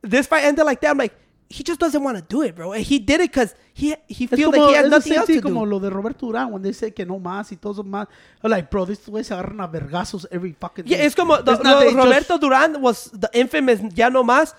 this 0.00 0.26
fight 0.26 0.44
ended 0.44 0.64
like 0.64 0.80
that. 0.80 0.90
I'm 0.90 0.98
like, 0.98 1.14
he 1.50 1.62
just 1.62 1.80
doesn't 1.80 2.02
want 2.02 2.16
to 2.18 2.22
do 2.22 2.42
it, 2.42 2.54
bro. 2.54 2.72
And 2.72 2.84
he 2.84 2.98
did 2.98 3.20
it 3.20 3.30
because 3.30 3.54
he 3.72 3.94
he 4.06 4.26
feels 4.26 4.42
como, 4.52 4.58
like 4.66 4.70
he 4.70 4.74
has 4.76 4.90
nothing 4.90 5.12
else 5.14 5.26
to 5.28 5.40
como 5.40 5.64
do. 5.64 5.70
lo 5.70 5.78
de 5.78 5.88
Roberto 5.90 6.26
Durán 6.30 6.50
when 6.50 6.60
they 6.62 6.72
say 6.72 6.90
que 6.90 7.04
no 7.06 7.18
más 7.18 7.50
y 7.50 7.56
todos 7.56 7.78
más. 7.86 8.06
Like, 8.42 8.70
bro, 8.70 8.84
this 8.84 9.08
way 9.08 9.22
se 9.22 9.34
agarran 9.34 9.60
a 9.64 9.68
vergazos 9.68 10.26
every 10.30 10.52
fucking 10.52 10.86
Yeah, 10.86 10.98
day. 10.98 11.06
it's 11.06 11.14
como 11.14 11.40
the, 11.40 11.52
lo- 11.52 11.80
they 11.80 11.86
just- 11.86 11.96
Roberto 11.96 12.38
Duran 12.38 12.82
was 12.82 13.04
the 13.12 13.30
infamous 13.32 13.80
Ya 13.94 14.08
No 14.10 14.22
Mas. 14.22 14.54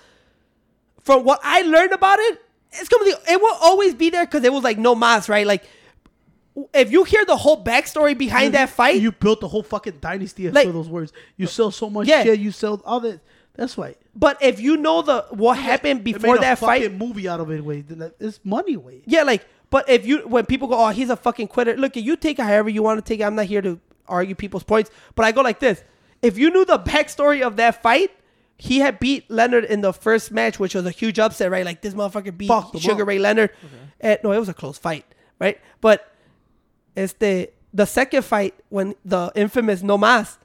From 1.03 1.23
what 1.23 1.39
I 1.43 1.61
learned 1.61 1.93
about 1.93 2.19
it, 2.19 2.41
it's 2.71 2.89
como 2.89 3.05
the, 3.05 3.17
it 3.31 3.39
will 3.41 3.57
always 3.61 3.93
be 3.93 4.09
there 4.09 4.25
because 4.25 4.43
it 4.43 4.51
was 4.51 4.63
like 4.63 4.77
No 4.77 4.95
Mas, 4.95 5.29
right? 5.29 5.45
Like, 5.45 5.63
if 6.73 6.91
you 6.91 7.03
hear 7.03 7.23
the 7.23 7.37
whole 7.37 7.63
backstory 7.63 8.17
behind 8.17 8.53
that 8.55 8.69
fight, 8.69 8.99
You 9.01 9.11
built 9.11 9.39
the 9.41 9.47
whole 9.47 9.63
fucking 9.63 9.99
dynasty 10.01 10.49
Like- 10.49 10.65
for 10.67 10.73
those 10.73 10.89
words. 10.89 11.13
You 11.37 11.47
sell 11.47 11.71
so 11.71 11.89
much 11.89 12.07
Yeah. 12.07 12.23
shit. 12.23 12.39
You 12.39 12.51
sell 12.51 12.81
all 12.83 12.99
that. 13.01 13.19
That's 13.59 13.75
why. 13.75 13.95
but 14.15 14.41
if 14.41 14.61
you 14.61 14.77
know 14.77 15.01
the 15.01 15.25
what 15.31 15.57
happened 15.57 15.99
They 16.05 16.13
before 16.13 16.37
that 16.37 16.59
fight, 16.59 16.83
fucking 16.83 16.97
movie 16.97 17.27
out 17.27 17.41
of 17.41 17.51
it. 17.51 17.61
Way 17.61 17.83
it's 18.17 18.39
money. 18.45 18.77
Way 18.77 19.01
yeah, 19.05 19.23
like, 19.23 19.45
but 19.69 19.89
if 19.89 20.05
you 20.05 20.19
when 20.19 20.45
people 20.45 20.69
go, 20.69 20.75
oh, 20.81 20.89
he's 20.91 21.09
a 21.09 21.17
fucking 21.17 21.49
quitter. 21.49 21.75
Look, 21.75 21.97
you 21.97 22.15
take 22.15 22.39
it 22.39 22.43
however 22.43 22.69
you 22.69 22.81
want 22.81 23.03
to 23.03 23.07
take 23.07 23.19
it. 23.19 23.23
I'm 23.23 23.35
not 23.35 23.47
here 23.47 23.61
to 23.61 23.77
argue 24.07 24.33
people's 24.33 24.63
points, 24.63 24.89
but 25.13 25.25
I 25.25 25.33
go 25.33 25.41
like 25.41 25.59
this: 25.59 25.83
if 26.21 26.37
you 26.37 26.49
knew 26.51 26.63
the 26.63 26.79
backstory 26.79 27.41
of 27.41 27.57
that 27.57 27.83
fight. 27.83 28.11
He 28.61 28.79
had 28.79 28.99
beat 28.99 29.31
Leonard 29.31 29.63
in 29.63 29.79
the 29.79 29.93
first 29.93 30.33
match, 30.33 30.59
which 30.59 30.75
was 30.75 30.85
a 30.85 30.91
huge 30.91 31.17
upset, 31.17 31.49
right? 31.49 31.63
Like 31.63 31.79
this 31.79 31.93
motherfucker 31.93 32.37
beat 32.37 32.51
him 32.51 32.79
Sugar 32.81 33.03
up. 33.03 33.07
Ray 33.07 33.17
Leonard. 33.17 33.51
Okay. 33.51 33.75
And, 34.01 34.19
no, 34.21 34.33
it 34.33 34.37
was 34.37 34.49
a 34.49 34.53
close 34.53 34.77
fight, 34.77 35.05
right? 35.39 35.57
But 35.79 36.13
it's 36.93 37.13
the 37.13 37.49
the 37.73 37.85
second 37.85 38.23
fight 38.23 38.53
when 38.67 38.95
the 39.05 39.31
infamous 39.33 39.81
No 39.81 39.97
Mas. 39.97 40.37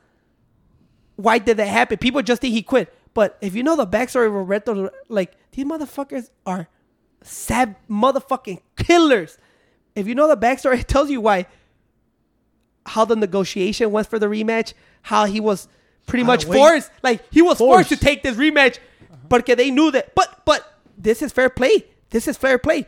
Why 1.17 1.39
did 1.39 1.57
that 1.57 1.67
happen? 1.67 1.99
People 1.99 2.23
just 2.23 2.41
think 2.41 2.55
he 2.55 2.63
quit. 2.63 2.93
But 3.15 3.39
if 3.41 3.55
you 3.55 3.63
know 3.63 3.77
the 3.77 3.87
backstory 3.87 4.27
of 4.27 4.33
Roberto, 4.33 4.91
like 5.09 5.33
these 5.53 5.65
motherfuckers 5.65 6.31
are 6.45 6.69
sad 7.23 7.77
motherfucking 7.89 8.61
killers. 8.77 9.39
If 9.95 10.09
you 10.09 10.15
know 10.15 10.29
the 10.29 10.37
backstory, 10.37 10.81
it 10.81 10.89
tells 10.89 11.11
you 11.11 11.21
why. 11.21 11.47
how 12.87 13.05
the 13.05 13.17
negotiation 13.17 13.91
went 13.93 14.09
for 14.09 14.19
the 14.19 14.27
rematch, 14.27 14.75
how 15.03 15.25
he 15.25 15.41
was 15.41 15.69
pretty 16.07 16.25
much 16.25 16.45
forced, 16.45 16.91
like 17.03 17.23
he 17.33 17.41
was 17.41 17.59
forced. 17.59 17.89
Forced. 17.89 18.01
to 18.01 18.05
take 18.05 18.23
this 18.23 18.37
rematch, 18.37 18.79
because 19.29 19.57
they 19.57 19.71
knew 19.71 19.91
that. 19.93 20.15
But 20.15 20.43
but 20.45 20.81
this 20.99 21.23
is 21.23 21.33
fair 21.33 21.49
play. 21.49 21.87
This 22.11 22.29
is 22.29 22.37
fair 22.37 22.59
play. 22.59 22.87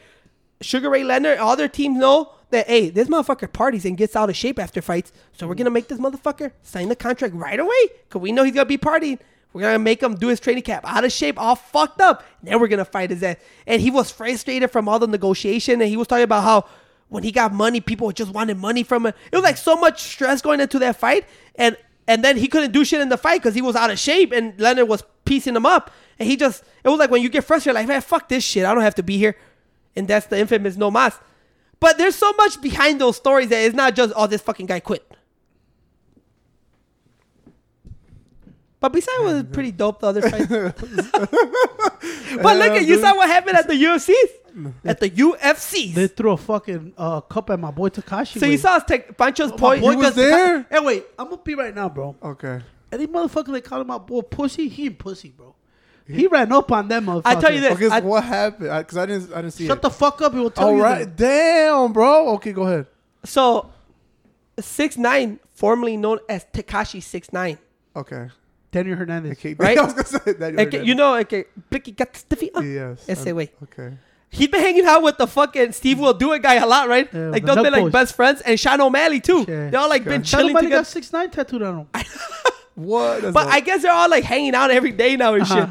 Sugar 0.60 0.90
Ray 0.90 1.04
Leonard, 1.04 1.38
all 1.38 1.56
their 1.56 1.68
teams 1.68 1.98
know 1.98 2.32
that 2.50 2.66
hey, 2.66 2.90
this 2.90 3.08
motherfucker 3.08 3.52
parties 3.52 3.84
and 3.84 3.96
gets 3.96 4.16
out 4.16 4.28
of 4.28 4.36
shape 4.36 4.58
after 4.58 4.82
fights, 4.82 5.12
so 5.32 5.46
we're 5.46 5.54
gonna 5.54 5.70
make 5.70 5.88
this 5.88 5.98
motherfucker 5.98 6.52
sign 6.62 6.88
the 6.88 6.96
contract 6.96 7.34
right 7.34 7.60
away, 7.60 7.88
cause 8.08 8.20
we 8.20 8.32
know 8.32 8.42
he's 8.42 8.54
gonna 8.54 8.66
be 8.66 8.78
partying. 8.78 9.18
We're 9.56 9.62
gonna 9.62 9.78
make 9.78 10.02
him 10.02 10.16
do 10.16 10.28
his 10.28 10.38
training 10.38 10.64
camp 10.64 10.84
out 10.86 11.02
of 11.02 11.10
shape, 11.10 11.40
all 11.40 11.56
fucked 11.56 11.98
up. 11.98 12.22
Then 12.42 12.60
we're 12.60 12.68
gonna 12.68 12.84
fight 12.84 13.08
his 13.08 13.22
ass. 13.22 13.36
And 13.66 13.80
he 13.80 13.90
was 13.90 14.10
frustrated 14.10 14.70
from 14.70 14.86
all 14.86 14.98
the 14.98 15.06
negotiation, 15.06 15.80
and 15.80 15.88
he 15.88 15.96
was 15.96 16.06
talking 16.06 16.24
about 16.24 16.42
how 16.42 16.66
when 17.08 17.22
he 17.22 17.32
got 17.32 17.54
money, 17.54 17.80
people 17.80 18.12
just 18.12 18.34
wanted 18.34 18.58
money 18.58 18.82
from 18.82 19.06
him. 19.06 19.14
It 19.32 19.34
was 19.34 19.42
like 19.42 19.56
so 19.56 19.74
much 19.74 20.02
stress 20.02 20.42
going 20.42 20.60
into 20.60 20.78
that 20.80 20.96
fight, 20.96 21.24
and 21.54 21.74
and 22.06 22.22
then 22.22 22.36
he 22.36 22.48
couldn't 22.48 22.72
do 22.72 22.84
shit 22.84 23.00
in 23.00 23.08
the 23.08 23.16
fight 23.16 23.40
because 23.40 23.54
he 23.54 23.62
was 23.62 23.76
out 23.76 23.90
of 23.90 23.98
shape, 23.98 24.30
and 24.30 24.60
Leonard 24.60 24.88
was 24.88 25.02
piecing 25.24 25.56
him 25.56 25.64
up, 25.64 25.90
and 26.18 26.28
he 26.28 26.36
just 26.36 26.62
it 26.84 26.90
was 26.90 26.98
like 26.98 27.10
when 27.10 27.22
you 27.22 27.30
get 27.30 27.42
frustrated, 27.42 27.76
like 27.76 27.88
man, 27.88 28.02
fuck 28.02 28.28
this 28.28 28.44
shit, 28.44 28.66
I 28.66 28.74
don't 28.74 28.82
have 28.82 28.96
to 28.96 29.02
be 29.02 29.16
here, 29.16 29.38
and 29.96 30.06
that's 30.06 30.26
the 30.26 30.38
infamous 30.38 30.76
no 30.76 30.90
mas. 30.90 31.18
But 31.80 31.96
there's 31.96 32.14
so 32.14 32.30
much 32.34 32.60
behind 32.60 33.00
those 33.00 33.16
stories 33.16 33.48
that 33.48 33.64
it's 33.64 33.74
not 33.74 33.96
just 33.96 34.12
oh 34.16 34.26
this 34.26 34.42
fucking 34.42 34.66
guy 34.66 34.80
quit. 34.80 35.10
But 38.78 38.92
besides, 38.92 39.16
it 39.18 39.24
was 39.24 39.44
pretty 39.52 39.72
dope 39.72 40.00
the 40.00 40.06
other 40.08 40.22
fight. 40.22 40.48
but 40.48 42.56
look 42.56 42.72
at 42.72 42.84
you 42.84 43.00
saw 43.00 43.16
what 43.16 43.28
happened 43.28 43.56
at 43.56 43.68
the 43.68 43.74
UFCs, 43.74 44.72
at 44.84 45.00
the 45.00 45.10
UFCs. 45.10 45.94
They 45.94 46.06
threw 46.08 46.32
a 46.32 46.36
fucking 46.36 46.94
uh, 46.96 47.20
cup 47.22 47.50
at 47.50 47.58
my 47.58 47.70
boy 47.70 47.88
Tekashi. 47.88 48.38
so 48.38 48.46
you 48.46 48.58
saw 48.58 48.76
us 48.76 48.84
take 48.86 49.16
Pancho's 49.16 49.50
my 49.52 49.56
point. 49.56 49.80
boy 49.82 49.90
He 49.92 49.96
was 49.96 50.10
got 50.10 50.14
Taka- 50.16 50.30
there? 50.30 50.66
Hey, 50.70 50.80
wait, 50.84 51.06
I'm 51.18 51.28
gonna 51.30 51.42
be 51.42 51.54
right 51.54 51.74
now, 51.74 51.88
bro. 51.88 52.16
Okay. 52.22 52.60
Any 52.92 53.06
motherfucker 53.06 53.52
they 53.52 53.60
call 53.60 53.80
him 53.80 53.86
my 53.88 53.98
boy 53.98 54.20
pussy, 54.22 54.68
he 54.68 54.86
ain't 54.86 54.98
pussy, 54.98 55.30
bro. 55.30 55.54
He 56.06 56.28
ran 56.28 56.52
up 56.52 56.70
on 56.70 56.86
them 56.86 57.06
motherfuckers. 57.06 57.22
I 57.24 57.40
tell 57.40 57.52
you 57.52 57.60
this. 57.60 57.72
Okay, 57.72 57.88
so 57.88 57.94
I- 57.94 58.00
what 58.00 58.24
happened? 58.24 58.70
Because 58.78 58.96
I, 58.98 59.06
didn't, 59.06 59.32
I 59.32 59.36
didn't 59.42 59.54
see 59.54 59.66
Shut 59.66 59.78
it. 59.78 59.82
the 59.82 59.90
fuck 59.90 60.22
up. 60.22 60.32
He 60.34 60.38
will 60.38 60.50
tell 60.50 60.68
All 60.68 60.76
you. 60.76 60.82
right, 60.82 61.04
that. 61.04 61.16
damn, 61.16 61.92
bro. 61.92 62.28
Okay, 62.34 62.52
go 62.52 62.62
ahead. 62.62 62.86
So, 63.24 63.72
six 64.60 64.96
nine, 64.96 65.40
formerly 65.52 65.96
known 65.96 66.18
as 66.28 66.46
Tekashi 66.52 67.02
six 67.02 67.32
nine. 67.32 67.58
Okay. 67.96 68.28
Daniel 68.76 68.96
Hernandez. 68.96 69.32
Okay, 69.38 69.54
Right? 69.58 69.78
I 69.78 69.82
was 69.84 69.92
gonna 69.94 70.06
say 70.24 70.32
that. 70.32 70.58
Okay, 70.66 70.84
you 70.84 70.94
know, 70.94 71.16
okay, 71.16 71.44
Blicky 71.70 71.92
got 71.92 72.12
the 72.12 72.18
stiffy. 72.18 72.50
Yes. 72.62 73.04
Ese 73.08 73.26
I'm- 73.26 73.36
way. 73.36 73.50
Okay. 73.64 73.96
He's 74.28 74.48
been 74.48 74.60
hanging 74.60 74.84
out 74.84 75.02
with 75.02 75.16
the 75.18 75.26
fucking 75.26 75.72
Steve 75.72 75.98
Will 76.00 76.12
Do 76.12 76.32
It 76.34 76.42
guy 76.42 76.56
a 76.56 76.66
lot, 76.66 76.88
right? 76.88 77.08
Yeah, 77.12 77.28
like 77.28 77.46
the 77.46 77.54
they've 77.54 77.64
been 77.64 77.72
like 77.72 77.82
Nelk 77.82 77.84
Boys. 77.86 77.92
best 77.92 78.16
friends, 78.16 78.40
and 78.42 78.58
Sean 78.60 78.80
O'Malley 78.80 79.20
too. 79.20 79.44
Yeah. 79.48 79.70
They 79.70 79.76
all 79.76 79.88
like 79.88 80.02
Okay. 80.02 80.10
been 80.10 80.22
Sean 80.24 80.40
chilling 80.40 80.50
O'Malley 80.52 80.66
together. 80.66 80.80
got 80.82 80.86
six 80.88 81.12
nine 81.12 81.30
tattooed 81.30 81.62
on 81.62 81.78
him. 81.80 81.86
What? 82.74 83.22
That's 83.22 83.32
But 83.32 83.44
not- 83.44 83.54
I 83.54 83.60
guess 83.60 83.82
they're 83.82 83.92
all 83.92 84.10
like 84.10 84.24
hanging 84.24 84.54
out 84.54 84.70
every 84.70 84.92
day 84.92 85.16
now 85.16 85.32
and 85.34 85.42
Uh-huh. 85.44 85.60
shit. 85.66 85.68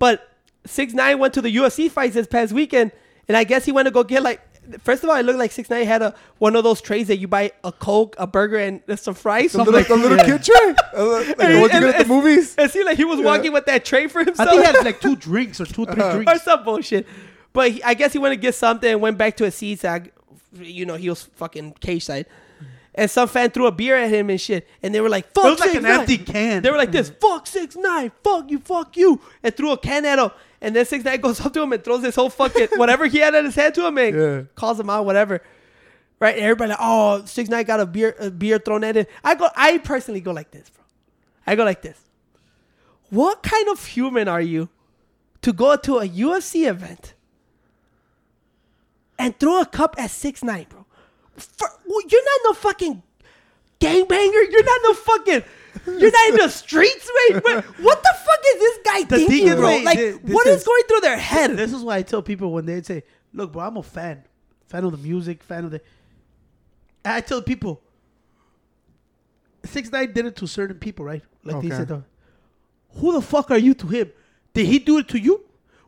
But 0.00 0.28
six 0.66 0.92
nine 0.92 1.18
went 1.18 1.34
to 1.34 1.42
the 1.42 1.54
UFC 1.54 1.88
fights 1.90 2.14
this 2.14 2.26
past 2.26 2.52
weekend, 2.52 2.90
and 3.28 3.36
I 3.36 3.44
guess 3.44 3.64
he 3.64 3.72
went 3.72 3.86
to 3.86 3.92
go 3.92 4.02
get 4.02 4.22
like. 4.22 4.40
First 4.82 5.02
of 5.04 5.10
all, 5.10 5.16
it 5.16 5.24
looked 5.24 5.38
like 5.38 5.52
six 5.52 5.68
nine 5.70 5.84
had 5.86 6.02
a 6.02 6.14
one 6.38 6.56
of 6.56 6.64
those 6.64 6.80
trays 6.80 7.08
that 7.08 7.18
you 7.18 7.26
buy 7.28 7.52
a 7.64 7.72
coke, 7.72 8.14
a 8.18 8.26
burger, 8.26 8.58
and 8.58 8.80
some 8.98 9.14
fries. 9.14 9.52
the 9.52 9.62
little, 9.64 9.82
the 9.82 9.96
little 9.96 10.16
yeah. 10.18 10.24
kid 10.38 10.42
tray. 10.44 10.74
Uh, 10.96 11.06
like 11.20 11.36
the 11.36 11.60
ones 11.60 11.72
you 11.72 11.80
get 11.80 11.94
at 11.94 11.98
the 11.98 12.04
movies. 12.08 12.54
It 12.58 12.70
seemed 12.70 12.86
like 12.86 12.96
he 12.96 13.04
was 13.04 13.20
walking 13.20 13.52
with 13.52 13.66
that 13.66 13.84
tray 13.84 14.06
for 14.08 14.24
himself. 14.24 14.48
I 14.48 14.50
think 14.52 14.66
he 14.66 14.72
had 14.72 14.84
like 14.84 15.00
two 15.06 15.16
drinks 15.16 15.60
or 15.60 15.66
two 15.66 15.86
three 15.86 16.02
Uh-huh. 16.02 16.18
or 16.18 16.22
drinks. 16.24 16.44
some 16.44 16.64
bullshit. 16.64 17.06
But 17.52 17.70
he, 17.72 17.82
I 17.82 17.94
guess 17.94 18.12
he 18.12 18.18
went 18.18 18.32
to 18.32 18.36
get 18.40 18.54
something 18.54 18.90
and 18.90 19.00
went 19.00 19.16
back 19.18 19.36
to 19.38 19.44
his 19.44 19.54
seats. 19.54 19.84
I, 19.84 20.02
you 20.60 20.84
know, 20.86 20.94
he 20.96 21.08
was 21.08 21.22
fucking 21.24 21.74
cage 21.80 22.04
side. 22.04 22.26
And 22.94 23.08
some 23.08 23.28
fan 23.28 23.50
threw 23.50 23.66
a 23.66 23.72
beer 23.72 23.96
at 23.96 24.10
him 24.10 24.30
and 24.30 24.40
shit. 24.40 24.66
And 24.82 24.92
they 24.94 25.00
were 25.00 25.08
like, 25.08 25.32
fuck 25.32 25.44
It 25.44 25.50
was 25.50 25.60
like 25.60 25.70
6ix9ine." 25.70 25.98
empty 26.00 26.18
can. 26.18 26.62
They 26.62 26.70
were 26.72 26.76
like 26.76 26.90
this, 26.92 27.08
fuck 27.08 27.46
six 27.46 27.76
nine, 27.76 28.10
fuck 28.24 28.50
you, 28.50 28.58
fuck 28.58 28.96
you. 28.96 29.20
And 29.44 29.56
threw 29.56 29.70
a 29.70 29.78
can 29.78 30.04
at 30.04 30.18
him. 30.18 30.30
And 30.62 30.76
then 30.76 30.84
six 30.84 31.04
nine 31.04 31.20
goes 31.20 31.40
up 31.40 31.52
to 31.54 31.62
him 31.62 31.72
and 31.72 31.82
throws 31.82 32.02
this 32.02 32.14
whole 32.14 32.30
fucking 32.30 32.68
whatever 32.76 33.06
he 33.06 33.18
had 33.18 33.34
in 33.34 33.44
his 33.46 33.54
hand 33.54 33.74
to 33.76 33.86
him 33.86 33.96
and 33.98 34.16
Yeah. 34.16 34.42
calls 34.54 34.78
him 34.78 34.90
out, 34.90 35.04
whatever. 35.06 35.40
Right? 36.18 36.34
And 36.34 36.44
everybody 36.44 36.70
like, 36.70 36.78
oh, 36.80 37.24
six 37.24 37.48
nine 37.48 37.64
got 37.64 37.80
a 37.80 37.86
beer 37.86 38.14
a 38.18 38.30
beer 38.30 38.58
thrown 38.58 38.84
at 38.84 38.96
him. 38.96 39.06
I 39.24 39.34
go 39.34 39.48
I 39.56 39.78
personally 39.78 40.20
go 40.20 40.32
like 40.32 40.50
this, 40.50 40.68
bro. 40.68 40.84
I 41.46 41.54
go 41.56 41.64
like 41.64 41.80
this. 41.82 41.98
What 43.08 43.42
kind 43.42 43.68
of 43.70 43.84
human 43.86 44.28
are 44.28 44.40
you 44.40 44.68
to 45.42 45.52
go 45.52 45.74
to 45.76 45.98
a 45.98 46.06
UFC 46.08 46.68
event 46.68 47.14
and 49.18 49.38
throw 49.38 49.60
a 49.60 49.66
cup 49.66 49.94
at 49.98 50.10
six 50.10 50.42
nine, 50.44 50.66
bro? 50.68 50.84
For, 51.36 51.68
you're 51.88 52.24
not 52.24 52.40
no 52.44 52.52
fucking 52.52 53.02
gangbanger. 53.80 54.50
You're 54.50 54.64
not 54.64 54.80
no 54.82 54.92
fucking. 54.94 55.42
You're 55.86 56.10
not 56.10 56.28
in 56.30 56.36
the 56.36 56.48
streets, 56.48 57.10
mate. 57.30 57.42
What, 57.44 57.64
what 57.80 58.02
the 58.02 58.14
fuck 58.24 58.40
is 58.54 58.60
this 58.60 58.78
guy 58.84 59.02
The 59.02 59.16
thinking, 59.16 59.28
thing 59.38 59.46
is, 59.48 59.54
bro? 59.56 59.64
wait, 59.66 59.84
like, 59.84 59.98
thi- 59.98 60.10
this 60.10 60.34
what 60.34 60.46
is, 60.46 60.60
is- 60.60 60.64
going 60.66 60.82
through 60.88 61.00
their 61.00 61.16
head? 61.18 61.56
This 61.56 61.72
is 61.72 61.82
why 61.82 61.96
I 61.96 62.02
tell 62.02 62.22
people 62.22 62.52
when 62.52 62.66
they 62.66 62.82
say, 62.82 63.02
"Look, 63.32 63.52
bro, 63.52 63.62
I'm 63.62 63.76
a 63.76 63.82
fan, 63.82 64.24
fan 64.66 64.84
of 64.84 64.92
the 64.92 64.98
music, 64.98 65.42
fan 65.42 65.64
of 65.64 65.70
the." 65.70 65.80
And 67.04 67.14
I 67.14 67.20
tell 67.20 67.40
people, 67.42 67.80
Six 69.64 69.90
Nine 69.92 70.12
did 70.12 70.26
it 70.26 70.36
to 70.36 70.46
certain 70.46 70.78
people, 70.78 71.04
right? 71.04 71.22
Like 71.44 71.60
they 71.62 71.68
Okay. 71.68 71.76
said, 71.76 71.90
uh, 71.92 72.00
"Who 72.96 73.12
the 73.12 73.20
fuck 73.22 73.50
are 73.50 73.58
you 73.58 73.74
to 73.74 73.86
him? 73.86 74.10
Did 74.54 74.66
he 74.66 74.78
do 74.78 74.98
it 74.98 75.08
to 75.08 75.18
you? 75.18 75.44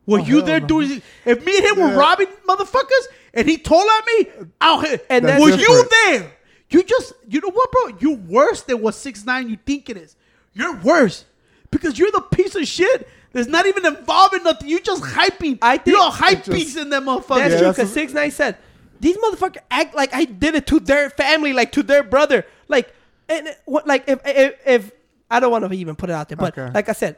Were 0.06 0.18
Oh, 0.20 0.24
you 0.24 0.36
hell 0.38 0.46
there 0.46 0.60
no. 0.60 0.66
doing? 0.66 0.90
it? 0.90 1.02
If 1.24 1.44
me 1.44 1.56
and 1.58 1.66
him 1.66 1.76
were 1.76 1.88
Yeah. 1.92 1.96
robbing 1.98 2.26
motherfuckers, 2.48 3.06
and 3.34 3.48
he 3.48 3.56
told 3.56 3.82
on 3.88 4.02
me, 4.06 4.26
out 4.60 4.86
here, 4.86 5.00
And 5.08 5.24
and 5.24 5.24
that's 5.26 5.40
were 5.42 5.50
you 5.50 5.56
different. 5.56 5.90
there? 5.90 6.32
You 6.72 6.82
just, 6.82 7.12
you 7.28 7.40
know 7.40 7.50
what, 7.50 7.70
bro? 7.72 7.96
You're 8.00 8.16
worse 8.16 8.62
than 8.62 8.80
what 8.80 8.94
Six 8.94 9.24
Nine 9.24 9.48
you 9.48 9.56
think 9.66 9.90
it 9.90 9.96
is. 9.96 10.16
You're 10.54 10.76
worse 10.78 11.24
because 11.70 11.98
you're 11.98 12.10
the 12.10 12.20
piece 12.22 12.54
of 12.54 12.66
shit 12.66 13.08
that's 13.32 13.48
not 13.48 13.66
even 13.66 13.84
involved 13.86 14.34
in 14.34 14.42
nothing. 14.42 14.68
You 14.68 14.80
just 14.80 15.02
hyping. 15.02 15.58
I 15.62 15.78
think- 15.78 15.96
you're 15.96 16.06
a 16.06 16.10
hype 16.10 16.44
just- 16.44 16.50
piece 16.50 16.76
in 16.76 16.90
them 16.90 17.04
motherfuckers. 17.04 17.36
That's 17.38 17.54
Yeah, 17.54 17.58
true 17.60 17.68
because 17.70 17.90
a- 17.90 17.94
six 17.94 18.12
nine 18.12 18.30
said 18.30 18.56
these 19.00 19.16
motherfuckers 19.18 19.58
act 19.70 19.94
like 19.94 20.14
I 20.14 20.24
did 20.24 20.54
it 20.54 20.66
to 20.68 20.80
their 20.80 21.10
family, 21.10 21.52
like 21.52 21.72
to 21.72 21.82
their 21.82 22.02
brother, 22.02 22.46
like 22.68 22.92
and 23.28 23.48
what, 23.64 23.86
like 23.86 24.04
if 24.08 24.20
if, 24.26 24.54
if 24.66 24.90
I 25.30 25.40
don't 25.40 25.50
want 25.50 25.64
to 25.66 25.72
even 25.74 25.96
put 25.96 26.10
it 26.10 26.12
out 26.14 26.28
there, 26.28 26.36
but 26.36 26.56
Okay. 26.58 26.70
like 26.74 26.88
I 26.88 26.92
said, 26.92 27.16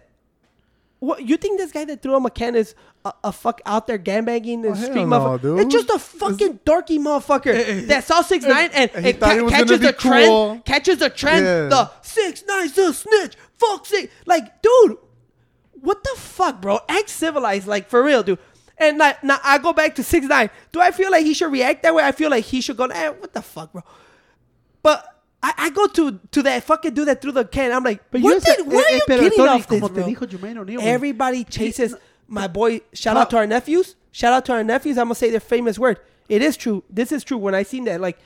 what 1.04 1.22
you 1.28 1.36
think 1.36 1.58
this 1.58 1.70
guy 1.72 1.84
that 1.84 2.02
threw 2.02 2.16
him 2.16 2.24
a 2.26 2.30
can 2.30 2.54
is 2.54 2.74
a, 3.04 3.12
a 3.24 3.32
fuck 3.32 3.60
out 3.66 3.86
there 3.86 3.98
gambanging 3.98 4.64
and 4.64 4.66
Oh, 4.66 4.74
street 4.74 5.04
no, 5.04 5.38
motherfucker? 5.38 5.62
It's 5.62 5.72
just 5.72 5.90
a 5.90 5.98
fucking 5.98 6.60
dorky 6.64 6.98
motherfucker 6.98 7.86
that 7.88 8.04
saw 8.04 8.22
six 8.22 8.44
nine 8.44 8.70
and, 8.72 8.90
and 8.94 9.04
he 9.04 9.12
and 9.12 9.20
ca- 9.20 9.48
catches 9.48 9.80
the 9.80 9.92
trend, 9.92 10.26
cool. 10.28 10.60
catches 10.64 10.98
the 10.98 11.10
trend. 11.10 11.44
Yeah. 11.46 11.68
The 11.68 11.90
six 12.02 12.44
nine's 12.46 12.76
a 12.78 12.92
snitch. 12.92 13.36
Fuck 13.58 13.86
six. 13.86 14.12
Like, 14.26 14.62
dude, 14.62 14.96
what 15.80 16.02
the 16.02 16.14
fuck, 16.16 16.60
bro? 16.60 16.80
Act 16.88 17.08
civilized, 17.10 17.66
like 17.66 17.88
for 17.88 18.02
real, 18.02 18.22
dude. 18.22 18.38
And 18.78 18.98
now, 18.98 19.12
now 19.22 19.38
I 19.44 19.58
go 19.58 19.72
back 19.72 19.94
to 19.96 20.02
six 20.02 20.26
nine. 20.26 20.50
Do 20.72 20.80
I 20.80 20.90
feel 20.90 21.10
like 21.10 21.24
he 21.24 21.34
should 21.34 21.52
react 21.52 21.82
that 21.84 21.94
way? 21.94 22.02
I 22.02 22.12
feel 22.12 22.30
like 22.30 22.44
he 22.44 22.60
should 22.60 22.76
go, 22.76 22.84
eh, 22.86 23.10
what 23.10 23.32
the 23.32 23.42
fuck, 23.42 23.72
bro? 23.72 23.82
But 24.82 25.13
I, 25.44 25.52
I 25.58 25.70
go 25.70 25.86
to 25.88 26.18
to 26.30 26.42
that 26.44 26.64
fucking 26.64 26.94
dude 26.94 27.06
that 27.08 27.20
threw 27.20 27.30
the 27.30 27.44
can. 27.44 27.70
I'm 27.70 27.84
like, 27.84 28.10
But 28.10 28.22
what 28.22 28.42
did, 28.42 28.66
where 28.66 28.78
eh, 28.78 28.80
are 28.80 28.88
eh, 28.88 28.94
you 28.94 29.02
pero, 29.06 29.20
getting 29.20 29.36
Tony, 29.36 29.50
off 29.50 29.68
this, 29.68 29.80
como 29.80 29.94
te 29.94 30.00
dijo 30.02 30.26
Jermaine 30.26 30.56
O'Neal. 30.56 30.80
Everybody 30.80 31.44
chases 31.44 31.94
my 32.26 32.48
boy. 32.48 32.80
Shout 32.94 33.18
out 33.18 33.28
to 33.30 33.36
our 33.36 33.46
nephews. 33.46 33.94
Shout 34.10 34.32
out 34.32 34.46
to 34.46 34.52
our 34.52 34.64
nephews. 34.64 34.96
I'm 34.96 35.04
gonna 35.04 35.16
say 35.16 35.30
their 35.30 35.40
famous 35.40 35.78
word. 35.78 36.00
It 36.30 36.40
is 36.40 36.56
true. 36.56 36.82
This 36.88 37.12
is 37.12 37.22
true. 37.24 37.36
When 37.36 37.54
I 37.54 37.62
seen 37.62 37.84
that, 37.84 38.00
like, 38.00 38.18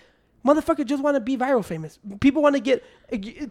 motherfucker 0.46 0.86
just 0.86 1.02
want 1.02 1.16
to 1.16 1.20
be 1.20 1.36
viral 1.36 1.64
famous. 1.64 1.98
People 2.20 2.40
want 2.40 2.54
to 2.54 2.60
get. 2.60 2.84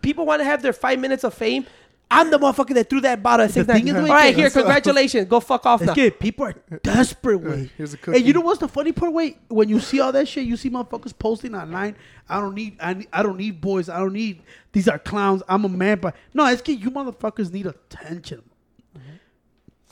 People 0.01 0.25
want 0.25 0.39
to 0.39 0.45
have 0.45 0.61
their 0.61 0.71
five 0.71 0.99
minutes 0.99 1.25
of 1.25 1.33
fame. 1.33 1.65
I'm 2.09 2.31
the 2.31 2.39
motherfucker 2.39 2.73
that 2.75 2.89
threw 2.89 3.01
that 3.01 3.21
bottle 3.21 3.45
at 3.45 3.51
six 3.51 3.67
nine. 3.67 3.79
thing 3.79 3.87
is, 3.89 3.95
All 3.95 4.01
güey, 4.03 4.09
right, 4.09 4.33
here, 4.35 4.49
congratulations. 4.49 5.27
Go 5.27 5.41
fuck 5.41 5.65
off 5.65 5.81
Es 5.81 5.87
now. 5.87 5.93
que 5.93 6.09
people 6.09 6.45
are 6.45 6.53
desperate, 6.81 7.37
way. 7.41 7.69
here's 7.77 7.93
a 7.93 7.97
And 8.11 8.23
you 8.25 8.31
know 8.31 8.39
what's 8.39 8.59
the 8.61 8.67
funny 8.69 8.93
part, 8.93 9.11
way? 9.11 9.37
When 9.49 9.67
you 9.67 9.81
see 9.81 9.99
all 9.99 10.13
that 10.13 10.25
shit, 10.27 10.45
you 10.45 10.55
see 10.55 10.69
motherfuckers 10.69 11.17
posting 11.17 11.53
online. 11.53 11.97
I 12.29 12.39
don't 12.39 12.55
need, 12.55 12.77
I, 12.79 12.93
need, 12.93 13.07
I 13.11 13.23
don't 13.23 13.37
need 13.37 13.59
boys. 13.59 13.89
I 13.89 13.99
don't 13.99 14.13
need. 14.13 14.41
These 14.71 14.87
are 14.87 14.97
clowns. 14.97 15.43
I'm 15.49 15.65
a 15.65 15.69
man, 15.69 15.99
but 15.99 16.15
no, 16.33 16.45
it's 16.45 16.61
que 16.61 16.73
you 16.75 16.91
motherfuckers 16.91 17.51
need 17.51 17.65
attention. 17.65 18.41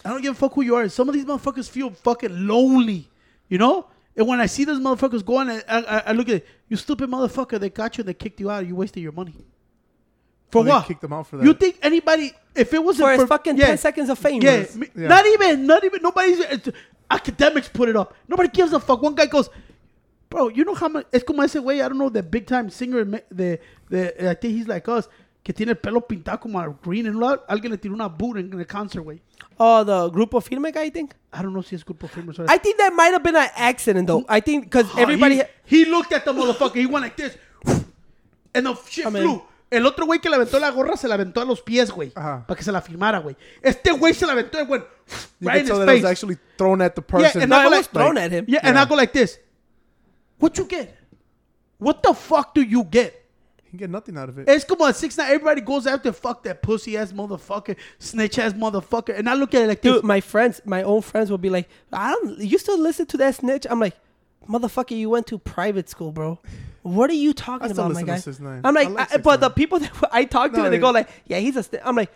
I 0.06 0.10
don't 0.10 0.22
give 0.22 0.34
a 0.34 0.36
fuck 0.38 0.54
who 0.54 0.62
you 0.62 0.76
are. 0.76 0.88
Some 0.88 1.10
of 1.10 1.16
these 1.16 1.26
motherfuckers 1.26 1.68
feel 1.70 1.90
fucking 1.90 2.48
lonely, 2.48 3.10
you 3.50 3.58
know. 3.58 3.88
And 4.16 4.28
when 4.28 4.40
I 4.40 4.46
see 4.46 4.64
those 4.64 4.80
motherfuckers 4.80 5.26
going, 5.26 5.50
I, 5.50 5.62
I, 5.68 6.04
I 6.08 6.12
look 6.14 6.30
at 6.30 6.36
it, 6.36 6.48
you 6.70 6.78
stupid 6.78 7.10
motherfucker. 7.10 7.60
They 7.60 7.70
got 7.70 7.98
you. 7.98 8.04
and 8.04 8.08
They 8.08 8.14
kicked 8.14 8.40
you 8.40 8.50
out. 8.50 8.66
You 8.66 8.76
wasted 8.76 9.04
your 9.04 9.12
money. 9.12 9.34
For 10.52 10.60
Oh, 10.60 10.64
they 10.64 10.70
what? 10.72 10.86
kicked 10.88 11.02
them 11.02 11.14
out 11.14 11.28
for 11.28 11.38
that. 11.38 11.46
You 11.46 11.54
think 11.54 11.80
anybody? 11.82 12.32
If 12.56 12.74
it 12.74 12.84
wasn't 12.84 13.08
For 13.08 13.12
his 13.12 13.22
for 13.22 13.28
fucking 13.28 13.58
yeah, 13.58 13.66
10 13.68 13.78
seconds 13.78 14.10
of 14.10 14.18
fame. 14.20 14.42
yeah, 14.42 14.66
bro. 14.76 14.88
Yeah. 14.96 15.08
not 15.08 15.26
even, 15.26 15.66
not 15.68 15.84
even. 15.84 16.02
Nobody's 16.02 16.40
it's, 16.40 16.70
academics 17.12 17.68
put 17.68 17.90
it 17.90 17.96
up. 17.96 18.14
Nobody 18.28 18.50
gives 18.50 18.72
a 18.74 18.80
fuck. 18.80 19.02
One 19.02 19.16
guy 19.16 19.26
goes, 19.26 19.50
bro, 20.30 20.48
you 20.50 20.64
know 20.64 20.76
how 20.76 20.88
much? 20.88 21.06
Es 21.12 21.24
como 21.24 21.42
ese 21.44 21.56
güey. 21.56 21.84
I 21.84 21.90
don't 21.90 21.98
know 21.98 22.10
the 22.10 22.24
big 22.24 22.46
time 22.48 22.70
singer. 22.70 23.04
me- 23.06 23.22
The 23.30 23.60
the 23.90 24.30
I 24.30 24.34
think 24.36 24.56
he's 24.56 24.68
like 24.68 24.88
us. 24.88 25.08
Que 25.44 25.54
tiene 25.54 25.70
el 25.72 25.76
pelo 25.76 26.02
pintado 26.02 26.40
como 26.42 26.60
green 26.82 27.06
and 27.06 27.22
all. 27.24 27.38
Alguien 27.48 27.70
le 27.72 27.78
tiró 27.78 27.94
una 27.94 28.08
boot 28.10 28.38
en, 28.38 28.52
en 28.52 28.60
el 28.60 28.66
concert, 28.66 29.04
way. 29.06 29.22
Oh, 29.60 29.84
the 29.84 30.10
Grupo 30.10 30.42
Firme 30.42 30.72
guy, 30.74 30.86
I 30.86 30.90
think. 30.90 31.14
I 31.32 31.42
don't 31.44 31.54
know 31.54 31.62
si 31.62 31.76
es 31.76 31.84
culpa 31.84 32.08
famous 32.08 32.40
or 32.40 32.46
I 32.50 32.58
think 32.58 32.78
that 32.78 32.94
might 32.94 33.12
have 33.14 33.22
been 33.22 33.36
an 33.36 33.50
accident 33.56 34.08
though. 34.08 34.26
I 34.28 34.40
think 34.40 34.64
because 34.64 34.88
Oh, 34.96 35.00
everybody. 35.02 35.42
He, 35.66 35.84
he 35.84 35.86
looked 35.86 36.14
at 36.14 36.26
the 36.26 36.34
motherfucker. 36.34 36.76
He 36.78 36.88
went 36.88 37.04
like 37.04 37.16
this. 37.18 37.38
And 38.56 38.66
the 38.66 38.76
shit 38.90 39.06
I 39.06 39.10
mean- 39.10 39.24
flew. 39.24 39.42
El 39.76 39.86
otro 39.86 40.06
güey 40.06 40.20
que 40.20 40.30
le 40.30 40.36
aventó 40.36 40.60
la 40.60 40.70
gorra 40.72 40.96
se 40.98 41.08
la 41.08 41.16
aventó 41.16 41.42
a 41.42 41.46
los 41.46 41.62
pies, 41.62 41.92
güey. 41.92 42.12
Ajá. 42.16 42.46
Para 42.48 42.58
que 42.58 42.64
se 42.64 42.72
la 42.72 42.82
firmara, 42.82 43.20
güey. 43.20 43.36
Este 43.62 43.92
güey 43.92 44.14
se 44.14 44.26
la 44.26 44.34
aventó 44.34 44.60
y 44.60 44.64
went 44.64 44.84
You 45.40 45.50
right 45.50 45.62
in 45.62 45.64
his 45.66 45.70
that 45.70 45.76
it 45.76 45.80
was 45.88 45.88
face. 46.02 46.06
actually 46.06 46.38
thrown 46.58 46.82
at 46.82 46.96
the 46.96 47.02
Yeah, 47.02 47.08
person. 47.24 47.42
and 47.44 47.50
No, 47.50 47.58
I 47.58 47.64
go 47.66 47.70
like, 47.70 47.90
thrown 47.92 48.18
at 48.18 48.32
him. 48.32 48.46
Yeah, 48.48 48.60
and 48.64 48.76
Yeah. 48.76 48.82
I 48.84 48.86
go 48.86 48.96
like 48.96 49.14
this. 49.14 49.38
What 50.40 50.58
you 50.58 50.66
get? 50.66 50.96
What 51.78 52.02
the 52.04 52.14
fuck 52.14 52.54
do 52.56 52.62
you 52.62 52.84
get? 52.84 53.14
He 53.72 53.78
get 53.78 53.90
nothing 53.90 54.18
out 54.18 54.30
of 54.30 54.38
it. 54.40 54.48
It's 54.48 54.64
como 54.64 54.86
a 54.86 54.94
six 54.94 55.18
nine. 55.18 55.28
Everybody 55.32 55.60
goes 55.62 55.86
after 55.86 56.14
fuck 56.14 56.44
that 56.44 56.62
pussy 56.62 56.98
ass 56.98 57.12
motherfucker, 57.12 57.76
snitch 58.00 58.40
ass 58.40 58.54
motherfucker, 58.54 59.18
and 59.18 59.30
I 59.30 59.34
look 59.34 59.54
at 59.54 59.64
it 59.64 59.68
like 59.68 59.82
this. 59.82 59.94
Dude, 59.96 60.04
my 60.06 60.22
friends, 60.22 60.62
my 60.66 60.84
own 60.84 61.02
friends 61.02 61.30
will 61.30 61.38
be 61.38 61.50
like, 61.50 61.68
I 61.92 62.12
don't, 62.14 62.40
you 62.40 62.58
still 62.58 62.80
listen 62.80 63.06
to 63.08 63.18
that 63.18 63.36
snitch? 63.36 63.68
I'm 63.70 63.80
like, 63.82 63.96
motherfucker, 64.50 64.96
you 64.96 65.10
went 65.10 65.28
to 65.28 65.38
private 65.38 65.90
school, 65.90 66.12
bro. 66.14 66.40
What 66.86 67.10
are 67.10 67.14
you 67.14 67.34
talking 67.34 67.70
I 67.70 67.72
still 67.74 67.86
about, 67.86 67.96
my 67.96 68.04
guy? 68.04 68.18
6ix9ine. 68.18 68.62
I'm 68.64 68.76
like, 68.76 68.88
I 68.88 68.92
like 68.92 69.14
I- 69.14 69.18
but 69.18 69.40
the 69.40 69.50
6ix9ine. 69.50 69.56
people 69.56 69.80
that 69.80 69.92
I 70.12 70.26
talk 70.26 70.52
to, 70.52 70.58
No, 70.60 70.70
they 70.70 70.78
go 70.78 70.92
like, 70.92 71.10
yeah, 71.26 71.40
he's 71.40 71.56
a 71.56 71.64
snitch. 71.64 71.82
I'm 71.84 71.96
like, 71.96 72.12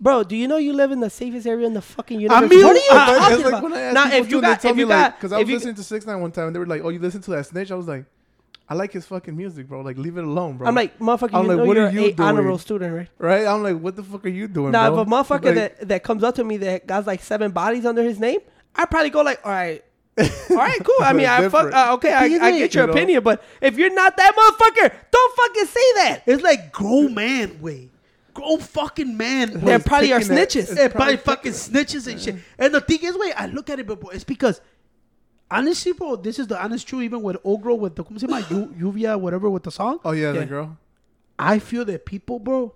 bro, 0.00 0.22
do 0.24 0.34
you 0.36 0.48
know 0.48 0.56
you 0.56 0.72
live 0.72 0.90
in 0.90 1.00
the 1.00 1.10
safest 1.10 1.46
area 1.46 1.66
in 1.66 1.74
the 1.74 1.82
fucking 1.82 2.18
I 2.18 2.22
universe? 2.22 2.50
mean, 2.50 2.64
what 2.64 2.76
are 2.76 2.78
you 2.78 2.90
uh, 2.90 3.18
talking 3.18 3.36
like 3.44 3.46
about? 3.48 3.62
when 3.62 3.94
Now, 3.94 4.10
if 4.12 4.30
you 4.30 4.40
got, 4.40 4.64
if 4.64 4.76
you 4.76 4.86
got, 4.88 5.16
because 5.16 5.32
I 5.32 5.38
was 5.38 5.48
listening 5.48 5.74
to 5.74 5.82
Six 5.82 6.06
Nine 6.06 6.20
one 6.20 6.32
time, 6.32 6.46
and 6.46 6.54
they 6.54 6.58
were 6.60 6.66
like, 6.66 6.82
"Oh, 6.82 6.88
you 6.88 6.98
listen 6.98 7.20
to 7.22 7.30
that 7.32 7.44
snitch?" 7.46 7.70
I 7.70 7.74
was 7.74 7.86
like, 7.88 8.04
"I 8.70 8.74
like 8.74 8.92
his 8.92 9.04
fucking 9.06 9.36
music, 9.36 9.68
bro. 9.68 9.82
Like, 9.82 9.98
leave 9.98 10.16
it 10.16 10.24
alone, 10.24 10.56
bro." 10.56 10.66
I'm 10.68 10.74
like, 10.74 10.98
motherfucker, 10.98 11.30
I'm 11.34 11.42
you 11.44 11.48
like, 11.48 11.56
know 11.58 11.64
what 11.66 11.76
you're 11.76 11.84
are 11.84 11.88
an 11.88 11.94
you 11.94 12.00
eight 12.04 12.20
honor 12.20 12.36
doing? 12.38 12.48
roll 12.48 12.58
student, 12.58 12.94
right? 12.94 13.08
right? 13.18 13.46
I'm 13.46 13.62
like, 13.62 13.78
"What 13.78 13.96
the 13.96 14.02
fuck 14.02 14.24
are 14.24 14.28
you 14.30 14.48
doing, 14.48 14.72
Now, 14.72 14.90
bro?" 14.90 15.00
if 15.02 15.06
a 15.06 15.10
motherfucker 15.10 15.54
that, 15.54 15.88
that 15.88 16.02
comes 16.02 16.22
up 16.24 16.34
to 16.36 16.44
me 16.44 16.56
that 16.58 16.86
got 16.86 17.06
like 17.06 17.22
seven 17.22 17.50
bodies 17.50 17.84
under 17.84 18.02
his 18.02 18.18
name, 18.18 18.40
I 18.74 18.86
probably 18.86 19.10
go 19.10 19.20
like, 19.22 19.40
all 19.44 19.52
right, 19.52 19.84
all 20.18 20.56
right, 20.56 20.82
cool. 20.82 20.94
I 21.00 21.12
mean, 21.12 21.26
I 21.26 21.48
fuck, 21.48 21.72
uh, 21.72 21.94
okay, 21.94 22.12
I, 22.12 22.24
I 22.24 22.50
get 22.58 22.74
your 22.74 22.84
you 22.84 22.86
know? 22.86 22.92
opinion, 22.92 23.22
but 23.22 23.42
if 23.60 23.76
you're 23.76 23.92
not 23.92 24.16
that 24.16 24.34
motherfucker, 24.34 24.94
don't 25.10 25.36
fucking 25.36 25.66
say 25.66 25.92
that. 25.96 26.22
It's 26.26 26.42
like 26.42 26.72
grown 26.72 27.14
man 27.14 27.60
way. 27.60 27.90
Grown 28.32 28.58
fucking 28.58 29.16
man 29.16 29.60
way. 29.60 29.76
They 29.76 29.84
probably 29.84 30.12
are 30.12 30.20
snitches. 30.20 30.74
Yeah, 30.74 30.88
probably 30.88 31.18
fucking 31.18 31.52
snitches 31.52 32.10
and 32.10 32.20
shit. 32.20 32.36
And 32.58 32.74
the 32.74 32.80
thing 32.80 33.00
is, 33.02 33.16
wait, 33.16 33.34
I 33.36 33.46
look 33.46 33.68
at 33.68 33.78
it, 33.78 33.86
but 33.86 34.00
bro, 34.00 34.10
it's 34.10 34.24
because 34.24 34.60
honestly, 35.50 35.92
bro, 35.92 36.16
this 36.16 36.38
is 36.38 36.46
the 36.46 36.62
honest 36.62 36.88
truth. 36.88 37.02
Even 37.02 37.22
with 37.22 37.36
Ogro, 37.44 37.78
with 37.78 37.94
the 37.96 38.04
¿cómo 38.04 38.18
se 38.18 38.26
llama? 38.26 38.46
Yu- 38.50 38.74
Lluvia, 38.92 39.20
whatever, 39.20 39.50
with 39.50 39.64
the 39.64 39.70
song, 39.70 40.00
oh 40.04 40.12
yeah, 40.12 40.32
Yeah. 40.32 40.40
that 40.40 40.48
girl. 40.48 40.78
I 41.38 41.58
feel 41.58 41.84
that 41.84 42.06
people, 42.06 42.38
bro, 42.38 42.74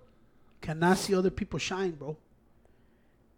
cannot 0.61 0.97
see 0.99 1.15
other 1.15 1.31
people 1.31 1.57
shine, 1.57 1.91
bro. 1.91 2.17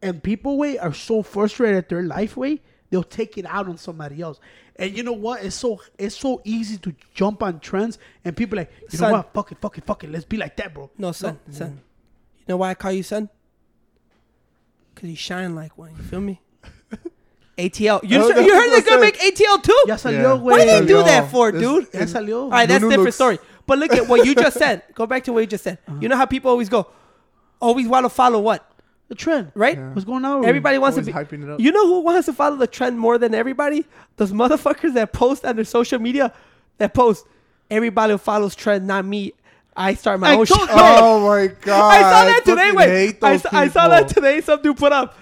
And 0.01 0.21
people, 0.21 0.57
way 0.57 0.77
are 0.77 0.93
so 0.93 1.23
frustrated 1.23 1.77
at 1.77 1.88
their 1.89 2.03
life, 2.03 2.35
way 2.35 2.61
they'll 2.93 3.01
take 3.01 3.39
it 3.39 3.45
out 3.47 3.67
on 3.67 3.75
somebody 3.75 4.21
else. 4.21 4.39
And 4.75 4.95
you 4.95 5.01
know 5.01 5.13
what? 5.13 5.43
It's 5.43 5.55
so 5.55 5.81
it's 5.97 6.15
so 6.15 6.41
easy 6.43 6.77
to 6.77 6.93
jump 7.15 7.41
on 7.41 7.59
trends, 7.59 7.97
and 8.23 8.37
people 8.37 8.57
like, 8.57 8.71
you 8.91 8.97
Son. 8.99 9.09
know 9.11 9.17
what? 9.17 9.33
Fuck 9.33 9.51
it, 9.51 9.57
fuck 9.59 9.77
it, 9.79 9.83
fuck 9.83 10.03
it. 10.03 10.11
Let's 10.11 10.25
be 10.25 10.37
like 10.37 10.55
that, 10.57 10.73
bro. 10.75 10.91
No, 10.97 11.11
son, 11.11 11.39
son. 11.49 11.81
You 12.39 12.45
know 12.49 12.57
why 12.57 12.69
I 12.69 12.73
call 12.75 12.91
you 12.91 13.01
son? 13.01 13.29
Because 14.93 15.09
you 15.09 15.15
shine 15.15 15.55
like 15.55 15.75
one. 15.75 15.91
You 15.97 16.03
feel 16.03 16.21
me? 16.21 16.39
ATL. 17.57 18.01
You, 18.03 18.19
Oh, 18.19 18.27
you 18.27 18.33
heard 18.33 18.37
what 18.37 18.45
they're 18.45 18.77
I 18.77 18.81
gonna 18.81 19.01
make 19.01 19.15
said. 19.15 19.33
ATL 19.33 19.63
too? 19.63 19.83
Ya 19.87 19.95
salió, 19.95 20.11
Yeah. 20.21 20.37
güey. 20.37 20.41
Why 20.43 20.65
they 20.65 20.85
do 20.85 21.03
that 21.03 21.31
for, 21.31 21.51
This- 21.51 21.61
dude? 21.61 21.87
Ya 21.93 22.01
salió. 22.01 22.43
All 22.43 22.49
right, 22.49 22.67
that's 22.69 22.81
Nunu 22.81 22.89
different 22.91 23.05
looks- 23.05 23.15
story. 23.15 23.39
But 23.65 23.79
look 23.79 23.93
at 23.93 24.07
what 24.07 24.25
you 24.25 24.35
just 24.35 24.57
said. 24.57 24.83
Go 24.93 25.05
back 25.07 25.23
to 25.25 25.33
what 25.33 25.39
you 25.41 25.47
just 25.47 25.63
said. 25.63 25.77
Uh-huh. 25.87 25.97
You 26.01 26.09
know 26.09 26.17
how 26.17 26.25
people 26.25 26.51
always 26.51 26.67
go, 26.69 26.87
always 27.61 27.87
want 27.87 28.05
to 28.05 28.09
follow 28.09 28.39
what, 28.39 28.69
The 29.09 29.15
trend, 29.15 29.51
right? 29.53 29.77
Yeah. 29.77 29.93
What's 29.93 30.05
going 30.05 30.23
on? 30.25 30.45
Everybody 30.45 30.77
wants 30.77 30.97
to 30.97 31.03
be. 31.03 31.11
hyping 31.11 31.43
it 31.43 31.49
up. 31.49 31.59
You 31.59 31.71
know 31.71 31.85
who 31.88 31.99
wants 32.01 32.25
to 32.27 32.34
follow 32.34 32.55
the 32.55 32.67
trend 32.67 32.97
more 32.97 33.17
than 33.17 33.35
everybody? 33.35 33.85
Those 34.15 34.31
motherfuckers 34.31 34.93
that 34.93 35.13
post 35.13 35.45
on 35.45 35.55
their 35.55 35.65
social 35.65 35.99
media 35.99 36.34
that 36.77 36.93
post. 36.93 37.25
Everybody 37.69 38.17
follows 38.17 38.55
trend, 38.55 38.88
not 38.88 39.05
me. 39.05 39.34
I 39.75 39.95
start 39.95 40.19
my 40.19 40.31
I 40.31 40.35
own 40.35 40.45
shit. 40.45 40.57
Oh 40.69 41.27
my 41.27 41.47
god! 41.47 41.91
I 41.91 42.01
saw 42.01 42.25
that 42.25 42.45
today. 42.45 42.71
Wait, 42.71 43.23
I, 43.23 43.38
saw, 43.38 43.49
I 43.51 43.67
saw 43.67 43.88
that 43.88 44.07
today. 44.07 44.41
Some 44.41 44.61
dude 44.61 44.77
put 44.77 44.91
up. 44.93 45.17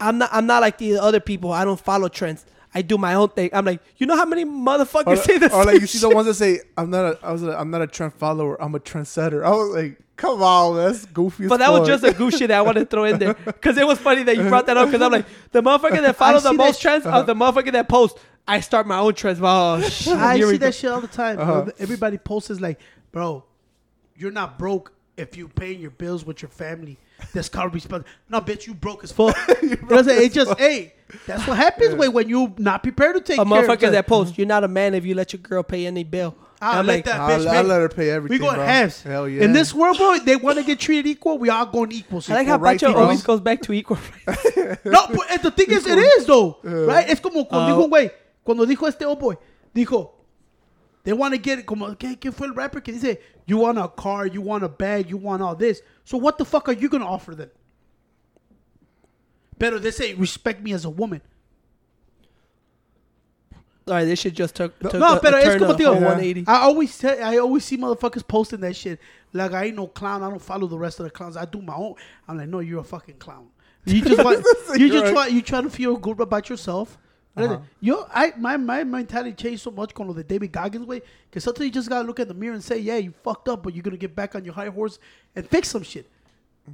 I'm 0.00 0.18
not. 0.18 0.30
I'm 0.32 0.46
not 0.46 0.60
like 0.62 0.78
the 0.78 0.98
other 0.98 1.20
people. 1.20 1.52
I 1.52 1.64
don't 1.64 1.78
follow 1.80 2.08
trends. 2.08 2.44
I 2.76 2.82
do 2.82 2.98
my 2.98 3.14
own 3.14 3.30
thing. 3.30 3.48
I'm 3.54 3.64
like, 3.64 3.80
you 3.96 4.06
know 4.06 4.16
how 4.16 4.26
many 4.26 4.44
motherfuckers 4.44 5.06
Or, 5.06 5.16
say 5.16 5.38
the 5.38 5.50
or 5.50 5.64
like 5.64 5.80
you 5.80 5.86
see 5.86 5.98
the 5.98 6.10
ones 6.10 6.26
that 6.26 6.34
say, 6.34 6.60
"I'm 6.76 6.90
not 6.90 7.06
a, 7.06 7.18
I 7.22 7.32
was 7.32 7.42
a, 7.42 7.58
I'm 7.58 7.70
not 7.70 7.80
a 7.80 7.86
trend 7.86 8.12
follower. 8.12 8.60
I'm 8.62 8.74
a 8.74 8.78
trendsetter." 8.78 9.42
I 9.42 9.48
was 9.48 9.74
like, 9.74 9.98
"Come 10.16 10.42
on, 10.42 10.76
that's 10.76 11.06
goofy." 11.06 11.44
as 11.44 11.48
But 11.48 11.60
that 11.60 11.72
was 11.72 11.88
just 11.88 12.04
a 12.04 12.12
goose 12.12 12.36
shit 12.36 12.48
that 12.48 12.58
I 12.58 12.60
wanted 12.60 12.80
to 12.80 12.86
throw 12.86 13.04
in 13.04 13.18
there 13.18 13.32
because 13.32 13.78
it 13.78 13.86
was 13.86 13.98
funny 13.98 14.24
that 14.24 14.36
you 14.36 14.46
brought 14.50 14.66
that 14.66 14.76
up. 14.76 14.88
Because 14.88 15.00
I'm 15.00 15.10
like, 15.10 15.24
the 15.52 15.62
motherfucker 15.62 16.02
that 16.02 16.16
follow 16.18 16.34
the 16.38 16.50
see 16.50 16.56
that 16.58 16.62
most 16.62 16.78
sh- 16.78 16.82
trends 16.82 17.06
are 17.06 17.22
the 17.22 17.34
motherfucker 17.34 17.72
that 17.72 17.88
post. 17.88 18.18
I 18.46 18.60
start 18.60 18.86
my 18.86 18.98
own 18.98 19.14
trends. 19.14 19.38
Oh 19.42 19.80
shit! 19.80 20.12
I 20.12 20.34
see 20.34 20.40
go. 20.40 20.58
that 20.58 20.74
shit 20.74 20.90
all 20.90 21.00
the 21.00 21.08
time. 21.08 21.40
Uh-huh. 21.40 21.70
Everybody 21.78 22.18
posts 22.18 22.50
is 22.50 22.60
like, 22.60 22.78
bro, 23.10 23.42
you're 24.16 24.30
not 24.30 24.58
broke 24.58 24.92
if 25.16 25.34
you 25.34 25.48
paying 25.48 25.80
your 25.80 25.92
bills 25.92 26.26
with 26.26 26.42
your 26.42 26.50
family. 26.50 26.98
That's 27.32 27.48
called 27.48 27.72
respect. 27.72 28.04
No, 28.28 28.42
bitch, 28.42 28.66
you 28.66 28.74
broke 28.74 29.02
as 29.02 29.12
fuck. 29.12 29.34
you 29.62 29.70
know 29.70 29.76
what 29.86 30.10
I'm? 30.10 30.10
It 30.10 30.34
just, 30.34 30.58
hey, 30.58 30.92
that's 31.26 31.46
what 31.46 31.56
happens 31.56 31.94
when, 31.94 32.12
when 32.12 32.28
you 32.28 32.52
not 32.58 32.82
prepared 32.82 33.14
to 33.16 33.20
take 33.20 33.38
A 33.38 33.44
care 33.44 33.44
of 33.44 33.48
motherfucker 33.64 33.68
yourself. 33.82 33.92
that 33.92 34.06
posts. 34.06 34.38
You're 34.38 34.46
not 34.46 34.64
a 34.64 34.68
man 34.68 34.94
if 34.94 35.04
you 35.06 35.14
let 35.14 35.32
your 35.32 35.40
girl 35.40 35.62
pay 35.62 35.86
any 35.86 36.04
bill. 36.04 36.34
I'll 36.60 36.80
I'm 36.80 36.86
let 36.86 36.94
like, 36.96 37.04
that 37.04 37.20
I'll, 37.20 37.28
bitch 37.38 37.46
I'll 37.46 37.62
pay. 37.62 37.68
let 37.68 37.80
her 37.82 37.88
pay 37.90 38.10
everything. 38.10 38.38
We 38.40 38.44
going 38.44 38.58
halves. 38.58 39.02
Hell 39.02 39.28
yeah! 39.28 39.44
In 39.44 39.52
this 39.52 39.74
world, 39.74 39.98
bro, 39.98 40.18
they 40.18 40.36
want 40.36 40.56
to 40.58 40.64
get 40.64 40.80
treated 40.80 41.06
equal. 41.06 41.36
We 41.38 41.50
all 41.50 41.66
going 41.66 41.92
equal. 41.92 42.20
So 42.22 42.32
I 42.32 42.38
like 42.38 42.46
how 42.46 42.56
right, 42.58 42.80
Pancho 42.80 42.98
always 42.98 43.22
goes 43.22 43.40
back 43.40 43.60
to 43.62 43.72
equal. 43.72 43.98
No, 44.84 45.06
but 45.08 45.42
the 45.42 45.50
thing 45.50 45.70
is, 45.70 45.86
it 45.86 45.98
is 45.98 46.26
though, 46.26 46.58
right? 46.62 47.08
Es 47.08 47.20
como 47.20 47.44
cuando 47.44 47.66
Uh, 47.66 47.76
dijo 47.76 47.84
un 47.84 47.90
güey, 47.90 48.10
cuando 48.44 48.64
dijo 48.66 48.88
este 48.88 49.02
oh 49.04 49.14
boy, 49.16 49.34
dijo, 49.74 50.10
they 51.04 51.12
want 51.12 51.34
to 51.34 51.38
get 51.38 51.58
it. 51.60 51.66
como 51.66 51.94
¿qué, 51.94 52.18
qué 52.18 52.32
fue 52.32 52.46
el 52.48 52.54
rapper 52.54 52.80
que 52.80 52.92
dice, 52.92 53.18
you 53.46 53.58
want 53.58 53.78
a 53.78 53.86
car, 53.88 54.26
you 54.26 54.40
want 54.40 54.64
a 54.64 54.68
bag, 54.68 55.08
you 55.08 55.16
want 55.18 55.42
all 55.42 55.54
this. 55.54 55.82
So 56.04 56.16
what 56.18 56.38
the 56.38 56.44
fuck 56.44 56.68
are 56.68 56.72
you 56.72 56.88
gonna 56.88 57.06
offer 57.06 57.34
them? 57.34 57.50
Pero 59.58 59.78
they 59.78 59.90
say 59.90 60.14
respect 60.14 60.62
me 60.62 60.72
as 60.72 60.84
a 60.84 60.90
woman. 60.90 61.20
All 63.88 63.94
right, 63.94 64.04
this 64.04 64.18
shit 64.20 64.34
just 64.34 64.56
took, 64.56 64.76
took 64.80 64.94
no, 64.94 65.16
a, 65.16 65.20
pero 65.20 65.36
a 65.36 65.42
es 65.42 65.58
como 65.58 65.70
of 65.70 65.78
digo, 65.78 65.94
180. 65.94 66.50
I 66.50 66.62
always 66.62 66.92
say, 66.92 67.22
I 67.22 67.36
always 67.38 67.64
see 67.64 67.76
motherfuckers 67.76 68.26
posting 68.26 68.58
that 68.60 68.74
shit. 68.74 68.98
Like 69.32 69.52
I 69.52 69.66
ain't 69.66 69.76
no 69.76 69.86
clown. 69.86 70.24
I 70.24 70.28
don't 70.28 70.42
follow 70.42 70.66
the 70.66 70.78
rest 70.78 70.98
of 70.98 71.04
the 71.04 71.10
clowns. 71.10 71.36
I 71.36 71.44
do 71.44 71.62
my 71.62 71.74
own. 71.74 71.94
I'm 72.26 72.36
like, 72.36 72.48
no, 72.48 72.58
you're 72.58 72.80
a 72.80 72.84
fucking 72.84 73.18
clown. 73.18 73.46
You 73.84 74.02
just 74.02 74.24
want, 74.24 74.44
you 74.76 74.90
just 74.90 75.12
try, 75.12 75.28
you 75.28 75.40
trying 75.40 75.62
to 75.62 75.70
feel 75.70 75.96
good 75.96 76.18
about 76.20 76.48
yourself. 76.48 76.98
Uh-huh. 77.36 77.60
Yo, 77.80 78.06
I 78.12 78.32
my 78.38 78.56
my 78.56 78.82
mentality 78.82 79.34
changed 79.34 79.62
so 79.62 79.70
much 79.70 79.94
con 79.94 80.08
lo 80.08 80.14
de 80.14 80.24
David 80.24 80.50
Goggins 80.50 80.86
way. 80.86 81.02
Cause 81.30 81.44
sometimes 81.44 81.66
you 81.66 81.70
just 81.70 81.88
gotta 81.88 82.06
look 82.06 82.18
at 82.18 82.28
the 82.28 82.34
mirror 82.34 82.54
and 82.54 82.64
say, 82.64 82.78
yeah, 82.78 82.96
you 82.96 83.12
fucked 83.22 83.48
up, 83.48 83.62
but 83.62 83.74
you're 83.74 83.82
gonna 83.82 83.98
get 83.98 84.16
back 84.16 84.34
on 84.34 84.44
your 84.44 84.54
high 84.54 84.68
horse 84.68 84.98
and 85.36 85.46
fix 85.46 85.68
some 85.68 85.82
shit. 85.82 86.08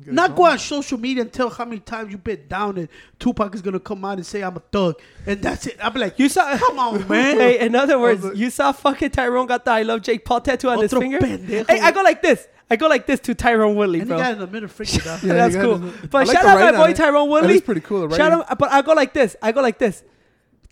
Get 0.05 0.15
Not 0.15 0.35
go 0.35 0.45
on 0.47 0.59
social 0.59 0.99
media 0.99 1.23
and 1.23 1.33
tell 1.33 1.51
how 1.51 1.65
many 1.65 1.81
times 1.81 2.11
you've 2.11 2.25
been 2.25 2.47
down 2.49 2.79
and 2.79 2.89
Tupac 3.19 3.55
is 3.55 3.61
gonna 3.63 3.79
come 3.81 4.05
out 4.05 4.17
and 4.19 4.25
say 4.27 4.43
I'm 4.43 4.57
a 4.57 4.61
thug 4.61 4.95
and 5.27 5.43
that's 5.43 5.67
it. 5.67 5.77
I'll 5.83 5.91
be 5.91 6.01
like, 6.01 6.19
You 6.19 6.29
saw? 6.29 6.57
come 6.59 6.79
on, 6.79 7.07
man. 7.09 7.37
Hey, 7.39 7.61
in 7.61 7.75
other 7.75 7.99
words, 7.99 8.25
like- 8.25 8.37
you 8.37 8.51
saw 8.51 8.73
fucking 8.73 9.11
Tyrone 9.11 9.47
got 9.47 9.65
the 9.65 9.71
I 9.73 9.83
love 9.83 10.03
Jake 10.03 10.25
Paul 10.25 10.41
tattoo 10.41 10.71
on 10.71 10.81
his 10.81 10.93
finger. 10.93 11.19
pendejo. 11.19 11.69
Hey, 11.69 11.81
I 11.81 11.91
go 11.93 12.03
like 12.03 12.23
this. 12.23 12.49
I 12.71 12.77
go 12.77 12.87
like 12.89 13.07
this 13.07 13.21
to 13.21 13.35
Tyrone 13.35 13.75
Woodley, 13.77 14.01
and 14.01 14.09
the 14.09 14.15
bro. 14.15 14.23
guy 14.23 14.31
in 14.33 14.39
the 14.39 14.47
middle 14.47 14.69
freaking 14.69 15.07
out. 15.11 15.23
Yeah, 15.23 15.35
That's 15.35 15.55
cool. 15.57 15.79
got. 15.79 16.11
But 16.11 16.27
like 16.27 16.37
shout 16.39 16.47
out 16.47 16.59
my 16.73 16.79
boy 16.87 16.91
it. 16.93 16.97
Tyrone 16.97 17.29
That 17.29 17.31
Woodley. 17.33 17.55
is 17.57 17.61
pretty 17.61 17.83
cool, 17.83 18.09
Shout 18.09 18.19
writing. 18.19 18.45
out, 18.49 18.59
but 18.59 18.71
I 18.73 18.81
go 18.81 18.95
like 18.95 19.13
this. 19.13 19.37
I 19.43 19.53
go 19.53 19.61
like 19.61 19.79
this. 19.79 20.03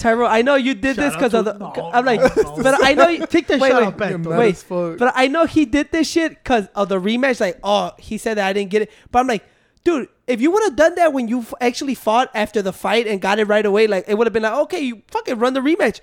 Tyrone, 0.00 0.30
I 0.30 0.42
know 0.42 0.54
you 0.56 0.74
did 0.74 0.96
this 0.96 1.14
because 1.14 1.34
of 1.34 1.44
the. 1.44 1.52
no, 1.52 1.72
I'm 1.92 2.04
like, 2.04 2.20
no, 2.20 2.42
no. 2.42 2.62
but 2.62 2.82
I 2.82 2.94
know 2.94 3.08
you 3.08 3.26
Take 3.26 3.46
that 3.48 3.60
wait, 3.60 3.68
shout 3.70 3.80
wait, 3.82 3.86
out 3.86 3.96
back, 3.98 4.10
You're 4.10 4.18
though. 4.18 4.30
mad 4.30 4.38
Wait, 4.38 4.98
but 4.98 5.12
I 5.14 5.28
know 5.28 5.44
he 5.44 5.66
did 5.66 5.92
this 5.92 6.08
shit 6.08 6.30
because 6.30 6.66
of 6.74 6.88
the 6.88 6.98
rematch. 6.98 7.40
Like, 7.40 7.58
oh, 7.62 7.92
he 7.98 8.16
said 8.18 8.38
that 8.38 8.46
I 8.46 8.52
didn't 8.52 8.70
get 8.70 8.82
it. 8.82 8.90
But 9.10 9.20
I'm 9.20 9.26
like, 9.26 9.44
dude, 9.84 10.08
if 10.26 10.40
you 10.40 10.50
would 10.50 10.62
have 10.64 10.74
done 10.76 10.94
that 10.94 11.12
when 11.12 11.28
you 11.28 11.40
f- 11.40 11.54
actually 11.60 11.94
fought 11.94 12.30
after 12.34 12.62
the 12.62 12.72
fight 12.72 13.06
and 13.06 13.20
got 13.20 13.38
it 13.38 13.44
right 13.44 13.64
away, 13.66 13.86
like 13.86 14.06
it 14.08 14.16
would 14.16 14.26
have 14.26 14.32
been 14.32 14.42
like, 14.42 14.54
okay, 14.54 14.80
you 14.80 15.02
fucking 15.10 15.38
run 15.38 15.52
the 15.52 15.60
rematch. 15.60 16.00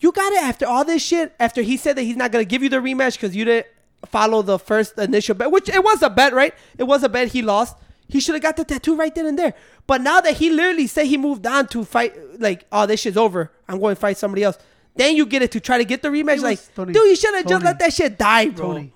You 0.00 0.12
got 0.12 0.32
it 0.32 0.42
after 0.42 0.66
all 0.66 0.84
this 0.84 1.02
shit. 1.04 1.34
After 1.40 1.62
he 1.62 1.76
said 1.76 1.96
that 1.96 2.02
he's 2.02 2.16
not 2.16 2.30
gonna 2.32 2.44
give 2.44 2.62
you 2.62 2.68
the 2.68 2.76
rematch 2.78 3.14
because 3.14 3.34
you 3.34 3.44
didn't 3.44 3.66
follow 4.06 4.42
the 4.42 4.58
first 4.58 4.98
initial 4.98 5.34
bet, 5.34 5.50
which 5.50 5.68
it 5.68 5.82
was 5.82 6.02
a 6.02 6.10
bet, 6.10 6.32
right? 6.32 6.54
It 6.78 6.84
was 6.84 7.02
a 7.02 7.08
bet. 7.08 7.28
He 7.28 7.42
lost. 7.42 7.76
He 8.08 8.20
should 8.20 8.34
have 8.34 8.42
got 8.42 8.56
the 8.56 8.64
tattoo 8.64 8.94
right 8.94 9.14
then 9.14 9.26
and 9.26 9.38
there. 9.38 9.54
But 9.86 10.00
now 10.00 10.20
that 10.20 10.36
he 10.36 10.50
literally 10.50 10.86
said 10.86 11.06
he 11.06 11.16
moved 11.16 11.46
on 11.46 11.66
to 11.68 11.84
fight, 11.84 12.40
like, 12.40 12.66
oh, 12.70 12.86
this 12.86 13.00
shit's 13.00 13.16
over. 13.16 13.50
I'm 13.68 13.78
going 13.80 13.94
to 13.94 14.00
fight 14.00 14.16
somebody 14.16 14.44
else. 14.44 14.58
Then 14.94 15.16
you 15.16 15.26
get 15.26 15.42
it 15.42 15.52
to 15.52 15.60
try 15.60 15.78
to 15.78 15.84
get 15.84 16.02
the 16.02 16.08
rematch. 16.08 16.40
Like, 16.40 16.60
Tony, 16.74 16.92
dude, 16.92 17.08
you 17.08 17.16
should 17.16 17.34
have 17.34 17.46
just 17.46 17.64
let 17.64 17.78
that 17.78 17.92
shit 17.92 18.18
die, 18.18 18.48
bro. 18.48 18.72
Tony, 18.74 18.92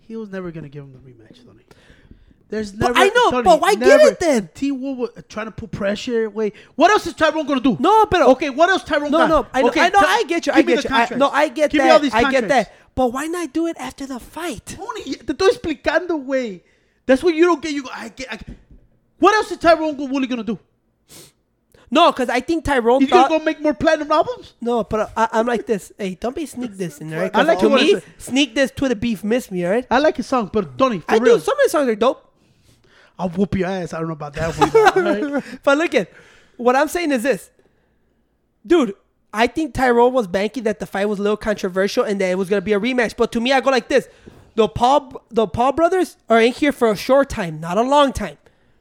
he 0.00 0.16
was 0.16 0.30
never 0.30 0.50
gonna 0.50 0.68
give 0.68 0.84
him 0.84 0.92
the 0.92 0.98
rematch, 0.98 1.44
Tony. 1.44 1.64
There's 2.48 2.72
But 2.72 2.94
never. 2.94 2.98
I 2.98 3.08
know, 3.08 3.30
Tony, 3.30 3.42
but 3.44 3.60
why 3.60 3.74
get 3.74 3.86
never- 3.86 4.08
it 4.08 4.20
then? 4.20 4.48
T 4.54 4.70
Wolf 4.72 4.98
was 4.98 5.24
trying 5.28 5.46
to 5.46 5.52
put 5.52 5.70
pressure. 5.70 6.28
Wait, 6.30 6.54
what 6.74 6.90
else 6.90 7.06
is 7.06 7.14
Tyrone 7.14 7.46
gonna 7.46 7.60
do? 7.60 7.76
No, 7.80 8.06
but 8.06 8.22
okay, 8.22 8.50
what 8.50 8.68
else 8.68 8.84
Tyrone? 8.84 9.10
No, 9.10 9.18
got? 9.18 9.28
no, 9.28 9.46
I 9.52 9.62
know, 9.62 9.68
Okay, 9.68 9.80
I 9.80 9.88
know, 9.88 10.00
t- 10.00 10.06
I 10.08 10.24
get 10.26 10.46
you, 10.46 10.52
I 10.52 10.62
get 10.62 10.82
the 10.82 10.88
you. 10.88 10.94
I, 10.94 11.08
no, 11.16 11.30
I 11.30 11.48
get 11.48 11.70
Give 11.70 11.82
me 11.82 11.90
all 11.90 11.98
that, 11.98 12.02
these 12.02 12.14
I 12.14 12.30
get 12.30 12.48
that. 12.48 12.72
But 12.94 13.12
why 13.12 13.26
not 13.26 13.52
do 13.52 13.66
it 13.66 13.76
after 13.78 14.06
the 14.06 14.18
fight? 14.20 14.66
Tony, 14.66 15.02
te 15.14 15.16
estoy 15.16 15.50
explicando, 15.50 16.22
way. 16.24 16.62
That's 17.06 17.22
what 17.22 17.34
you 17.34 17.44
don't 17.46 17.62
get. 17.62 17.72
You 17.72 17.84
go. 17.84 17.90
I 17.92 18.08
get. 18.08 18.32
I, 18.32 18.38
what 19.20 19.34
else 19.34 19.50
is 19.52 19.58
Tyrone 19.58 19.96
Woodley 19.96 20.26
gonna 20.26 20.42
do? 20.42 20.58
No, 21.92 22.12
because 22.12 22.28
I 22.28 22.38
think 22.40 22.64
Tyrone 22.64 23.00
He's 23.00 23.10
thought. 23.10 23.28
gonna 23.28 23.40
go 23.40 23.44
make 23.44 23.60
more 23.60 23.74
platinum 23.74 24.12
albums. 24.12 24.54
no, 24.60 24.84
but 24.84 25.12
I, 25.16 25.28
I'm 25.32 25.46
like 25.46 25.66
this. 25.66 25.92
Hey, 25.98 26.14
don't 26.14 26.36
be 26.36 26.46
sneak 26.46 26.72
this 26.72 27.00
in, 27.00 27.10
right? 27.10 27.30
I 27.34 27.42
like 27.42 27.58
to 27.60 27.68
me, 27.68 27.96
sneak 28.18 28.54
this 28.54 28.70
Twitter 28.70 28.94
beef 28.94 29.24
miss 29.24 29.50
me, 29.50 29.64
all 29.64 29.72
right? 29.72 29.86
I 29.90 29.98
like 29.98 30.16
his 30.16 30.26
song, 30.26 30.50
but 30.52 30.76
Donny, 30.76 31.00
for 31.00 31.10
I 31.12 31.16
real, 31.18 31.36
do. 31.38 31.40
Some 31.42 31.56
of 31.58 31.62
his 31.62 31.72
songs 31.72 31.88
are 31.88 31.96
dope. 31.96 32.26
I'll 33.18 33.28
whoop 33.28 33.54
your 33.56 33.68
ass. 33.68 33.92
I 33.92 33.98
don't 33.98 34.06
know 34.08 34.14
about 34.14 34.32
that 34.34 34.56
one. 34.56 35.04
right? 35.34 35.44
But 35.64 35.78
look 35.78 35.94
at 35.94 36.10
what 36.56 36.76
I'm 36.76 36.88
saying 36.88 37.12
is 37.12 37.22
this, 37.22 37.50
dude. 38.66 38.94
I 39.32 39.46
think 39.46 39.74
Tyrone 39.74 40.12
was 40.12 40.26
banking 40.26 40.64
that 40.64 40.80
the 40.80 40.86
fight 40.86 41.06
was 41.08 41.20
a 41.20 41.22
little 41.22 41.36
controversial 41.36 42.02
and 42.02 42.20
that 42.20 42.30
it 42.30 42.34
was 42.38 42.48
gonna 42.48 42.62
be 42.62 42.72
a 42.72 42.80
rematch. 42.80 43.16
But 43.16 43.30
to 43.32 43.40
me, 43.40 43.52
I 43.52 43.60
go 43.60 43.70
like 43.70 43.88
this: 43.88 44.08
the 44.54 44.68
Paul, 44.68 45.22
the 45.30 45.46
Paul 45.46 45.72
brothers 45.72 46.16
are 46.28 46.40
in 46.40 46.52
here 46.52 46.72
for 46.72 46.90
a 46.90 46.96
short 46.96 47.28
time, 47.28 47.60
not 47.60 47.78
a 47.78 47.82
long 47.82 48.12
time. 48.12 48.38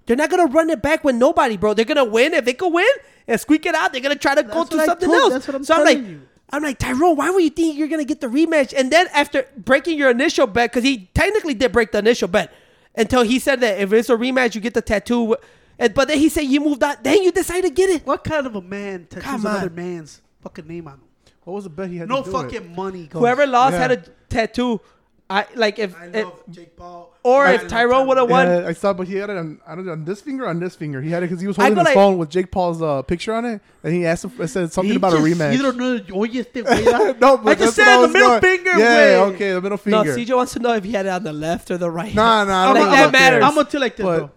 They're 0.10 0.18
not 0.18 0.32
gonna 0.32 0.48
run 0.48 0.72
it 0.72 0.82
back 0.82 1.04
with 1.04 1.16
nobody, 1.16 1.56
bro. 1.56 1.76
They're 1.76 1.86
gonna 1.86 2.04
win 2.04 2.34
if 2.34 2.44
they 2.44 2.54
can 2.54 2.74
win 2.74 2.88
and 3.28 3.40
squeak 3.40 3.68
it 3.68 3.76
out. 3.76 3.92
They're 3.92 4.02
gonna 4.02 4.16
try 4.16 4.34
to 4.34 4.42
go 4.42 4.50
That's 4.64 4.70
to 4.72 4.78
what 4.78 4.86
something 4.88 5.08
told- 5.08 5.22
else. 5.22 5.34
that's 5.34 5.48
what 5.48 5.56
I'm 5.56 5.64
so 5.64 5.76
I'm 5.76 5.84
like, 5.86 5.98
telling 5.98 6.10
you. 6.10 6.22
I'm 6.50 6.64
like 6.64 6.80
Tyrone. 6.80 7.16
Why 7.16 7.30
would 7.30 7.44
you 7.44 7.52
think 7.52 7.78
you're 7.78 7.88
gonna 7.88 8.04
get 8.06 8.20
the 8.20 8.26
rematch? 8.28 8.74
And 8.76 8.92
then 8.92 9.06
after 9.14 9.46
breaking 9.56 10.00
your 10.00 10.10
initial 10.10 10.48
bet, 10.48 10.72
because 10.72 10.84
he 10.84 11.12
technically 11.14 11.54
did 11.54 11.72
break 11.72 11.92
the 11.92 12.00
initial 12.00 12.28
bet, 12.28 12.52
until 12.96 13.22
he 13.22 13.38
said 13.38 13.62
that 13.62 13.80
if 13.80 13.94
it's 13.94 14.10
a 14.10 14.16
rematch, 14.16 14.56
you 14.56 14.62
get 14.62 14.74
the 14.74 14.82
tattoo. 14.82 15.36
And, 15.78 15.94
but 15.94 16.08
then 16.08 16.18
he 16.18 16.28
said 16.28 16.42
you 16.46 16.60
moved 16.60 16.82
out. 16.84 17.04
Then 17.04 17.22
you 17.22 17.32
decided 17.32 17.66
to 17.68 17.70
get 17.70 17.92
it. 17.92 18.08
What 18.08 18.24
kind 18.24 18.48
of 18.48 18.56
a 18.56 18.62
man 18.64 19.06
tattoos 19.12 19.46
another 19.46 19.70
man's 19.70 20.22
fucking 20.42 20.68
name 20.68 20.88
on 20.88 20.96
him? 20.96 21.02
What 21.44 21.54
was 21.54 21.66
the 21.66 21.70
bet 21.70 21.90
he 21.92 21.98
had 21.98 22.10
No 22.10 22.24
to 22.24 22.26
do 22.26 22.32
fucking 22.32 22.64
It? 22.64 22.76
money. 22.76 23.06
Goes. 23.06 23.20
Whoever 23.20 23.46
lost 23.46 23.74
Yeah. 23.74 23.80
had 23.80 23.92
a 23.92 23.98
tattoo. 24.28 24.82
I 25.30 25.46
like 25.56 25.78
if, 25.78 25.96
I 25.96 26.06
if 26.08 26.26
love 26.26 26.44
Jake 26.50 26.76
Paul. 26.76 27.09
Or 27.24 27.46
I 27.46 27.54
if 27.56 27.68
Tyrone 27.68 28.08
would 28.08 28.18
have 28.18 28.30
won. 28.30 28.48
Yeah, 28.48 28.68
I 28.68 28.74
saw, 28.74 28.94
but 28.94 29.08
he 29.08 29.16
had 29.16 29.30
it 29.30 29.38
on, 29.38 29.60
I 29.68 29.76
don't 29.76 29.86
know, 29.86 29.92
on 29.92 30.06
this 30.06 30.22
finger 30.22 30.46
or 30.46 30.48
on 30.48 30.60
this 30.60 30.76
finger. 30.76 31.02
He 31.02 31.10
had 31.12 31.22
it 31.24 31.28
because 31.28 31.42
he 31.42 31.48
was 31.48 31.58
holding 31.58 31.74
go 31.76 31.80
his 31.82 31.86
like- 31.88 31.94
phone 31.96 32.18
with 32.18 32.30
Jake 32.30 32.50
Paul's 32.52 32.82
uh, 32.82 33.02
picture 33.02 33.34
on 33.34 33.46
it, 33.46 33.62
and 33.84 33.94
he 33.94 34.06
asked 34.06 34.24
him, 34.26 34.32
it 34.40 34.48
said 34.48 34.72
something 34.72 34.92
He 34.92 34.96
about 34.96 35.14
a 35.14 35.18
rematch. 35.18 35.56
You 35.56 35.62
don't 35.62 35.78
know. 35.78 36.00
Oye, 36.16 36.30
este 36.40 36.54
güey. 36.64 37.20
no, 37.22 37.38
but 37.38 37.50
I 37.52 37.56
just 37.56 37.76
that's 37.76 37.78
what 37.78 37.86
said 37.86 38.02
the 38.02 38.08
middle 38.08 38.30
going- 38.30 38.42
finger. 38.42 38.80
Yeah, 38.80 39.14
güey. 39.16 39.34
okay, 39.36 39.52
the 39.52 39.62
middle 39.62 39.78
finger. 39.78 40.04
No. 40.06 40.16
CJ 40.16 40.36
wants 40.36 40.54
to 40.54 40.60
know 40.60 40.74
if 40.74 40.84
he 40.84 40.92
had 40.94 41.06
it 41.06 41.10
on 41.10 41.24
the 41.24 41.34
left 41.34 41.70
or 41.72 41.78
the 41.78 41.92
right. 41.92 42.14
Nah, 42.16 42.46
nah, 42.46 42.70
I'm 42.70 42.74
Like 42.74 42.84
gonna- 42.84 42.92
that 42.96 43.06
I'm 43.08 43.12
matters. 43.12 43.44
I'm 43.44 43.56
gonna 43.56 43.70
tell 43.70 43.80
you 43.80 43.86
like 43.86 43.96
this, 43.98 44.06
But- 44.06 44.18
bro. 44.18 44.32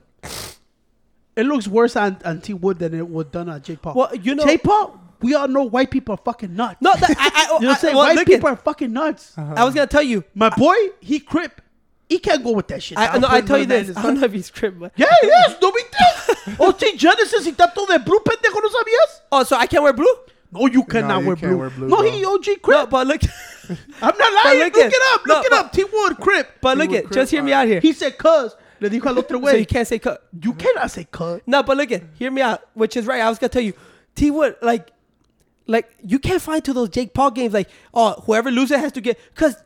It 1.35 1.47
looks 1.47 1.67
worse 1.67 1.97
on, 1.97 2.19
on 2.27 2.41
T 2.43 2.53
Wood 2.53 2.79
than 2.79 2.93
it 2.95 3.09
would 3.09 3.33
done 3.33 3.49
on 3.49 3.63
Jake 3.63 3.81
Paul. 3.81 3.95
Well, 3.95 4.15
you 4.15 4.35
know- 4.35 4.45
Jake 4.45 4.63
Paul. 4.63 4.99
We 5.23 5.35
all 5.37 5.47
know 5.47 5.63
white 5.63 5.91
people 5.93 6.15
are 6.15 6.19
fucking 6.19 6.55
nuts. 6.57 6.79
No, 6.81 6.93
that, 6.95 7.11
I, 7.17 7.31
I, 7.33 7.43
you 7.45 7.47
know 7.47 7.55
what 7.55 7.65
I- 7.65 7.71
I'm 7.71 7.77
saying? 7.79 7.97
well, 7.97 8.15
white 8.17 8.27
people 8.27 8.49
at, 8.49 8.53
are 8.55 8.57
fucking 8.57 8.93
nuts. 8.93 9.33
I 9.39 9.65
was 9.65 9.73
gonna 9.73 9.87
tell 9.87 10.03
you. 10.03 10.25
My 10.35 10.51
boy, 10.51 10.75
he 11.01 11.21
crip. 11.21 11.61
He 12.13 12.19
can't 12.19 12.43
go 12.45 12.53
with 12.53 12.69
that 12.69 12.83
shit. 12.83 12.99
I, 12.99 13.13
dog. 13.13 13.23
no, 13.23 13.29
I 13.31 13.41
tell 13.41 13.59
you 13.59 13.65
this. 13.67 13.91
I 13.91 13.93
don't 13.95 14.03
front. 14.03 14.19
know 14.21 14.25
if 14.27 14.33
he's 14.33 14.51
crib, 14.51 14.79
but 14.79 14.93
Yeah, 14.97 15.07
yes, 15.23 15.57
no 15.63 15.71
big 15.73 15.87
deal. 15.91 16.55
oh, 16.61 16.73
T 16.73 16.97
Genesis 16.97 17.45
he 17.47 17.53
está 17.53 17.73
todo 17.75 17.87
de 17.87 17.99
blue, 17.99 18.21
pendejo, 18.21 18.61
¿no 18.63 18.69
sabías? 18.69 19.21
oh, 19.33 19.43
so 19.45 19.57
I 19.57 19.67
can't 19.67 19.83
wear 19.83 19.93
blue. 19.95 20.15
No, 20.53 20.67
you 20.67 20.85
cannot 20.85 21.21
you 21.23 21.27
wear, 21.29 21.37
blue. 21.37 21.57
wear 21.57 21.71
blue, 21.71 21.89
No, 21.89 21.97
bro. 22.03 22.11
he 22.11 22.25
OG 22.25 22.47
No, 22.47 22.57
crip. 22.59 22.91
but 22.91 23.07
look, 23.07 23.21
I'm 24.03 24.19
not 24.19 24.45
lying. 24.45 24.59
look 24.61 24.75
Look, 24.75 24.93
it 24.93 25.03
up. 25.15 25.21
no, 25.27 25.35
Look 25.37 25.47
it 25.47 25.53
up. 25.55 25.73
T 25.73 25.85
Wood 25.85 26.17
crip. 26.19 26.49
but 26.61 26.77
look 26.77 26.91
would 26.91 27.07
at. 27.07 27.13
Just 27.13 27.31
hear 27.31 27.43
me 27.43 27.53
out 27.55 27.67
here. 27.67 27.81
He 27.81 27.93
said, 27.95 28.19
"Cuz." 28.19 28.55
Le 28.81 28.91
dijo 28.91 29.07
al 29.07 29.19
otro 29.19 29.39
so 29.41 29.47
güey. 29.47 29.61
you 29.61 29.67
can't 29.67 29.87
say 29.89 29.99
cut. 29.99 30.23
you 30.43 30.53
cannot 30.53 30.91
say 30.91 31.05
"cuz." 31.11 31.41
No, 31.47 31.63
but 31.63 31.77
look 31.79 31.91
at. 31.93 32.03
Hear 32.19 32.31
me 32.31 32.43
out. 32.43 32.61
Which 32.75 32.97
is 32.99 33.07
right. 33.07 33.23
I 33.23 33.29
was 33.31 33.39
gonna 33.39 33.49
tell 33.49 33.63
you, 33.63 33.73
T 34.15 34.31
Wood, 34.31 34.57
like, 34.61 34.91
like 35.67 35.89
you 36.03 36.19
can't 36.19 36.43
find 36.43 36.63
to 36.65 36.73
those 36.75 36.91
Jake 36.91 37.15
Paul 37.15 37.31
games. 37.31 37.55
Like, 37.55 37.71
oh, 37.95 38.23
whoever 38.27 38.51
loses 38.51 38.77
has 38.79 38.93
to 38.93 39.01
get 39.01 39.19
because 39.35 39.57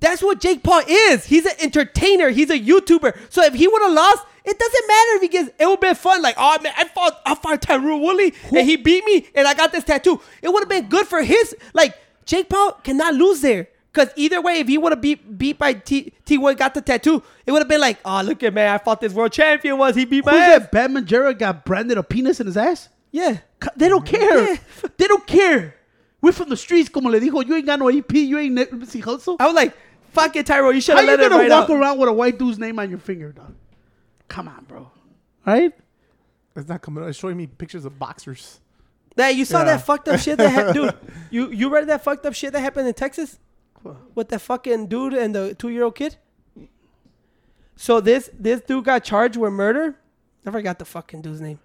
that's 0.00 0.22
what 0.22 0.40
Jake 0.40 0.62
Paul 0.62 0.82
is. 0.86 1.24
He's 1.24 1.46
an 1.46 1.52
entertainer. 1.60 2.30
He's 2.30 2.50
a 2.50 2.58
YouTuber. 2.58 3.16
So 3.28 3.42
if 3.44 3.54
he 3.54 3.68
would 3.68 3.82
have 3.82 3.92
lost, 3.92 4.26
it 4.44 4.58
doesn't 4.58 4.88
matter 4.88 5.10
if 5.16 5.22
he 5.22 5.28
gets. 5.28 5.48
It 5.58 5.66
would 5.66 5.70
have 5.72 5.80
been 5.80 5.94
fun. 5.94 6.22
Like, 6.22 6.34
oh 6.38 6.58
man, 6.62 6.72
I 6.76 6.84
fought, 6.84 7.20
I 7.26 7.34
fought 7.34 7.62
Tyrone 7.62 8.00
Woodley 8.00 8.34
and 8.50 8.66
he 8.66 8.76
beat 8.76 9.04
me, 9.04 9.28
and 9.34 9.46
I 9.46 9.54
got 9.54 9.72
this 9.72 9.84
tattoo. 9.84 10.20
It 10.42 10.52
would 10.52 10.60
have 10.60 10.68
been 10.68 10.88
good 10.88 11.06
for 11.06 11.22
his. 11.22 11.54
Like, 11.74 11.94
Jake 12.24 12.48
Paul 12.48 12.72
cannot 12.82 13.14
lose 13.14 13.40
there. 13.40 13.68
Cause 13.92 14.08
either 14.14 14.40
way, 14.40 14.60
if 14.60 14.68
he 14.68 14.78
would 14.78 14.92
have 14.92 15.00
beat 15.00 15.36
beat 15.36 15.58
by 15.58 15.72
T 15.72 16.12
T 16.24 16.38
Wood 16.38 16.56
got 16.56 16.74
the 16.74 16.80
tattoo, 16.80 17.24
it 17.44 17.50
would 17.50 17.58
have 17.58 17.68
been 17.68 17.80
like, 17.80 17.98
oh 18.04 18.22
look 18.22 18.40
at 18.44 18.54
man, 18.54 18.72
I 18.72 18.78
fought 18.78 19.00
this 19.00 19.12
world 19.12 19.32
champion 19.32 19.78
once. 19.78 19.96
He 19.96 20.04
beat 20.04 20.24
my 20.24 20.30
Who's 20.30 20.40
ass. 20.42 20.60
that? 20.60 20.70
Batman 20.70 21.06
Jarrett 21.06 21.40
got 21.40 21.64
branded 21.64 21.98
a 21.98 22.04
penis 22.04 22.38
in 22.38 22.46
his 22.46 22.56
ass. 22.56 22.88
Yeah. 23.10 23.38
They 23.74 23.88
don't 23.88 24.06
care. 24.06 24.52
Yeah. 24.52 24.56
They 24.96 25.08
don't 25.08 25.26
care. 25.26 25.74
We're 26.22 26.30
from 26.30 26.50
the 26.50 26.56
streets, 26.56 26.88
como 26.88 27.10
le 27.10 27.18
dijo. 27.18 27.44
You 27.44 27.56
ain't 27.56 27.66
got 27.66 27.80
no 27.80 27.88
EP. 27.88 28.12
You 28.12 28.38
ain't 28.38 28.88
si 28.88 29.00
hustle. 29.00 29.36
I 29.40 29.46
was 29.46 29.54
like, 29.54 29.76
fuck 30.10 30.36
it, 30.36 30.46
Tyro. 30.46 30.70
You 30.70 30.80
should 30.80 30.92
How 30.96 31.00
have 31.00 31.10
you 31.10 31.16
let 31.16 31.26
it 31.26 31.30
gonna 31.30 31.48
walk 31.48 31.70
out. 31.70 31.76
around 31.76 31.98
with 31.98 32.08
a 32.08 32.12
white 32.12 32.38
dude's 32.38 32.58
name 32.58 32.78
on 32.78 32.90
your 32.90 32.98
finger, 32.98 33.32
dog? 33.32 33.54
Come 34.28 34.48
on, 34.48 34.64
bro. 34.64 34.90
Right? 35.46 35.72
It's 36.56 36.68
not 36.68 36.82
coming. 36.82 37.02
It's 37.04 37.18
showing 37.18 37.36
me 37.36 37.46
pictures 37.46 37.84
of 37.84 37.98
boxers. 37.98 38.60
That 39.16 39.34
you 39.34 39.44
saw 39.44 39.60
Yeah. 39.60 39.64
that 39.76 39.86
fucked 39.86 40.08
up 40.08 40.20
shit 40.20 40.38
that 40.38 40.48
happened, 40.50 40.74
dude. 40.74 40.94
You 41.30 41.50
you 41.50 41.68
read 41.70 41.88
that 41.88 42.02
fucked 42.04 42.24
up 42.26 42.34
shit 42.34 42.52
that 42.52 42.60
happened 42.60 42.86
in 42.88 42.94
Texas 42.94 43.38
with 44.14 44.28
that 44.28 44.40
fucking 44.40 44.86
dude 44.88 45.14
and 45.14 45.34
the 45.34 45.54
two 45.54 45.68
year 45.70 45.84
old 45.84 45.94
kid. 45.94 46.16
So 47.76 48.00
this 48.00 48.30
this 48.38 48.60
dude 48.60 48.84
got 48.84 49.04
charged 49.04 49.36
with 49.36 49.52
murder. 49.52 49.96
I 50.46 50.50
forgot 50.50 50.78
the 50.78 50.84
fucking 50.84 51.22
dude's 51.22 51.40
name, 51.40 51.58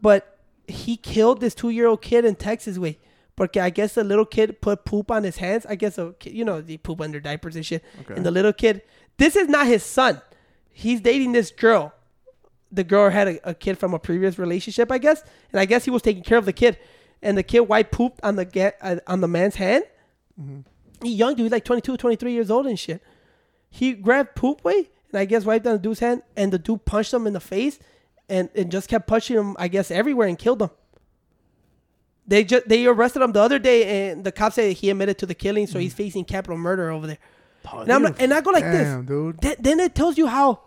but 0.00 0.38
he 0.66 0.96
killed 0.96 1.40
this 1.40 1.54
two 1.54 1.70
year 1.70 1.86
old 1.86 2.02
kid 2.02 2.24
in 2.24 2.34
Texas. 2.34 2.78
Way, 2.78 2.98
porque 3.38 3.58
I 3.58 3.70
guess 3.70 3.94
the 3.94 4.02
little 4.02 4.24
kid 4.26 4.60
put 4.60 4.84
poop 4.84 5.10
on 5.10 5.22
his 5.22 5.36
hands. 5.36 5.64
I 5.66 5.76
guess 5.76 5.96
a 5.96 6.12
kid, 6.18 6.34
you 6.34 6.44
know 6.44 6.60
they 6.60 6.76
poop 6.76 7.00
under 7.00 7.20
diapers 7.20 7.54
and 7.56 7.64
shit. 7.64 7.84
Okay. 8.00 8.14
And 8.14 8.26
the 8.26 8.30
little 8.30 8.52
kid, 8.52 8.82
this 9.16 9.36
is 9.36 9.48
not 9.48 9.66
his 9.66 9.84
son. 9.84 10.20
He's 10.70 11.00
dating 11.00 11.32
this 11.32 11.50
girl 11.50 11.92
the 12.70 12.84
girl 12.84 13.10
had 13.10 13.28
a, 13.28 13.50
a 13.50 13.54
kid 13.54 13.78
from 13.78 13.94
a 13.94 13.98
previous 13.98 14.38
relationship, 14.38 14.92
I 14.92 14.98
guess, 14.98 15.22
and 15.52 15.60
I 15.60 15.64
guess 15.64 15.84
he 15.84 15.90
was 15.90 16.02
taking 16.02 16.22
care 16.22 16.38
of 16.38 16.44
the 16.44 16.52
kid, 16.52 16.78
and 17.22 17.36
the 17.36 17.42
kid 17.42 17.60
white 17.60 17.90
pooped 17.90 18.20
on 18.22 18.36
the 18.36 18.44
get 18.44 18.76
uh, 18.82 18.96
on 19.06 19.20
the 19.20 19.28
man's 19.28 19.56
hand. 19.56 19.84
He 21.02 21.14
young 21.14 21.34
dude, 21.34 21.52
like 21.52 21.64
22, 21.64 21.96
23 21.96 22.32
years 22.32 22.50
old 22.50 22.66
and 22.66 22.78
shit. 22.78 23.02
He 23.70 23.92
grabbed 23.92 24.34
poop 24.34 24.64
way 24.64 24.90
and 25.10 25.18
I 25.18 25.24
guess 25.24 25.44
wiped 25.44 25.66
on 25.66 25.74
the 25.74 25.78
dude's 25.78 26.00
hand, 26.00 26.22
and 26.36 26.52
the 26.52 26.58
dude 26.58 26.84
punched 26.84 27.12
him 27.12 27.26
in 27.26 27.32
the 27.32 27.40
face, 27.40 27.78
and 28.28 28.50
and 28.54 28.70
just 28.70 28.88
kept 28.88 29.06
punching 29.06 29.36
him, 29.36 29.56
I 29.58 29.68
guess, 29.68 29.90
everywhere 29.90 30.28
and 30.28 30.38
killed 30.38 30.62
him. 30.62 30.70
They 32.28 32.44
just 32.44 32.68
they 32.68 32.84
arrested 32.84 33.22
him 33.22 33.32
the 33.32 33.40
other 33.40 33.58
day, 33.58 34.10
and 34.10 34.22
the 34.22 34.30
cops 34.30 34.56
said 34.56 34.74
he 34.74 34.90
admitted 34.90 35.16
to 35.18 35.26
the 35.26 35.34
killing, 35.34 35.66
so 35.66 35.78
he's 35.78 35.94
mm. 35.94 35.96
facing 35.96 36.24
capital 36.26 36.58
murder 36.58 36.90
over 36.90 37.06
there. 37.06 37.18
Oh, 37.72 37.80
and 37.80 37.90
I'm 37.90 38.02
like, 38.02 38.20
and 38.20 38.32
I 38.34 38.42
go 38.42 38.50
like 38.50 38.64
Damn, 38.64 39.00
this. 39.00 39.08
dude. 39.08 39.40
Th- 39.40 39.56
then 39.58 39.80
it 39.80 39.94
tells 39.94 40.18
you 40.18 40.26
how 40.26 40.60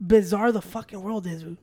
bizarre 0.00 0.52
the 0.52 0.62
fucking 0.62 1.02
world 1.02 1.26
is. 1.26 1.42
dude. 1.42 1.58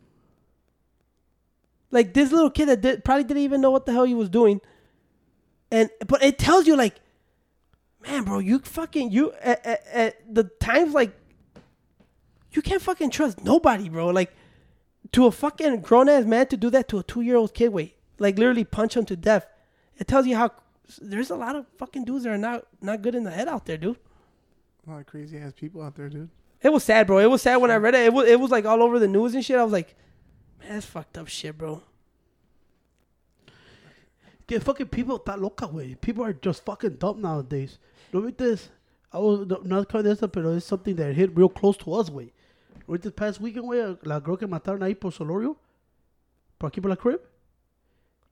Like 1.90 2.14
this 2.14 2.32
little 2.32 2.52
kid 2.52 2.68
that 2.68 2.82
did, 2.82 3.04
probably 3.04 3.24
didn't 3.24 3.42
even 3.42 3.60
know 3.60 3.72
what 3.72 3.88
the 3.88 3.92
hell 3.92 4.04
he 4.04 4.14
was 4.14 4.30
doing, 4.30 4.62
and 5.72 5.90
but 6.08 6.24
it 6.24 6.38
tells 6.38 6.68
you 6.68 6.76
like, 6.76 6.96
man, 8.04 8.26
bro, 8.26 8.38
you 8.38 8.60
fucking 8.60 9.12
you 9.12 9.34
at, 9.42 9.66
at, 9.66 9.88
at 9.92 10.36
the 10.36 10.44
times 10.44 10.94
like, 10.94 11.12
you 12.52 12.62
can't 12.62 12.84
fucking 12.84 13.10
trust 13.10 13.44
nobody, 13.44 13.90
bro. 13.90 14.10
Like, 14.10 14.32
to 15.12 15.26
a 15.26 15.32
fucking 15.32 15.82
grown 15.82 16.08
ass 16.08 16.26
man 16.26 16.46
to 16.48 16.58
do 16.58 16.70
that 16.70 16.88
to 16.90 17.00
a 17.00 17.04
two 17.04 17.22
year 17.22 17.36
old 17.36 17.56
kid, 17.56 17.70
wait, 17.70 17.96
like 18.24 18.38
literally 18.40 18.64
punch 18.64 18.96
him 18.96 19.06
to 19.06 19.16
death. 19.16 19.46
It 19.98 20.08
tells 20.08 20.26
you 20.26 20.36
how 20.36 20.52
there's 21.02 21.30
a 21.30 21.36
lot 21.36 21.56
of 21.56 21.66
fucking 21.78 22.06
dudes 22.06 22.24
that 22.24 22.32
are 22.32 22.38
not 22.38 22.66
not 22.82 23.02
good 23.02 23.14
in 23.16 23.24
the 23.24 23.32
head 23.32 23.48
out 23.48 23.66
there, 23.66 23.78
dude. 23.78 23.98
A 24.88 24.90
lot 24.92 25.00
of 25.02 25.06
crazy 25.06 25.38
ass 25.38 25.54
people 25.56 25.82
out 25.82 25.96
there, 25.96 26.10
dude. 26.10 26.30
It 26.62 26.72
was 26.72 26.84
sad, 26.84 27.08
bro. 27.08 27.20
It 27.20 27.30
was 27.30 27.42
sad 27.42 27.58
when 27.58 27.72
I 27.72 27.76
read 27.76 27.94
it. 27.94 28.06
It 28.06 28.14
was 28.14 28.28
it 28.28 28.40
was 28.40 28.50
like 28.50 28.66
all 28.66 28.82
over 28.82 28.98
the 28.98 29.08
news 29.08 29.36
and 29.36 29.46
shit. 29.46 29.58
I 29.58 29.64
was 29.64 29.74
like, 29.74 29.96
man, 30.60 30.74
that's 30.74 30.86
fucked 30.86 31.18
up 31.18 31.28
shit, 31.28 31.58
bro. 31.58 31.82
Que 34.48 34.60
fucking 34.60 34.88
people 34.88 35.20
está 35.20 35.40
loca, 35.40 35.68
güey. 35.68 36.00
People 36.00 36.24
are 36.24 36.34
just 36.34 36.66
fucking 36.66 36.96
dumb 36.96 37.22
nowadays. 37.22 37.78
Look 38.12 38.28
at 38.28 38.38
this. 38.38 38.70
I 39.12 39.20
was 39.20 39.48
no- 39.48 39.62
not 39.64 39.90
calling 39.90 40.06
this, 40.06 40.20
pero 40.32 40.56
it's 40.56 40.66
something 40.66 40.96
that 40.96 41.14
hit 41.16 41.36
real 41.36 41.50
close 41.50 41.78
to 41.78 41.94
us, 41.94 42.10
güey. 42.10 42.32
Right 42.88 43.02
this 43.02 43.14
past 43.14 43.40
weekend, 43.40 43.66
güey, 43.66 43.98
la 44.04 44.20
girl 44.20 44.36
que 44.38 44.48
mataron 44.48 44.82
ahí 44.82 45.00
por 45.00 45.12
Solorio, 45.12 45.56
por 46.60 46.70
aquí 46.70 46.82
por 46.82 46.90
la 46.90 46.96
crib. 46.98 47.20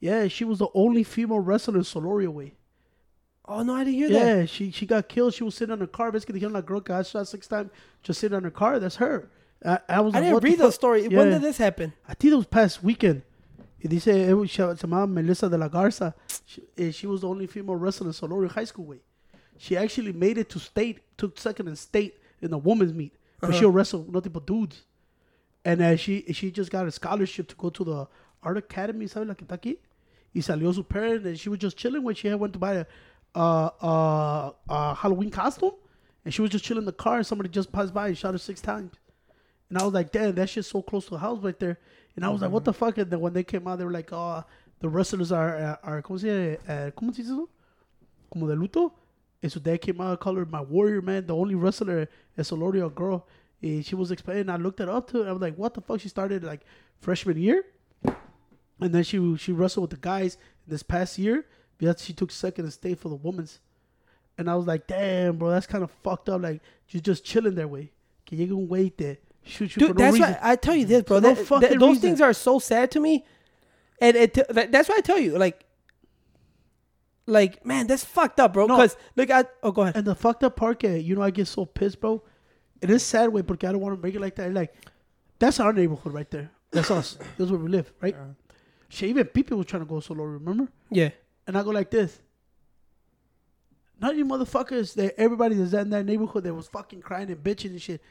Yeah, 0.01 0.27
she 0.27 0.43
was 0.43 0.59
the 0.59 0.67
only 0.73 1.03
female 1.03 1.39
wrestler 1.39 1.77
in 1.77 1.83
Solorio, 1.83 2.33
güey. 2.33 2.51
Oh 3.45 3.61
no, 3.63 3.75
I 3.75 3.83
didn't 3.83 3.93
hear 3.93 4.09
that. 4.09 4.25
Yeah, 4.25 4.45
she 4.45 4.71
she 4.71 4.85
got 4.85 5.07
killed. 5.07 5.33
She 5.33 5.43
was 5.43 5.55
sitting 5.55 5.71
on 5.71 5.79
her 5.79 5.87
car. 5.87 6.11
Basically, 6.11 6.39
dijeron 6.39 6.53
la 6.53 6.61
girl 6.61 6.79
got 6.79 7.05
shot 7.05 7.27
six 7.27 7.47
times, 7.47 7.69
just 8.01 8.19
sitting 8.19 8.35
on 8.35 8.43
her 8.43 8.51
car. 8.51 8.79
That's 8.79 8.95
her. 8.97 9.29
I, 9.63 9.79
I 9.87 9.99
was 10.01 10.15
I 10.15 10.19
like, 10.19 10.25
didn't 10.25 10.41
the 10.41 10.49
read 10.49 10.59
the 10.59 10.71
story. 10.71 11.07
When 11.07 11.29
did 11.29 11.41
this 11.41 11.57
happen? 11.57 11.93
I 12.07 12.15
think 12.15 12.33
it 12.33 12.35
was 12.35 12.47
past 12.47 12.83
weekend. 12.83 13.21
Y 13.83 13.89
dice, 13.89 14.07
eh, 14.07 14.29
se 14.47 14.75
se 14.75 14.87
llamaba 14.87 15.07
Melissa 15.09 15.49
de 15.49 15.57
la 15.57 15.67
Garza. 15.67 16.15
She, 16.45 16.61
eh, 16.77 16.91
she 16.91 17.07
was 17.07 17.21
the 17.21 17.27
only 17.27 17.45
female 17.45 17.75
wrestler 17.75 18.07
in 18.07 18.13
Solorio 18.13 18.49
High 18.49 18.65
School. 18.65 18.85
Way. 18.85 19.01
She 19.57 19.77
actually 19.77 20.13
made 20.13 20.39
it 20.39 20.49
to 20.49 20.59
state, 20.59 20.99
took 21.17 21.37
second 21.37 21.67
in 21.67 21.75
state 21.75 22.17
in 22.41 22.49
the 22.49 22.57
women's 22.57 22.93
meet. 22.93 23.13
But 23.39 23.55
she'll 23.55 23.71
wrestle 23.71 24.05
nothing 24.09 24.31
but 24.31 24.45
dudes. 24.47 24.83
And 25.65 25.81
uh, 25.81 25.95
she 25.95 26.25
she 26.31 26.51
just 26.51 26.71
got 26.71 26.87
a 26.87 26.91
scholarship 26.91 27.47
to 27.49 27.55
go 27.55 27.69
to 27.69 27.83
the 27.83 28.07
Art 28.43 28.57
Academy, 28.57 29.05
¿sabes 29.05 29.27
la 29.27 29.33
que 29.35 29.45
está 29.45 29.59
aquí? 29.59 29.77
Y 30.33 30.41
salió 30.41 30.73
su 30.73 30.83
parent, 30.83 31.25
and 31.25 31.37
she 31.39 31.49
was 31.49 31.59
just 31.59 31.77
chilling 31.77 32.03
when 32.03 32.15
she 32.15 32.27
had 32.27 32.39
went 32.39 32.53
to 32.53 32.59
buy 32.59 32.85
a, 33.35 34.53
a 34.69 34.95
Halloween 34.95 35.29
costume. 35.29 35.73
And 36.23 36.33
she 36.33 36.41
was 36.41 36.51
just 36.51 36.63
chilling 36.63 36.83
in 36.83 36.85
the 36.85 36.91
car, 36.93 37.17
and 37.17 37.25
somebody 37.25 37.49
just 37.49 37.71
passed 37.71 37.93
by 37.93 38.07
and 38.07 38.17
shot 38.17 38.33
her 38.33 38.37
six 38.37 38.61
times. 38.61 38.93
And 39.69 39.77
I 39.77 39.83
was 39.83 39.93
like, 39.93 40.11
damn, 40.11 40.35
that 40.35 40.49
shit's 40.49 40.67
so 40.67 40.81
close 40.81 41.05
to 41.05 41.11
the 41.11 41.17
house 41.17 41.39
right 41.41 41.57
there. 41.59 41.79
And 42.15 42.23
I 42.25 42.29
was 42.29 42.41
like, 42.41 42.51
what 42.51 42.63
Mm-hmm. 42.63 42.65
the 42.65 42.73
fuck? 42.73 42.97
And 42.97 43.09
then 43.09 43.19
when 43.19 43.33
they 43.33 43.43
came 43.43 43.67
out, 43.67 43.79
they 43.79 43.85
were 43.85 43.91
like, 43.91 44.11
oh, 44.11 44.43
the 44.79 44.89
wrestlers 44.89 45.31
are, 45.31 45.57
uh, 45.57 45.75
are 45.83 46.01
¿cómo 46.01 46.19
se 46.19 46.27
dice? 46.27 46.59
Uh, 46.67 46.91
¿Cómo 46.91 47.15
se 47.15 47.23
dice? 47.23 47.47
Como 48.31 48.47
de 48.47 48.55
luto. 48.55 48.91
And 49.41 49.51
so 49.51 49.59
they 49.59 49.77
came 49.77 49.99
out, 50.01 50.23
her 50.23 50.45
my 50.45 50.61
warrior, 50.61 51.01
man. 51.01 51.25
The 51.25 51.35
only 51.35 51.55
wrestler, 51.55 52.07
a 52.37 52.41
Solorio 52.41 52.93
girl. 52.93 53.25
And 53.63 53.83
she 53.85 53.95
was 53.95 54.11
explaining. 54.11 54.49
I 54.49 54.57
looked 54.57 54.79
it 54.79 54.89
up 54.89 55.09
to. 55.11 55.23
I 55.23 55.31
was 55.31 55.41
like, 55.41 55.55
what 55.55 55.73
the 55.73 55.81
fuck? 55.81 55.99
She 56.01 56.09
started 56.09 56.43
like 56.43 56.61
freshman 56.99 57.37
year. 57.37 57.63
And 58.81 58.93
then 58.93 59.03
she 59.03 59.35
she 59.37 59.51
wrestled 59.51 59.83
with 59.83 59.91
the 59.91 60.07
guys 60.07 60.37
this 60.67 60.83
past 60.83 61.17
year. 61.17 61.45
Because 61.77 62.03
she 62.03 62.13
took 62.13 62.29
second 62.31 62.65
and 62.65 62.73
stayed 62.73 62.99
for 62.99 63.09
the 63.09 63.15
women's. 63.15 63.59
And 64.37 64.49
I 64.49 64.55
was 64.55 64.67
like, 64.67 64.85
damn, 64.87 65.37
bro, 65.37 65.49
that's 65.49 65.65
kind 65.67 65.83
of 65.83 65.91
fucked 66.03 66.29
up. 66.29 66.41
Like, 66.41 66.61
you're 66.89 67.01
just 67.01 67.23
chilling 67.23 67.55
there, 67.55 67.67
way. 67.67 67.91
Que 68.25 68.37
llegue 68.37 68.51
un 68.51 68.67
güey 68.67 68.95
te 68.95 69.17
shoot 69.43 69.75
you 69.75 69.79
Dude, 69.79 69.87
for 69.89 69.93
no 69.95 69.99
that's 70.05 70.13
reason. 70.13 70.31
why 70.33 70.39
I 70.41 70.55
tell 70.55 70.75
you 70.75 70.85
this, 70.85 71.03
bro. 71.03 71.17
For 71.17 71.21
no 71.21 71.33
That- 71.33 71.69
that- 71.69 71.79
those 71.79 71.89
reason. 71.95 72.01
things 72.01 72.21
are 72.21 72.33
so 72.33 72.59
sad 72.59 72.91
to 72.91 72.99
me, 72.99 73.25
and 73.99 74.15
it. 74.15 74.33
that- 74.49 74.71
That's 74.71 74.89
why 74.89 74.95
I 74.97 75.01
tell 75.01 75.17
you, 75.19 75.37
like, 75.37 75.65
like 77.27 77.65
man, 77.65 77.87
that's 77.87 78.03
fucked 78.03 78.39
up, 78.39 78.53
bro. 78.53 78.65
No. 78.67 78.75
Because 78.77 78.97
look 79.15 79.29
at. 79.29 79.51
Oh, 79.63 79.71
go 79.71 79.83
ahead. 79.83 79.95
And 79.97 80.05
the 80.05 80.15
fucked 80.15 80.43
up 80.43 80.55
part, 80.55 80.79
que, 80.79 80.97
you 80.97 81.15
know, 81.15 81.21
I 81.21 81.31
get 81.31 81.47
so 81.47 81.65
pissed, 81.65 81.99
bro. 82.01 82.21
It 82.81 82.89
is 82.89 83.03
sad, 83.03 83.29
way, 83.29 83.41
but 83.41 83.63
I 83.63 83.71
don't 83.71 83.81
want 83.81 83.95
to 83.99 84.01
make 84.05 84.15
it 84.15 84.21
like 84.21 84.35
that. 84.35 84.53
Like, 84.53 84.73
that's 85.39 85.59
our 85.59 85.71
neighborhood 85.73 86.13
right 86.13 86.29
there. 86.29 86.49
That's 86.71 86.89
us. 86.89 87.17
That's 87.37 87.51
where 87.51 87.59
we 87.59 87.69
live, 87.69 87.91
right? 88.01 88.15
Shit, 88.91 89.09
even 89.09 89.25
people 89.27 89.57
was 89.57 89.67
trying 89.67 89.83
to 89.83 89.87
go 89.87 90.01
solo, 90.01 90.25
remember? 90.25 90.67
Yeah. 90.89 91.11
And 91.47 91.57
I 91.57 91.63
go 91.63 91.69
like 91.69 91.89
this. 91.89 92.19
Not 94.01 94.17
you 94.17 94.25
motherfuckers 94.25 94.93
that 94.95 95.17
everybody 95.17 95.55
that's 95.55 95.71
in 95.73 95.89
that 95.91 96.05
neighborhood 96.05 96.43
that 96.43 96.53
was 96.53 96.67
fucking 96.67 97.01
crying 97.01 97.31
and 97.31 97.41
bitching 97.41 97.69
and 97.69 97.81
shit. 97.81 98.01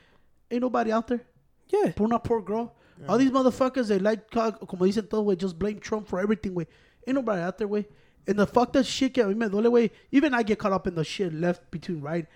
Ain't 0.51 0.63
nobody 0.63 0.91
out 0.91 1.07
there. 1.07 1.21
Yeah. 1.69 1.93
Por 1.95 2.09
not 2.09 2.25
poor 2.25 2.41
girl. 2.41 2.75
All 3.07 3.19
these 3.19 3.31
motherfuckers, 3.31 3.89
they 3.89 3.99
like, 3.99 4.31
ca- 4.31 4.53
como 4.53 4.87
dicen 4.87 5.09
todo, 5.09 5.23
güey, 5.25 5.37
just 5.37 5.59
blame 5.59 5.81
Trump 5.81 6.09
for 6.09 6.19
everything, 6.19 6.55
güey. 6.55 6.67
Ain't 7.07 7.15
nobody 7.15 7.43
out 7.43 7.59
there, 7.59 7.69
way. 7.69 7.87
And 8.27 8.39
the 8.39 8.47
fuck 8.47 8.75
up 8.75 8.85
shit 8.85 9.13
que 9.13 9.23
a 9.23 9.27
mí 9.27 9.37
me 9.37 9.47
duele, 9.49 9.71
güey. 9.71 9.91
Even 10.13 10.33
I 10.33 10.43
get 10.43 10.59
caught 10.59 10.73
up 10.73 10.87
in 10.87 10.95
the 10.95 11.05
shit 11.05 11.33
left 11.35 11.71
between 11.71 12.01
right, 12.01 12.27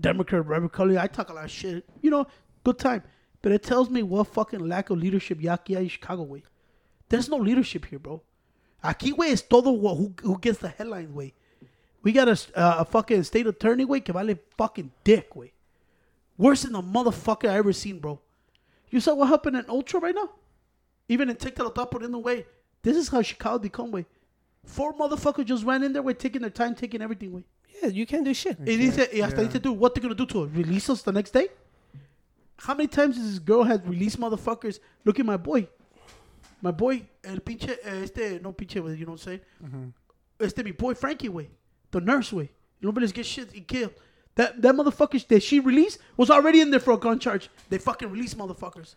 Democrat, 0.00 0.46
Republican. 0.46 0.98
I 0.98 1.06
talk 1.06 1.28
a 1.28 1.34
lot 1.34 1.44
of 1.44 1.50
shit. 1.50 1.84
You 2.00 2.10
know, 2.10 2.26
good 2.64 2.78
time. 2.78 3.02
But 3.42 3.52
it 3.52 3.62
tells 3.62 3.90
me 3.90 4.02
what 4.02 4.26
fucking 4.26 4.60
lack 4.60 4.90
of 4.90 4.98
leadership 4.98 5.42
ya 5.42 5.56
aquí 5.56 5.74
hay 5.74 5.82
en 5.82 5.88
Chicago, 5.88 6.24
güey. 6.26 6.42
There's 7.10 7.28
no 7.28 7.36
leadership 7.36 7.84
here, 7.84 7.98
bro. 7.98 8.22
Aquí, 8.82 9.12
güey, 9.12 9.32
es 9.32 9.42
todo 9.42 9.70
who, 9.76 10.14
who 10.22 10.38
gets 10.38 10.58
the 10.58 10.68
headlines, 10.68 11.10
güey. 11.10 11.32
We 12.02 12.12
got 12.12 12.28
a, 12.28 12.58
uh, 12.58 12.76
a 12.78 12.84
fucking 12.86 13.24
state 13.24 13.46
attorney, 13.46 13.84
güey, 13.84 14.02
que 14.02 14.14
vale 14.14 14.38
fucking 14.56 14.90
dick, 15.04 15.28
güey. 15.30 15.50
Worse 16.38 16.62
than 16.62 16.72
the 16.72 16.80
motherfucker 16.80 17.50
I 17.50 17.58
ever 17.58 17.74
seen, 17.74 17.98
bro. 17.98 18.18
You 18.88 19.00
saw 19.00 19.14
what 19.14 19.28
happened 19.28 19.56
in 19.56 19.64
Ulta 19.64 20.00
right 20.00 20.14
now? 20.14 20.30
Even 21.08 21.28
in 21.28 21.36
TikTok, 21.36 21.74
top 21.74 21.90
put 21.90 22.02
in 22.02 22.12
the 22.12 22.18
way. 22.18 22.46
This 22.82 22.96
is 22.96 23.08
how 23.08 23.20
Chicago 23.20 23.58
become, 23.58 23.90
way. 23.90 24.06
Four 24.64 24.94
motherfuckers 24.94 25.44
just 25.44 25.64
ran 25.64 25.82
in 25.82 25.92
there, 25.92 26.02
way, 26.02 26.14
taking 26.14 26.40
their 26.40 26.50
time, 26.50 26.74
taking 26.74 27.02
everything, 27.02 27.32
way. 27.32 27.42
Yeah. 27.82 27.88
You 27.88 28.06
can't 28.06 28.24
do 28.24 28.32
shit. 28.32 28.58
And 28.58 28.68
he 28.68 28.90
said, 28.90 29.10
y 29.12 29.20
hasta 29.20 29.42
yeah. 29.42 29.48
dice, 29.48 29.60
dude, 29.60 29.78
what 29.78 29.94
they're 29.94 30.02
gonna 30.02 30.14
do 30.14 30.26
to 30.26 30.44
us? 30.44 30.50
Release 30.50 30.88
us 30.88 31.02
the 31.02 31.12
next 31.12 31.32
day? 31.32 31.48
How 32.56 32.74
many 32.74 32.88
times 32.88 33.16
has 33.16 33.30
this 33.30 33.38
girl 33.38 33.64
had 33.64 33.86
released 33.88 34.20
motherfuckers? 34.20 34.80
Look 35.04 35.18
at 35.18 35.26
my 35.26 35.36
boy. 35.36 35.66
My 36.62 36.72
boy, 36.72 37.02
el 37.24 37.40
pinche, 37.40 37.78
eh, 37.84 38.02
este, 38.02 38.40
no 38.42 38.52
pinche, 38.52 38.74
you 38.74 39.06
know 39.06 39.12
what 39.12 39.26
I'm 39.26 39.40
saying? 39.62 39.94
Este, 40.38 40.62
mi 40.62 40.72
boy 40.72 40.94
Frankie, 40.94 41.28
way. 41.28 41.50
The 41.90 42.00
nurse, 42.00 42.32
way. 42.32 42.50
Nobody's 42.80 43.12
get 43.12 43.26
shit, 43.26 43.52
he 43.52 43.60
killed. 43.60 43.92
That, 44.36 44.60
that 44.62 44.74
motherfucker 44.74 45.26
that 45.28 45.42
she 45.42 45.60
released 45.60 45.98
was 46.16 46.30
already 46.30 46.60
in 46.60 46.70
there 46.70 46.80
for 46.80 46.92
a 46.92 46.96
gun 46.96 47.18
charge. 47.18 47.50
They 47.68 47.78
fucking 47.78 48.10
released 48.10 48.38
motherfuckers. 48.38 48.94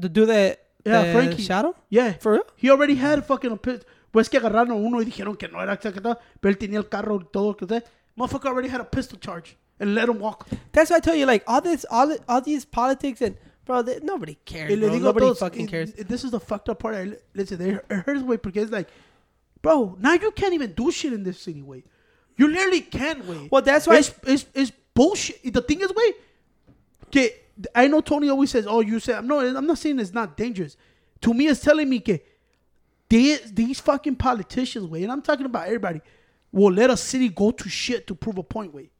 To 0.00 0.08
do 0.08 0.26
that. 0.26 0.60
Yeah, 0.84 1.00
uh, 1.00 1.12
Frankie. 1.12 1.42
Him. 1.42 1.74
Yeah. 1.88 2.14
For 2.14 2.32
real? 2.32 2.46
He 2.56 2.70
already 2.70 2.94
had 2.94 3.20
a 3.20 3.22
fucking. 3.22 3.58
Pues 4.10 4.28
que 4.28 4.38
agarraron 4.38 4.72
uno 4.72 5.00
y 5.00 5.04
dijeron 5.04 5.38
que 5.38 5.48
no 5.48 5.60
era 5.60 5.72
exacto, 5.74 6.18
pero 6.40 6.52
él 6.52 6.58
tenía 6.58 6.78
el 6.78 6.88
carro 6.88 7.18
y 7.20 7.26
todo 7.32 7.56
que 7.56 7.66
sea. 7.66 7.82
Motherfucker 8.16 8.48
already 8.48 8.68
had 8.68 8.80
a 8.80 8.84
pistol 8.84 9.18
charge 9.18 9.56
and 9.80 9.94
let 9.94 10.08
him 10.08 10.18
walk. 10.18 10.46
That's 10.72 10.90
why 10.90 10.96
I 10.96 11.00
tell 11.00 11.14
you, 11.14 11.24
like 11.24 11.44
all 11.46 11.62
this, 11.62 11.86
all 11.90 12.14
all 12.28 12.42
these 12.42 12.66
politics 12.66 13.22
and 13.22 13.36
bro, 13.64 13.82
they, 13.82 13.98
nobody 14.02 14.36
cares. 14.44 14.70
Y 14.70 14.76
le 14.76 14.86
Bro. 14.88 14.96
digo 14.96 15.02
Nobody 15.02 15.26
todos, 15.26 15.38
fucking 15.38 15.66
cares. 15.66 15.92
y 15.96 16.04
This 16.06 16.24
is 16.24 16.30
the 16.30 16.40
fucked 16.40 16.68
up 16.68 16.78
part. 16.80 16.94
I, 16.96 17.12
listen, 17.34 17.60
it 17.60 17.84
hurts, 17.90 18.22
way, 18.22 18.36
because 18.36 18.64
it's 18.64 18.72
like, 18.72 18.88
bro, 19.60 19.96
now 20.00 20.14
you 20.14 20.30
can't 20.32 20.54
even 20.54 20.72
do 20.72 20.90
shit 20.90 21.12
in 21.12 21.22
this 21.22 21.40
city, 21.40 21.62
way. 21.62 21.84
You 22.36 22.48
literally 22.48 22.80
can't, 22.80 23.24
way. 23.26 23.48
Well, 23.50 23.62
that's 23.62 23.86
why- 23.86 23.98
It's, 23.98 24.12
it's, 24.26 24.46
it's 24.54 24.72
bullshit. 24.94 25.52
The 25.52 25.60
thing 25.62 25.80
is, 25.80 25.92
way, 25.94 26.12
que 27.10 27.30
I 27.74 27.86
know 27.88 28.00
Tony 28.00 28.28
always 28.30 28.50
says, 28.50 28.66
oh, 28.66 28.80
you 28.80 28.98
said, 28.98 29.24
no, 29.24 29.40
I'm 29.40 29.66
not 29.66 29.78
saying 29.78 30.00
it's 30.00 30.12
not 30.14 30.36
dangerous. 30.36 30.76
To 31.20 31.34
me, 31.34 31.46
it's 31.46 31.60
telling 31.60 31.88
me 31.88 32.00
que 32.00 32.18
these, 33.08 33.52
these 33.52 33.78
fucking 33.80 34.16
politicians, 34.16 34.86
way, 34.86 35.02
and 35.02 35.12
I'm 35.12 35.22
talking 35.22 35.44
about 35.46 35.66
everybody, 35.66 36.00
will 36.50 36.72
let 36.72 36.90
a 36.90 36.96
city 36.96 37.28
go 37.28 37.50
to 37.50 37.68
shit 37.68 38.06
to 38.06 38.14
prove 38.14 38.38
a 38.38 38.42
point, 38.42 38.72
way. 38.74 38.90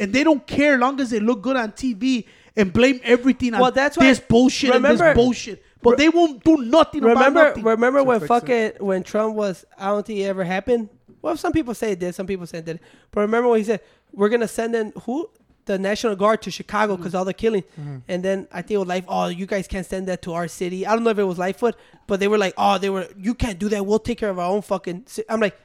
And 0.00 0.12
they 0.12 0.24
don't 0.24 0.46
care 0.46 0.74
as 0.74 0.80
long 0.80 0.98
as 1.00 1.10
they 1.10 1.20
look 1.20 1.42
good 1.42 1.56
on 1.56 1.72
TV 1.72 2.26
and 2.56 2.72
blame 2.72 3.00
everything 3.04 3.54
on 3.54 3.60
Well, 3.60 3.70
that's 3.72 3.96
why- 3.96 4.06
this 4.08 4.20
bullshit 4.20 4.74
and 4.74 4.84
this 4.84 5.00
bullshit. 5.14 5.62
But 5.82 5.96
they 5.96 6.08
won't 6.10 6.44
do 6.44 6.58
nothing 6.58 7.02
about 7.02 7.14
Remember, 7.16 7.44
nothing. 7.44 7.64
remember 7.64 8.02
when 8.04 8.18
fix 8.20 8.28
fucking 8.28 8.72
when 8.80 9.02
Trump 9.02 9.34
was? 9.34 9.64
I 9.78 9.86
don't 9.86 10.04
think 10.04 10.18
it 10.18 10.24
ever 10.24 10.44
happened. 10.44 10.90
Well, 11.22 11.36
some 11.38 11.52
people 11.52 11.74
say 11.74 11.92
it 11.92 11.98
did, 12.00 12.14
some 12.14 12.26
people 12.26 12.46
say 12.46 12.58
it 12.58 12.66
did. 12.66 12.80
But 13.10 13.22
remember 13.22 13.48
when 13.48 13.58
he 13.60 13.64
said 13.64 13.80
we're 14.12 14.28
gonna 14.28 14.48
send 14.48 14.74
in 14.74 14.92
who 15.04 15.30
the 15.66 15.78
National 15.78 16.16
Guard 16.16 16.42
to 16.42 16.50
Chicago 16.50 16.96
because 16.96 17.14
all 17.14 17.24
the 17.24 17.32
killing, 17.34 17.62
and 18.08 18.22
then 18.22 18.48
I 18.52 18.60
think 18.60 18.72
it 18.72 18.78
was 18.78 18.88
like, 18.88 19.04
oh, 19.08 19.28
you 19.28 19.46
guys 19.46 19.66
can't 19.68 19.86
send 19.86 20.08
that 20.08 20.20
to 20.22 20.32
our 20.32 20.48
city. 20.48 20.86
I 20.86 20.94
don't 20.94 21.04
know 21.04 21.10
if 21.10 21.18
it 21.18 21.24
was 21.24 21.38
Lightfoot, 21.38 21.76
but 22.06 22.18
they 22.20 22.28
were 22.28 22.38
like, 22.38 22.54
oh, 22.58 22.76
they 22.78 22.90
were, 22.90 23.06
you 23.18 23.34
can't 23.34 23.58
do 23.58 23.68
that. 23.68 23.86
We'll 23.86 24.00
take 24.00 24.18
care 24.18 24.30
of 24.30 24.38
our 24.38 24.50
own 24.50 24.62
fucking. 24.62 25.04
Ci-. 25.06 25.22
I'm 25.28 25.38
like, 25.40 25.56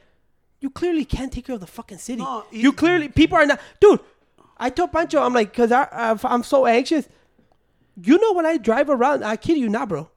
you 0.60 0.70
clearly 0.70 1.04
can't 1.04 1.32
take 1.32 1.46
care 1.46 1.54
of 1.56 1.60
the 1.60 1.66
fucking 1.66 1.98
city. 1.98 2.22
No, 2.22 2.44
you 2.52 2.72
clearly 2.72 3.08
people 3.08 3.36
are 3.36 3.44
not, 3.46 3.60
dude. 3.80 4.00
I 4.56 4.70
told 4.70 4.92
Pancho, 4.92 5.20
I'm 5.22 5.34
like, 5.34 5.52
cause 5.52 5.72
I, 5.72 5.88
I 5.92 6.18
I'm 6.24 6.42
so 6.42 6.66
anxious. 6.66 7.08
You 8.02 8.18
know 8.18 8.32
when 8.32 8.46
I 8.46 8.56
drive 8.56 8.90
around, 8.90 9.24
I 9.24 9.36
kid 9.36 9.58
you 9.58 9.68
not, 9.68 9.88
bro. 9.88 10.10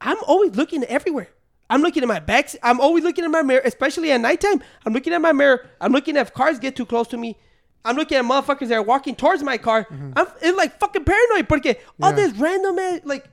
I'm 0.00 0.16
always 0.26 0.54
looking 0.56 0.84
everywhere. 0.84 1.28
I'm 1.70 1.80
looking 1.80 2.02
at 2.02 2.08
my 2.08 2.20
backs. 2.20 2.56
I'm 2.62 2.80
always 2.80 3.04
looking 3.04 3.24
at 3.24 3.30
my 3.30 3.42
mirror, 3.42 3.62
especially 3.64 4.12
at 4.12 4.20
nighttime. 4.20 4.62
I'm 4.84 4.92
looking 4.92 5.12
at 5.12 5.20
my 5.20 5.32
mirror. 5.32 5.66
I'm 5.80 5.92
looking 5.92 6.16
at 6.16 6.26
if 6.26 6.34
cars 6.34 6.58
get 6.58 6.76
too 6.76 6.86
close 6.86 7.08
to 7.08 7.16
me. 7.16 7.38
I'm 7.84 7.96
looking 7.96 8.16
at 8.16 8.24
motherfuckers 8.24 8.68
that 8.68 8.74
are 8.74 8.82
walking 8.82 9.14
towards 9.14 9.42
my 9.42 9.58
car. 9.58 9.84
Mm-hmm. 9.84 10.12
I'm 10.16 10.26
it's 10.40 10.56
like 10.56 10.78
fucking 10.78 11.04
paranoid 11.04 11.48
porque 11.48 11.76
all 12.02 12.12
this 12.12 12.32
random 12.32 12.78
ass 12.78 13.00
like 13.04 13.28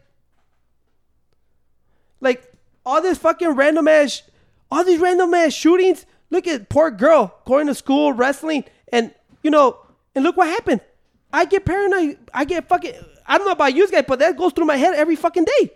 like 2.20 2.52
all 2.86 3.02
this 3.02 3.18
fucking 3.18 3.50
random 3.50 3.88
ass 3.88 4.24
all 4.72 4.84
these 4.84 5.00
random 5.00 5.34
ass 5.34 5.54
shootings. 5.54 6.06
Look 6.30 6.48
at 6.48 6.70
poor 6.70 6.90
girl 6.92 7.36
going 7.46 7.68
to 7.68 7.76
school, 7.76 8.14
wrestling, 8.14 8.64
and 8.92 9.14
you 9.44 9.52
know, 9.52 9.78
and 10.16 10.24
look 10.24 10.38
what 10.38 10.48
happened. 10.48 10.82
I 11.34 11.46
get 11.46 11.66
paranoid. 11.66 12.18
I 12.34 12.46
get 12.46 12.68
fucking 12.68 12.94
I 13.26 13.38
don't 13.38 13.48
know 13.48 13.54
about 13.54 13.74
you 13.74 13.90
guys, 13.90 14.04
but 14.08 14.20
that 14.20 14.38
goes 14.38 14.52
through 14.54 14.66
my 14.66 14.76
head 14.78 14.96
every 14.96 15.16
fucking 15.16 15.46
day. 15.46 15.72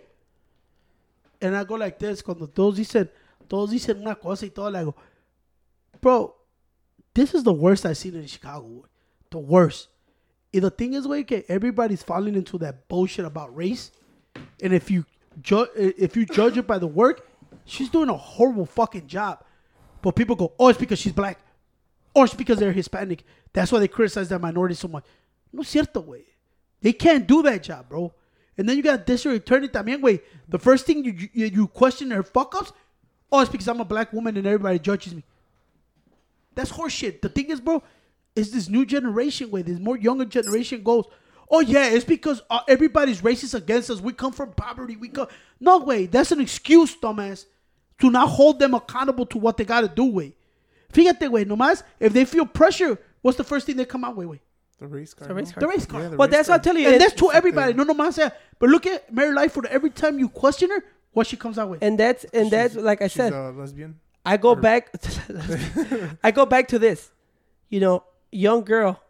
and 1.40 1.56
I 1.56 1.64
go 1.64 1.74
like 1.74 1.98
this 1.98 2.22
cuando 2.22 2.46
todos 2.46 2.76
dicen, 2.78 3.08
todos 3.48 3.70
dicen 3.70 4.00
una 4.00 4.14
cosa 4.14 4.46
y 4.46 4.50
todo, 4.50 4.70
le 4.70 4.78
hago, 4.78 4.94
bro, 6.00 6.34
this 7.14 7.34
is 7.34 7.42
the 7.44 7.52
worst 7.52 7.86
I've 7.86 7.96
seen 7.96 8.14
in 8.14 8.26
Chicago. 8.26 8.84
The 9.30 9.38
worst. 9.38 9.88
And 10.52 10.62
the 10.62 10.70
thing 10.70 10.94
is, 10.94 11.06
güey, 11.06 11.26
que 11.26 11.44
everybody's 11.48 12.02
falling 12.02 12.34
into 12.34 12.58
that 12.58 12.88
bullshit 12.88 13.24
about 13.24 13.54
race. 13.54 13.90
And 14.62 14.72
if 14.72 14.90
you 14.90 15.04
ju- 15.42 15.68
if 15.74 16.16
you 16.16 16.24
judge 16.26 16.56
it 16.56 16.66
by 16.66 16.78
the 16.78 16.86
work, 16.86 17.26
she's 17.64 17.88
doing 17.88 18.08
a 18.08 18.16
horrible 18.16 18.66
fucking 18.66 19.06
job. 19.06 19.42
But 20.02 20.14
people 20.14 20.36
go, 20.36 20.52
oh, 20.58 20.68
it's 20.68 20.78
because 20.78 20.98
she's 20.98 21.12
black. 21.12 21.38
Or 22.14 22.24
it's 22.24 22.34
because 22.34 22.58
they're 22.58 22.72
Hispanic. 22.72 23.24
That's 23.56 23.72
why 23.72 23.78
they 23.78 23.88
criticize 23.88 24.28
that 24.28 24.38
minority 24.38 24.74
so 24.74 24.86
much. 24.86 25.06
No 25.50 25.62
cierto, 25.62 26.02
güey. 26.02 26.24
They 26.82 26.92
can't 26.92 27.26
do 27.26 27.40
that 27.40 27.62
job, 27.62 27.88
bro. 27.88 28.12
And 28.58 28.68
then 28.68 28.76
you 28.76 28.82
got 28.82 29.06
this 29.06 29.22
district 29.22 29.48
attorney 29.48 29.68
también, 29.68 30.02
güey. 30.02 30.20
The 30.46 30.58
first 30.58 30.84
thing 30.84 31.02
you, 31.02 31.14
you 31.32 31.46
you 31.46 31.66
question 31.66 32.10
her 32.10 32.22
fuck 32.22 32.54
ups, 32.54 32.74
oh, 33.32 33.40
it's 33.40 33.50
because 33.50 33.66
I'm 33.66 33.80
a 33.80 33.84
black 33.86 34.12
woman 34.12 34.36
and 34.36 34.46
everybody 34.46 34.78
judges 34.78 35.14
me. 35.14 35.24
That's 36.54 36.70
horseshit. 36.70 37.22
The 37.22 37.30
thing 37.30 37.48
is, 37.48 37.58
bro, 37.58 37.82
is 38.34 38.50
this 38.50 38.68
new 38.68 38.84
generation, 38.84 39.50
way 39.50 39.62
this 39.62 39.78
more 39.78 39.96
younger 39.96 40.26
generation 40.26 40.82
goes, 40.82 41.06
oh 41.50 41.60
yeah, 41.60 41.86
it's 41.86 42.04
because 42.04 42.42
uh, 42.50 42.60
everybody's 42.68 43.22
racist 43.22 43.54
against 43.54 43.88
us. 43.88 44.02
We 44.02 44.12
come 44.12 44.32
from 44.32 44.52
poverty. 44.52 44.96
We 44.96 45.08
come. 45.08 45.28
No 45.60 45.78
way. 45.78 46.04
That's 46.04 46.30
an 46.30 46.42
excuse, 46.42 46.94
dumbass, 46.94 47.46
to 48.00 48.10
not 48.10 48.28
hold 48.28 48.58
them 48.58 48.74
accountable 48.74 49.24
to 49.24 49.38
what 49.38 49.56
they 49.56 49.64
gotta 49.64 49.88
do, 49.88 50.04
way. 50.04 50.34
Fíjate, 50.92 51.30
way, 51.30 51.44
no 51.44 51.56
nomás 51.56 51.82
if 51.98 52.12
they 52.12 52.26
feel 52.26 52.44
pressure, 52.44 52.98
what's 53.26 53.36
the 53.38 53.44
first 53.44 53.66
thing 53.66 53.76
they 53.76 53.84
come 53.84 54.04
out 54.04 54.16
with, 54.16 54.28
way? 54.28 54.40
The 54.78 54.86
race 54.86 55.12
car. 55.14 55.28
The 55.28 55.34
race 55.34 55.52
car. 55.52 55.60
The 55.60 55.68
race 55.68 55.86
car. 55.86 56.00
Yeah, 56.02 56.08
the 56.10 56.16
Well, 56.16 56.28
race 56.28 56.36
that's 56.36 56.48
what. 56.48 56.54
I'm 56.56 56.62
telling 56.62 56.82
you. 56.82 56.88
And 56.88 56.94
And, 56.96 57.02
that's 57.02 57.14
to 57.20 57.30
everybody. 57.32 57.72
something- 57.72 57.96
No, 57.96 58.04
no, 58.04 58.10
más. 58.10 58.32
But 58.58 58.68
look 58.70 58.86
at 58.86 59.12
Mayor 59.12 59.32
Lightfoot. 59.34 59.66
Every 59.66 59.90
time 59.90 60.18
you 60.18 60.28
question 60.28 60.70
her, 60.70 60.82
what 61.12 61.26
she 61.26 61.36
comes 61.36 61.58
out 61.58 61.68
with. 61.70 61.82
and 61.82 61.98
that's 61.98 62.24
and 62.32 62.50
that's 62.50 62.74
like 62.74 63.00
I 63.02 63.06
She's 63.08 63.14
said. 63.14 63.32
a 63.32 63.50
lesbian. 63.50 63.98
I 64.24 64.36
go 64.36 64.54
back. 64.54 64.90
I 66.24 66.30
go 66.30 66.44
back 66.46 66.68
to 66.68 66.78
this. 66.78 67.10
You 67.68 67.80
know, 67.80 68.04
young 68.30 68.62
girl, 68.64 69.00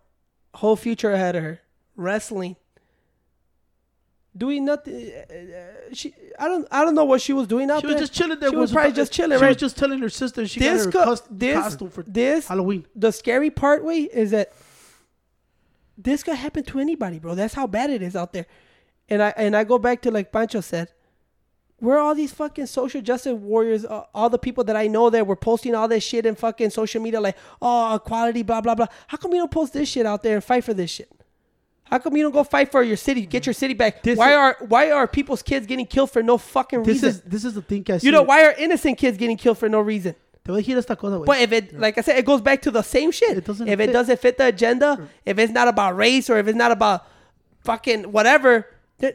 whole 0.54 0.76
future 0.76 1.12
ahead 1.12 1.34
of 1.36 1.42
her, 1.42 1.60
wrestling. 1.96 2.56
Doing 4.36 4.64
nothing. 4.64 5.10
Uh, 5.12 5.34
uh, 5.34 5.94
she, 5.94 6.14
I 6.38 6.48
don't, 6.48 6.66
I 6.70 6.84
don't 6.84 6.94
know 6.94 7.04
what 7.04 7.20
she 7.20 7.32
was 7.32 7.46
doing 7.46 7.70
out 7.70 7.80
She 7.80 7.86
there. 7.86 7.96
She 7.96 8.00
was 8.00 8.10
just 8.10 8.18
chilling 8.18 8.38
there. 8.40 8.50
She 8.50 8.56
with 8.56 8.60
was 8.62 8.72
probably 8.72 8.92
just 8.92 9.12
chilling, 9.12 9.38
She 9.38 9.42
right? 9.42 9.48
was 9.50 9.56
just 9.56 9.76
telling 9.76 9.98
her 10.00 10.08
sister 10.08 10.46
she 10.46 10.60
this, 10.60 10.86
got 10.86 10.92
co- 10.92 10.98
her 11.00 11.06
cus- 11.06 11.22
this, 11.30 11.58
costume 11.58 11.90
for 11.90 12.02
this, 12.02 12.48
Halloween. 12.48 12.86
the 12.94 13.12
scary 13.12 13.50
part, 13.50 13.84
way 13.84 14.00
is 14.00 14.30
that 14.32 14.52
this 15.98 16.22
could 16.22 16.36
happen 16.36 16.62
to 16.64 16.78
anybody, 16.78 17.18
bro. 17.18 17.34
That's 17.34 17.54
how 17.54 17.66
bad 17.66 17.90
it 17.90 18.02
is 18.02 18.14
out 18.16 18.32
there. 18.32 18.46
And 19.08 19.22
I 19.22 19.32
and 19.36 19.56
I 19.56 19.64
go 19.64 19.78
back 19.78 20.02
to 20.02 20.10
like 20.10 20.32
Pancho 20.32 20.60
said, 20.60 20.88
where 21.78 21.98
all 21.98 22.14
these 22.14 22.32
fucking 22.32 22.66
social 22.66 23.00
justice 23.00 23.32
warriors? 23.32 23.84
Uh, 23.84 24.04
all 24.14 24.28
the 24.28 24.38
people 24.38 24.64
that 24.64 24.76
I 24.76 24.88
know 24.88 25.10
that 25.10 25.26
were 25.26 25.36
posting 25.36 25.74
all 25.74 25.88
this 25.88 26.02
shit 26.04 26.26
in 26.26 26.34
fucking 26.34 26.70
social 26.70 27.00
media, 27.00 27.20
like 27.20 27.36
oh 27.62 27.94
equality, 27.94 28.42
blah 28.42 28.60
blah 28.60 28.74
blah. 28.74 28.86
How 29.06 29.16
come 29.16 29.32
you 29.32 29.38
don't 29.38 29.50
post 29.50 29.72
this 29.72 29.88
shit 29.88 30.06
out 30.06 30.22
there 30.22 30.34
and 30.34 30.44
fight 30.44 30.64
for 30.64 30.74
this 30.74 30.90
shit? 30.90 31.08
How 31.90 31.98
come 31.98 32.16
you 32.16 32.22
don't 32.24 32.32
go 32.32 32.42
fight 32.42 32.72
for 32.72 32.82
your 32.82 32.96
city, 32.96 33.26
get 33.26 33.46
your 33.46 33.52
city 33.52 33.74
back? 33.74 34.02
This 34.02 34.18
why 34.18 34.34
are 34.34 34.56
why 34.60 34.90
are 34.90 35.06
people's 35.06 35.42
kids 35.42 35.66
getting 35.66 35.86
killed 35.86 36.10
for 36.10 36.22
no 36.22 36.36
fucking 36.36 36.82
This 36.82 37.02
reason? 37.02 37.08
is 37.10 37.20
this 37.22 37.44
is 37.44 37.54
the 37.54 37.62
thing 37.62 37.84
I 37.88 37.98
see. 37.98 38.06
you 38.06 38.12
know 38.12 38.22
why 38.22 38.44
are 38.44 38.52
innocent 38.52 38.98
kids 38.98 39.16
getting 39.16 39.36
killed 39.36 39.58
for 39.58 39.68
no 39.68 39.80
reason? 39.80 40.14
Te 40.44 40.52
voy 40.52 40.58
a 40.58 40.62
decir 40.62 40.76
esta 40.78 40.96
cosa, 40.96 41.16
güey. 41.16 41.26
But 41.26 41.40
if 41.40 41.52
it, 41.52 41.78
like 41.78 41.98
I 41.98 42.02
said, 42.02 42.18
it 42.18 42.24
goes 42.24 42.40
back 42.40 42.62
to 42.62 42.70
the 42.70 42.82
same 42.82 43.10
shit. 43.10 43.38
It 43.38 43.44
doesn't 43.44 43.68
if 43.68 43.80
it 43.80 43.92
doesn't 43.92 44.20
fit 44.20 44.38
the 44.38 44.46
agenda, 44.46 44.96
mm. 44.96 45.08
if 45.24 45.38
it's 45.38 45.52
not 45.52 45.68
about 45.68 45.96
race 45.96 46.28
or 46.30 46.38
if 46.38 46.46
it's 46.48 46.56
not 46.56 46.72
about 46.72 47.06
fucking 47.64 48.10
whatever, 48.12 48.66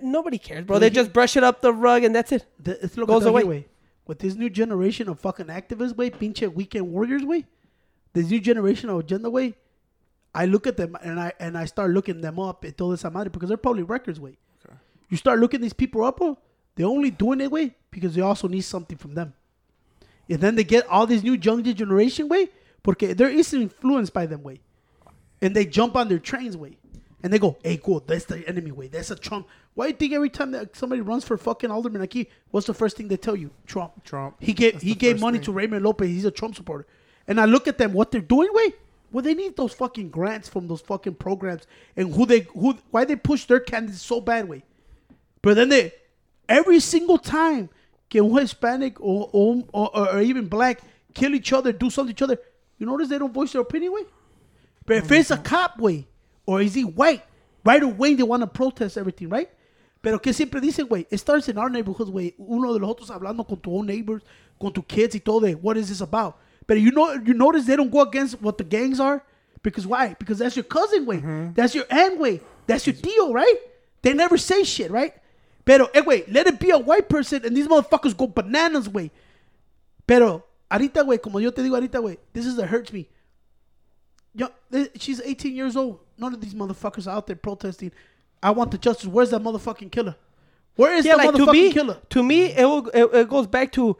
nobody 0.01 0.37
cares, 0.37 0.65
bro. 0.65 0.79
They 0.79 0.89
just 0.89 1.13
brush 1.13 1.35
it 1.37 1.43
up 1.43 1.61
the 1.61 1.73
rug 1.73 2.03
and 2.03 2.15
that's 2.15 2.31
it. 2.31 2.45
The- 2.59 2.83
it's 2.83 2.97
lo 2.97 3.05
Goes 3.05 3.25
away. 3.25 3.67
With 4.07 4.19
this 4.19 4.35
new 4.35 4.49
generation 4.49 5.07
of 5.07 5.19
fucking 5.19 5.45
activists, 5.45 5.95
way, 5.95 6.09
pinche 6.09 6.53
weekend 6.53 6.91
warriors, 6.91 7.23
way. 7.23 7.45
This 8.13 8.29
new 8.29 8.41
generation 8.41 8.89
of 8.89 8.99
agenda, 8.99 9.29
way. 9.29 9.55
I 10.33 10.45
look 10.45 10.65
at 10.67 10.77
them 10.77 10.95
and 11.01 11.19
I 11.19 11.33
and 11.39 11.57
I 11.57 11.65
start 11.65 11.91
looking 11.91 12.21
them 12.21 12.39
up 12.39 12.63
and 12.63 12.77
todo 12.77 12.93
esa 12.93 13.09
madre 13.09 13.29
because 13.29 13.49
they're 13.49 13.57
public 13.57 13.89
records, 13.89 14.19
way. 14.19 14.37
You 15.09 15.17
start 15.17 15.39
looking 15.39 15.59
these 15.59 15.73
people 15.73 16.05
up. 16.05 16.21
They're 16.75 16.85
only 16.85 17.11
doing 17.11 17.41
it, 17.41 17.51
way, 17.51 17.75
because 17.91 18.15
they 18.15 18.21
also 18.21 18.47
need 18.47 18.61
something 18.61 18.97
from 18.97 19.13
them. 19.13 19.33
And 20.29 20.39
then 20.39 20.55
they 20.55 20.63
get 20.63 20.87
all 20.87 21.05
this 21.05 21.21
new 21.21 21.33
younger 21.33 21.73
generation, 21.73 22.29
way, 22.29 22.49
because 22.81 23.15
they're 23.15 23.29
easily 23.29 23.63
influenced 23.63 24.13
by 24.13 24.25
them, 24.25 24.41
way. 24.41 24.61
And 25.41 25.53
they 25.53 25.65
jump 25.65 25.97
on 25.97 26.07
their 26.07 26.17
trains, 26.17 26.55
way. 26.55 26.77
And 27.21 27.33
they 27.33 27.39
go, 27.39 27.57
hey, 27.61 27.75
cool, 27.75 27.99
that's 27.99 28.23
the 28.23 28.47
enemy, 28.47 28.71
way. 28.71 28.87
That's 28.87 29.11
a 29.11 29.17
Trump. 29.17 29.47
Why 29.73 29.87
do 29.87 29.89
you 29.91 29.97
think 29.97 30.13
every 30.13 30.29
time 30.29 30.51
that 30.51 30.77
somebody 30.77 31.01
runs 31.01 31.25
for 31.25 31.37
fucking 31.37 31.69
alderman 31.69 32.01
aquí, 32.01 32.27
what's 32.51 32.67
the 32.67 32.73
first 32.73 32.95
thing 32.95 33.09
they 33.09 33.17
tell 33.17 33.35
you? 33.35 33.51
Trump. 33.67 34.03
Trump. 34.05 34.37
He 34.39 34.53
gave 34.53 34.73
That's 34.73 34.83
he 34.85 34.95
gave 34.95 35.19
money 35.19 35.39
thing. 35.39 35.45
to 35.45 35.51
Raymond 35.51 35.83
Lopez. 35.83 36.07
He's 36.07 36.25
a 36.25 36.31
Trump 36.31 36.55
supporter. 36.55 36.87
And 37.27 37.39
I 37.39 37.45
look 37.45 37.67
at 37.67 37.77
them, 37.77 37.91
what 37.91 38.11
they're 38.11 38.21
doing, 38.21 38.49
way. 38.53 38.73
Well, 39.11 39.23
they 39.23 39.33
need 39.33 39.57
those 39.57 39.73
fucking 39.73 40.09
grants 40.09 40.47
from 40.47 40.67
those 40.67 40.81
fucking 40.81 41.15
programs, 41.15 41.67
and 41.95 42.13
who 42.13 42.25
they 42.25 42.41
who 42.53 42.77
why 42.91 43.05
they 43.05 43.15
push 43.15 43.45
their 43.45 43.59
candidates 43.59 44.01
so 44.01 44.21
bad, 44.21 44.47
way. 44.47 44.63
But 45.41 45.55
then 45.55 45.69
they 45.69 45.93
every 46.47 46.79
single 46.79 47.17
time 47.17 47.69
can 48.09 48.25
un 48.25 48.41
Hispanic 48.41 48.99
or 49.01 49.29
or, 49.33 49.63
or, 49.73 50.15
or 50.15 50.21
even 50.21 50.47
black 50.47 50.81
kill 51.13 51.35
each 51.35 51.51
other, 51.51 51.71
do 51.71 51.89
something 51.89 52.15
to 52.15 52.17
each 52.17 52.21
other, 52.21 52.41
you 52.77 52.85
notice 52.85 53.09
they 53.09 53.19
don't 53.19 53.33
voice 53.33 53.51
their 53.51 53.61
opinion, 53.61 53.93
way. 53.93 54.03
But 54.85 54.97
if 54.97 55.11
oh 55.11 55.15
it's 55.15 55.31
a 55.31 55.37
cop, 55.37 55.77
way, 55.77 56.07
or 56.45 56.61
is 56.61 56.73
he 56.73 56.83
white, 56.83 57.23
right 57.65 57.83
away 57.83 58.15
they 58.15 58.23
want 58.23 58.41
to 58.41 58.47
protest 58.47 58.97
everything, 58.97 59.29
right? 59.29 59.49
Pero 60.01 60.17
que 60.19 60.33
siempre 60.33 60.59
dicen, 60.59 60.87
güey, 60.87 61.05
it 61.11 61.17
starts 61.19 61.47
in 61.47 61.57
our 61.57 61.69
neighborhoods, 61.69 62.09
güey. 62.09 62.33
Uno 62.39 62.73
de 62.73 62.79
los 62.79 62.89
otros 62.89 63.11
hablando 63.11 63.47
con 63.47 63.59
tu 63.59 63.75
own 63.77 63.85
neighbors, 63.85 64.23
con 64.59 64.73
tu 64.73 64.81
kids 64.81 65.15
y 65.15 65.19
todo 65.19 65.41
de 65.41 65.53
what 65.53 65.77
is 65.77 65.89
this 65.89 66.01
about? 66.01 66.37
But 66.67 66.79
you 66.79 66.91
know, 66.91 67.13
you 67.13 67.33
notice 67.33 67.65
they 67.65 67.75
don't 67.75 67.91
go 67.91 68.01
against 68.01 68.41
what 68.41 68.57
the 68.57 68.63
gangs 68.63 68.99
are 68.99 69.23
because 69.63 69.85
why? 69.85 70.15
Because 70.17 70.39
that's 70.39 70.55
your 70.55 70.63
cousin, 70.63 71.05
way. 71.05 71.51
That's 71.55 71.75
your 71.75 71.85
aunt, 71.89 72.19
way. 72.19 72.41
That's 72.67 72.85
your 72.87 72.95
deal, 72.95 73.33
right? 73.33 73.55
They 74.01 74.13
never 74.13 74.37
say 74.37 74.63
shit, 74.63 74.91
right? 74.91 75.13
Pero, 75.65 75.87
eh, 75.93 76.01
güey, 76.01 76.25
let 76.31 76.47
it 76.47 76.59
be 76.59 76.71
a 76.71 76.77
white 76.77 77.07
person 77.07 77.45
and 77.45 77.55
these 77.55 77.67
motherfuckers 77.67 78.17
go 78.17 78.27
bananas, 78.27 78.89
way. 78.89 79.11
Pero, 80.07 80.43
ahorita, 80.69 81.03
güey, 81.03 81.21
como 81.21 81.39
yo 81.39 81.51
te 81.51 81.61
digo 81.61 81.79
ahorita, 81.79 82.01
güey, 82.01 82.17
this 82.33 82.45
is 82.45 82.55
that 82.55 82.67
hurts 82.67 82.91
me. 82.91 83.07
Yo, 84.33 84.47
she's 84.95 85.21
18 85.21 85.53
years 85.53 85.75
old. 85.75 85.99
None 86.17 86.33
of 86.33 86.41
these 86.41 86.53
motherfuckers 86.53 87.05
are 87.05 87.15
out 87.15 87.27
there 87.27 87.35
protesting. 87.35 87.91
I 88.41 88.51
want 88.51 88.71
the 88.71 88.77
justice. 88.77 89.07
Where's 89.07 89.29
that 89.31 89.41
motherfucking 89.41 89.91
killer? 89.91 90.15
Where 90.75 90.93
is 90.95 91.05
yeah, 91.05 91.17
the 91.17 91.23
like 91.23 91.35
to 91.35 91.45
motherfucking 91.45 91.51
me, 91.51 91.73
killer? 91.73 91.97
to 92.09 92.23
me, 92.23 92.43
it, 92.45 92.65
will, 92.65 92.87
it 92.89 93.03
it 93.13 93.29
goes 93.29 93.45
back 93.45 93.71
to 93.73 93.97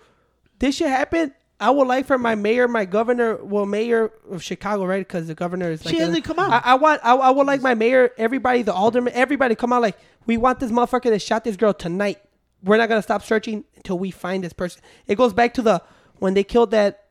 this 0.57 0.75
shit 0.75 0.87
happened. 0.87 1.33
I 1.61 1.69
would 1.69 1.87
like 1.87 2.07
for 2.07 2.17
my 2.17 2.33
mayor, 2.33 2.67
my 2.67 2.85
governor, 2.85 3.35
well, 3.35 3.67
mayor 3.67 4.11
of 4.31 4.41
Chicago, 4.41 4.83
right? 4.83 5.07
Because 5.07 5.27
the 5.27 5.35
governor 5.35 5.69
is 5.69 5.85
like 5.85 5.93
She 5.93 6.01
hasn't 6.01 6.23
come 6.23 6.39
out. 6.39 6.51
I, 6.51 6.71
I 6.71 6.73
want, 6.73 7.01
I, 7.03 7.13
I 7.15 7.29
would 7.29 7.45
like 7.45 7.61
my 7.61 7.75
mayor, 7.75 8.09
everybody, 8.17 8.63
the 8.63 8.73
alderman, 8.73 9.13
everybody 9.13 9.53
come 9.53 9.71
out 9.71 9.83
like 9.83 9.97
we 10.25 10.37
want 10.37 10.59
this 10.59 10.71
motherfucker 10.71 11.11
that 11.11 11.21
shot 11.21 11.43
this 11.43 11.55
girl 11.55 11.73
tonight. 11.73 12.19
We're 12.63 12.77
not 12.77 12.89
gonna 12.89 13.01
stop 13.03 13.21
searching 13.23 13.63
until 13.75 13.99
we 13.99 14.09
find 14.11 14.43
this 14.43 14.53
person. 14.53 14.81
It 15.07 15.15
goes 15.15 15.33
back 15.33 15.53
to 15.55 15.61
the 15.61 15.81
when 16.17 16.33
they 16.33 16.43
killed 16.43 16.71
that. 16.71 17.05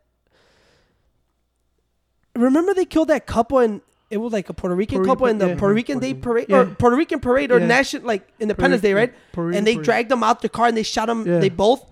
Remember 2.37 2.75
they 2.75 2.85
killed 2.85 3.09
that 3.09 3.27
couple 3.27 3.59
and 3.59 3.81
it 4.09 4.17
was 4.19 4.33
like 4.33 4.49
a 4.49 4.53
Puerto 4.53 4.75
Rican 4.75 4.99
Puerto 4.99 5.09
couple 5.11 5.27
Rican- 5.27 5.41
in 5.41 5.47
the 5.49 5.55
yeah. 5.55 5.59
Puerto 5.59 5.75
Rican 5.75 6.01
Puerto 6.01 6.15
Day 6.15 6.21
parade 6.21 6.47
Yeah. 6.49 6.57
or 6.59 6.67
Puerto 6.67 6.97
Rican 6.97 7.21
parade 7.21 7.53
or 7.53 7.59
Yeah. 7.59 7.67
national 7.67 8.03
like 8.05 8.27
Independence 8.41 8.83
Day, 8.83 8.95
right? 8.95 9.13
Puerto 9.33 9.57
and 9.57 9.67
they 9.67 9.77
dragged 9.77 10.11
them 10.11 10.23
out 10.23 10.41
the 10.43 10.49
car 10.49 10.67
and 10.67 10.77
they 10.77 10.83
shot 10.83 11.07
them. 11.07 11.25
They 11.25 11.49
both 11.49 11.85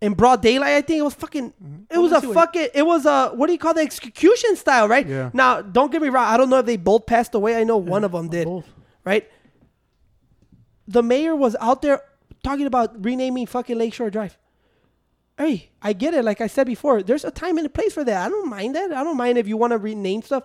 in 0.00 0.12
broad 0.14 0.42
daylight. 0.42 0.74
I 0.74 0.80
think 0.82 0.98
it 0.98 1.02
was 1.02 1.14
fucking. 1.14 1.50
Mm-hmm. 1.52 1.82
It 1.90 1.98
was 1.98 2.12
a 2.12 2.20
fucking. 2.20 2.68
It 2.74 2.84
was 2.84 3.06
a 3.06 3.28
what 3.28 3.46
do 3.46 3.52
you 3.52 3.58
call 3.58 3.74
the 3.74 3.80
execution 3.80 4.56
style, 4.56 4.88
right? 4.88 5.06
Yeah. 5.06 5.30
Now, 5.32 5.62
don't 5.62 5.90
get 5.90 6.02
me 6.02 6.08
wrong. 6.08 6.26
I 6.26 6.36
don't 6.36 6.50
know 6.50 6.58
if 6.58 6.66
they 6.66 6.76
both 6.76 7.06
passed 7.06 7.34
away. 7.34 7.56
I 7.56 7.64
know 7.64 7.76
one 7.76 8.04
of 8.04 8.12
them 8.12 8.28
did, 8.28 8.44
both. 8.46 8.66
right? 9.04 9.28
The 10.88 11.02
mayor 11.02 11.34
was 11.34 11.56
out 11.60 11.82
there 11.82 12.02
talking 12.44 12.66
about 12.66 13.04
renaming 13.04 13.46
fucking 13.46 13.76
Lakeshore 13.76 14.10
Drive. 14.10 14.38
Hey, 15.38 15.70
I 15.82 15.92
get 15.92 16.14
it. 16.14 16.24
Like 16.24 16.40
I 16.40 16.46
said 16.46 16.66
before, 16.66 17.02
there's 17.02 17.24
a 17.24 17.30
time 17.30 17.58
and 17.58 17.66
a 17.66 17.70
place 17.70 17.92
for 17.92 18.04
that. 18.04 18.26
I 18.26 18.28
don't 18.28 18.48
mind 18.48 18.74
that. 18.74 18.92
I 18.92 19.02
don't 19.02 19.16
mind 19.16 19.36
if 19.36 19.46
you 19.46 19.56
want 19.56 19.72
to 19.72 19.78
rename 19.78 20.22
stuff. 20.22 20.44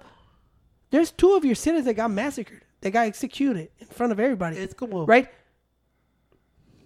There's 0.90 1.12
two 1.12 1.34
of 1.36 1.46
your 1.46 1.56
citizens 1.56 1.86
that 1.86 1.94
got 1.94 2.12
massacred. 2.12 2.62
They 2.82 2.92
got 2.92 3.06
executed 3.06 3.70
in 3.80 3.88
front 3.88 4.12
of 4.12 4.20
everybody. 4.20 4.58
It's 4.58 4.74
cool, 4.74 5.06
right. 5.06 5.30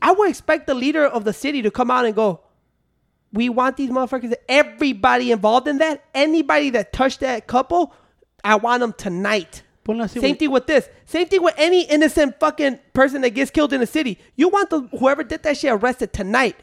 I 0.02 0.12
would 0.12 0.30
expect 0.30 0.68
the 0.68 0.76
leader 0.76 1.06
of 1.06 1.24
the 1.24 1.34
city 1.34 1.64
to 1.64 1.72
come 1.72 1.90
out 1.90 2.06
and 2.06 2.14
go, 2.14 2.42
"We 3.36 3.50
want 3.50 3.78
these 3.78 3.92
motherfuckers. 3.92 4.34
Everybody 4.50 5.32
involved 5.32 5.68
in 5.68 5.78
that. 5.78 6.04
Anybody 6.16 6.72
that 6.72 6.92
touched 6.92 7.20
that 7.20 7.46
couple, 7.46 7.94
I 8.44 8.56
want 8.56 8.80
them 8.80 8.94
tonight." 8.94 9.62
Same 10.08 10.36
thing 10.36 10.50
with 10.50 10.66
this. 10.66 10.90
Same 11.06 11.28
thing 11.28 11.44
with 11.44 11.54
any 11.58 11.84
innocent 11.84 12.40
fucking 12.40 12.80
person 12.94 13.22
that 13.22 13.32
gets 13.32 13.52
killed 13.52 13.72
in 13.72 13.82
the 13.82 13.86
city. 13.86 14.18
You 14.36 14.50
want 14.50 14.72
the 14.72 14.82
whoever 14.98 15.24
did 15.24 15.44
that 15.44 15.58
shit 15.58 15.72
arrested 15.72 16.12
tonight. 16.12 16.56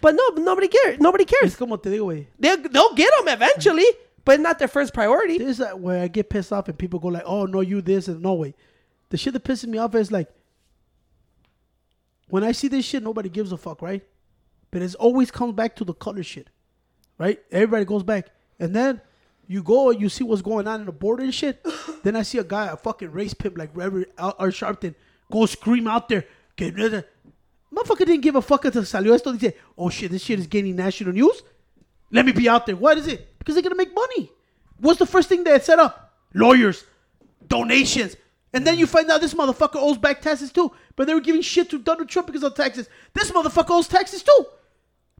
But 0.00 0.14
no, 0.14 0.42
nobody 0.42 0.68
cares. 0.68 0.98
Nobody 0.98 1.24
Es 1.24 1.30
cares. 1.30 1.56
como 1.56 1.76
te 1.76 1.90
digo, 1.90 2.06
güey. 2.06 2.26
They'll, 2.38 2.56
they'll 2.56 2.94
get 2.94 3.10
them 3.18 3.28
eventually, 3.28 3.84
but 4.24 4.40
not 4.40 4.58
their 4.58 4.68
first 4.68 4.94
priority. 4.94 5.36
There's 5.36 5.58
that 5.58 5.80
where 5.80 6.02
I 6.02 6.08
get 6.08 6.30
pissed 6.30 6.50
off 6.52 6.68
and 6.68 6.78
people 6.78 6.98
go 6.98 7.08
like, 7.08 7.24
"Oh 7.26 7.44
no, 7.44 7.60
you 7.60 7.82
this 7.82 8.08
and 8.08 8.22
no 8.22 8.32
way." 8.34 8.54
The 9.10 9.18
shit 9.18 9.34
that 9.34 9.44
pisses 9.44 9.66
me 9.66 9.76
off 9.76 9.94
is 9.94 10.10
like 10.10 10.28
when 12.28 12.42
I 12.42 12.52
see 12.52 12.68
this 12.68 12.84
shit, 12.86 13.02
nobody 13.02 13.28
gives 13.28 13.52
a 13.52 13.56
fuck, 13.58 13.82
right? 13.82 14.02
But 14.70 14.82
it 14.82 14.94
always 14.96 15.30
comes 15.30 15.54
back 15.54 15.76
to 15.76 15.84
the 15.84 15.94
color 15.94 16.22
shit, 16.22 16.48
right? 17.18 17.40
Everybody 17.50 17.84
goes 17.84 18.02
back, 18.02 18.30
and 18.58 18.74
then 18.74 19.00
you 19.46 19.62
go 19.62 19.90
and 19.90 20.00
you 20.00 20.08
see 20.08 20.24
what's 20.24 20.42
going 20.42 20.66
on 20.66 20.80
in 20.80 20.86
the 20.86 20.92
border 20.92 21.22
and 21.22 21.34
shit. 21.34 21.64
then 22.02 22.16
I 22.16 22.22
see 22.22 22.38
a 22.38 22.44
guy, 22.44 22.66
a 22.66 22.76
fucking 22.76 23.12
race 23.12 23.34
pimp 23.34 23.56
like 23.56 23.70
Reverend 23.74 24.06
R. 24.18 24.34
R. 24.38 24.48
Sharpton, 24.48 24.94
go 25.30 25.46
scream 25.46 25.86
out 25.86 26.08
there, 26.08 26.24
que 26.56 26.70
nada. 26.70 27.04
Motherfucker 27.72 28.06
didn't 28.06 28.22
give 28.22 28.36
a 28.36 28.42
fuck 28.42 28.64
until 28.64 28.82
salió 28.82 29.14
esto. 29.14 29.32
Dice, 29.36 29.52
oh 29.76 29.90
shit, 29.90 30.10
this 30.10 30.22
shit 30.22 30.38
is 30.38 30.46
gaining 30.46 30.76
national 30.76 31.12
news. 31.12 31.42
Let 32.10 32.24
me 32.24 32.32
be 32.32 32.48
out 32.48 32.66
there. 32.66 32.76
What 32.76 32.98
is 32.98 33.06
it? 33.06 33.38
Because 33.38 33.54
they're 33.54 33.62
gonna 33.62 33.74
make 33.74 33.94
money. 33.94 34.30
What's 34.78 34.98
the 34.98 35.06
first 35.06 35.28
thing 35.28 35.44
they 35.44 35.50
had 35.50 35.64
set 35.64 35.78
up? 35.78 36.14
Lawyers, 36.34 36.84
donations, 37.46 38.16
and 38.52 38.66
then 38.66 38.78
you 38.78 38.86
find 38.86 39.10
out 39.10 39.20
this 39.20 39.34
motherfucker 39.34 39.76
owes 39.76 39.98
back 39.98 40.20
taxes 40.20 40.52
too. 40.52 40.72
But 40.94 41.06
they 41.06 41.14
were 41.14 41.20
giving 41.20 41.42
shit 41.42 41.70
to 41.70 41.78
Donald 41.78 42.08
Trump 42.08 42.26
because 42.26 42.42
of 42.42 42.54
taxes. 42.54 42.88
This 43.12 43.30
motherfucker 43.30 43.70
owes 43.70 43.88
taxes 43.88 44.22
too. 44.22 44.46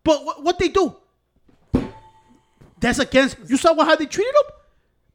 But 0.04 0.24
what, 0.24 0.42
what 0.42 0.58
they 0.58 0.68
do? 0.68 0.96
That's 2.78 2.98
against. 2.98 3.38
You 3.46 3.56
saw 3.56 3.74
how 3.74 3.96
they 3.96 4.06
treated 4.06 4.34
him? 4.34 4.52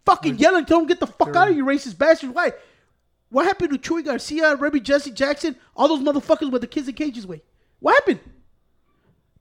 Fucking 0.06 0.38
yelling, 0.38 0.66
tell 0.66 0.80
him 0.80 0.88
get 0.88 1.00
the 1.00 1.08
fuck 1.08 1.36
out 1.36 1.50
of 1.50 1.56
you, 1.56 1.64
racist 1.64 1.98
bastards. 1.98 2.34
Why? 2.34 2.52
What 3.30 3.46
happened 3.46 3.72
to 3.72 3.78
Chuy 3.78 4.04
Garcia, 4.04 4.56
Rebby 4.56 4.82
Jesse 4.82 5.12
Jackson, 5.12 5.56
all 5.76 5.88
those 5.88 6.02
motherfuckers 6.02 6.52
with 6.52 6.62
the 6.62 6.68
kids 6.68 6.88
in 6.88 6.96
cages? 6.96 7.26
Way. 7.26 7.42
What 7.80 7.94
happened? 7.96 8.20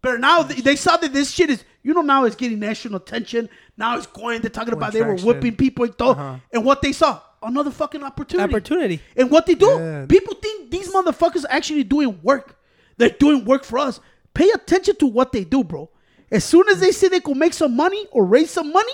But 0.02 0.20
now 0.20 0.42
they, 0.42 0.60
they 0.60 0.76
saw 0.76 0.96
that 0.96 1.12
this 1.12 1.30
shit 1.30 1.50
is, 1.50 1.64
you 1.82 1.92
know, 1.92 2.02
now 2.02 2.24
it's 2.24 2.36
getting 2.36 2.58
national 2.58 2.96
attention. 2.96 3.48
Now 3.76 3.96
it's 3.96 4.06
going, 4.06 4.40
they're 4.40 4.50
talking 4.50 4.72
about 4.72 4.92
they 4.92 5.00
were 5.00 5.08
traction. 5.08 5.26
whipping 5.26 5.56
people 5.56 5.84
and 5.84 5.94
stuff. 5.94 6.16
Uh-huh. 6.16 6.36
And 6.52 6.64
what 6.64 6.82
they 6.82 6.92
saw, 6.92 7.20
another 7.42 7.70
fucking 7.70 8.02
opportunity. 8.02 8.52
Opportunity. 8.54 9.00
And 9.16 9.30
what 9.30 9.46
they 9.46 9.54
do, 9.54 9.66
Yeah. 9.66 10.06
people 10.06 10.34
think 10.34 10.70
these 10.70 10.88
motherfuckers 10.92 11.44
are 11.44 11.50
actually 11.52 11.84
doing 11.84 12.20
work. 12.22 12.56
They're 12.96 13.08
doing 13.10 13.44
work 13.44 13.64
for 13.64 13.78
us. 13.78 14.00
Pay 14.34 14.50
attention 14.50 14.96
to 14.96 15.06
what 15.06 15.32
they 15.32 15.44
do, 15.44 15.64
bro. 15.64 15.88
As 16.30 16.44
soon 16.44 16.68
as 16.68 16.80
they 16.80 16.92
say 16.92 17.08
they 17.08 17.20
can 17.20 17.38
make 17.38 17.54
some 17.54 17.74
money 17.74 18.06
or 18.12 18.24
raise 18.24 18.50
some 18.50 18.72
money, 18.72 18.92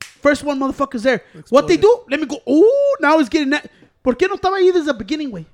first 0.00 0.42
one 0.42 0.58
motherfucker's 0.58 1.02
there. 1.04 1.22
what 1.50 1.68
they 1.68 1.76
do, 1.76 2.00
let 2.10 2.18
me 2.18 2.26
go. 2.26 2.38
Oh, 2.46 2.96
now 3.00 3.18
it's 3.18 3.28
getting 3.28 3.50
that. 3.50 3.70
¿Por 4.02 4.14
qué 4.16 4.26
no 4.28 4.36
estaba 4.36 4.56
ahí 4.58 4.72
desde 4.72 4.86
the 4.86 4.94
beginning, 4.94 5.30
güey? 5.30 5.44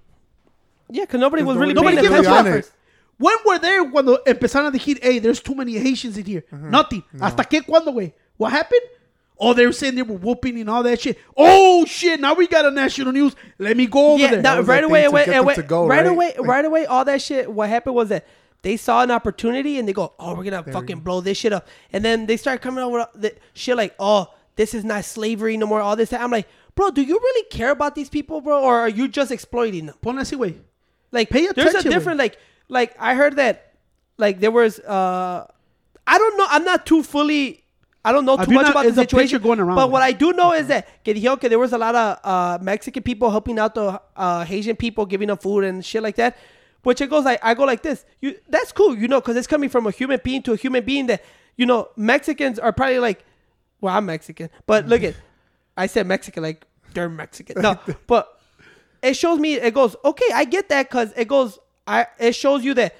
Yeah, 0.90 1.04
because 1.04 1.20
nobody 1.20 1.42
was 1.42 1.56
really 1.58 1.74
Nobody 1.74 1.96
paying 1.96 2.08
gives 2.08 2.16
a 2.26 2.30
attention 2.30 2.32
at 2.32 2.44
fuck. 2.44 2.64
first. 2.64 2.72
When 3.18 3.36
were 3.44 3.58
there 3.58 3.84
cuando 3.90 4.16
empezaron 4.24 4.68
a 4.68 4.70
decir, 4.70 4.98
hey, 5.02 5.18
there's 5.18 5.40
too 5.40 5.54
many 5.54 5.74
Haitians 5.76 6.16
in 6.16 6.24
here? 6.24 6.44
Nothing. 6.52 7.02
¿Hasta 7.20 7.44
qué 7.44 7.66
cuando, 7.66 7.92
güey? 7.92 8.12
What 8.38 8.52
happened? 8.52 8.80
Oh, 9.40 9.54
they 9.54 9.66
were 9.66 9.72
saying 9.72 9.94
they 9.94 10.02
were 10.02 10.16
whooping 10.16 10.58
and 10.60 10.68
all 10.68 10.82
that 10.82 11.00
shit. 11.00 11.18
Oh, 11.36 11.84
shit. 11.84 12.20
Now 12.20 12.34
we 12.34 12.46
got 12.48 12.64
a 12.66 12.70
national 12.70 13.12
news. 13.12 13.36
Let 13.58 13.76
me 13.76 13.86
go 13.86 14.12
over 14.14 14.22
Yeah, 14.22 14.30
there. 14.32 14.42
that, 14.42 14.64
right 14.66 14.80
the 14.80 14.86
away, 14.86 15.00
thing 15.02 15.04
it 15.04 15.08
to 15.08 15.12
went, 15.12 15.28
it 15.28 15.44
went 15.44 15.56
to 15.56 15.62
go, 15.62 15.86
right 15.86 15.98
right? 15.98 16.06
away, 16.06 16.34
right 16.38 16.64
away. 16.64 16.86
All 16.86 17.04
that 17.04 17.22
shit. 17.22 17.50
What 17.50 17.68
happened 17.68 17.94
was 17.94 18.08
that 18.08 18.26
they 18.62 18.76
saw 18.76 19.02
an 19.02 19.10
opportunity 19.12 19.78
and 19.78 19.86
they 19.86 19.92
go, 19.92 20.12
"Oh, 20.18 20.34
we're 20.34 20.42
gonna 20.44 20.64
fucking 20.64 21.00
blow 21.00 21.20
this 21.20 21.38
shit 21.38 21.52
up." 21.52 21.68
And 21.92 22.04
then 22.04 22.26
they 22.26 22.36
start 22.36 22.60
coming 22.60 22.82
out 22.82 22.90
with 22.90 23.06
the 23.14 23.34
shit 23.54 23.76
like, 23.76 23.94
"Oh, 24.00 24.26
this 24.56 24.74
is 24.74 24.84
not 24.84 25.04
slavery 25.04 25.56
no 25.56 25.66
more." 25.66 25.80
All 25.80 25.94
this. 25.94 26.12
I'm 26.12 26.32
like, 26.32 26.48
bro, 26.74 26.90
do 26.90 27.02
you 27.02 27.14
really 27.18 27.48
care 27.50 27.70
about 27.70 27.94
these 27.94 28.08
people, 28.08 28.40
bro, 28.40 28.60
or 28.62 28.78
are 28.80 28.88
you 28.88 29.06
just 29.08 29.30
exploiting 29.30 29.86
them? 29.86 29.96
Ponle 30.02 30.20
así, 30.20 30.36
güey. 30.36 30.56
Like, 31.12 31.28
Pay 31.30 31.46
attention. 31.46 31.54
there's 31.56 31.66
a 31.74 31.78
attention, 31.78 31.90
different 31.92 32.18
like, 32.18 32.38
like 32.68 32.94
I 33.00 33.14
heard 33.14 33.36
that, 33.36 33.74
like 34.16 34.40
there 34.40 34.50
was, 34.50 34.78
uh, 34.80 35.46
I 36.06 36.18
don't 36.18 36.36
know, 36.38 36.46
I'm 36.50 36.64
not 36.64 36.84
too 36.86 37.02
fully. 37.02 37.64
I 38.08 38.12
don't 38.12 38.24
know 38.24 38.38
too 38.38 38.52
much 38.52 38.62
not- 38.62 38.70
about 38.70 38.82
the 38.84 38.88
is 38.88 38.96
a 38.96 39.02
picture 39.02 39.16
situation 39.18 39.42
going 39.42 39.60
around, 39.60 39.76
but 39.76 39.90
what 39.90 40.00
I 40.00 40.12
do 40.12 40.32
know 40.32 40.54
is 40.54 40.68
that 40.68 41.04
que 41.04 41.12
dijeron 41.12 41.38
que 41.38 41.50
there 41.50 41.58
was 41.58 41.74
a 41.74 41.78
lot 41.78 41.94
of 41.94 42.18
uh, 42.24 42.58
Mexican 42.62 43.02
people 43.02 43.30
helping 43.30 43.58
out 43.58 43.74
the 43.74 44.00
uh, 44.16 44.46
Haitian 44.46 44.76
people, 44.76 45.04
giving 45.04 45.28
them 45.28 45.36
food 45.36 45.64
and 45.64 45.84
shit 45.84 46.02
like 46.02 46.16
that. 46.16 46.38
Which 46.84 47.02
it 47.02 47.10
goes 47.10 47.26
like 47.26 47.38
I 47.42 47.52
go 47.52 47.64
like 47.64 47.82
this. 47.82 48.06
You 48.22 48.36
that's 48.48 48.72
cool, 48.72 48.96
you 48.96 49.08
know, 49.08 49.20
because 49.20 49.36
it's 49.36 49.46
coming 49.46 49.68
from 49.68 49.86
a 49.86 49.90
human 49.90 50.20
being 50.24 50.42
to 50.44 50.54
a 50.54 50.56
human 50.56 50.86
being 50.86 51.06
that 51.08 51.22
you 51.56 51.66
know 51.66 51.90
Mexicans 51.96 52.58
are 52.58 52.72
probably 52.72 52.98
like, 52.98 53.26
well, 53.82 53.94
I'm 53.94 54.06
Mexican, 54.06 54.48
but 54.64 54.86
look 54.86 55.02
at, 55.02 55.14
I 55.76 55.86
said 55.86 56.06
Mexican 56.06 56.42
like 56.42 56.66
they're 56.94 57.10
Mexican. 57.10 57.60
No, 57.60 57.78
but 58.06 58.40
it 59.02 59.18
shows 59.18 59.38
me. 59.38 59.54
It 59.54 59.74
goes 59.74 59.96
okay. 60.02 60.30
I 60.32 60.46
get 60.46 60.70
that 60.70 60.88
because 60.88 61.12
it 61.14 61.28
goes. 61.28 61.58
I 61.86 62.06
it 62.18 62.34
shows 62.34 62.64
you 62.64 62.72
that 62.72 62.96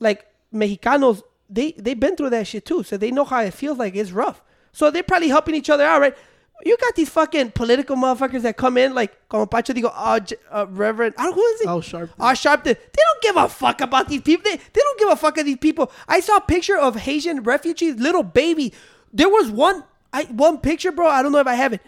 like 0.00 0.26
Mexicanos 0.52 1.22
they 1.52 1.72
they've 1.72 1.98
been 1.98 2.16
through 2.16 2.30
that 2.30 2.46
shit 2.46 2.64
too, 2.64 2.82
so 2.82 2.96
they 2.96 3.10
know 3.10 3.24
how 3.24 3.42
it 3.42 3.54
feels 3.54 3.78
like. 3.78 3.94
It's 3.94 4.10
rough. 4.12 4.42
So 4.72 4.90
they're 4.90 5.02
probably 5.02 5.28
helping 5.28 5.54
each 5.54 5.70
other 5.70 5.84
out, 5.84 6.00
right? 6.00 6.16
You 6.64 6.76
got 6.78 6.94
these 6.94 7.08
fucking 7.10 7.50
political 7.52 7.96
motherfuckers 7.96 8.42
that 8.42 8.56
come 8.56 8.78
in 8.78 8.94
like 8.94 9.28
como 9.28 9.46
Pancho 9.46 9.72
digo, 9.72 9.92
uh, 9.94 10.20
J- 10.20 10.36
uh, 10.50 10.66
Reverend, 10.68 11.14
I 11.18 11.24
don't, 11.24 11.34
who 11.34 11.44
is 11.44 11.60
it? 11.62 11.66
Al 11.66 11.80
Sharpton. 11.80 12.10
Al 12.20 12.34
Sharpton. 12.34 12.64
They 12.64 13.02
don't 13.08 13.22
give 13.22 13.36
a 13.36 13.48
fuck 13.48 13.80
about 13.80 14.08
these 14.08 14.22
people. 14.22 14.48
They, 14.48 14.56
they 14.56 14.80
don't 14.80 14.98
give 14.98 15.08
a 15.08 15.16
fuck 15.16 15.38
of 15.38 15.44
these 15.44 15.56
people. 15.58 15.90
I 16.06 16.20
saw 16.20 16.36
a 16.36 16.40
picture 16.40 16.78
of 16.78 16.94
Haitian 16.96 17.42
refugees, 17.42 17.96
little 17.96 18.22
baby. 18.22 18.72
There 19.12 19.28
was 19.28 19.50
one, 19.50 19.82
I 20.12 20.24
one 20.24 20.58
picture, 20.58 20.92
bro. 20.92 21.08
I 21.08 21.22
don't 21.22 21.32
know 21.32 21.40
if 21.40 21.48
I 21.48 21.54
have 21.54 21.72
it, 21.72 21.80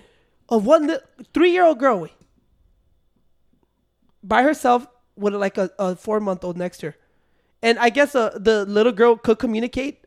of 0.48 0.66
one 0.66 0.98
three-year-old 1.32 1.78
girl 1.78 2.08
by 4.24 4.42
herself 4.42 4.88
with 5.16 5.34
like 5.34 5.56
a, 5.56 5.70
a 5.78 5.94
four-month-old 5.94 6.56
next 6.58 6.78
to 6.78 6.86
her, 6.86 6.96
and 7.64 7.78
I 7.78 7.88
guess 7.90 8.14
uh, 8.14 8.36
the 8.38 8.64
little 8.66 8.92
girl 8.92 9.16
could 9.16 9.38
communicate, 9.38 10.04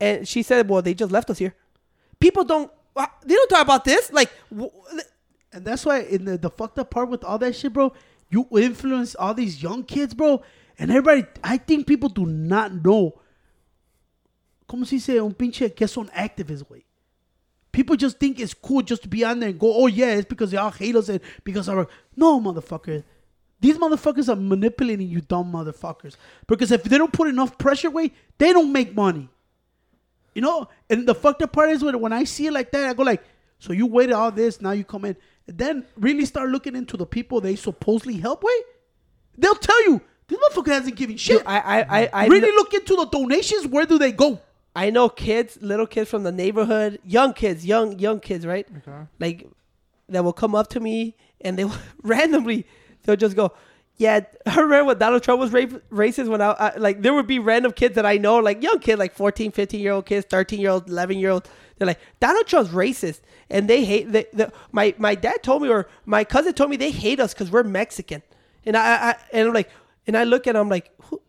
and 0.00 0.26
she 0.26 0.42
said, 0.42 0.68
"Well, 0.68 0.80
they 0.82 0.94
just 0.94 1.12
left 1.12 1.28
us 1.30 1.38
here." 1.38 1.54
People 2.20 2.44
don't. 2.44 2.70
uh, 2.96 3.06
They 3.26 3.34
don't 3.34 3.48
talk 3.50 3.62
about 3.62 3.84
this. 3.84 4.12
Like, 4.12 4.30
w- 4.50 4.70
And 5.52 5.64
that's 5.64 5.84
why 5.84 6.00
in 6.00 6.24
the, 6.24 6.38
the 6.38 6.50
fucked 6.50 6.78
up 6.78 6.90
part 6.90 7.08
with 7.08 7.22
all 7.24 7.38
that 7.38 7.54
shit, 7.54 7.72
bro, 7.72 7.92
you 8.30 8.46
influence 8.58 9.14
all 9.14 9.34
these 9.34 9.62
young 9.62 9.84
kids, 9.84 10.14
bro. 10.14 10.42
And 10.78 10.90
everybody, 10.90 11.24
I 11.44 11.58
think 11.58 11.86
people 11.86 12.08
do 12.08 12.26
not 12.26 12.72
know. 12.84 13.20
¿Cómo 14.68 14.84
se 14.86 14.96
dice 14.96 15.20
un 15.20 15.32
pinche 15.34 15.74
que 15.74 15.86
son 15.86 16.08
activists, 16.14 16.64
güey? 16.64 16.82
People 17.70 17.96
just 17.96 18.18
think 18.18 18.38
it's 18.40 18.54
cool 18.54 18.82
just 18.82 19.02
to 19.02 19.08
be 19.08 19.24
on 19.24 19.40
there 19.40 19.50
and 19.50 19.58
go, 19.58 19.72
oh 19.72 19.86
yeah, 19.88 20.14
it's 20.14 20.28
because 20.28 20.50
they 20.50 20.56
all 20.56 20.70
hate 20.70 20.96
us 20.96 21.08
and 21.08 21.20
because 21.44 21.68
our 21.68 21.86
no 22.16 22.40
motherfucker. 22.40 23.02
These 23.64 23.78
motherfuckers 23.78 24.28
are 24.28 24.36
manipulating 24.36 25.08
you, 25.08 25.22
dumb 25.22 25.50
motherfuckers. 25.50 26.16
Because 26.46 26.70
if 26.70 26.82
they 26.82 26.98
don't 26.98 27.14
put 27.14 27.28
enough 27.28 27.56
pressure, 27.56 27.88
way 27.88 28.12
they 28.36 28.52
don't 28.52 28.70
make 28.70 28.94
money. 28.94 29.30
You 30.34 30.42
know, 30.42 30.68
and 30.90 31.08
the 31.08 31.14
fucked 31.14 31.40
up 31.40 31.54
part 31.54 31.70
is 31.70 31.82
when, 31.82 31.98
when 31.98 32.12
I 32.12 32.24
see 32.24 32.46
it 32.46 32.52
like 32.52 32.72
that, 32.72 32.84
I 32.84 32.92
go 32.92 33.04
like, 33.04 33.24
so 33.58 33.72
you 33.72 33.86
waited 33.86 34.12
all 34.12 34.30
this, 34.30 34.60
now 34.60 34.72
you 34.72 34.84
come 34.84 35.06
in. 35.06 35.16
And 35.46 35.56
then 35.56 35.86
really 35.96 36.26
start 36.26 36.50
looking 36.50 36.76
into 36.76 36.98
the 36.98 37.06
people 37.06 37.40
they 37.40 37.56
supposedly 37.56 38.18
help 38.18 38.44
with. 38.44 38.64
They'll 39.38 39.54
tell 39.54 39.82
you, 39.84 40.02
this 40.28 40.38
motherfucker 40.38 40.66
hasn't 40.70 40.96
given 40.96 41.16
shit. 41.16 41.42
I, 41.46 41.58
I, 41.58 42.00
I, 42.00 42.10
I 42.12 42.26
really 42.26 42.48
kn- 42.48 42.56
look 42.56 42.74
into 42.74 42.96
the 42.96 43.06
donations. 43.06 43.66
Where 43.66 43.86
do 43.86 43.96
they 43.96 44.12
go? 44.12 44.42
I 44.76 44.90
know 44.90 45.08
kids, 45.08 45.56
little 45.62 45.86
kids 45.86 46.10
from 46.10 46.22
the 46.22 46.32
neighborhood, 46.32 46.98
young 47.02 47.32
kids, 47.32 47.64
young 47.64 47.98
young 47.98 48.20
kids, 48.20 48.44
right? 48.44 48.68
Okay. 48.86 49.06
Like 49.18 49.48
that 50.10 50.22
will 50.22 50.34
come 50.34 50.54
up 50.54 50.68
to 50.68 50.80
me 50.80 51.16
and 51.40 51.58
they 51.58 51.64
will 51.64 51.78
randomly 52.02 52.66
they'll 53.04 53.16
just 53.16 53.36
go, 53.36 53.52
"Yeah, 53.96 54.20
I 54.46 54.56
remember 54.56 54.86
when 54.86 54.98
Donald 54.98 55.22
Trump 55.22 55.40
was 55.40 55.52
ra- 55.52 55.78
racist 55.90 56.28
when 56.28 56.40
I, 56.40 56.50
I 56.50 56.76
like 56.76 57.02
there 57.02 57.14
would 57.14 57.26
be 57.26 57.38
random 57.38 57.72
kids 57.72 57.94
that 57.94 58.06
I 58.06 58.16
know, 58.16 58.38
like 58.38 58.62
young 58.62 58.78
kids, 58.78 58.98
like 58.98 59.14
14, 59.14 59.52
15 59.52 59.80
year 59.80 59.92
old 59.92 60.06
kids, 60.06 60.26
13 60.28 60.60
year 60.60 60.70
old, 60.70 60.88
11 60.88 61.18
year 61.18 61.30
old. 61.30 61.48
They're 61.78 61.86
like 61.86 62.00
Donald 62.20 62.46
Trump's 62.46 62.70
racist, 62.70 63.20
and 63.50 63.68
they 63.68 63.84
hate. 63.84 64.12
They, 64.12 64.26
my 64.72 64.94
my 64.98 65.14
dad 65.14 65.42
told 65.42 65.62
me 65.62 65.68
or 65.68 65.88
my 66.04 66.24
cousin 66.24 66.52
told 66.52 66.70
me 66.70 66.76
they 66.76 66.90
hate 66.90 67.20
us 67.20 67.34
because 67.34 67.50
we're 67.50 67.64
Mexican, 67.64 68.22
and 68.64 68.76
I, 68.76 69.10
I 69.10 69.16
and 69.32 69.48
I'm 69.48 69.54
like, 69.54 69.70
and 70.06 70.16
I 70.16 70.24
look 70.24 70.46
at 70.46 70.54
them 70.54 70.68
like, 70.68 70.90
who? 71.02 71.20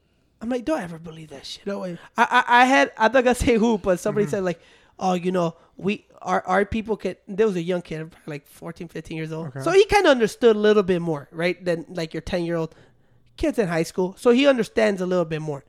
I'm 0.41 0.49
like, 0.49 0.65
don't 0.65 0.81
ever 0.81 0.99
believe 0.99 1.29
that 1.29 1.45
shit. 1.45 1.65
No 1.65 1.79
way. 1.79 1.97
I, 2.17 2.43
I, 2.47 2.61
I 2.61 2.65
had 2.65 2.91
I'm 2.97 3.11
not 3.11 3.23
gonna 3.23 3.35
say 3.35 3.57
who, 3.57 3.77
but 3.77 3.99
somebody 3.99 4.25
mm-hmm. 4.25 4.31
said 4.31 4.43
like, 4.43 4.61
oh, 4.99 5.13
you 5.13 5.31
know, 5.31 5.55
we 5.77 6.05
our 6.25 6.43
our 6.45 6.65
people 6.65 6.97
can. 6.97 7.15
There 7.27 7.47
was 7.47 7.55
a 7.55 7.61
young 7.61 7.81
kid, 7.81 8.13
like 8.25 8.47
14, 8.47 8.87
15 8.87 9.17
years 9.17 9.31
old, 9.31 9.53
so 9.63 9.71
he 9.71 9.85
kind 9.85 10.05
of 10.05 10.11
understood 10.11 10.55
a 10.55 10.59
little 10.59 10.83
bit 10.83 11.01
more, 11.01 11.29
right, 11.31 11.63
than 11.63 11.85
like 11.89 12.13
your 12.13 12.21
10 12.21 12.43
year 12.43 12.55
old 12.55 12.75
kids 13.37 13.59
in 13.59 13.67
high 13.67 13.83
school. 13.83 14.15
So 14.17 14.31
he 14.31 14.47
understands 14.47 15.01
a 15.01 15.05
little 15.05 15.25
bit 15.25 15.41
more. 15.41 15.63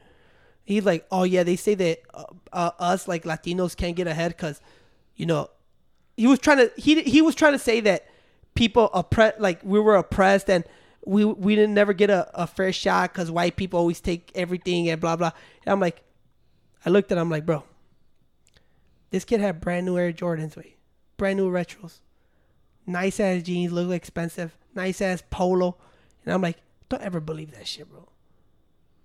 He's 0.64 0.84
like, 0.84 1.06
oh 1.12 1.22
yeah, 1.22 1.44
they 1.44 1.56
say 1.56 1.74
that 1.76 2.00
uh, 2.12 2.24
uh, 2.52 2.70
us 2.78 3.06
like 3.06 3.24
Latinos 3.24 3.76
can't 3.76 3.94
get 3.94 4.08
ahead 4.08 4.32
because, 4.32 4.60
you 5.14 5.26
know, 5.26 5.50
he 6.16 6.26
was 6.26 6.38
trying 6.38 6.58
to 6.58 6.72
he 6.76 7.02
he 7.02 7.22
was 7.22 7.34
trying 7.34 7.52
to 7.52 7.58
say 7.58 7.80
that 7.80 8.06
people 8.54 8.90
oppress 8.92 9.34
like 9.38 9.60
we 9.62 9.78
were 9.78 9.94
oppressed 9.94 10.50
and 10.50 10.64
we 11.04 11.24
we 11.24 11.54
didn't 11.54 11.74
never 11.74 11.92
get 11.92 12.10
a, 12.10 12.28
a 12.34 12.46
fair 12.46 12.72
shot 12.72 13.12
because 13.12 13.30
white 13.30 13.56
people 13.56 13.78
always 13.78 14.00
take 14.00 14.32
everything 14.34 14.88
and 14.88 15.00
blah 15.00 15.14
blah. 15.14 15.30
And 15.64 15.72
I'm 15.72 15.80
like, 15.80 16.02
I 16.84 16.90
looked 16.90 17.12
at 17.12 17.18
him 17.18 17.30
like, 17.30 17.46
bro, 17.46 17.62
this 19.16 19.24
kid 19.24 19.40
had 19.40 19.60
brand 19.62 19.86
new 19.86 19.96
Air 19.96 20.12
Jordans, 20.12 20.56
wait, 20.56 20.76
brand 21.16 21.38
new 21.38 21.50
retros, 21.50 22.00
nice 22.86 23.18
ass 23.18 23.42
jeans, 23.42 23.72
look 23.72 23.90
expensive, 23.90 24.54
nice 24.74 25.00
ass 25.00 25.22
polo, 25.30 25.76
and 26.24 26.34
I'm 26.34 26.42
like, 26.42 26.58
don't 26.90 27.02
ever 27.02 27.18
believe 27.18 27.52
that 27.52 27.66
shit, 27.66 27.90
bro. 27.90 28.06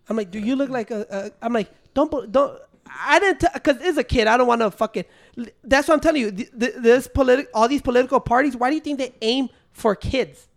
I'm 0.09 0.17
like, 0.17 0.29
do 0.29 0.39
you 0.39 0.57
look 0.57 0.69
like 0.69 0.91
a? 0.91 1.05
a 1.09 1.31
I'm 1.45 1.53
like, 1.53 1.71
don't 1.93 2.11
don't. 2.31 2.59
I 2.85 3.19
didn't 3.19 3.45
because 3.53 3.77
it's 3.79 3.97
a 3.97 4.03
kid. 4.03 4.27
I 4.27 4.35
don't 4.35 4.47
want 4.47 4.59
to 4.59 4.69
fucking. 4.69 5.05
That's 5.63 5.87
what 5.87 5.93
I'm 5.93 5.99
telling 6.01 6.21
you. 6.21 6.31
Th- 6.31 6.51
th- 6.59 6.73
This 6.79 7.07
politic, 7.07 7.47
all 7.53 7.69
these 7.69 7.81
political 7.81 8.19
parties. 8.19 8.57
Why 8.57 8.69
do 8.69 8.75
you 8.75 8.81
think 8.81 8.97
they 8.99 9.13
aim 9.21 9.47
for 9.71 9.95
kids? 9.95 10.49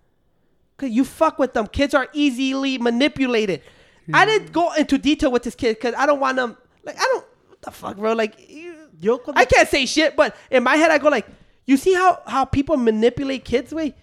Cause 0.76 0.90
you 0.90 1.05
fuck 1.05 1.39
with 1.39 1.52
them. 1.52 1.68
Kids 1.68 1.94
are 1.94 2.09
easily 2.12 2.78
manipulated. 2.78 3.62
I 4.12 4.26
didn't 4.26 4.52
go 4.52 4.72
into 4.72 4.98
detail 4.98 5.31
with 5.31 5.44
this 5.44 5.55
kid 5.55 5.76
because 5.76 5.94
I 5.97 6.06
don't 6.06 6.18
want 6.18 6.36
them. 6.36 6.56
Like 6.82 6.97
I 6.98 7.05
don't. 7.12 7.24
What 7.48 7.62
the 7.62 7.70
fuck, 7.70 7.97
bro? 7.97 8.14
Like 8.14 8.51
you, 8.51 8.73
Yo, 9.05 9.18
cuando- 9.18 9.40
I 9.40 9.44
can't 9.44 9.68
say 9.68 9.85
shit, 9.86 10.16
but 10.16 10.35
in 10.51 10.62
my 10.62 10.76
head 10.76 10.90
I 10.90 10.98
go 10.98 11.09
like, 11.09 11.26
you 11.66 11.76
see 11.76 11.93
how 11.94 12.20
how 12.26 12.44
people 12.44 12.76
manipulate 12.76 13.44
kids? 13.44 13.72
Way. 13.72 13.94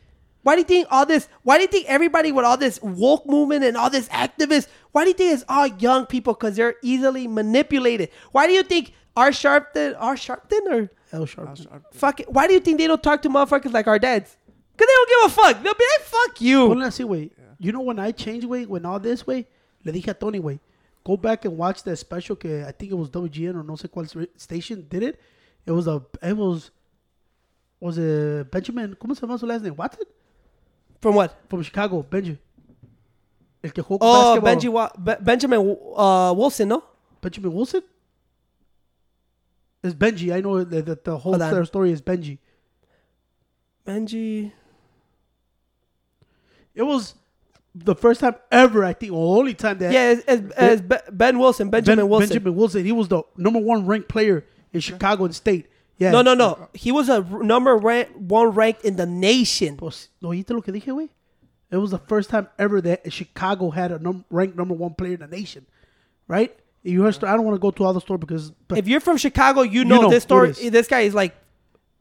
Why 0.44 0.56
do 0.56 0.60
you 0.62 0.66
think 0.66 0.88
all 0.90 1.06
this? 1.06 1.28
Why 1.44 1.58
do 1.58 1.64
you 1.64 1.68
think 1.68 1.86
everybody 1.88 2.32
with 2.32 2.46
all 2.46 2.58
this 2.58 2.82
woke 2.82 3.28
movement 3.28 3.64
and 3.64 3.78
all 3.78 3.90
this 3.90 4.08
activists? 4.10 4.68
Why 4.92 5.04
do 5.04 5.10
you 5.10 5.14
think 5.14 5.34
it's 5.34 5.46
all 5.48 5.68
young 5.68 6.06
people? 6.08 6.34
Because 6.34 6.56
they're 6.56 6.76
easily 6.82 7.28
manipulated. 7.28 8.10
Why 8.32 8.48
do 8.48 8.54
you 8.54 8.64
think 8.64 8.94
R 9.16 9.30
Sharpton, 9.30 9.96
R 10.00 10.16
Sharpton, 10.16 10.62
or 10.72 10.90
L 11.14 11.26
sharp. 11.26 11.58
fuck 11.92 12.22
it? 12.22 12.32
Why 12.32 12.48
do 12.48 12.54
you 12.54 12.60
think 12.60 12.78
they 12.80 12.88
don't 12.88 13.04
talk 13.04 13.22
to 13.24 13.30
motherfuckers 13.30 13.74
like 13.74 13.88
our 13.88 14.00
dads? 14.00 14.38
Because 14.76 14.88
they 14.88 14.94
don't 14.96 15.10
give 15.10 15.32
a 15.32 15.42
fuck. 15.42 15.64
They'll 15.64 15.74
be 15.74 15.86
like, 15.98 16.08
fuck 16.08 16.42
you. 16.42 16.70
Ponle 16.70 16.86
así, 16.88 17.06
güey. 17.06 17.30
You 17.60 17.72
know 17.72 17.82
when 17.82 18.00
I 18.00 18.12
changed, 18.12 18.48
güey, 18.48 18.66
when 18.66 18.86
all 18.86 19.00
this, 19.00 19.28
way, 19.28 19.46
le 19.86 19.92
dije 19.92 20.08
a 20.08 20.14
Tony, 20.16 20.40
güey, 20.40 20.60
go 21.04 21.18
back 21.18 21.46
and 21.46 21.58
watch 21.58 21.84
that 21.84 21.98
special 21.98 22.36
que 22.36 22.64
I 22.64 22.72
think 22.72 22.92
it 22.92 22.96
was 22.96 23.10
WGN 23.10 23.56
or 23.56 23.64
no 23.64 23.74
sé 23.76 23.88
cuál 23.90 24.08
station 24.38 24.86
did 24.90 25.04
it. 25.04 25.20
It 25.66 25.72
was 25.72 25.88
a, 25.88 26.02
it 26.24 26.36
was, 26.36 26.72
was 27.80 27.98
it 27.98 28.50
Benjamin, 28.52 28.96
¿cómo 28.96 29.16
se 29.16 29.22
llama 29.22 29.38
su 29.38 29.46
last 29.46 29.64
name? 29.64 29.76
Watson? 29.76 30.06
From 31.02 31.16
what? 31.16 31.36
From 31.50 31.62
Chicago, 31.64 32.04
Benji. 32.04 32.38
El 33.64 33.72
que 33.72 33.84
jugó 33.84 33.98
Oh, 34.02 34.40
basketball. 34.42 34.56
Benji 34.56 34.70
Wa- 34.72 34.92
Be- 35.04 35.24
Benjamin 35.24 35.78
uh, 35.96 36.34
Wilson, 36.36 36.68
no? 36.68 36.84
Benjamin 37.22 37.54
Wilson? 37.54 37.82
It's 39.84 39.96
Benji. 39.96 40.34
I 40.34 40.42
know 40.42 40.64
that 40.64 40.86
that 40.86 41.04
the 41.04 41.18
whole 41.18 41.66
story 41.66 41.92
is 41.92 42.02
Benji. 42.02 42.38
Benji. 43.86 44.52
It 46.74 46.84
was 46.84 47.16
the 47.74 47.96
first 47.96 48.20
time 48.20 48.36
ever, 48.52 48.84
I 48.84 48.94
think, 48.94 49.14
or 49.14 49.38
only 49.40 49.54
time 49.54 49.78
that 49.80 49.94
Yeah, 49.94 50.12
it's, 50.12 50.24
it's, 50.28 50.54
it's 50.58 51.10
Ben 51.12 51.40
Wilson. 51.40 51.70
Benjamin 51.70 52.00
Ben- 52.00 52.10
Wilson. 52.10 52.30
Benjamin 52.30 52.56
Wilson. 52.56 52.86
He 52.86 52.92
was 52.92 53.08
the 53.08 53.24
number 53.38 53.60
one 53.60 53.86
ranked 53.86 54.10
player 54.10 54.46
in 54.74 54.82
Chicago 54.82 55.26
and 55.26 55.36
state. 55.36 55.68
Yeah. 55.98 56.12
No, 56.12 56.22
no, 56.22 56.34
no. 56.34 56.68
He 56.74 56.92
was 56.92 57.10
a 57.10 57.22
number 57.22 57.78
rank, 57.78 58.10
one 58.16 58.50
ranked 58.52 58.84
in 58.84 58.96
the 58.96 59.06
nation. 59.06 59.78
Pues, 59.78 60.10
¿no 60.22 60.30
oíste 60.30 60.50
lo 60.50 60.62
que 60.62 60.74
dije, 60.74 60.88
güey? 60.88 61.10
It 61.70 61.78
was 61.78 61.92
the 61.92 62.00
first 62.00 62.30
time 62.30 62.48
ever 62.60 62.82
that 62.82 63.14
Chicago 63.14 63.70
had 63.70 63.92
a 63.92 64.00
num- 64.00 64.26
ranked 64.30 64.58
number 64.58 64.74
one 64.74 64.94
player 64.96 65.14
in 65.14 65.20
the 65.20 65.28
nation, 65.28 65.66
right? 66.28 66.54
You 66.84 67.04
heard, 67.04 67.24
I 67.24 67.36
don't 67.36 67.46
want 67.46 67.56
to 67.56 67.60
go 67.60 67.70
to 67.72 67.84
all 67.84 67.94
the 67.94 68.02
story 68.02 68.18
because 68.18 68.52
but 68.68 68.80
If 68.80 68.88
you're 68.88 69.00
from 69.00 69.18
Chicago, 69.18 69.62
you 69.62 69.86
know, 69.86 70.02
know 70.02 70.10
this 70.10 70.24
who 70.24 70.28
story. 70.28 70.70
This 70.70 70.88
guy 70.88 71.02
is 71.02 71.14
like 71.14 71.36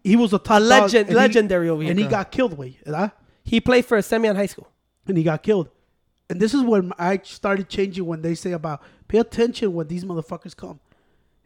he 0.02 0.16
was 0.16 0.32
a 0.32 0.38
top 0.38 0.62
legend- 0.62 0.92
dog, 0.92 0.94
and 0.94 1.08
he- 1.10 1.14
legendary 1.14 1.68
over 1.68 1.82
here. 1.82 1.90
and 1.90 2.00
he 2.00 2.06
got 2.06 2.32
killed. 2.32 2.56
Way, 2.56 2.78
¿verdad? 2.84 3.12
he 3.44 3.60
played 3.60 3.84
for 3.84 4.00
Simeon 4.00 4.34
High 4.34 4.46
School. 4.46 4.66
And 5.06 5.16
he 5.16 5.24
got 5.24 5.42
killed. 5.42 5.68
And 6.28 6.40
this 6.40 6.54
is 6.54 6.62
when 6.62 6.92
I 6.98 7.20
started 7.24 7.68
changing 7.68 8.06
when 8.06 8.22
they 8.22 8.34
say 8.34 8.52
about 8.52 8.82
pay 9.08 9.18
attention 9.18 9.74
when 9.74 9.88
these 9.88 10.04
motherfuckers 10.04 10.56
come. 10.56 10.78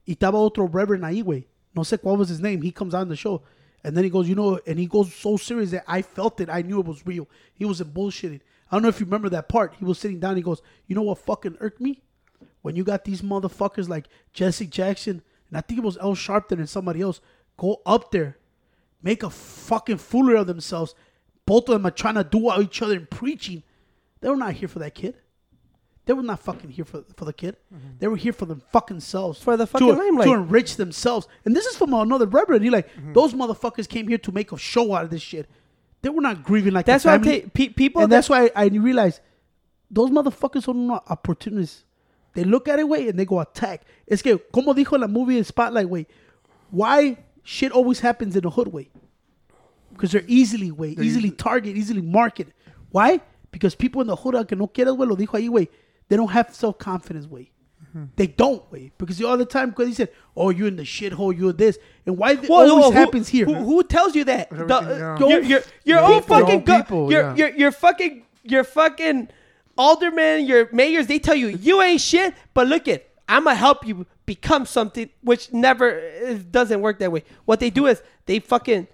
Y 0.06 0.14
estaba 0.14 0.34
otro 0.34 0.66
reverend 0.66 1.04
ahí, 1.04 1.24
güey. 1.24 1.44
No 1.74 1.82
sé 1.82 1.98
cuál 1.98 2.18
was 2.18 2.28
his 2.28 2.40
name. 2.40 2.60
He 2.62 2.70
comes 2.70 2.94
on 2.94 3.08
the 3.08 3.16
show. 3.16 3.42
And 3.82 3.96
then 3.96 4.04
he 4.04 4.10
goes, 4.10 4.28
you 4.28 4.34
know, 4.34 4.58
and 4.66 4.78
he 4.78 4.86
goes 4.86 5.14
so 5.14 5.36
serious 5.36 5.70
that 5.72 5.84
I 5.86 6.02
felt 6.02 6.40
it. 6.40 6.48
I 6.48 6.62
knew 6.62 6.80
it 6.80 6.86
was 6.86 7.06
real. 7.06 7.28
He 7.54 7.64
wasn't 7.64 7.94
bullshitting. 7.94 8.40
I 8.70 8.76
don't 8.76 8.82
know 8.82 8.88
if 8.88 8.98
you 8.98 9.06
remember 9.06 9.28
that 9.30 9.48
part. 9.48 9.74
He 9.78 9.84
was 9.84 9.98
sitting 9.98 10.20
down. 10.20 10.36
He 10.36 10.42
goes, 10.42 10.62
you 10.86 10.94
know 10.94 11.02
what 11.02 11.18
fucking 11.18 11.58
irked 11.60 11.80
me? 11.80 12.02
When 12.62 12.76
you 12.76 12.84
got 12.84 13.04
these 13.04 13.20
motherfuckers 13.20 13.88
like 13.88 14.08
Jesse 14.32 14.66
Jackson, 14.66 15.22
and 15.48 15.58
I 15.58 15.60
think 15.60 15.78
it 15.78 15.84
was 15.84 15.98
El 15.98 16.14
Sharpton 16.14 16.58
and 16.58 16.68
somebody 16.68 17.02
else, 17.02 17.20
go 17.58 17.82
up 17.84 18.10
there, 18.10 18.38
make 19.02 19.22
a 19.22 19.30
fucking 19.30 19.98
fooler 19.98 20.40
of 20.40 20.46
themselves. 20.46 20.94
Both 21.46 21.68
of 21.68 21.74
them 21.74 21.86
are 21.86 21.90
trying 21.90 22.14
to 22.14 22.24
do 22.24 22.50
out 22.50 22.62
each 22.62 22.80
other 22.82 22.94
and 22.96 23.08
preaching. 23.08 23.62
They 24.20 24.28
were 24.28 24.36
not 24.36 24.54
here 24.54 24.68
for 24.68 24.78
that 24.78 24.94
kid. 24.94 25.16
They 26.06 26.12
were 26.12 26.22
not 26.22 26.40
fucking 26.40 26.70
here 26.70 26.84
for, 26.84 27.02
for 27.16 27.24
the 27.24 27.32
kid. 27.32 27.56
They 27.98 28.08
were 28.08 28.16
here 28.16 28.32
for 28.32 28.44
them 28.46 28.62
fucking 28.72 29.00
selves. 29.00 29.40
For 29.42 29.56
the 29.56 29.66
fucking 29.66 29.86
to- 29.86 29.94
limelight. 29.94 30.26
To 30.26 30.34
enrich 30.34 30.76
themselves. 30.76 31.26
And 31.44 31.54
this 31.56 31.64
is 31.66 31.76
from 31.76 31.94
another 31.94 32.26
reverend. 32.26 32.62
He 32.64 32.70
like, 32.70 32.88
Mm-hmm. 32.94 33.12
those 33.14 33.32
motherfuckers 33.34 33.88
came 33.88 34.08
here 34.08 34.18
to 34.18 34.32
make 34.32 34.52
a 34.52 34.58
show 34.58 34.94
out 34.94 35.04
of 35.04 35.10
this 35.10 35.22
shit. 35.22 35.48
They 36.02 36.10
were 36.10 36.20
not 36.20 36.42
grieving 36.42 36.74
like 36.74 36.84
That's 36.86 37.04
why 37.06 37.14
I 37.14 37.18
take 37.18 37.54
pe- 37.54 37.68
people. 37.70 38.02
and 38.02 38.12
that- 38.12 38.16
that's 38.16 38.28
why 38.28 38.50
I 38.54 38.66
realized 38.66 39.20
those 39.90 40.10
motherfuckers 40.10 40.68
are 40.68 40.74
not 40.74 41.04
opportunists. 41.08 41.84
They 42.34 42.44
look 42.44 42.68
at 42.68 42.78
it, 42.78 42.88
way 42.88 43.08
and 43.08 43.18
they 43.18 43.24
go 43.24 43.40
attack. 43.40 43.82
Es 44.08 44.20
que, 44.20 44.38
como 44.52 44.74
dijo 44.74 44.98
la 44.98 45.06
movie 45.06 45.38
in 45.38 45.44
Spotlight, 45.44 45.88
way, 45.88 46.06
why 46.70 47.16
shit 47.42 47.70
always 47.72 48.00
happens 48.00 48.34
in 48.36 48.42
the 48.42 48.50
hood, 48.50 48.68
way? 48.68 48.90
Because 49.94 50.12
they're 50.12 50.24
easily, 50.26 50.70
way, 50.70 50.90
easily 51.00 51.30
target, 51.30 51.76
easily 51.76 52.02
market. 52.02 52.48
Why? 52.90 53.20
Because 53.50 53.74
people 53.74 54.00
in 54.02 54.06
the 54.08 54.16
hood, 54.16 54.46
que 54.48 54.56
no 54.56 54.66
quieras, 54.66 54.96
way, 54.96 55.06
lo 55.06 55.16
dijo 55.16 55.38
ahí, 55.40 55.48
way, 55.48 55.68
they 56.08 56.16
don't 56.16 56.30
have 56.30 56.54
self 56.54 56.78
confidence, 56.78 57.26
way. 57.26 57.50
They 58.16 58.26
don't, 58.26 58.68
way. 58.72 58.90
Because 58.98 59.22
all 59.22 59.36
the 59.36 59.44
time, 59.44 59.70
because 59.70 59.86
he 59.86 59.94
said, 59.94 60.08
oh, 60.36 60.50
you're 60.50 60.66
in 60.66 60.74
the 60.74 60.82
shithole, 60.82 61.36
you're 61.38 61.52
this. 61.52 61.78
And 62.04 62.18
why 62.18 62.32
it 62.32 62.48
Well, 62.48 62.68
always 62.68 62.86
who- 62.86 62.90
happens 62.90 63.28
here? 63.28 63.46
Who, 63.46 63.54
who 63.54 63.84
tells 63.84 64.16
you 64.16 64.24
that? 64.24 64.48
Everything, 64.50 64.66
The- 64.66 64.96
yeah. 64.98 65.14
Uh, 65.14 65.28
your, 65.28 65.42
your, 65.42 65.60
your 65.84 66.00
own 66.00 66.20
People. 66.20 66.38
Your 66.38 66.46
fucking 66.46 66.54
own 66.58 66.64
go- 66.64 66.76
people, 66.82 67.12
your, 67.12 67.22
yeah. 67.22 67.34
your 67.36 67.48
your 67.56 67.70
fucking 67.72 68.24
your 68.42 68.64
fucking 68.64 69.28
aldermen, 69.78 70.44
your 70.46 70.68
mayors. 70.72 71.06
They 71.06 71.18
tell 71.20 71.34
you 71.36 71.48
you 71.48 71.82
ain't 71.82 72.00
shit, 72.00 72.34
but 72.52 72.66
look 72.66 72.88
it. 72.88 73.10
I'm 73.28 73.44
gonna 73.44 73.54
help 73.56 73.86
you 73.86 74.06
become 74.26 74.66
something, 74.66 75.08
which 75.22 75.52
never 75.52 75.88
it 75.88 76.50
doesn't 76.50 76.80
work 76.80 76.98
that 76.98 77.12
way. 77.12 77.22
What 77.44 77.60
they 77.60 77.70
do 77.70 77.86
is 77.86 78.02
they 78.26 78.40
fucking 78.40 78.88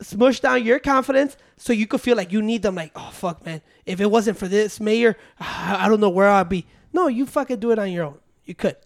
smush 0.00 0.40
down 0.40 0.64
your 0.64 0.78
confidence 0.78 1.36
so 1.56 1.72
you 1.72 1.86
could 1.86 2.00
feel 2.00 2.16
like 2.16 2.32
you 2.32 2.42
need 2.42 2.62
them. 2.62 2.74
Like, 2.74 2.92
oh 2.94 3.10
fuck, 3.12 3.44
man, 3.44 3.60
if 3.86 4.00
it 4.00 4.10
wasn't 4.10 4.38
for 4.38 4.48
this 4.48 4.80
mayor, 4.80 5.16
I 5.40 5.88
don't 5.88 6.00
know 6.00 6.10
where 6.10 6.28
I'd 6.28 6.48
be. 6.48 6.66
No, 6.92 7.08
you 7.08 7.26
fucking 7.26 7.60
do 7.60 7.70
it 7.70 7.78
on 7.78 7.90
your 7.92 8.04
own. 8.04 8.18
You 8.44 8.54
could. 8.54 8.76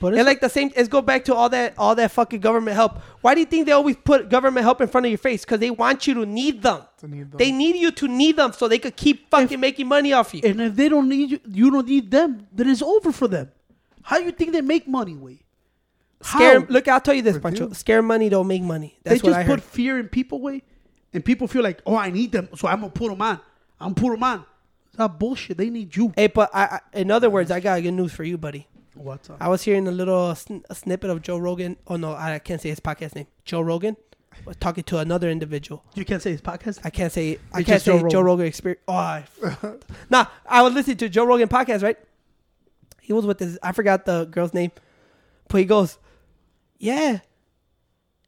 But 0.00 0.14
And 0.14 0.26
like 0.26 0.40
the 0.40 0.48
same, 0.48 0.70
let's 0.76 0.88
go 0.88 1.00
back 1.00 1.24
to 1.26 1.34
all 1.34 1.48
that, 1.50 1.74
all 1.78 1.94
that 1.94 2.10
fucking 2.10 2.40
government 2.40 2.74
help. 2.74 3.00
Why 3.20 3.34
do 3.34 3.40
you 3.40 3.46
think 3.46 3.66
they 3.66 3.72
always 3.72 3.96
put 3.96 4.28
government 4.28 4.64
help 4.64 4.80
in 4.80 4.88
front 4.88 5.06
of 5.06 5.10
your 5.10 5.18
face? 5.18 5.44
Because 5.44 5.60
they 5.60 5.70
want 5.70 6.06
you 6.06 6.14
to 6.14 6.26
need 6.26 6.62
them. 6.62 6.82
To 6.98 7.08
need 7.08 7.30
them. 7.30 7.38
They 7.38 7.52
need 7.52 7.76
you 7.76 7.90
to 7.92 8.08
need 8.08 8.36
them 8.36 8.52
so 8.52 8.68
they 8.68 8.78
could 8.78 8.96
keep 8.96 9.30
fucking 9.30 9.60
making 9.60 9.86
money 9.86 10.12
off 10.12 10.34
you. 10.34 10.40
And 10.44 10.60
if 10.60 10.74
they 10.74 10.88
don't 10.88 11.08
need 11.08 11.30
you, 11.30 11.40
you 11.48 11.70
don't 11.70 11.86
need 11.86 12.10
them, 12.10 12.46
then 12.52 12.68
it's 12.68 12.82
over 12.82 13.12
for 13.12 13.28
them. 13.28 13.50
How 14.02 14.18
do 14.18 14.24
you 14.24 14.32
think 14.32 14.52
they 14.52 14.60
make 14.60 14.86
money, 14.86 15.14
way? 15.14 15.43
Scare. 16.24 16.60
How? 16.60 16.66
Look, 16.68 16.88
I'll 16.88 17.00
tell 17.00 17.14
you 17.14 17.22
this, 17.22 17.38
Pancho. 17.38 17.72
Scare 17.72 18.02
money 18.02 18.28
don't 18.28 18.46
make 18.46 18.62
money. 18.62 18.98
That's 19.04 19.20
they 19.20 19.28
what 19.28 19.34
just 19.34 19.40
I 19.40 19.44
put 19.44 19.60
heard. 19.60 19.62
fear 19.62 19.98
in 19.98 20.08
people, 20.08 20.40
way, 20.40 20.62
and 21.12 21.24
people 21.24 21.46
feel 21.46 21.62
like, 21.62 21.82
oh, 21.86 21.96
I 21.96 22.10
need 22.10 22.32
them, 22.32 22.48
so 22.56 22.66
I'm 22.66 22.80
gonna 22.80 22.92
put 22.92 23.10
them 23.10 23.20
on. 23.20 23.40
I'm 23.78 23.94
put 23.94 24.10
them 24.10 24.22
on. 24.22 24.44
That 24.94 25.18
bullshit. 25.18 25.58
They 25.58 25.70
need 25.70 25.94
you. 25.94 26.12
Hey, 26.16 26.28
but 26.28 26.50
I, 26.54 26.64
I, 26.94 26.98
in 27.00 27.10
other 27.10 27.28
words, 27.28 27.50
I 27.50 27.60
got 27.60 27.82
good 27.82 27.92
news 27.92 28.12
for 28.12 28.24
you, 28.24 28.38
buddy. 28.38 28.66
What's 28.94 29.28
up? 29.28 29.36
I 29.40 29.48
was 29.48 29.62
hearing 29.62 29.86
a 29.88 29.90
little 29.90 30.34
sn- 30.34 30.64
a 30.70 30.74
snippet 30.74 31.10
of 31.10 31.20
Joe 31.20 31.36
Rogan. 31.36 31.76
Oh 31.86 31.96
no, 31.96 32.14
I 32.14 32.38
can't 32.38 32.60
say 32.60 32.70
his 32.70 32.80
podcast 32.80 33.14
name. 33.16 33.26
Joe 33.44 33.60
Rogan 33.60 33.96
was 34.44 34.56
talking 34.56 34.84
to 34.84 34.98
another 34.98 35.28
individual. 35.28 35.84
You 35.94 36.04
can't 36.04 36.22
say 36.22 36.30
his 36.30 36.40
podcast. 36.40 36.78
I 36.84 36.90
can't 36.90 37.12
say 37.12 37.38
I 37.52 37.62
can't 37.62 37.82
Joe 37.82 37.98
say 37.98 37.98
Joe 37.98 38.20
Rogan. 38.20 38.24
Rogan 38.24 38.46
experience. 38.46 38.82
Oh, 38.86 38.94
I, 38.94 39.24
nah. 40.10 40.26
I 40.46 40.62
was 40.62 40.72
listening 40.72 40.96
to 40.98 41.08
Joe 41.08 41.24
Rogan 41.26 41.48
podcast, 41.48 41.82
right? 41.82 41.98
He 43.00 43.12
was 43.12 43.26
with 43.26 43.38
this. 43.38 43.58
I 43.62 43.72
forgot 43.72 44.06
the 44.06 44.24
girl's 44.26 44.54
name, 44.54 44.70
but 45.48 45.58
he 45.58 45.64
goes, 45.66 45.98
"Yeah," 46.84 47.20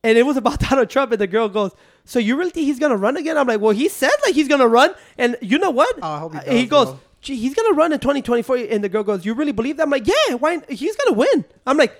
and 0.02 0.18
it 0.18 0.24
was 0.26 0.36
about 0.36 0.60
Donald 0.68 0.90
Trump, 0.90 1.12
and 1.12 1.20
the 1.20 1.26
girl 1.26 1.48
goes, 1.48 1.72
"So 2.04 2.18
you 2.18 2.36
really 2.36 2.50
think 2.50 2.66
he's 2.66 2.78
gonna 2.78 2.96
run 2.96 3.16
again?" 3.16 3.36
I'm 3.38 3.46
like, 3.46 3.60
"Well, 3.60 3.72
he 3.72 3.88
said 3.88 4.10
like 4.24 4.34
he's 4.34 4.48
gonna 4.48 4.68
run, 4.68 4.94
and 5.18 5.36
you 5.40 5.58
know 5.58 5.70
what?" 5.70 5.94
Oh, 6.02 6.06
I 6.06 6.18
hope 6.18 6.32
he 6.34 6.38
Uh, 6.38 6.42
does, 6.44 6.68
goes. 6.68 6.96
Gee, 7.22 7.36
he's 7.36 7.54
gonna 7.54 7.74
run 7.74 7.92
in 7.92 7.98
2024, 7.98 8.56
and 8.70 8.84
the 8.84 8.88
girl 8.88 9.02
goes, 9.02 9.24
"You 9.24 9.34
really 9.34 9.52
believe 9.52 9.76
that?" 9.78 9.84
I'm 9.84 9.90
like, 9.90 10.06
"Yeah, 10.06 10.34
why? 10.34 10.60
He's 10.68 10.96
gonna 10.96 11.16
win." 11.16 11.44
I'm 11.66 11.76
like, 11.76 11.96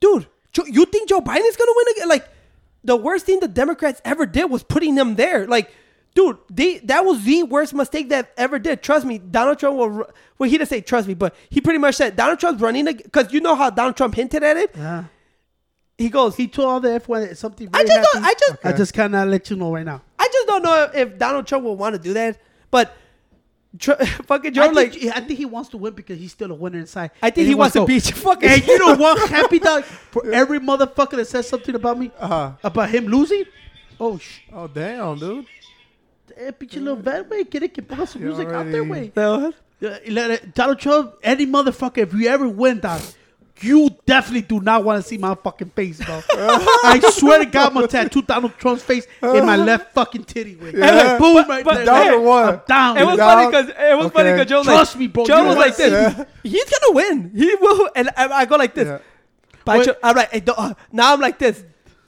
dude, 0.00 0.26
you 0.66 0.84
think 0.86 1.08
Joe 1.08 1.20
Biden's 1.20 1.56
gonna 1.56 1.72
win 1.76 1.86
again? 1.96 2.08
Like, 2.08 2.28
the 2.82 2.96
worst 2.96 3.26
thing 3.26 3.40
the 3.40 3.48
Democrats 3.48 4.00
ever 4.04 4.24
did 4.26 4.50
was 4.50 4.62
putting 4.62 4.94
them 4.94 5.16
there. 5.16 5.46
Like, 5.46 5.70
dude, 6.14 6.38
they 6.50 6.78
that 6.78 7.04
was 7.04 7.22
the 7.24 7.42
worst 7.42 7.74
mistake 7.74 8.08
that 8.08 8.32
ever 8.38 8.58
did. 8.58 8.82
Trust 8.82 9.04
me, 9.04 9.18
Donald 9.18 9.58
Trump 9.58 9.76
will. 9.76 10.06
Well, 10.38 10.48
he 10.48 10.56
didn't 10.56 10.70
say 10.70 10.80
trust 10.80 11.06
me, 11.06 11.12
but 11.14 11.34
he 11.50 11.60
pretty 11.60 11.78
much 11.78 11.96
said 11.96 12.16
Donald 12.16 12.38
Trump's 12.40 12.62
running 12.62 12.86
because 12.86 13.32
you 13.34 13.40
know 13.40 13.54
how 13.54 13.68
Donald 13.68 13.96
Trump 13.96 14.14
hinted 14.14 14.42
at 14.42 14.56
it. 14.56 14.70
Yeah. 14.74 15.04
He 16.00 16.08
goes, 16.08 16.34
He 16.36 16.48
told 16.48 16.68
all 16.68 16.80
the 16.80 16.94
F 16.94 17.08
one 17.08 17.34
something. 17.34 17.68
I 17.74 17.84
just 17.84 18.12
don't. 18.12 18.22
happy. 18.22 18.34
I 18.34 18.34
just, 18.48 18.66
I 18.66 18.72
just 18.72 18.92
cannot 18.94 19.28
let 19.28 19.50
you 19.50 19.56
know 19.56 19.72
right 19.72 19.84
now. 19.84 20.00
I 20.18 20.26
just 20.32 20.46
don't 20.46 20.62
know 20.62 20.90
if 20.94 21.18
Donald 21.18 21.46
Trump 21.46 21.64
will 21.64 21.76
want 21.76 21.94
to 21.94 22.00
do 22.00 22.12
that. 22.14 22.38
But 22.70 22.96
tr- 23.78 23.92
fucking 24.26 24.54
Joe, 24.54 24.62
I 24.62 24.66
like, 24.68 24.94
think, 24.94 25.16
I 25.16 25.20
think 25.20 25.38
he 25.38 25.44
wants 25.44 25.68
to 25.70 25.76
win 25.76 25.92
because 25.94 26.18
he's 26.18 26.32
still 26.32 26.50
a 26.50 26.54
winner 26.54 26.78
inside. 26.78 27.10
I 27.22 27.30
think 27.30 27.38
And 27.44 27.48
he 27.48 27.54
wants 27.54 27.74
to 27.74 27.84
beat 27.84 28.08
you. 28.08 28.16
Fucking. 28.16 28.48
And 28.48 28.66
you 28.66 28.78
know 28.78 28.96
what? 28.96 29.28
Happy 29.38 29.58
dog 29.58 29.84
for 29.84 30.26
every 30.32 30.58
motherfucker 30.58 31.16
that 31.16 31.26
says 31.26 31.48
something 31.48 31.74
about 31.74 31.98
me 31.98 32.10
Uh-huh. 32.18 32.52
about 32.64 32.88
him 32.90 33.06
losing. 33.06 33.44
Oh 34.00 34.16
sh! 34.16 34.40
Oh 34.52 34.66
damn, 34.66 35.18
dude. 35.18 35.44
Eh, 36.36 36.50
pinche 36.52 36.76
little 36.76 36.96
vet, 36.96 37.28
güey. 37.28 37.44
Quiere 37.50 37.68
que 37.68 37.82
ponga 37.82 38.06
su 38.08 38.18
You 38.18 38.26
music 38.26 38.48
out 38.48 38.70
there, 38.70 38.80
already- 38.82 39.10
güey. 39.10 39.16
No. 39.16 39.52
Yeah, 39.80 39.98
let 40.08 40.30
it- 40.30 40.54
Donald 40.54 40.78
Trump, 40.78 41.14
any 41.22 41.46
motherfucker, 41.46 41.98
if 41.98 42.14
you 42.14 42.28
ever 42.28 42.48
win, 42.48 42.80
dog, 42.80 43.00
you 43.62 43.90
definitely 44.06 44.42
do 44.42 44.60
not 44.60 44.84
want 44.84 45.02
to 45.02 45.08
see 45.08 45.18
my 45.18 45.34
fucking 45.34 45.70
face, 45.70 46.02
bro. 46.04 46.20
I 46.30 47.00
swear 47.12 47.38
to 47.40 47.46
God, 47.46 47.68
I'm 47.68 47.74
gonna 47.74 47.86
tattoo 47.88 48.22
Donald 48.22 48.56
Trump's 48.58 48.82
face 48.82 49.06
in 49.22 49.44
my 49.46 49.56
left 49.56 49.92
fucking 49.94 50.24
titty, 50.24 50.56
güey. 50.56 50.72
Yeah. 50.78 51.18
Boom, 51.18 51.34
But- 51.34 51.48
right 51.48 51.64
but 51.64 51.74
there. 51.74 51.84
down 51.86 52.06
Hey, 52.06 52.14
or? 52.16 52.42
I'm 52.42 52.60
down. 52.66 52.96
It 52.98 53.04
was 53.06 53.16
Down? 53.18 53.28
funny 53.28 53.46
because 53.46 53.68
it 53.90 53.98
was 53.98 54.12
funny 54.12 54.32
because 54.32 54.46
Joe 54.46 54.62
Trust 54.64 54.94
like, 54.94 55.00
me, 55.00 55.06
bro. 55.08 55.24
Joe 55.26 55.44
was 55.44 55.56
like 55.56 55.78
wanna 55.78 55.90
this. 56.16 56.26
He's 56.42 56.64
gonna 56.64 56.94
win. 56.94 57.32
He 57.34 57.54
will, 57.60 57.90
and 57.96 58.10
I, 58.16 58.28
I 58.28 58.44
go 58.46 58.56
like 58.56 58.74
this. 58.74 58.86
Yeah. 58.88 58.98
Pancho, 59.64 59.94
I'm 60.02 60.16
like, 60.16 60.30
hey, 60.30 60.42
uh, 60.56 60.74
now 60.90 61.12
I'm 61.12 61.20
like 61.20 61.38
this. 61.38 61.62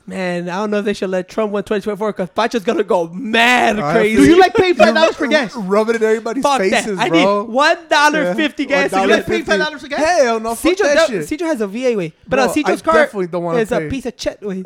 Man, 0.05 0.49
I 0.49 0.57
don't 0.57 0.71
know 0.73 0.79
if 0.79 0.85
they 0.85 0.95
should 0.95 1.11
let 1.11 1.29
Trump 1.29 1.53
win 1.53 1.63
2024 1.63 2.13
because 2.13 2.29
Pancho's 2.31 2.65
gonna 2.65 2.83
go 2.83 3.09
mad 3.09 3.79
I 3.79 3.93
crazy. 3.93 4.17
Do 4.17 4.25
you 4.29 4.41
like 4.41 4.53
paying 4.55 4.75
five 4.75 4.95
dollars 4.95 5.15
for 5.15 5.29
gas? 5.29 5.55
Rub 5.55 5.89
it 5.91 5.97
in 5.97 6.03
everybody's 6.03 6.43
Fuck 6.43 6.59
faces, 6.59 6.97
that. 6.97 7.05
I 7.05 7.09
bro. 7.09 7.45
need 7.47 7.53
one 7.53 7.79
dollar 7.89 8.23
Yeah. 8.25 8.35
fifty 8.35 8.67
gas. 8.67 8.91
$1.50. 8.91 8.91
to 8.91 9.01
You 9.09 9.17
like 9.17 9.27
paying 9.27 9.45
five 9.45 9.59
dollars 9.61 9.81
for 9.81 9.89
gas? 9.89 10.01
Hell 10.01 10.41
no, 10.41 10.55
fuck 10.57 10.73
Cijo, 10.73 10.83
that 10.83 10.95
that- 10.97 11.09
shit. 11.29 11.41
Cijo 11.41 11.47
has 11.47 11.61
a 11.61 11.69
VA 11.69 11.95
way, 11.97 12.13
but 12.27 12.37
Bro, 12.37 12.45
uh, 12.47 12.49
Cijo's 12.49 12.83
I 12.83 12.85
car 12.85 12.95
definitely 12.95 13.27
don't 13.29 13.45
wanna 13.45 13.59
is 13.61 13.71
a 13.71 13.79
pay. 13.79 13.89
piece 13.91 14.07
of 14.07 14.15
shit. 14.17 14.43
way. 14.43 14.65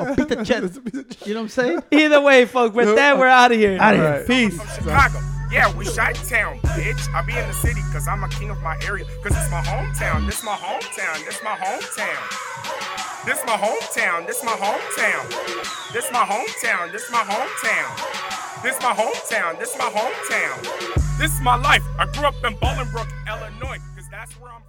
Oh, 0.00 0.14
beat 0.14 0.28
the 0.28 0.36
chest. 0.44 0.80
You 1.26 1.34
know 1.34 1.40
what 1.40 1.44
I'm 1.44 1.48
saying? 1.50 1.82
Either 1.90 2.20
way, 2.22 2.46
folks. 2.46 2.74
With 2.74 2.94
that, 2.96 3.18
we're 3.18 3.26
out 3.26 3.52
of 3.52 3.58
here. 3.58 3.76
Outta 3.80 3.96
here. 3.96 4.06
Alright. 4.06 4.26
Peace. 4.26 4.58
Yeah, 5.50 5.74
we 5.74 5.86
shot 5.86 6.14
town, 6.28 6.60
bitch. 6.76 7.08
I 7.14 7.22
be 7.24 7.32
in 7.32 7.46
the 7.48 7.54
city 7.54 7.80
cause 7.90 8.06
I'm 8.06 8.22
a 8.22 8.28
king 8.28 8.50
of 8.50 8.60
my 8.60 8.78
area. 8.86 9.06
Cause 9.22 9.32
it's 9.32 9.50
my 9.50 9.62
hometown. 9.62 10.26
This 10.26 10.38
is 10.38 10.44
my 10.44 10.56
hometown. 10.56 11.24
This 11.24 11.42
my 11.42 11.56
hometown. 11.56 12.20
This 13.24 13.42
my 13.46 13.56
hometown. 13.56 14.26
This 14.26 14.42
my 14.44 14.56
hometown. 14.56 15.92
This 15.92 16.12
my 16.12 16.24
hometown. 16.24 16.92
This 16.92 17.04
is 17.04 17.10
my 17.10 17.24
hometown. 17.24 18.62
This 18.62 18.76
is 18.76 18.82
my 18.82 18.92
hometown. 18.92 19.58
This 19.58 19.70
is 19.70 19.78
my 19.78 19.90
hometown. 19.90 21.18
This 21.18 21.32
is 21.32 21.40
my 21.40 21.56
life. 21.56 21.82
I 21.98 22.04
grew 22.12 22.26
up 22.26 22.34
in 22.44 22.54
Bolingbrook, 22.56 23.08
Illinois. 23.26 23.78
Cause 23.96 24.08
that's 24.10 24.32
where 24.40 24.52
I'm. 24.52 24.67